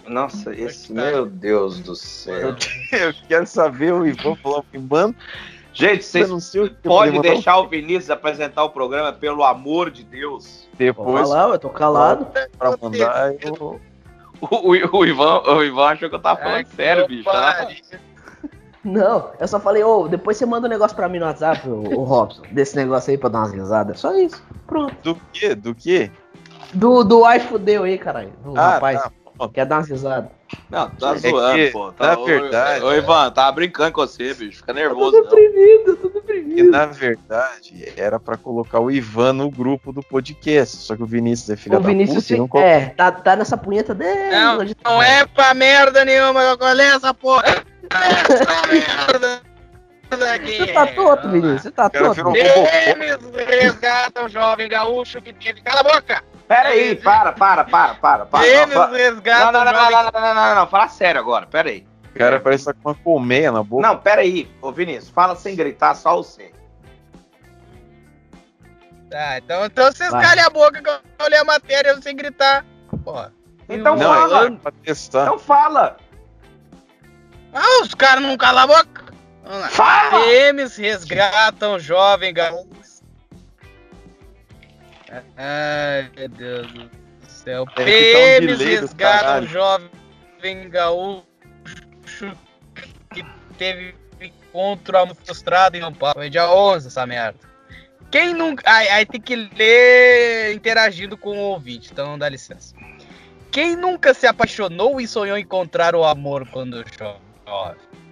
Nossa, 0.07 0.53
esse. 0.53 0.93
Meu 0.93 1.25
Deus 1.25 1.79
do 1.79 1.95
céu. 1.95 2.55
Eu 2.91 3.13
quero 3.27 3.47
saber 3.47 3.93
o 3.93 4.05
Ivan 4.05 4.35
falou 4.35 4.63
que 4.71 4.77
manda. 4.77 5.15
Gente, 5.73 6.03
Você 6.05 6.23
vocês 6.25 6.69
podem 6.83 7.19
deixar 7.19 7.57
o 7.57 7.67
Vinícius 7.67 8.11
apresentar 8.11 8.63
o 8.63 8.69
programa, 8.69 9.11
pelo 9.11 9.43
amor 9.43 9.89
de 9.89 10.03
Deus. 10.03 10.67
Vou 10.69 10.77
Depois 10.77 11.29
falar, 11.29 11.49
eu 11.49 11.57
tô 11.59 11.69
calado. 11.69 12.27
pra 12.59 12.77
mandar 12.79 13.33
eu. 13.41 13.81
O, 14.39 14.47
o, 14.71 14.97
o 14.99 15.05
Ivan, 15.05 15.39
o 15.41 15.63
Ivan 15.63 15.85
achou 15.87 16.09
que 16.09 16.15
eu 16.15 16.19
tava 16.19 16.39
falando 16.39 16.55
Ai, 16.57 16.65
sério, 16.75 17.07
bicho. 17.07 17.23
Tá? 17.23 17.67
Não, 18.83 19.31
eu 19.39 19.47
só 19.47 19.59
falei, 19.59 19.83
ô, 19.83 20.07
depois 20.07 20.35
você 20.37 20.45
manda 20.45 20.67
um 20.67 20.69
negócio 20.69 20.95
pra 20.95 21.07
mim 21.07 21.19
no 21.19 21.25
WhatsApp, 21.25 21.67
ô, 21.69 21.99
ô 21.99 22.03
Robson, 22.03 22.41
desse 22.51 22.75
negócio 22.75 23.11
aí 23.11 23.17
pra 23.17 23.29
dar 23.29 23.39
umas 23.39 23.51
risadas. 23.53 23.99
Só 23.99 24.13
isso. 24.17 24.43
Pronto. 24.67 24.93
Do 25.01 25.15
que? 25.31 25.55
Do 25.55 25.73
que? 25.73 26.11
Do, 26.73 27.03
do 27.03 27.23
ai 27.23 27.39
fudeu 27.39 27.83
aí, 27.83 27.97
caralho. 27.97 28.33
O 28.45 28.57
Ah, 28.57 28.71
rapaz 28.71 29.01
tá. 29.01 29.49
quer 29.53 29.65
dar 29.65 29.77
umas 29.77 29.89
risadas. 29.89 30.29
Não, 30.69 30.89
tá 30.89 31.13
É 31.13 31.17
zoando, 31.17 31.55
que, 31.55 31.71
pô. 31.71 31.91
Tá, 31.93 32.07
na 32.17 32.23
verdade, 32.23 32.83
Ô, 32.83 32.87
ô, 32.89 32.93
Ivan, 32.93 33.31
tava 33.31 33.51
brincando 33.53 33.91
com 33.93 34.01
você, 34.01 34.33
bicho. 34.33 34.57
Fica 34.57 34.71
Eu 34.71 34.75
nervoso, 34.75 35.11
tô 35.11 35.17
não. 35.17 35.29
deprimido, 35.29 35.87
eu 35.91 35.95
tô 35.97 36.07
Que 36.09 36.13
deprimido. 36.19 36.71
na 36.71 36.85
verdade 36.87 37.93
era 37.95 38.19
pra 38.19 38.37
colocar 38.37 38.79
o 38.79 38.91
Ivan 38.91 39.33
no 39.33 39.49
grupo 39.49 39.93
do 39.93 40.01
podcast. 40.03 40.77
Só 40.77 40.95
que 40.95 41.03
o 41.03 41.07
Vinícius 41.07 41.49
é 41.51 41.55
filho 41.55 41.77
O 41.77 41.79
da 41.79 41.87
Vinícius 41.87 42.27
puta 42.27 42.57
e 42.59 42.61
se- 42.61 42.65
é, 42.65 42.89
tá, 42.89 43.11
tá 43.11 43.35
nessa 43.35 43.55
punheta 43.57 43.93
dele. 43.95 44.31
Não, 44.31 44.57
não 44.83 45.01
é 45.01 45.25
pra 45.25 45.53
merda 45.53 46.03
nenhuma, 46.03 46.57
qual 46.57 46.69
é 46.77 46.87
essa 46.87 47.13
porra? 47.13 47.63
Essa 47.99 48.67
merda. 48.67 49.41
Aqui. 50.35 50.57
Você 50.57 50.67
tá 50.73 50.85
todo, 50.87 51.29
Vinícius, 51.31 51.61
você 51.63 51.71
tá 51.71 51.87
virou- 51.87 52.13
PMs 52.13 53.17
resgatam 53.47 54.29
jovem 54.29 54.69
gaúcho 54.69 55.19
que 55.21 55.33
teve. 55.33 55.61
Cala 55.61 55.79
a 55.79 55.83
boca! 55.83 56.23
Pera 56.47 56.69
aí, 56.69 56.95
para, 56.95 57.31
para, 57.31 57.63
para, 57.63 57.95
para. 57.95 58.25
para. 58.25 58.45
Fa- 58.67 58.87
não, 58.87 58.91
resgatam 58.91 59.51
não, 59.51 59.65
não, 59.65 59.73
não, 59.73 59.91
jovem 59.91 59.95
não, 59.95 60.21
não, 60.21 60.35
não, 60.35 60.35
não, 60.35 60.55
não, 60.55 60.67
fala 60.67 60.87
sério 60.87 61.19
agora, 61.19 61.47
pera 61.47 61.69
aí. 61.69 61.87
O 62.13 62.17
cara 62.19 62.39
parece 62.39 62.71
com 62.75 62.89
uma 62.89 62.95
colmeia 62.95 63.51
na 63.51 63.63
boca. 63.63 63.87
Não, 63.87 63.97
pera 63.97 64.21
aí, 64.21 64.51
ô 64.61 64.71
Vinícius, 64.71 65.09
fala 65.09 65.35
sem 65.35 65.55
gritar, 65.55 65.95
só 65.95 66.15
você. 66.17 66.51
Tá, 69.09 69.37
então, 69.39 69.65
então 69.65 69.91
vocês 69.91 70.09
calem 70.09 70.43
a 70.43 70.49
boca 70.49 70.81
que 70.81 70.89
eu 70.89 70.99
olhei 71.25 71.39
a 71.39 71.43
matéria 71.43 71.99
sem 72.01 72.15
gritar. 72.15 72.63
Porra. 73.03 73.33
Então 73.69 73.95
não, 73.95 74.13
fala. 74.13 74.59
Então 74.85 75.39
fala. 75.39 75.97
Ah, 77.53 77.83
os 77.83 77.93
caras 77.93 78.23
não 78.23 78.35
calam 78.35 78.63
a 78.63 78.67
boca. 78.67 79.03
Fala! 79.69 80.23
PMs 80.23 80.77
resgatam 80.77 81.77
jovem 81.77 82.33
gaúcho. 82.33 83.03
Ai, 85.37 86.09
meu 86.15 86.29
Deus 86.29 86.71
do 86.71 86.89
céu. 87.27 87.63
Um 87.63 87.83
PMs 87.83 88.57
do 88.57 88.63
resgatam 88.63 89.45
jovem 89.47 90.69
gaúcho 90.69 91.25
que 93.13 93.23
teve 93.57 93.95
encontro 94.19 94.97
frustrado 95.23 95.77
em 95.77 95.81
São 95.81 95.93
Paulo. 95.93 96.15
Foi 96.15 96.29
dia 96.29 96.49
11 96.49 96.87
essa 96.87 97.05
merda. 97.05 97.39
Quem 98.09 98.33
nunca. 98.33 98.63
Aí, 98.65 98.87
aí 98.89 99.05
tem 99.05 99.19
que 99.19 99.35
ler 99.35 100.53
interagindo 100.53 101.17
com 101.17 101.37
o 101.37 101.49
ouvinte, 101.51 101.89
então 101.91 102.17
dá 102.17 102.29
licença. 102.29 102.75
Quem 103.51 103.75
nunca 103.75 104.13
se 104.13 104.25
apaixonou 104.25 104.99
e 105.01 105.07
sonhou 105.07 105.37
encontrar 105.37 105.95
o 105.95 106.03
amor 106.03 106.47
quando 106.49 106.83
jovem? 106.97 107.32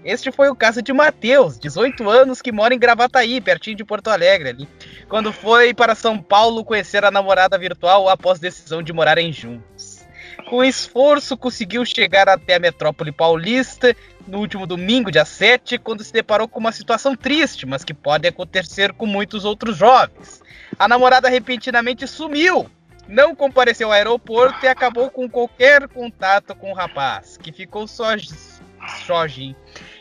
Este 0.03 0.31
foi 0.31 0.49
o 0.49 0.55
caso 0.55 0.81
de 0.81 0.91
Matheus, 0.91 1.59
18 1.59 2.09
anos, 2.09 2.41
que 2.41 2.51
mora 2.51 2.73
em 2.73 2.79
Gravataí, 2.79 3.39
pertinho 3.39 3.77
de 3.77 3.85
Porto 3.85 4.07
Alegre, 4.07 4.49
ali, 4.49 4.67
quando 5.07 5.31
foi 5.31 5.73
para 5.73 5.93
São 5.93 6.17
Paulo 6.19 6.65
conhecer 6.65 7.05
a 7.05 7.11
namorada 7.11 7.57
virtual 7.57 8.09
após 8.09 8.39
decisão 8.39 8.81
de 8.81 8.91
morarem 8.91 9.31
juntos. 9.31 10.01
Com 10.49 10.63
esforço, 10.63 11.37
conseguiu 11.37 11.85
chegar 11.85 12.27
até 12.27 12.55
a 12.55 12.59
metrópole 12.59 13.11
paulista 13.11 13.95
no 14.27 14.39
último 14.39 14.65
domingo, 14.65 15.11
dia 15.11 15.23
7, 15.23 15.77
quando 15.77 16.03
se 16.03 16.11
deparou 16.11 16.47
com 16.47 16.59
uma 16.59 16.71
situação 16.71 17.15
triste, 17.15 17.65
mas 17.65 17.83
que 17.83 17.93
pode 17.93 18.27
acontecer 18.27 18.91
com 18.93 19.05
muitos 19.05 19.45
outros 19.45 19.77
jovens. 19.77 20.41
A 20.79 20.87
namorada 20.87 21.29
repentinamente 21.29 22.07
sumiu, 22.07 22.69
não 23.07 23.35
compareceu 23.35 23.89
ao 23.89 23.93
aeroporto 23.93 24.65
e 24.65 24.67
acabou 24.67 25.11
com 25.11 25.29
qualquer 25.29 25.87
contato 25.87 26.55
com 26.55 26.71
o 26.71 26.75
rapaz, 26.75 27.37
que 27.37 27.51
ficou 27.51 27.87
só 27.87 28.17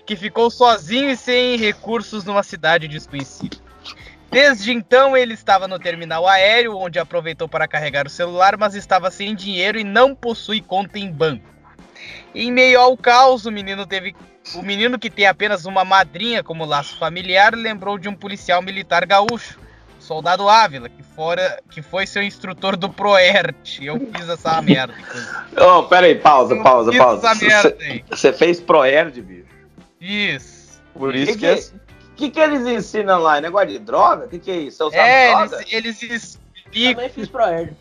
que 0.06 0.16
ficou 0.16 0.50
sozinho 0.50 1.10
e 1.10 1.16
sem 1.16 1.56
recursos 1.56 2.24
numa 2.24 2.42
cidade 2.42 2.88
desconhecida. 2.88 3.56
Desde 4.30 4.72
então 4.72 5.16
ele 5.16 5.34
estava 5.34 5.66
no 5.66 5.78
terminal 5.78 6.26
aéreo, 6.26 6.76
onde 6.76 6.98
aproveitou 6.98 7.48
para 7.48 7.66
carregar 7.66 8.06
o 8.06 8.10
celular, 8.10 8.56
mas 8.56 8.74
estava 8.74 9.10
sem 9.10 9.34
dinheiro 9.34 9.78
e 9.78 9.84
não 9.84 10.14
possui 10.14 10.60
conta 10.60 10.98
em 10.98 11.10
banco. 11.10 11.44
Em 12.34 12.52
meio 12.52 12.78
ao 12.78 12.96
caos, 12.96 13.44
o 13.44 13.50
menino 13.50 13.84
teve 13.86 14.14
o 14.54 14.62
menino 14.62 14.98
que 14.98 15.10
tem 15.10 15.26
apenas 15.26 15.64
uma 15.64 15.84
madrinha 15.84 16.42
como 16.42 16.64
laço 16.64 16.98
familiar 16.98 17.54
lembrou 17.54 17.98
de 17.98 18.08
um 18.08 18.14
policial 18.14 18.62
militar 18.62 19.04
gaúcho, 19.04 19.58
soldado 20.10 20.48
Ávila, 20.48 20.88
que, 20.88 21.04
fora, 21.04 21.60
que 21.70 21.80
foi 21.80 22.04
seu 22.04 22.20
instrutor 22.20 22.76
do 22.76 22.88
Proert. 22.88 23.78
Eu 23.80 23.96
fiz 24.12 24.28
essa 24.28 24.60
merda. 24.60 24.92
Ô, 25.56 25.84
pera 25.84 26.06
aí, 26.06 26.16
pausa, 26.16 26.56
Eu 26.56 26.62
pausa, 26.64 26.90
fiz 26.90 27.00
pausa. 27.00 27.76
Você 28.10 28.32
fez 28.32 28.58
Proerd, 28.58 29.22
bicho? 29.22 29.46
Isso. 30.00 30.82
Por 30.92 31.14
isso 31.14 31.34
que, 31.34 31.38
que, 31.38 31.46
é 31.46 31.60
que, 32.16 32.30
que, 32.30 32.40
eles 32.40 32.66
ensinam 32.66 33.20
lá? 33.20 33.38
É 33.38 33.40
Negócio 33.40 33.68
de 33.68 33.78
droga? 33.78 34.26
O 34.26 34.28
que, 34.28 34.40
que 34.40 34.50
é 34.50 34.56
isso? 34.56 34.82
É, 34.92 35.30
droga? 35.30 35.64
eles, 35.72 36.02
eles 36.02 36.02
explicam, 36.02 36.94
Também 36.94 37.08
fiz 37.10 37.28
pro 37.28 37.44
Erd. 37.44 37.72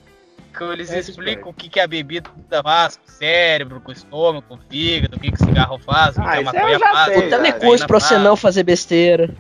eles 0.72 0.92
É, 0.92 1.00
explicam 1.00 1.50
o 1.50 1.54
que, 1.54 1.68
que 1.68 1.80
a 1.80 1.88
bebida 1.88 2.30
faz 2.62 2.98
com 2.98 3.08
o 3.08 3.12
cérebro, 3.12 3.82
com 3.82 3.90
o 3.90 3.94
estômago, 3.94 4.46
com 4.48 4.54
o 4.54 4.60
fígado, 4.70 5.18
o 5.18 5.20
que, 5.20 5.32
que 5.32 5.42
o 5.42 5.46
cigarro 5.46 5.80
faz, 5.80 6.16
o 6.16 6.22
que, 6.22 6.28
Ah, 6.28 6.38
a 6.38 6.42
maconha 6.44 6.74
eu 6.74 6.80
já 6.80 6.92
faz. 6.92 7.14
Puta, 7.16 7.38
não 7.40 7.46
é 7.46 7.50
é, 7.50 7.52
coisa 7.54 7.88
pra 7.88 8.00
você 8.00 8.20
não 8.20 8.36
fazer 8.36 8.62
besteira. 8.62 9.34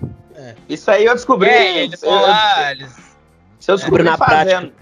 Isso 0.67 0.89
aí 0.89 1.05
eu 1.05 1.13
descobri. 1.13 1.49
É, 1.49 1.83
eles 1.83 2.01
eu, 2.01 2.09
vão 2.09 2.21
lá, 2.21 2.71
eles 2.71 3.09
eu 3.67 3.75
descobri 3.75 4.03
na 4.03 4.17
fazendo. 4.17 4.73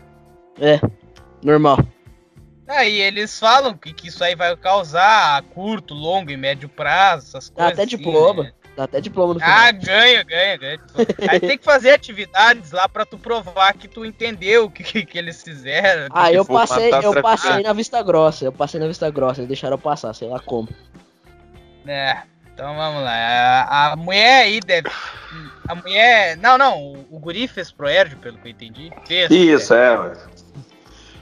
Normal. 1.43 1.79
Aí 2.67 2.99
eles 2.99 3.39
falam 3.39 3.77
que, 3.77 3.93
que 3.93 4.09
isso 4.09 4.23
aí 4.23 4.35
vai 4.35 4.55
causar 4.57 5.38
a 5.38 5.41
curto, 5.41 5.93
longo 5.93 6.29
e 6.31 6.38
médio 6.38 6.67
prazo, 6.67 7.27
essas 7.27 7.49
Dá 7.49 7.55
coisas. 7.55 7.73
até 7.73 7.84
assim, 7.84 7.97
diploma. 7.97 8.43
né? 8.43 8.53
Dá 8.75 8.84
até 8.84 9.01
diploma 9.01 9.34
no 9.34 9.39
final. 9.39 9.57
Ah, 9.57 9.71
ganha, 9.71 10.23
ganha, 10.23 10.57
ganha. 10.57 10.79
Aí 11.29 11.39
tem 11.39 11.57
que 11.57 11.63
fazer 11.63 11.91
atividades 11.91 12.71
lá 12.71 12.88
pra 12.88 13.05
tu 13.05 13.17
provar 13.17 13.73
que 13.73 13.88
tu 13.88 14.05
entendeu 14.05 14.65
o 14.65 14.71
que, 14.71 14.84
que, 14.84 15.05
que 15.05 15.17
eles 15.17 15.41
fizeram. 15.41 16.07
Ah, 16.11 16.31
eu 16.31 16.45
passei, 16.45 16.91
eu 16.93 17.21
passei 17.21 17.63
na 17.63 17.73
Vista 17.73 18.03
Grossa. 18.03 18.45
Eu 18.45 18.51
passei 18.51 18.79
na 18.79 18.88
Vista 18.88 19.09
Grossa, 19.09 19.39
eles 19.39 19.47
deixaram 19.47 19.75
eu 19.75 19.79
passar, 19.79 20.13
sei 20.13 20.27
lá 20.27 20.39
como. 20.39 20.67
É, 21.88 22.21
então 22.57 22.75
vamos 22.75 23.03
lá. 23.03 23.11
A, 23.11 23.91
a 23.91 23.95
mulher 23.95 24.45
aí 24.45 24.59
deve. 24.59 24.89
A 25.67 25.75
mulher. 25.75 26.35
Não, 26.38 26.57
não, 26.57 26.81
o, 26.81 27.07
o 27.11 27.19
guri 27.19 27.47
fez 27.47 27.71
Proerd, 27.71 28.15
pelo 28.15 28.35
que 28.39 28.47
eu 28.47 28.51
entendi. 28.51 28.91
Fez. 29.05 29.29
Isso, 29.29 29.75
é, 29.75 29.95
ué. 29.95 30.13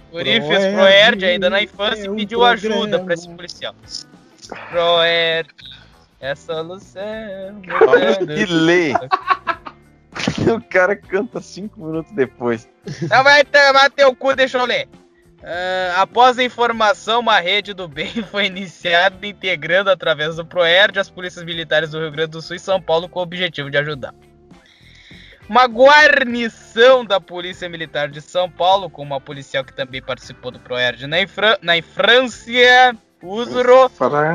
O 0.09 0.11
guri 0.13 0.39
fez 0.39 0.73
Proerd 0.73 1.25
ainda 1.25 1.49
na 1.49 1.61
infância 1.61 2.05
e 2.05 2.15
pediu 2.15 2.41
ajuda 2.45 2.99
pra 2.99 3.15
esse 3.15 3.27
policial. 3.27 3.75
Proerd. 4.69 5.49
É 6.21 6.33
solução. 6.35 7.03
Olha 7.85 8.15
que 8.15 8.45
lê. 8.45 8.93
O 10.47 10.61
cara 10.69 10.95
canta 10.95 11.41
cinco 11.41 11.81
minutos 11.81 12.11
depois. 12.13 12.69
Não 13.09 13.21
vai 13.21 13.43
tomar 13.43 13.91
teu 13.91 14.15
cu, 14.15 14.33
deixa 14.33 14.57
eu 14.57 14.65
ler. 14.65 14.87
Ah, 15.47 16.01
após 16.01 16.39
a 16.39 16.43
informação, 16.43 17.19
uma 17.19 17.39
rede 17.39 17.72
do 17.72 17.88
bem 17.88 18.11
foi 18.31 18.47
iniciada 18.47 19.26
integrando 19.27 19.91
através 19.91 20.38
do 20.38 20.45
Proerd 20.45 20.97
as 20.97 21.09
polícias 21.09 21.45
militares 21.45 21.91
do 21.91 21.99
Rio 21.99 22.11
Grande 22.11 22.31
do 22.31 22.41
Sul 22.41 22.55
e 22.55 22.59
São 22.59 22.81
Paulo 22.81 23.07
com 23.07 23.19
o 23.19 23.23
objetivo 23.23 23.69
de 23.69 23.77
ajudar. 23.77 24.13
Uma 25.47 25.67
guarnição 25.67 27.05
da 27.05 27.22
Polícia 27.22 27.69
Militar 27.69 28.09
de 28.09 28.19
São 28.19 28.49
Paulo, 28.49 28.89
com 28.89 29.03
uma 29.03 29.22
policial 29.22 29.63
que 29.63 29.72
também 29.72 30.01
participou 30.01 30.49
do 30.49 30.59
Proerd 30.59 31.05
na, 31.05 31.22
Infra 31.22 31.59
na 31.61 31.80
França, 31.84 32.97
Usro, 33.22 33.91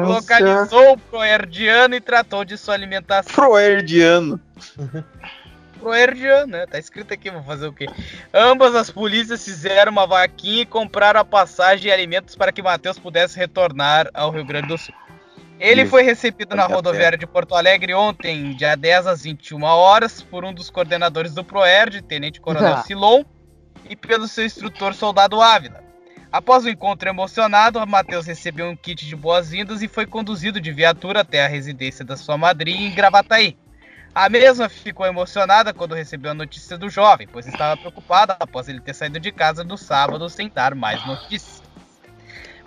localizou 0.07 0.93
o 0.93 0.99
Proerdiano 0.99 1.97
e 1.97 2.01
tratou 2.01 2.45
de 2.45 2.57
sua 2.57 2.74
alimentação. 2.74 3.35
Proerdiano. 3.35 4.41
Proerdiano, 5.81 6.52
né? 6.52 6.66
Tá 6.66 6.78
escrito 6.78 7.12
aqui, 7.15 7.31
vou 7.31 7.43
fazer 7.43 7.66
o 7.66 7.73
quê? 7.73 7.86
Ambas 8.32 8.74
as 8.74 8.90
polícias 8.90 9.44
fizeram 9.44 9.90
uma 9.90 10.07
vaquinha 10.07 10.62
e 10.62 10.66
compraram 10.66 11.20
a 11.20 11.24
passagem 11.24 11.89
e 11.89 11.93
alimentos 11.93 12.36
para 12.36 12.52
que 12.52 12.62
Matheus 12.62 12.98
pudesse 12.98 13.36
retornar 13.36 14.09
ao 14.12 14.31
Rio 14.31 14.44
Grande 14.44 14.69
do 14.69 14.78
Sul. 14.78 14.94
Ele 15.59 15.82
Isso. 15.82 15.90
foi 15.90 16.02
recebido 16.02 16.57
na 16.57 16.66
rodoviária 16.66 17.19
de 17.19 17.27
Porto 17.27 17.55
Alegre 17.55 17.93
ontem, 17.93 18.55
dia 18.55 18.74
10 18.74 19.07
às 19.07 19.23
21 19.24 19.62
horas, 19.62 20.23
por 20.23 20.43
um 20.44 20.55
dos 20.55 20.70
coordenadores 20.70 21.35
do 21.35 21.44
Proerd, 21.44 22.01
Tenente 22.02 22.40
Coronel 22.40 22.74
Ah. 22.74 22.82
Silon, 22.82 23.24
e 23.89 23.94
pelo 23.94 24.27
seu 24.27 24.47
instrutor 24.47 24.94
Soldado 24.94 25.40
Ávila. 25.43 25.85
Após 26.32 26.65
o 26.65 26.69
encontro 26.70 27.09
emocionado, 27.09 27.85
Matheus 27.86 28.24
recebeu 28.24 28.69
um 28.70 28.77
kit 28.77 29.05
de 29.05 29.16
boas-vindas 29.16 29.82
e 29.82 29.89
foi 29.89 30.07
conduzido 30.07 30.61
de 30.61 30.70
viatura 30.70 31.20
até 31.20 31.44
a 31.44 31.48
residência 31.48 32.05
da 32.05 32.16
sua 32.16 32.39
madrinha 32.39 32.86
em 32.86 32.94
Gravataí. 32.94 33.59
A 34.15 34.28
mesma 34.28 34.69
ficou 34.69 35.07
emocionada 35.07 35.73
quando 35.73 35.95
recebeu 35.95 36.32
a 36.32 36.35
notícia 36.35 36.77
do 36.77 36.91
jovem, 36.91 37.28
pois 37.31 37.47
estava 37.47 37.77
preocupada 37.77 38.37
após 38.41 38.69
ele 38.69 38.81
ter 38.81 38.95
saído 38.95 39.20
de 39.20 39.31
casa 39.31 39.62
no 39.62 39.78
sábado 39.78 40.28
sem 40.28 40.49
dar 40.49 40.74
mais 40.74 41.05
notícias. 41.07 41.62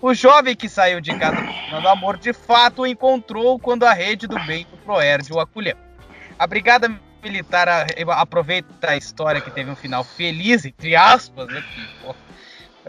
O 0.02 0.14
jovem 0.14 0.56
que 0.56 0.70
saiu 0.70 1.02
de 1.02 1.18
casa 1.18 1.36
procurando 1.36 1.88
amor 1.88 2.18
de 2.18 2.34
fato 2.34 2.82
o 2.82 2.88
encontrou 2.88 3.60
quando 3.60 3.84
a 3.84 3.94
rede 3.94 4.28
do 4.28 4.38
bem 4.46 4.66
do 4.70 4.78
Proerd 4.78 5.32
o 5.32 5.40
acolheu. 5.40 5.78
A 6.38 6.48
brigada 6.48 6.90
militar 7.22 7.68
aproveita 8.10 8.92
a 8.92 8.98
história 8.98 9.40
que 9.42 9.52
teve 9.52 9.70
um 9.70 9.76
final 9.76 10.04
feliz, 10.04 10.66
entre 10.66 10.96
aspas, 10.96 11.48
né? 11.48 11.64
que, 11.74 11.88
pô, 12.02 12.14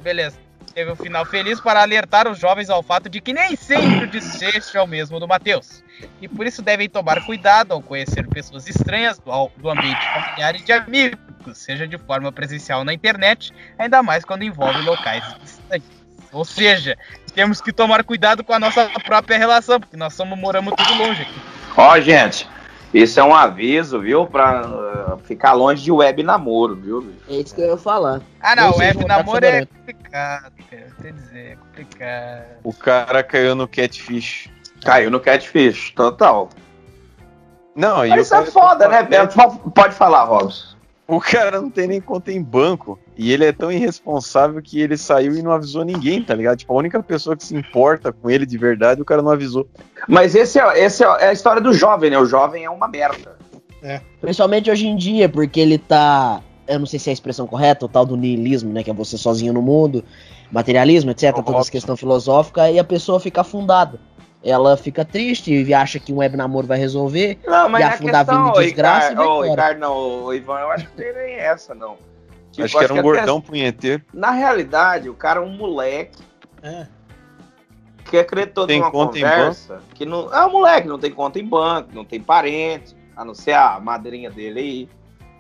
beleza. 0.01 0.44
Teve 0.75 0.91
um 0.91 0.97
final 0.97 1.25
feliz 1.25 1.61
para 1.61 1.81
alertar 1.81 2.27
os 2.27 2.37
jovens 2.37 2.69
ao 2.69 2.83
fato 2.83 3.09
de 3.09 3.21
que 3.21 3.33
nem 3.33 3.55
sempre 3.55 4.05
o 4.05 4.11
desfecho 4.11 4.77
é 4.77 4.83
o 4.83 4.87
mesmo 4.89 5.21
do 5.21 5.29
Matheus. 5.29 5.85
E 6.21 6.27
por 6.27 6.45
isso 6.47 6.63
devem 6.63 6.89
tomar 6.89 7.25
cuidado 7.25 7.73
ao 7.73 7.81
conhecer 7.81 8.27
pessoas 8.27 8.67
estranhas 8.67 9.17
do, 9.19 9.51
do 9.57 9.71
ambiente 9.71 10.05
familiar 10.13 10.57
e 10.57 10.63
de 10.63 10.73
amigos, 10.73 11.19
seja 11.53 11.87
de 11.87 11.97
forma 11.97 12.33
presencial 12.33 12.85
na 12.85 12.93
internet, 12.93 13.53
ainda 13.79 14.03
mais 14.03 14.25
quando 14.25 14.43
envolve 14.43 14.81
locais 14.83 15.23
distantes. 15.41 15.89
Ou 16.33 16.45
seja, 16.45 16.99
temos 17.33 17.61
que 17.61 17.73
tomar 17.73 18.03
cuidado 18.03 18.43
com 18.43 18.53
a 18.53 18.59
nossa 18.59 18.91
própria 19.05 19.39
relação, 19.39 19.79
porque 19.79 19.97
nós 19.97 20.15
somos, 20.15 20.37
moramos 20.37 20.75
tudo 20.77 20.95
longe 20.95 21.23
aqui. 21.23 21.41
Ó, 21.77 22.01
gente, 22.01 22.49
isso 22.95 23.19
é 23.19 23.25
um 23.25 23.35
aviso, 23.35 24.01
viu? 24.01 24.27
Pra 24.27 24.67
uh, 24.67 25.19
ficar 25.19 25.53
longe 25.53 25.83
de 25.83 25.91
web 25.91 26.23
namoro, 26.23 26.77
viu? 26.77 27.03
bicho? 27.03 27.25
É 27.29 27.35
isso 27.35 27.55
que 27.55 27.61
eu 27.61 27.71
ia 27.71 27.77
falar. 27.77 28.23
Ah, 28.41 28.55
não, 28.55 28.73
seja, 28.73 28.85
web 28.85 29.05
namoro 29.05 29.45
é 29.45 29.67
complicado, 29.67 30.53
cara. 30.71 30.87
Sei 31.03 31.13
dizer, 31.13 31.39
é 31.39 31.57
complicado. 31.57 32.45
O 32.63 32.73
cara 32.73 33.23
caiu 33.25 33.55
no 33.55 33.67
catfish. 33.67 34.49
Caiu 34.85 35.11
no 35.11 35.19
catfish, 35.19 35.91
total. 35.91 36.51
Não, 37.75 38.07
e 38.07 38.11
Mas 38.11 38.27
isso 38.27 38.35
é 38.35 38.47
foda, 38.47 38.87
né? 38.87 39.03
Beto? 39.03 39.37
Pode 39.75 39.95
falar, 39.95 40.25
Robson. 40.25 40.74
O 41.07 41.21
cara 41.21 41.61
não 41.61 41.71
tem 41.71 41.87
nem 41.87 42.01
conta 42.01 42.33
em 42.33 42.43
banco. 42.43 42.99
E 43.17 43.33
ele 43.33 43.45
é 43.45 43.53
tão 43.53 43.71
irresponsável 43.71 44.61
que 44.63 44.81
ele 44.81 44.97
saiu 44.97 45.37
e 45.37 45.43
não 45.43 45.53
avisou 45.53 45.85
ninguém, 45.85 46.23
tá 46.23 46.35
ligado? 46.35 46.59
Tipo, 46.59 46.73
a 46.73 46.77
única 46.77 47.03
pessoa 47.03 47.37
que 47.37 47.45
se 47.45 47.55
importa 47.55 48.13
com 48.13 48.31
ele 48.31 48.47
de 48.47 48.57
verdade, 48.57 49.03
o 49.03 49.05
cara 49.05 49.21
não 49.21 49.31
avisou. 49.31 49.69
Mas 50.09 50.35
esse 50.35 50.59
é, 50.59 50.85
esse 50.85 51.05
é 51.05 51.29
a 51.29 51.33
história 51.33 51.61
do 51.61 51.73
jovem, 51.73 52.11
né? 52.11 52.19
O 52.19 52.25
jovem 52.25 52.65
é 52.65 52.71
uma 52.71 52.89
merda. 52.89 53.37
Principalmente 54.21 54.71
hoje 54.71 54.87
em 54.87 54.97
dia, 54.97 55.29
porque 55.29 55.61
ele 55.61 55.77
tá. 55.77 56.41
Eu 56.67 56.79
não 56.79 56.87
sei 56.87 56.99
se 56.99 57.11
é 57.11 57.13
a 57.13 57.13
expressão 57.13 57.47
correta, 57.47 57.85
o 57.85 57.89
tal 57.89 58.07
do 58.07 58.17
niilismo, 58.17 58.73
né? 58.73 58.83
Que 58.83 58.91
é 58.91 58.95
você 58.95 59.19
sozinho 59.19 59.53
no 59.53 59.61
mundo, 59.61 60.03
materialismo, 60.51 61.11
etc. 61.11 61.35
Toda 61.35 61.59
essa 61.59 61.71
questão 61.71 61.95
filosófica, 61.95 62.71
e 62.71 62.79
a 62.79 62.85
pessoa 62.85 63.21
fica 63.21 63.43
afundada. 63.43 64.01
Ela 64.45 64.77
fica 64.77 65.05
triste 65.05 65.51
e 65.53 65.73
acha 65.73 65.99
que 65.99 66.13
um 66.13 66.19
web 66.19 66.37
namoro 66.37 66.67
vai 66.67 66.79
resolver. 66.79 67.39
Não, 67.47 67.69
mas 67.69 67.81
E 67.81 67.85
a 67.85 67.89
afundar 67.89 68.17
a 68.17 68.23
vida 68.25 68.37
questão, 68.37 68.53
ô, 68.53 68.61
desgraça 68.63 69.07
e 69.07 69.11
Ricardo, 69.11 69.57
vai 69.57 69.75
não, 69.79 70.25
ô, 70.25 70.35
Ivan, 70.35 70.59
eu 70.61 70.71
acho 70.71 70.87
que 70.87 70.91
não 70.91 70.97
tem 71.13 71.15
nem 71.25 71.35
essa, 71.37 71.75
não. 71.75 71.97
Tipo, 72.53 72.65
acho 72.67 72.79
que 72.79 72.85
era 72.85 72.95
um 72.95 73.03
gordão 73.03 73.41
punheteiro. 73.41 74.03
Na 74.13 74.31
realidade, 74.33 75.09
o 75.09 75.15
cara 75.15 75.41
é 75.41 75.43
um 75.43 75.49
moleque 75.57 76.23
É. 76.63 76.87
que 78.05 78.19
acreditou 78.19 78.67
Tem 78.67 78.81
numa 78.81 78.91
conta 78.91 79.19
em 79.19 79.23
conversa 79.23 79.81
que 79.95 80.05
não. 80.05 80.33
É 80.33 80.45
um 80.47 80.53
moleque, 80.53 80.87
não 80.87 80.99
tem 80.99 81.11
conta 81.11 81.39
em 81.39 81.47
banco, 81.47 81.89
não 81.95 82.05
tem 82.05 82.21
parente, 82.21 82.95
a 83.17 83.25
não 83.25 83.35
ser 83.35 83.55
a 83.55 83.81
madrinha 83.81 84.31
dele 84.31 84.61
aí. 84.61 84.89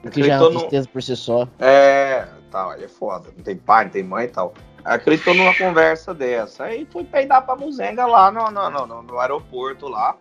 O 0.02 0.10
que 0.10 0.22
já 0.22 0.34
é 0.34 0.36
uma 0.38 0.46
Acreditou 0.46 0.50
no- 0.52 0.58
tristeza 0.60 0.88
por 0.92 1.02
si 1.02 1.14
só. 1.16 1.46
É, 1.58 2.26
tal, 2.50 2.70
aí 2.70 2.84
é 2.84 2.88
foda. 2.88 3.28
Não 3.36 3.44
tem 3.44 3.56
pai, 3.56 3.84
não 3.84 3.90
tem 3.90 4.02
mãe 4.02 4.24
e 4.24 4.28
tal. 4.28 4.54
Acreditou 4.84 5.34
numa 5.34 5.54
conversa 5.56 6.12
dessa. 6.12 6.64
Aí 6.64 6.86
fui 6.90 7.04
peidar 7.04 7.42
pra 7.44 7.56
Muzenga 7.56 8.04
lá 8.06 8.30
no, 8.30 8.50
no, 8.50 8.70
no, 8.70 8.86
no- 8.86 9.02
no 9.02 9.18
aeroporto 9.18 9.88
lá. 9.88 10.14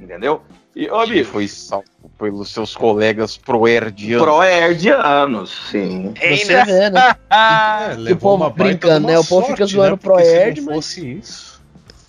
Entendeu? 0.00 0.42
E, 0.74 0.90
ô, 0.90 1.06
bicho, 1.06 1.30
foi 1.30 1.48
salvo 1.48 1.84
pelos 2.18 2.50
seus 2.52 2.74
colegas 2.76 3.36
proerdianos. 3.36 4.24
proerdianos, 4.26 5.68
sim. 5.70 6.12
Você 6.18 6.64
vê, 6.64 6.90
né? 6.90 7.14
Ah, 7.30 7.90
É, 8.06 8.12
o 8.12 8.16
povo 8.16 8.48
brincando, 8.50 9.06
né? 9.06 9.18
O 9.18 9.24
povo 9.24 9.46
fica 9.46 9.58
sorte, 9.66 9.72
zoando 9.72 9.88
né? 9.90 9.94
o 9.94 9.98
Pro 9.98 10.12
Porque 10.14 10.28
Erd, 10.28 10.60
se 10.60 10.66
não 10.66 10.74
mas- 10.74 10.84
fosse 10.86 11.12
isso. 11.18 11.62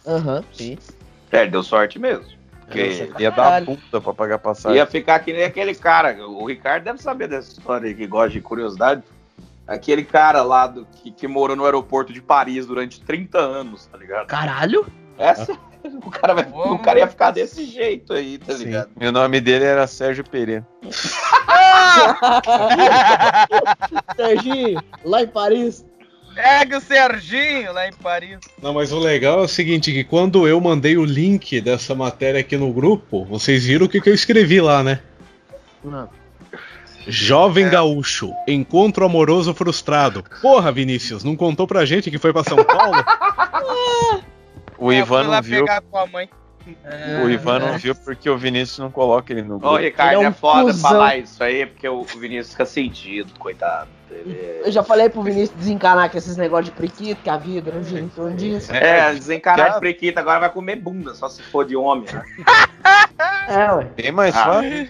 Aham, 0.05 0.43
sim. 0.53 0.77
É, 1.31 1.45
deu 1.45 1.63
sorte 1.63 1.97
mesmo. 1.99 2.25
Porque 2.65 3.07
Ia 3.19 3.31
dar 3.31 3.35
Caralho. 3.35 3.65
bunda 3.65 4.01
pra 4.01 4.13
pagar 4.13 4.39
passagem. 4.39 4.77
ia 4.77 4.85
ficar 4.85 5.19
que 5.19 5.31
nem 5.31 5.43
aquele 5.45 5.73
cara. 5.73 6.17
O 6.27 6.45
Ricardo 6.45 6.83
deve 6.83 7.01
saber 7.01 7.29
dessa 7.29 7.51
história 7.51 7.87
aí, 7.87 7.95
que 7.95 8.05
gosta 8.05 8.31
de 8.31 8.41
curiosidade. 8.41 9.01
Aquele 9.67 10.03
cara 10.03 10.43
lá 10.43 10.67
do, 10.67 10.85
que, 10.85 11.11
que 11.11 11.27
morou 11.27 11.55
no 11.55 11.65
aeroporto 11.65 12.13
de 12.13 12.21
Paris 12.21 12.65
durante 12.65 13.01
30 13.01 13.37
anos, 13.37 13.87
tá 13.87 13.97
ligado? 13.97 14.27
Caralho! 14.27 14.85
Essa, 15.17 15.57
o, 15.83 16.09
cara 16.09 16.33
vai, 16.33 16.47
o 16.49 16.79
cara 16.79 16.99
ia 16.99 17.07
ficar 17.07 17.31
desse 17.31 17.65
jeito 17.65 18.13
aí, 18.13 18.37
tá 18.37 18.53
Sim. 18.53 18.65
ligado? 18.65 18.89
E 18.99 19.07
o 19.07 19.11
nome 19.11 19.41
dele 19.41 19.65
era 19.65 19.87
Sérgio 19.87 20.23
Pereira. 20.23 20.65
Serginho, 24.15 24.81
lá 25.03 25.23
em 25.23 25.27
Paris. 25.27 25.85
Pega 26.33 26.77
o 26.77 26.81
Serginho 26.81 27.73
lá 27.73 27.87
em 27.87 27.93
Paris. 27.93 28.39
Não, 28.61 28.73
mas 28.73 28.91
o 28.91 28.99
legal 28.99 29.39
é 29.39 29.43
o 29.43 29.47
seguinte, 29.47 29.91
que 29.91 30.03
quando 30.03 30.47
eu 30.47 30.61
mandei 30.61 30.95
o 30.95 31.03
link 31.03 31.59
dessa 31.59 31.95
matéria 31.95 32.41
aqui 32.41 32.55
no 32.55 32.71
grupo, 32.71 33.25
vocês 33.25 33.65
viram 33.65 33.87
o 33.87 33.89
que, 33.89 33.99
que 33.99 34.09
eu 34.09 34.13
escrevi 34.13 34.61
lá, 34.61 34.83
né? 34.83 34.99
Não. 35.83 36.07
Jovem 37.07 37.69
gaúcho, 37.69 38.33
encontro 38.47 39.05
amoroso 39.05 39.53
frustrado. 39.53 40.23
Porra, 40.41 40.71
Vinícius, 40.71 41.23
não 41.23 41.35
contou 41.35 41.65
pra 41.65 41.85
gente 41.85 42.11
que 42.11 42.17
foi 42.17 42.33
pra 42.33 42.43
São 42.43 42.57
Paulo? 42.63 42.97
O 44.79 44.93
Ivan 44.93 45.23
não 45.23 45.41
viu. 45.41 45.65
pegar 45.65 45.81
tua 45.81 46.05
mãe. 46.05 46.29
O 47.23 47.29
Ivan 47.29 47.57
não 47.59 47.77
viu 47.79 47.95
porque 47.95 48.29
o 48.29 48.37
Vinícius 48.37 48.77
não 48.77 48.91
coloca 48.91 49.33
ele 49.33 49.41
no 49.41 49.55
Ô, 49.55 49.59
grupo. 49.59 49.77
Ricardo, 49.77 50.11
Ele 50.17 50.21
é 50.21 50.25
é, 50.25 50.29
um 50.29 50.33
foda 50.33 50.63
cuzão. 50.65 50.91
falar 50.91 51.17
isso 51.17 51.43
aí, 51.43 51.65
porque 51.65 51.89
o 51.89 52.03
Vinícius 52.03 52.51
fica 52.51 52.65
sentido, 52.65 53.33
coitado. 53.39 53.87
Ele 54.11 54.61
Eu 54.63 54.71
já 54.71 54.83
falei 54.83 55.09
pro 55.09 55.23
Vinícius 55.23 55.57
desencanar 55.57 56.11
com 56.11 56.17
esses 56.17 56.37
negócios 56.37 56.65
de 56.69 56.71
prequito, 56.79 57.17
que 57.23 57.29
a 57.29 57.37
vida 57.37 57.71
não 57.73 57.83
gira 57.83 58.01
em 58.01 58.09
torno 58.09 58.35
disso. 58.35 58.71
É, 58.71 59.09
é 59.09 59.13
desencanar 59.15 59.73
de 59.73 59.79
prequita, 59.79 60.19
agora 60.19 60.41
vai 60.41 60.49
comer 60.51 60.75
bunda, 60.75 61.15
só 61.15 61.27
se 61.27 61.41
for 61.41 61.65
de 61.65 61.75
homem. 61.75 62.05
Né? 62.13 62.23
É, 63.49 63.71
ué. 63.73 63.85
Bem 63.95 64.11
mais 64.11 64.35
Ah. 64.35 64.43
fácil. 64.43 64.89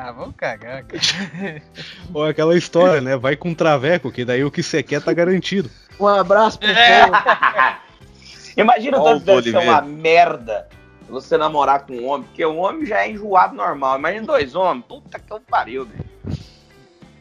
Ah, 0.00 0.12
vamos 0.12 0.36
cagar, 0.36 0.84
cara. 0.84 1.62
Ou 2.14 2.24
aquela 2.24 2.56
história, 2.56 3.00
né? 3.00 3.16
Vai 3.16 3.34
com 3.34 3.52
traveco, 3.52 4.12
que 4.12 4.24
daí 4.24 4.44
o 4.44 4.50
que 4.50 4.62
você 4.62 4.80
quer 4.80 5.02
tá 5.02 5.12
garantido. 5.12 5.68
Um 5.98 6.06
abraço 6.06 6.56
pro 6.60 6.68
É. 6.68 7.10
Imagina 8.56 8.96
tanto 9.02 9.22
o 9.22 9.24
deve 9.24 9.50
ser 9.50 9.58
uma 9.58 9.80
merda 9.82 10.68
você 11.08 11.36
namorar 11.36 11.84
com 11.84 11.94
um 11.94 12.06
homem, 12.06 12.26
porque 12.28 12.44
o 12.44 12.56
homem 12.58 12.86
já 12.86 13.00
é 13.04 13.10
enjoado 13.10 13.56
normal. 13.56 13.98
Imagina 13.98 14.24
dois 14.26 14.54
homens, 14.54 14.84
puta 14.86 15.18
que 15.18 15.32
eu 15.32 15.40
pariu, 15.40 15.84
velho. 15.86 16.04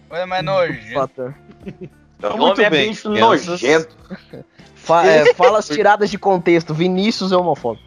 Coisa 0.08 0.28
mais 0.28 0.44
nojenta. 0.46 0.94
Fator. 0.94 1.34
Então, 2.18 2.34
O 2.36 2.38
muito 2.38 2.54
homem 2.54 2.66
é 2.66 2.70
bem. 2.70 2.90
bicho 2.90 3.10
crianças. 3.12 3.48
nojento. 3.48 3.98
Fa- 4.76 5.06
é, 5.06 5.34
fala 5.34 5.58
as 5.60 5.68
tiradas 5.68 6.10
de 6.12 6.18
contexto. 6.20 6.74
Vinícius 6.76 7.32
é 7.32 7.36
homofóbico. 7.38 7.87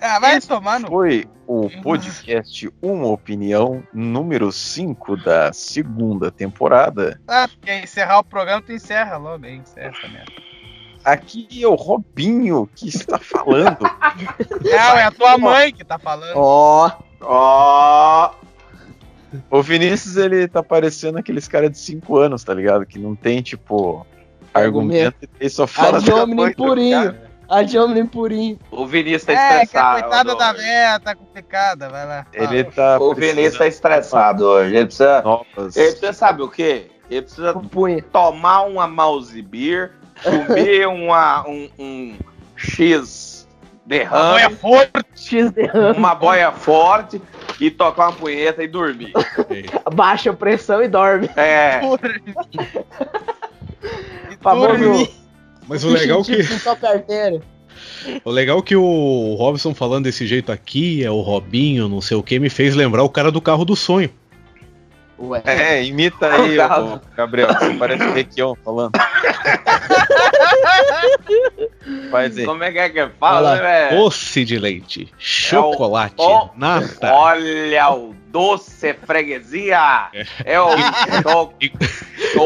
Ah, 0.00 0.18
vai 0.18 0.40
tomar 0.40 0.80
no. 0.80 0.88
Foi 0.88 1.26
o 1.46 1.68
podcast 1.82 2.72
Uma 2.80 3.08
Opinião, 3.08 3.82
número 3.92 4.50
5 4.50 5.16
da 5.18 5.52
segunda 5.52 6.30
temporada. 6.30 7.20
Ah, 7.28 7.48
quer 7.60 7.84
encerrar 7.84 8.20
o 8.20 8.24
programa, 8.24 8.62
tu 8.62 8.72
encerra 8.72 9.16
logo 9.16 9.44
aí, 9.44 9.56
encerra 9.56 9.92
essa 9.96 10.08
merda. 10.08 10.32
Aqui 11.04 11.48
é 11.62 11.66
o 11.66 11.74
Robinho 11.74 12.68
que 12.74 12.88
está 12.88 13.18
falando. 13.18 13.78
Não, 13.80 14.70
é 14.98 15.04
a 15.04 15.10
tua 15.10 15.38
mãe 15.38 15.72
que 15.72 15.84
tá 15.84 15.98
falando. 15.98 16.34
Ó, 16.36 16.90
Ó, 17.22 18.32
o 19.50 19.62
Vinícius, 19.62 20.16
ele 20.16 20.48
tá 20.48 20.62
parecendo 20.62 21.18
aqueles 21.18 21.46
caras 21.46 21.70
de 21.70 21.78
5 21.78 22.16
anos, 22.16 22.42
tá 22.42 22.54
ligado? 22.54 22.86
Que 22.86 22.98
não 22.98 23.14
tem, 23.14 23.42
tipo, 23.42 24.06
argumento, 24.54 25.28
ele 25.38 25.50
só 25.50 25.66
fala 25.66 25.98
ad 25.98 26.10
hominem 26.10 26.52
purinho. 26.54 27.04
cara. 27.12 27.29
Ad 27.50 27.76
hominem 27.78 28.06
purinho. 28.06 28.58
o 28.70 28.86
Vinícius 28.86 29.24
tá 29.24 29.32
É, 29.32 29.36
que 29.36 29.42
a 29.42 29.62
estressado. 29.64 30.00
coitada 30.02 30.36
da 30.36 30.52
véia 30.52 31.00
tá 31.00 31.14
complicada, 31.16 31.88
vai 31.88 32.06
lá. 32.06 32.26
Ele 32.32 32.62
tá. 32.64 32.98
O 33.00 33.12
Vinícius 33.14 33.58
tá 33.58 33.66
estressado 33.66 34.44
hoje. 34.46 34.76
Ele 34.76 34.84
precisa. 34.86 35.22
Novas. 35.22 35.76
Ele 35.76 35.90
precisa 35.90 36.12
sabe 36.12 36.42
o 36.42 36.48
quê? 36.48 36.90
Ele 37.10 37.22
precisa 37.22 37.52
tomar 38.12 38.62
uma 38.62 38.86
mouse 38.86 39.42
beer, 39.42 39.92
comer 40.22 40.86
uma, 40.86 41.44
um, 41.48 41.68
um 41.76 42.16
X 42.54 43.48
derrame, 43.84 44.34
Olha 44.44 44.50
forte. 44.50 44.92
X 45.16 45.50
derrame. 45.50 45.98
uma 45.98 46.14
boia 46.14 46.52
forte 46.52 47.20
e 47.60 47.68
tocar 47.68 48.10
uma 48.10 48.12
punheta 48.12 48.62
e 48.62 48.68
dormir. 48.68 49.12
Baixa 49.92 50.30
a 50.30 50.34
pressão 50.34 50.80
e 50.82 50.86
dorme. 50.86 51.28
É. 51.36 51.80
Famoso. 54.40 55.19
Mas 55.70 55.84
o 55.84 55.88
legal 55.88 56.24
que. 56.24 56.36
O 58.24 58.30
legal 58.30 58.60
que 58.60 58.74
o 58.74 59.36
Robson 59.38 59.72
falando 59.72 60.04
desse 60.04 60.26
jeito 60.26 60.50
aqui, 60.50 61.04
é 61.04 61.10
o 61.10 61.20
Robinho, 61.20 61.88
não 61.88 62.00
sei 62.00 62.16
o 62.16 62.24
que, 62.24 62.40
me 62.40 62.50
fez 62.50 62.74
lembrar 62.74 63.04
o 63.04 63.08
cara 63.08 63.30
do 63.30 63.40
carro 63.40 63.64
do 63.64 63.76
sonho. 63.76 64.10
Ué. 65.16 65.40
É, 65.44 65.84
imita 65.84 66.26
aí, 66.26 66.58
ô, 66.58 66.98
Gabriel. 67.16 67.48
Você 67.54 67.74
parece 67.74 68.02
o 68.02 68.12
Requião 68.12 68.56
falando. 68.64 68.92
Faz 72.10 72.36
aí. 72.36 72.44
Como 72.44 72.64
é 72.64 72.72
que 72.72 72.78
é 72.78 72.88
que 72.88 73.08
fala, 73.20 73.54
né, 73.54 73.62
velho? 73.62 74.02
doce 74.02 74.44
de 74.44 74.58
leite, 74.58 75.08
chocolate, 75.18 76.16
ó, 76.18 76.48
nata. 76.56 77.12
Olha 77.12 77.90
o 77.92 78.12
doce 78.28 78.92
freguesia! 78.94 80.08
É 80.44 80.60
o 80.60 80.70
cho 81.22 81.52
E, 81.60 81.70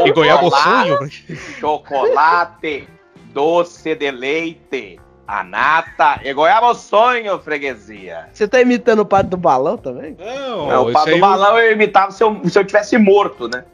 e 0.08 0.12
goiaba 0.12 0.42
chocolate, 0.42 1.24
sonho? 1.26 1.38
chocolate, 1.60 2.88
doce 3.34 3.94
de 3.94 4.10
leite, 4.10 4.98
a 5.26 5.42
nata 5.42 6.20
e 6.22 6.32
goiaba 6.32 6.74
sonho, 6.74 7.38
freguesia. 7.40 8.28
Você 8.32 8.46
tá 8.46 8.60
imitando 8.60 9.00
o 9.00 9.06
padre 9.06 9.30
do 9.30 9.36
balão 9.36 9.76
também? 9.76 10.16
Não, 10.18 10.70
É, 10.70 10.78
o 10.78 10.96
aí 10.96 11.14
do 11.14 11.18
balão 11.20 11.58
eu 11.58 11.72
imitava 11.72 12.12
se 12.12 12.22
eu, 12.22 12.40
se 12.48 12.58
eu 12.58 12.64
tivesse 12.64 12.96
morto, 12.96 13.48
né? 13.48 13.64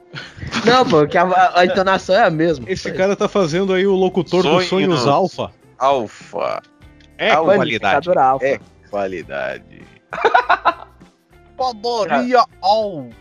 Não, 0.64 0.84
pô, 0.88 1.06
que 1.06 1.16
a, 1.18 1.52
a 1.54 1.64
entonação 1.66 2.14
é 2.16 2.24
a 2.24 2.30
mesma. 2.30 2.64
Esse 2.68 2.90
cara 2.92 3.14
tá 3.14 3.28
fazendo 3.28 3.72
aí 3.72 3.86
o 3.86 3.94
locutor 3.94 4.42
dos 4.42 4.66
Sonhos. 4.66 4.68
sonhos 4.68 5.06
alfa. 5.06 5.50
Alfa. 5.78 6.62
É 7.18 7.30
Alfa. 7.32 7.54
qualidade. 7.54 8.18
Alfa. 8.18 8.46
É. 8.46 8.60
Qualidade. 8.90 9.82
Padaria 11.56 12.44
Alfa. 12.62 13.19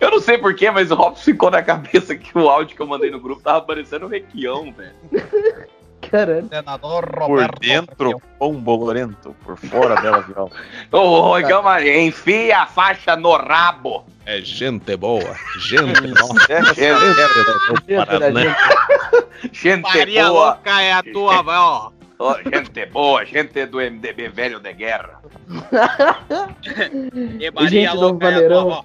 Eu 0.00 0.10
não 0.10 0.20
sei 0.20 0.38
porquê, 0.38 0.70
mas 0.70 0.90
o 0.90 0.94
Robson 0.94 1.22
ficou 1.24 1.50
na 1.50 1.62
cabeça 1.62 2.14
que 2.16 2.36
o 2.36 2.48
áudio 2.48 2.76
que 2.76 2.82
eu 2.82 2.86
mandei 2.86 3.10
no 3.10 3.20
grupo 3.20 3.42
tava 3.42 3.60
parecendo 3.62 4.06
um 4.06 4.08
requião, 4.08 4.72
velho. 4.72 4.94
Caralho. 6.10 6.48
Senador 6.48 7.06
Por 7.10 7.18
Roberto. 7.20 7.60
dentro, 7.60 8.22
pão 8.38 8.54
bolorento. 8.54 9.36
Por 9.44 9.56
fora, 9.56 10.00
bela 10.00 10.22
viola. 10.22 10.50
Ô, 10.90 11.62
mas 11.62 11.86
enfia 11.86 12.58
a 12.60 12.66
faixa 12.66 13.14
no 13.16 13.36
rabo. 13.36 14.04
É 14.24 14.40
gente 14.40 14.96
boa. 14.96 15.36
Gente 15.58 16.06
nossa. 16.08 16.52
É, 16.52 16.64
Gente, 16.64 16.80
é, 16.80 16.94
Dentro 17.86 18.06
da 18.06 18.06
Paraná. 18.06 18.40
gente. 18.40 19.50
gente 19.52 19.82
Maria 19.82 20.28
boa. 20.28 20.46
louca 20.46 20.80
é 20.82 20.92
a 20.92 21.02
tua, 21.02 21.44
ó. 21.46 21.90
Ô, 22.18 22.34
gente 22.34 22.86
boa, 22.86 23.24
gente 23.24 23.66
do 23.66 23.78
MDB 23.78 24.28
velho 24.28 24.60
de 24.60 24.72
guerra. 24.72 25.20
E 27.38 27.50
Maria 27.50 27.68
Gente 27.68 27.90
do 27.92 28.00
louca 28.00 28.28
é 28.30 28.34
a 28.34 28.48
tua, 28.48 28.84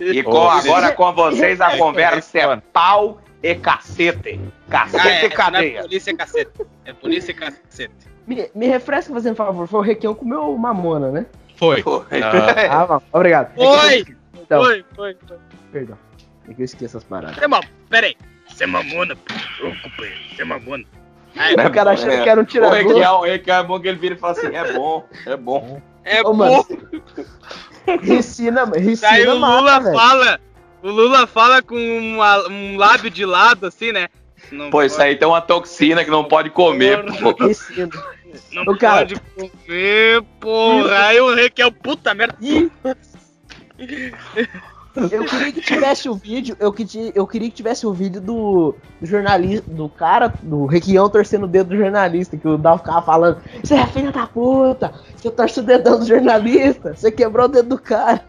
E 0.00 0.22
com, 0.22 0.48
agora 0.48 0.92
com 0.92 1.12
vocês 1.12 1.60
a 1.60 1.72
é, 1.74 1.78
conversa 1.78 2.38
é, 2.38 2.42
é 2.42 2.56
pau 2.72 3.20
e 3.42 3.54
cacete. 3.54 4.40
Cacete 4.68 5.06
Ah, 5.06 5.24
e 5.24 5.30
cadeia. 5.30 5.78
É 5.78 5.82
polícia 5.82 6.16
cacete. 6.16 6.50
É 6.84 6.92
polícia 6.92 7.34
cacete. 7.34 7.94
Me, 8.26 8.50
me 8.54 8.66
refresca 8.66 9.12
fazendo 9.12 9.36
favor. 9.36 9.66
Foi 9.68 9.80
o 9.80 9.82
Requião 9.82 10.14
com 10.14 10.24
o 10.24 10.28
meu 10.28 10.56
mamona, 10.56 11.10
né? 11.10 11.26
Foi. 11.56 11.82
Pô, 11.82 12.04
Ah, 12.70 12.86
bom, 12.86 13.02
obrigado. 13.12 13.52
É 13.52 13.58
que 13.58 13.64
Foi! 13.64 14.16
Então, 14.42 14.62
Foi, 14.64 14.84
foi, 14.94 15.16
foi. 15.26 15.36
perdão. 15.72 15.98
É 16.48 16.52
que 16.52 16.60
eu 16.60 16.64
esqueço 16.64 16.98
as 16.98 17.04
paradas. 17.04 17.38
É, 17.38 17.46
mano, 17.46 17.64
peraí. 17.88 18.16
Você 18.48 18.64
é 18.64 18.66
mamona, 18.66 19.16
pô. 19.16 19.34
Companheiro, 19.82 20.20
você 20.34 20.42
é 20.42 20.44
mamona. 20.44 20.84
Aí, 21.36 21.54
O 21.54 21.70
cara 21.72 21.92
achando 21.92 22.22
que 22.22 22.28
era 22.28 22.40
um 22.40 22.44
O 22.44 22.46
tirador. 22.46 22.76
Requião, 22.78 23.20
o 23.20 23.24
Requião 23.24 23.56
é 23.58 23.62
bom 23.64 23.80
que 23.80 23.88
ele 23.88 23.98
vira 23.98 24.14
e 24.14 24.18
fala 24.18 24.32
assim: 24.34 24.54
é 24.54 24.72
bom, 24.72 25.04
é 25.26 25.36
bom. 25.36 25.82
é 26.04 26.20
Ô, 26.20 26.24
bom. 26.24 26.34
mano. 26.34 26.66
Ricina, 28.00 28.66
Daí 28.66 28.80
ricina 28.82 29.34
o 29.34 29.38
mata, 29.40 29.56
Lula 29.60 29.80
velho. 29.80 29.96
fala. 29.96 30.40
O 30.82 30.90
Lula 30.90 31.26
fala 31.26 31.62
com 31.62 31.76
uma- 31.76 32.48
um 32.48 32.76
lábio 32.76 33.10
de 33.10 33.24
lado, 33.24 33.66
assim, 33.66 33.92
né? 33.92 34.08
Não 34.52 34.70
Pô, 34.70 34.82
isso 34.82 35.00
aí 35.00 35.16
tem 35.16 35.26
uma 35.26 35.40
toxina 35.40 36.04
que 36.04 36.10
não 36.10 36.24
pode 36.24 36.50
comer, 36.50 37.02
pô. 37.20 37.46
Ricina. 37.46 37.90
Não 38.52 38.76
cara. 38.76 39.06
pode 39.06 39.14
comer, 39.36 40.22
porra. 40.40 41.06
Aí 41.06 41.20
o 41.20 41.34
Requião, 41.34 41.70
puta 41.72 42.12
merda. 42.14 42.36
Eu 44.96 45.24
queria 45.24 45.52
que 45.52 45.60
tivesse 45.60 46.08
o 46.08 46.14
vídeo, 46.14 46.56
eu, 46.60 46.72
que 46.72 47.12
eu 47.14 47.26
queria 47.26 47.48
que 47.48 47.56
tivesse 47.56 47.86
o 47.86 47.92
vídeo 47.92 48.20
do, 48.20 48.74
do 49.00 49.06
jornalista, 49.06 49.68
do 49.70 49.88
cara, 49.88 50.32
do 50.42 50.66
Requião 50.66 51.08
torcendo 51.08 51.44
o 51.44 51.48
dedo 51.48 51.70
do 51.70 51.76
jornalista, 51.76 52.36
que 52.36 52.46
o 52.46 52.56
Dal 52.56 52.78
ficava 52.78 53.02
falando, 53.02 53.38
você 53.62 53.74
é 53.74 53.86
filha 53.86 54.12
da 54.12 54.26
puta, 54.26 54.92
você 55.16 55.30
torce 55.30 55.60
o 55.60 55.62
dedão 55.62 55.98
do 55.98 56.06
jornalista, 56.06 56.94
você 56.94 57.10
quebrou 57.10 57.46
o 57.46 57.48
dedo 57.48 57.70
do 57.70 57.78
cara. 57.78 58.24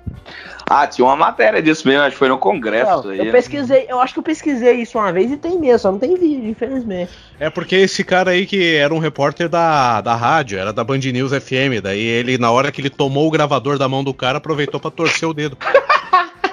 Ah, 0.68 0.88
tinha 0.88 1.06
uma 1.06 1.16
matéria 1.16 1.62
disso 1.62 1.88
mesmo, 1.88 2.02
acho 2.02 2.14
que 2.14 2.18
foi 2.18 2.30
no 2.30 2.40
congresso 2.40 3.04
Não, 3.04 3.12
aí. 3.12 3.20
eu 3.20 3.32
pesquisei, 3.32 3.86
eu 3.88 4.00
acho 4.00 4.14
que 4.14 4.20
eu 4.20 4.24
pesquisei 4.24 4.82
isso 4.82 4.98
uma 4.98 5.14
vez 5.14 5.32
e 5.32 5.38
tem 5.38 5.60
mesmo, 5.60 5.78
só 5.78 5.92
não 5.92 6.00
tem 6.00 6.16
vídeo, 6.16 6.50
infelizmente. 6.50 7.12
É 7.40 7.52
porque 7.52 7.76
esse 7.76 8.04
cara 8.04 8.32
aí 8.32 8.48
que 8.48 8.76
era 8.76 8.92
um 8.92 8.98
repórter 8.98 9.48
da, 9.48 10.02
da 10.02 10.16
rádio, 10.16 10.58
era 10.58 10.74
da 10.74 10.84
Band 10.84 10.98
News 10.98 11.32
FM. 11.32 11.84
Daí 11.84 12.00
ele, 12.00 12.40
na 12.40 12.50
hora 12.50 12.72
que 12.72 12.82
ele 12.82 12.90
tomou 12.90 13.28
o 13.28 13.32
gravador 13.32 13.78
da 13.78 13.88
mão 13.88 14.04
do 14.04 14.14
cara, 14.14 14.40
aproveitou 14.40 14.80
pra 14.80 14.90
torcer 14.90 15.30
o 15.30 15.34
dedo. 15.36 15.56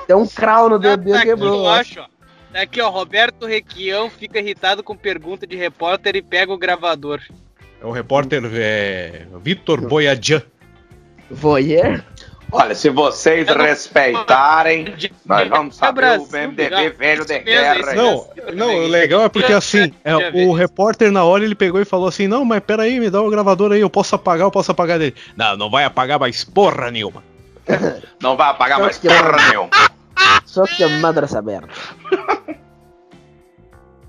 Tem 0.07 0.17
um 0.17 0.27
crau 0.27 0.69
no 0.69 0.79
dedo 0.79 0.99
Tá 0.99 1.05
dele 1.05 1.17
aqui, 1.17 1.27
quebrou. 1.27 1.65
eu 1.65 1.69
acho, 1.69 2.01
ó. 2.01 2.07
Tá 2.53 2.61
aqui, 2.63 2.81
ó. 2.81 2.91
Roberto 2.91 3.47
Requião 3.47 4.11
fica 4.11 4.39
irritado 4.39 4.83
com 4.83 4.97
pergunta 4.97 5.47
de 5.47 5.57
repórter 5.57 6.17
e 6.17 6.23
pega 6.23 6.53
o 6.53 6.59
gravador. 6.59 7.21
É 7.81 7.87
o 7.87 7.91
repórter 7.91 8.43
é, 8.55 9.23
Vitor 9.43 9.81
Boiadian. 9.81 10.43
Voyeur? 11.31 12.03
Olha, 12.55 12.75
se 12.75 12.91
vocês 12.91 13.47
não- 13.47 13.57
respeitarem, 13.65 14.95
nós 15.25 15.49
vamos 15.49 15.77
É 15.77 15.79
saber 15.79 16.01
Brasil, 16.03 16.27
o 16.31 16.37
MDB 16.37 16.69
já. 16.69 16.91
velho 16.91 17.25
de 17.25 17.39
guerra. 17.39 17.95
Não, 17.95 18.29
não, 18.55 18.75
o 18.77 18.87
legal 18.87 19.23
é 19.23 19.29
porque 19.31 19.55
assim, 19.55 19.91
é, 20.05 20.15
o 20.47 20.53
repórter 20.53 21.11
na 21.11 21.25
hora 21.25 21.43
ele 21.45 21.55
pegou 21.55 21.81
e 21.81 21.85
falou 21.87 22.07
assim: 22.09 22.29
Não, 22.29 22.45
mas 22.45 22.61
peraí, 22.61 23.01
me 23.01 23.09
dá 23.09 23.23
o 23.23 23.31
gravador 23.31 23.73
aí, 23.73 23.81
eu 23.81 23.89
posso 23.89 24.15
apagar, 24.15 24.47
eu 24.47 24.51
posso 24.51 24.71
apagar 24.71 24.99
dele. 24.99 25.15
Não, 25.35 25.57
não 25.57 25.71
vai 25.71 25.85
apagar 25.85 26.21
mais 26.21 26.45
porra 26.45 26.91
nenhuma. 26.91 27.25
Não 28.21 28.37
vai 28.37 28.51
apagar 28.51 28.81
mais 28.81 28.99
que 28.99 29.09
porra 29.09 29.37
nenhuma. 29.49 29.71
Só 30.45 30.65
que 30.67 30.83
a 30.85 30.89
madraça 30.89 31.39
aberta. 31.39 31.69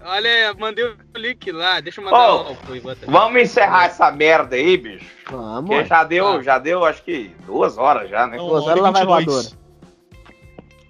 Olha, 0.06 0.54
mandei 0.60 0.84
o 0.84 0.98
link 1.16 1.50
lá. 1.52 1.80
Deixa 1.80 2.02
eu 2.02 2.06
mandar 2.06 2.52
Ivan 2.76 2.94
também. 2.96 3.10
Vamos 3.10 3.42
encerrar 3.42 3.86
essa 3.86 4.12
merda 4.12 4.56
aí, 4.56 4.76
bicho. 4.76 5.06
Vamos. 5.30 5.70
Porque 5.70 5.86
já 5.86 6.04
deu, 6.04 6.26
Tá. 6.26 6.42
já 6.42 6.60
deu, 6.60 6.84
acho 6.84 7.02
que 7.04 7.34
duas 7.46 7.78
horas 7.78 8.10
já, 8.10 8.28
né? 8.28 8.36
Não, 8.38 8.48
Duas 8.50 8.66
horas 8.66 8.82
lá 8.82 8.92
vai 8.92 9.06
22. 9.06 9.26
voadora. 9.26 9.64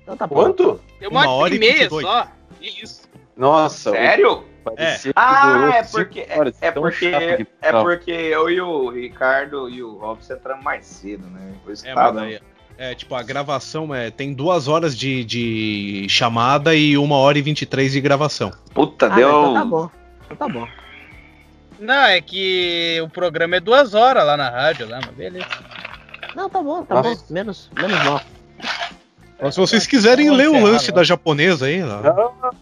Então 0.02 0.18
tá. 0.18 0.28
Quanto? 0.28 0.82
Deu 1.00 1.12
uma 1.12 1.22
uma 1.22 1.30
hora 1.32 1.44
hora 1.44 1.56
e 1.56 1.60
meia 1.60 1.74
22. 1.90 2.06
só. 2.06 2.28
Que 2.60 2.84
isso. 2.84 3.04
Nossa, 3.38 3.92
Sério? 3.92 4.44
que 5.02 5.12
Ah, 5.16 5.72
é 5.76 5.84
porque, 5.84 6.26
horas, 6.36 6.56
é, 6.62 6.72
porque, 6.72 7.08
é 7.62 7.72
porque 7.72 8.12
eu 8.12 8.50
e 8.50 8.62
o 8.62 8.90
Ricardo 8.90 9.70
e 9.70 9.84
o 9.84 9.98
Robson 9.98 10.34
entramos 10.34 10.64
mais 10.64 10.86
cedo, 10.86 11.28
né? 11.28 11.54
Por 11.64 11.74
isso 11.74 11.84
que 11.84 11.90
É, 11.90 11.94
tava- 11.94 12.14
mas 12.14 12.24
aí, 12.36 12.40
é, 12.78 12.96
tipo, 12.96 13.14
a 13.16 13.24
gravação 13.24 13.94
é, 13.94 14.10
tem 14.12 14.34
duas 14.34 14.68
horas 14.68 14.98
de, 14.98 15.24
de 15.24 16.06
chamada 16.10 16.76
e 16.76 16.98
uma 16.98 17.16
hora 17.18 17.38
e 17.38 17.42
23 17.42 17.92
de 17.92 18.02
gravação. 18.02 18.52
Puta, 18.74 19.08
Ah, 19.08 19.16
deu. 19.16 19.30
então 19.30 19.54
tá 19.54 19.66
bom. 19.66 19.90
Então 20.26 20.38
tá 20.38 20.48
bom. 20.48 20.68
Não, 21.80 22.06
é 22.06 22.22
que 22.22 23.00
o 23.04 23.10
programa 23.10 23.58
é 23.58 23.60
duas 23.60 23.94
horas 23.94 24.26
lá 24.26 24.38
na 24.38 24.50
rádio, 24.50 24.88
lá, 24.88 25.00
mas 25.06 25.16
beleza. 25.16 25.48
Não, 26.36 26.50
tá 26.50 26.62
bom, 26.62 26.84
tá 26.84 26.96
Nossa. 26.96 27.10
bom. 27.10 27.34
Menos, 27.34 27.70
menos 27.76 28.04
mal. 28.04 28.22
Mas 29.42 29.56
se 29.56 29.60
vocês 29.60 29.86
quiserem 29.86 30.30
ler 30.32 30.48
o 30.48 30.64
lance 30.64 30.90
né? 30.90 30.96
da 30.96 31.04
japonesa 31.04 31.66
aí, 31.66 31.84
lá, 31.84 32.02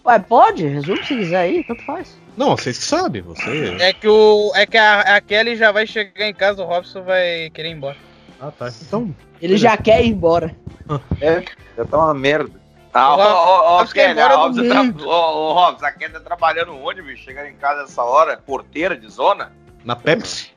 Ué, 0.03 0.17
pode? 0.19 0.65
Resume 0.65 0.97
se 1.05 1.15
quiser 1.15 1.37
aí, 1.37 1.63
tanto 1.63 1.83
faz. 1.85 2.17
Não, 2.35 2.57
vocês 2.57 2.77
que 2.79 2.83
sabem, 2.83 3.21
você. 3.21 3.75
É 3.79 3.93
que, 3.93 4.07
o, 4.07 4.51
é 4.55 4.65
que 4.65 4.77
a, 4.77 5.01
a 5.01 5.21
Kelly 5.21 5.55
já 5.55 5.71
vai 5.71 5.85
chegar 5.85 6.27
em 6.27 6.33
casa, 6.33 6.63
o 6.63 6.65
Robson 6.65 7.03
vai 7.03 7.51
querer 7.51 7.69
ir 7.69 7.73
embora. 7.73 7.97
Ah, 8.41 8.51
tá. 8.51 8.69
Então. 8.81 9.15
Ele 9.41 9.55
já 9.55 9.77
quer 9.77 10.03
ir 10.03 10.09
embora. 10.09 10.55
É, 11.21 11.41
já 11.77 11.85
tá 11.85 11.97
uma 11.99 12.13
merda. 12.13 12.59
Ah, 12.93 13.15
ó, 13.15 13.77
ó, 13.77 13.83
é 13.83 13.87
Kelly, 13.87 14.19
Robson 14.21 14.67
tra... 14.67 15.05
Ô, 15.05 15.09
ô, 15.09 15.53
Robson, 15.53 15.85
a 15.85 15.91
Kelly 15.93 16.11
tá 16.11 16.19
trabalhando 16.19 16.75
onde, 16.75 17.01
bicho? 17.01 17.23
Chegando 17.23 17.45
em 17.47 17.55
casa 17.55 17.83
essa 17.83 18.03
hora, 18.03 18.35
porteira 18.35 18.97
de 18.97 19.07
zona? 19.07 19.53
Na 19.85 19.95
Pepsi? 19.95 20.51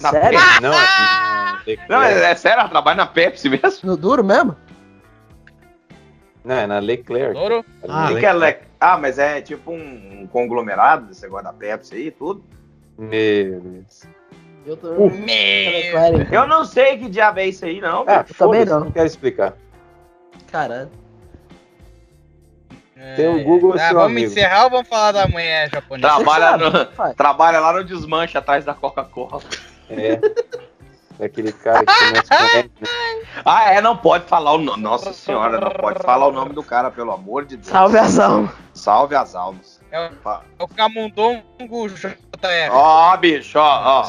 Na 0.00 0.10
Sério? 0.10 0.38
Pepsi? 0.38 0.62
Não, 0.62 0.72
é, 0.72 1.78
Não, 1.88 2.02
é, 2.02 2.30
é 2.30 2.34
sério, 2.36 2.60
ela 2.60 2.68
trabalha 2.68 2.98
na 2.98 3.06
Pepsi 3.06 3.48
mesmo? 3.48 3.80
No 3.82 3.96
duro 3.96 4.22
mesmo? 4.22 4.54
não, 6.44 6.54
é 6.54 6.66
na 6.66 6.78
Leclerc. 6.78 7.36
Ouro? 7.36 7.64
Ah, 7.88 8.08
Que 8.12 8.20
que 8.20 8.26
é 8.26 8.32
Le- 8.32 8.58
ah, 8.78 8.96
mas 8.98 9.18
é 9.18 9.40
tipo 9.40 9.72
um, 9.72 10.20
um 10.22 10.26
conglomerado 10.28 11.06
desse 11.06 11.22
negócio 11.22 11.46
da 11.46 11.52
Pepsi 11.52 11.94
aí 11.96 12.06
e 12.06 12.10
tudo? 12.12 12.44
Meu 12.96 13.60
Deus. 13.60 14.02
Eu 14.66 14.76
tô. 14.76 14.88
Meu. 14.94 15.10
Meu. 15.10 16.26
Eu 16.32 16.46
não 16.46 16.64
sei 16.64 16.96
que 16.98 17.08
diabo 17.08 17.40
é 17.40 17.46
isso 17.46 17.64
aí, 17.64 17.80
não. 17.80 18.04
Ah, 18.06 18.24
Eu 18.28 18.34
também 18.34 18.64
não. 18.64 18.80
não 18.80 18.90
quero 18.90 19.06
explicar. 19.06 19.54
Caralho. 20.50 20.90
Tem 23.16 23.28
o 23.28 23.44
Google, 23.44 23.74
Ah, 23.74 23.78
seu 23.78 23.94
vamos 23.96 24.12
amigo. 24.12 24.26
encerrar 24.30 24.64
ou 24.64 24.70
vamos 24.70 24.88
falar 24.88 25.12
da 25.12 25.28
manhã 25.28 25.68
japonesa? 25.68 26.08
Trabalha, 26.08 26.56
no- 26.56 27.14
trabalha 27.14 27.60
lá 27.60 27.72
no 27.74 27.84
desmanche 27.84 28.38
atrás 28.38 28.64
da 28.64 28.72
Coca-Cola. 28.72 29.42
É. 29.90 30.18
Daquele 31.18 31.52
cara 31.52 31.84
que 31.84 31.92
começa 31.92 32.22
com 32.36 32.58
né? 32.58 32.70
Ah, 33.44 33.72
é, 33.74 33.80
não 33.80 33.96
pode 33.96 34.24
falar 34.26 34.52
o 34.52 34.58
nome. 34.58 34.82
Nossa 34.82 35.12
senhora, 35.12 35.60
não 35.60 35.70
pode 35.70 36.00
falar 36.02 36.26
o 36.28 36.32
nome 36.32 36.54
do 36.54 36.62
cara, 36.62 36.90
pelo 36.90 37.10
amor 37.12 37.44
de 37.44 37.56
Deus. 37.56 37.68
Salve 37.68 37.98
as 37.98 38.18
almas. 38.18 38.50
Salve 38.72 39.14
as 39.14 39.34
almas. 39.34 39.80
É 39.90 40.00
o- 40.00 40.04
É 40.58 40.62
o 40.62 40.68
Camundongo 40.68 41.42
JR. 41.88 42.70
Ó, 42.70 43.16
bicho, 43.18 43.58
ó, 43.58 44.00
ó. 44.02 44.04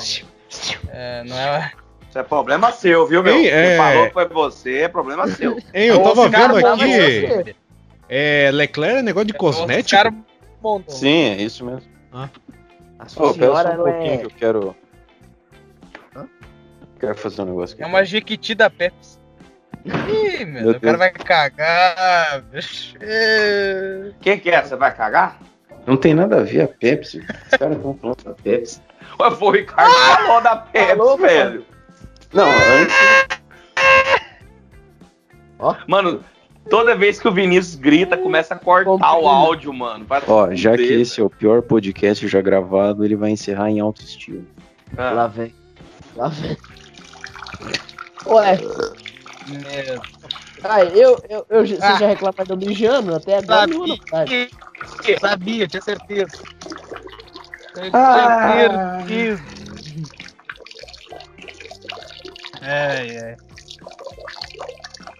É, 0.89 1.23
não 1.23 1.37
é... 1.37 1.71
Isso 2.09 2.19
é 2.19 2.23
problema 2.23 2.71
seu, 2.71 3.05
viu, 3.05 3.21
meu? 3.21 3.35
Ei, 3.35 3.41
Quem 3.43 3.51
é- 3.51 3.77
falou 3.77 4.07
que 4.07 4.13
foi 4.13 4.27
você, 4.29 4.77
é 4.83 4.87
problema 4.87 5.27
seu. 5.27 5.57
Hein, 5.73 5.87
eu 5.87 5.99
É 5.99 6.03
tava 6.03 6.29
vendo 6.29 6.57
aqui. 6.57 7.55
É, 8.07 8.49
Leclerc 8.53 8.99
é 8.99 9.01
negócio 9.01 9.27
de 9.27 9.33
cosmético? 9.33 9.91
Cara, 10.01 10.13
Sim, 10.87 11.31
é 11.31 11.41
isso 11.41 11.65
mesmo. 11.65 11.83
A 12.13 12.29
Pô, 12.99 13.09
sua 13.09 13.27
só 13.27 13.33
senhora, 13.33 13.71
um 13.73 13.75
pouquinho 13.83 14.13
é. 14.13 14.17
que 14.17 14.25
eu 14.25 14.29
quero. 14.31 14.75
Hã? 16.15 16.27
Quero 16.99 17.15
fazer 17.15 17.41
um 17.41 17.45
negócio 17.45 17.73
aqui. 17.73 17.83
É 17.83 17.85
uma 17.87 18.03
Jequiti 18.05 18.55
da 18.55 18.69
Pepsi. 18.69 19.19
Ih, 19.85 20.45
meu, 20.45 20.61
Meu 20.63 20.71
o 20.71 20.79
cara 20.79 20.79
Deus. 20.79 20.97
vai 20.97 21.11
cagar, 21.11 22.41
bicho. 22.43 22.95
É. 23.01 24.11
O 24.11 24.19
que, 24.21 24.37
que 24.37 24.49
é? 24.49 24.61
Você 24.63 24.75
vai 24.75 24.95
cagar? 24.95 25.39
Não 25.85 25.97
tem 25.97 26.13
nada 26.15 26.37
a 26.39 26.43
ver 26.43 26.61
a 26.61 26.67
Pepsi. 26.67 27.19
Os 27.19 27.57
caras 27.57 27.75
estão 27.77 27.93
falando 28.01 28.23
da 28.23 28.33
Pepsi. 28.33 28.81
Ué, 29.19 29.31
Foi 29.31 29.47
o 29.47 29.51
Ricardo 29.51 29.93
que 29.93 29.99
falou 30.25 30.41
da 30.41 30.55
Pepsi, 30.57 30.87
Falou, 30.97 31.17
velho. 31.17 31.65
Não, 32.33 32.47
antes. 32.47 32.95
Mano, 35.87 36.23
toda 36.69 36.95
vez 36.95 37.19
que 37.19 37.27
o 37.27 37.31
Vinícius 37.31 37.75
grita, 37.75 38.17
começa 38.17 38.53
a 38.55 38.59
cortar 38.59 39.17
o 39.17 39.27
áudio, 39.27 39.73
mano. 39.73 40.05
Vai 40.05 40.21
Ó, 40.27 40.53
já 40.53 40.75
que 40.75 40.83
esse 40.83 41.21
é 41.21 41.23
o 41.23 41.29
pior 41.29 41.61
podcast 41.61 42.27
já 42.27 42.41
gravado, 42.41 43.05
ele 43.05 43.15
vai 43.15 43.31
encerrar 43.31 43.69
em 43.69 43.79
alto 43.79 44.01
estilo. 44.01 44.45
Ah. 44.97 45.11
Lá 45.11 45.27
vem. 45.27 45.53
Lá 46.15 46.27
vem. 46.27 46.57
Ué, 48.27 48.57
Meu, 49.47 50.01
ai, 50.63 50.91
eu, 50.95 51.19
eu, 51.29 51.45
eu, 51.49 51.65
você 51.67 51.77
Ah. 51.81 51.95
já 51.97 52.07
reclamou 52.07 52.45
do 52.45 52.57
mijando 52.57 53.15
até 53.15 53.37
agora? 53.37 53.67
Não, 53.67 53.85
vai. 54.11 54.27
sabia, 54.27 55.19
sabia, 55.19 55.67
tinha 55.67 55.81
certeza. 55.81 56.41
Tinha 57.75 57.91
Ah. 57.93 59.03
certeza. 59.05 59.43
Ai, 62.61 63.17
ai. 63.17 63.37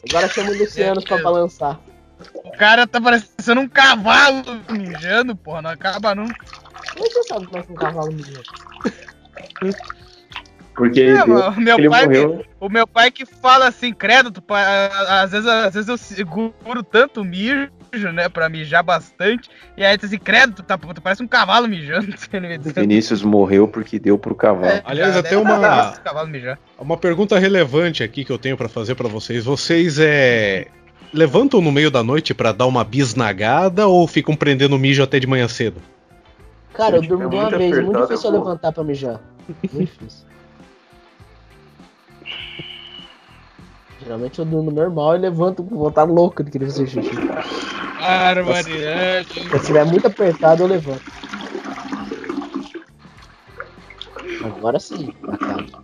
Agora 0.08 0.28
chama 0.30 0.52
o 0.52 0.58
Luciano 0.58 1.02
pra 1.02 1.18
balançar. 1.18 1.80
O 2.44 2.52
cara 2.52 2.88
tá 2.88 3.02
parecendo 3.02 3.60
um 3.62 3.68
cavalo 3.68 4.44
mijando, 4.70 5.36
porra, 5.36 5.62
não 5.62 5.70
acaba 5.70 6.16
nunca. 6.16 6.46
Como 6.94 7.10
você 7.10 7.24
sabe 7.24 7.46
como 7.48 7.60
é 7.60 7.64
que 7.64 7.72
um 7.72 7.76
cavalo 7.76 8.12
mija? 8.14 8.46
Porque 10.76 11.02
É, 11.02 11.04
ele, 11.04 11.26
mano, 11.26 11.62
meu 11.62 11.78
ele 11.78 11.90
pai, 11.90 12.06
morreu. 12.06 12.46
o 12.60 12.70
meu 12.70 12.88
pai 12.88 13.12
que 13.12 13.26
fala 13.26 13.68
assim, 13.68 13.94
credo, 13.94 14.32
tu 14.32 14.44
às 14.54 15.32
vezes, 15.32 15.48
às 15.48 15.74
vezes 15.74 15.90
eu 15.90 15.98
seguro 15.98 16.84
tanto 16.84 17.24
mijo, 17.24 17.70
né, 18.02 18.30
pra 18.30 18.50
mijar 18.50 18.84
bastante, 18.84 19.50
e 19.78 19.84
aí 19.84 19.98
tu 19.98 20.06
assim, 20.06 20.18
credo, 20.18 20.54
tu, 20.54 20.64
tá, 20.64 20.78
tu 20.78 21.02
parece 21.02 21.24
um 21.24 21.28
cavalo 21.28 21.68
mijando. 21.68 22.08
Vinícius 22.76 23.24
morreu 23.24 23.68
porque 23.68 24.00
deu 24.00 24.18
pro 24.18 24.36
cavalo. 24.36 24.68
É, 24.68 24.82
Aliás, 24.86 25.14
já 25.14 25.20
até 25.20 25.38
uma-. 25.38 25.94
Uma 26.78 26.98
pergunta 26.98 27.38
relevante 27.38 28.04
aqui 28.04 28.26
que 28.26 28.32
eu 28.32 28.38
tenho 28.38 28.58
pra 28.58 28.70
fazer 28.70 28.96
pra 28.96 29.08
vocês. 29.08 29.46
Vocês 29.46 29.98
é. 30.00 30.68
Levantam 31.14 31.62
no 31.62 31.72
meio 31.72 31.90
da 31.90 32.04
noite 32.04 32.34
pra 32.34 32.52
dar 32.52 32.66
uma 32.66 32.84
bisnagada 32.84 33.88
ou 33.88 34.06
ficam 34.06 34.36
prendendo 34.36 34.78
mijo 34.78 35.02
até 35.02 35.20
de 35.20 35.28
manhã 35.28 35.48
cedo? 35.48 35.82
Cara, 36.74 36.98
eu 36.98 37.04
Se 37.04 37.08
durmo 37.08 37.30
de 37.30 37.36
tiver 37.36 37.42
uma 37.42 37.50
muito 37.50 37.58
vez, 37.58 37.86
muito 37.86 38.02
difícil 38.02 38.30
eu 38.32 38.38
levantar 38.38 38.72
pra 38.74 38.84
mijar. 38.84 39.22
Muito 39.72 39.92
difícil. 39.92 40.26
Geralmente 44.06 44.38
eu 44.38 44.46
durmo 44.46 44.70
normal 44.70 45.16
e 45.16 45.20
levanto 45.20 45.64
com 45.64 45.78
vontade 45.78 46.12
louca 46.12 46.44
de 46.44 46.52
querer 46.52 46.66
fazer 46.66 46.86
xixi. 46.86 47.10
Barbaridade. 48.06 49.34
Se 49.34 49.52
eu 49.52 49.58
estiver 49.58 49.86
muito 49.86 50.08
apertado, 50.08 50.64
eu 50.64 50.68
levanto. 50.68 51.04
Agora 54.44 54.80
sim, 54.80 55.14
acaba. 55.28 55.84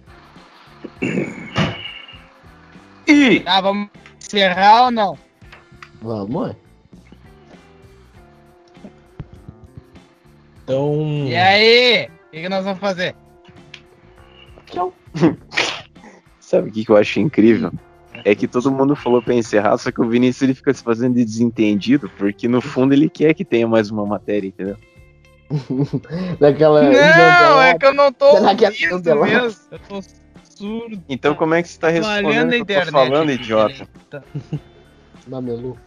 Ih, 3.07 3.39
Tá, 3.41 3.61
vamos 3.61 3.89
encerrar 4.19 4.85
ou 4.85 4.91
não? 4.91 5.17
Vamos. 6.01 6.55
Então. 10.63 11.25
E 11.27 11.35
aí? 11.35 12.05
O 12.05 12.31
que, 12.31 12.41
que 12.41 12.49
nós 12.49 12.63
vamos 12.63 12.79
fazer? 12.79 13.15
Sabe 16.39 16.69
o 16.69 16.71
que, 16.71 16.85
que 16.85 16.91
eu 16.91 16.97
acho 16.97 17.19
incrível? 17.19 17.71
É 18.23 18.35
que 18.35 18.47
todo 18.47 18.71
mundo 18.71 18.95
falou 18.95 19.21
pra 19.21 19.33
encerrar, 19.33 19.77
só 19.77 19.91
que 19.91 20.01
o 20.01 20.07
Vinícius 20.09 20.41
ele 20.43 20.53
fica 20.53 20.73
se 20.73 20.83
fazendo 20.83 21.15
de 21.15 21.25
desentendido, 21.25 22.09
porque 22.17 22.47
no 22.47 22.61
fundo 22.61 22.93
ele 22.93 23.09
quer 23.09 23.33
que 23.33 23.45
tenha 23.45 23.67
mais 23.67 23.89
uma 23.91 24.05
matéria, 24.05 24.47
entendeu? 24.47 24.77
Daquela. 26.39 26.83
Não, 26.83 27.61
é 27.61 27.77
que 27.77 27.85
eu 27.85 27.93
não 27.93 28.11
tô 28.11 28.37
é 28.37 28.39
ouvindo 28.39 29.15
mesmo. 29.23 29.59
Eu 29.71 29.79
tô 29.79 30.01
surdo. 30.43 31.03
Então 31.09 31.35
como 31.35 31.53
é 31.53 31.61
que 31.61 31.69
você 31.69 31.79
tá 31.79 31.89
respondendo 31.89 32.47
o 32.53 32.65
que 32.65 32.73
eu 32.73 32.85
tô 32.85 32.91
falando, 32.91 33.31
idiota? 33.31 33.87
Mamelu. 35.27 35.77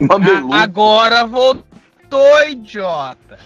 Mamelu. 0.00 0.52
Ah, 0.52 0.62
Agora 0.62 1.26
voltou, 1.26 2.42
idiota. 2.48 3.38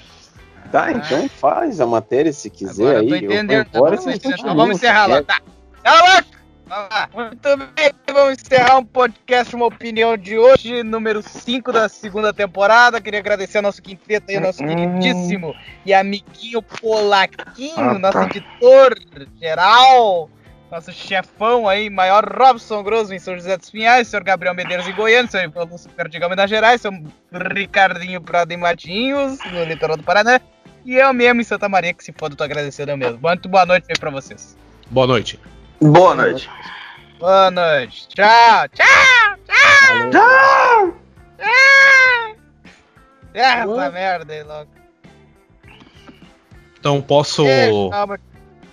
Tá, 0.70 0.90
então 0.92 1.28
faz 1.28 1.80
a 1.80 1.86
matéria 1.86 2.32
se 2.32 2.48
quiser 2.48 2.96
Agora 2.96 2.98
eu 2.98 3.00
aí. 3.02 3.08
tô 3.08 3.14
eu 3.14 3.32
entendendo. 3.32 3.68
vou 3.72 3.80
embora, 3.80 3.96
Tá, 3.96 4.02
vocês 4.02 4.16
então 4.16 4.30
continuam, 4.30 4.56
vamos 4.56 4.76
encerrar 4.76 5.06
lá, 5.06 5.22
tá? 5.22 5.40
Cala 5.82 6.24
Muito 7.12 7.56
bem, 7.74 7.92
vamos 8.14 8.38
encerrar 8.40 8.78
um 8.78 8.84
podcast, 8.84 9.54
uma 9.54 9.66
opinião 9.66 10.16
de 10.16 10.38
hoje, 10.38 10.82
número 10.82 11.20
5 11.22 11.70
da 11.70 11.86
segunda 11.86 12.32
temporada. 12.32 12.98
Queria 12.98 13.20
agradecer 13.20 13.58
ao 13.58 13.62
nosso 13.62 13.82
quinteto 13.82 14.30
aí, 14.30 14.40
nosso 14.40 14.64
queridíssimo 14.64 15.54
e 15.84 15.92
amiguinho 15.92 16.62
Polaquinho, 16.62 17.98
nosso 17.98 18.18
editor 18.20 18.98
geral, 19.38 20.30
nosso 20.70 20.90
chefão 20.92 21.68
aí, 21.68 21.90
maior 21.90 22.24
Robson 22.24 22.82
Grosso 22.82 23.12
em 23.12 23.18
São 23.18 23.34
José 23.34 23.58
dos 23.58 23.68
Pinhais, 23.68 24.08
senhor 24.08 24.24
Gabriel 24.24 24.54
Medeiros 24.54 24.88
em 24.88 24.94
Goiânia, 24.94 25.30
senhor 25.30 25.68
Lúcio 25.70 25.90
Perdigão 25.90 26.28
em 26.28 26.30
Minas 26.30 26.48
Gerais, 26.48 26.80
senhor 26.80 27.02
Ricardinho 27.54 28.22
Prado 28.22 28.50
em 28.50 28.56
Matinhos, 28.56 29.38
no 29.52 29.62
litoral 29.64 29.98
do 29.98 30.02
Paraná. 30.02 30.40
E 30.86 30.94
eu 30.94 31.12
mesmo 31.12 31.42
em 31.42 31.44
Santa 31.44 31.68
Maria, 31.68 31.92
que 31.92 32.02
se 32.02 32.14
foda, 32.16 32.34
tô 32.34 32.42
agradecendo 32.42 32.92
eu 32.92 32.96
mesmo. 32.96 33.18
Muito 33.20 33.46
boa 33.46 33.66
noite 33.66 33.88
aí 33.90 33.98
pra 33.98 34.10
vocês. 34.10 34.56
Boa 34.90 35.06
noite. 35.06 35.38
Boa 35.82 36.14
noite. 36.14 36.48
Boa 37.18 37.50
noite. 37.50 38.06
Tchau, 38.08 38.68
tchau, 38.68 39.36
tchau, 39.44 39.98
Valeu. 39.98 40.10
tchau. 40.10 41.02
Essa 43.34 43.90
merda 43.90 44.32
aí 44.32 44.42
logo. 44.44 44.70
Então 46.78 47.02
posso. 47.02 47.42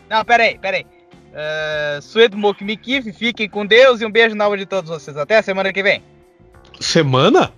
Não, 0.07 0.23
peraí, 0.23 0.60
peraí. 0.60 0.86
Uh, 1.30 2.02
Suedo 2.02 2.38
Mokmikif, 2.38 3.11
fiquem 3.11 3.49
com 3.49 3.65
Deus 3.65 4.02
e 4.02 4.06
um 4.06 4.11
beijo 4.11 4.36
na 4.36 4.44
alma 4.44 4.57
de 4.57 4.68
todos 4.68 4.90
vocês. 4.90 5.18
Até 5.18 5.38
a 5.38 5.44
semana 5.44 5.73
que 5.73 5.81
vem. 5.81 6.03
Semana? 6.80 7.52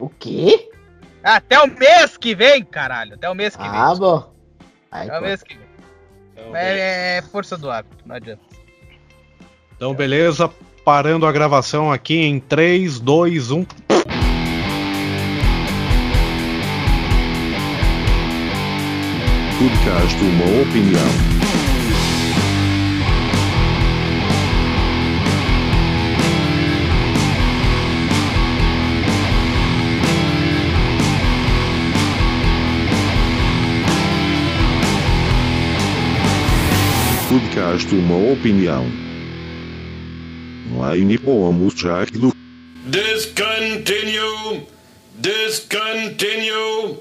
O 0.00 0.08
quê? 0.08 0.68
Até 1.22 1.60
o 1.60 1.68
mês 1.68 2.16
que 2.16 2.34
vem, 2.34 2.64
caralho. 2.64 3.14
Até 3.14 3.30
o 3.30 3.34
mês 3.34 3.54
que 3.54 3.62
vem. 3.62 3.78
Ah, 3.78 3.94
bom. 3.94 4.32
Aí, 4.90 5.08
Até 5.08 5.18
o 5.18 5.22
mês 5.22 5.42
que 5.44 5.54
vem. 5.54 5.68
É, 6.54 7.18
é 7.18 7.22
força 7.22 7.56
do 7.56 7.70
hábito, 7.70 7.96
não 8.06 8.16
adianta. 8.16 8.47
Então, 9.78 9.94
beleza. 9.94 10.50
Parando 10.84 11.24
a 11.24 11.30
gravação 11.30 11.92
aqui 11.92 12.16
em 12.16 12.34
um. 12.34 12.40
3, 12.40 12.98
2, 12.98 13.52
1. 13.52 13.64
Podcast 19.58 20.24
uma 20.24 20.62
opinião. 20.62 21.08
Podcast 37.28 37.94
uma 37.94 38.32
opinião. 38.32 39.07
Meine 40.78 41.18
Ohrmuschachtel. 41.26 42.30
Discontinue! 42.86 44.62
Discontinue! 45.18 46.98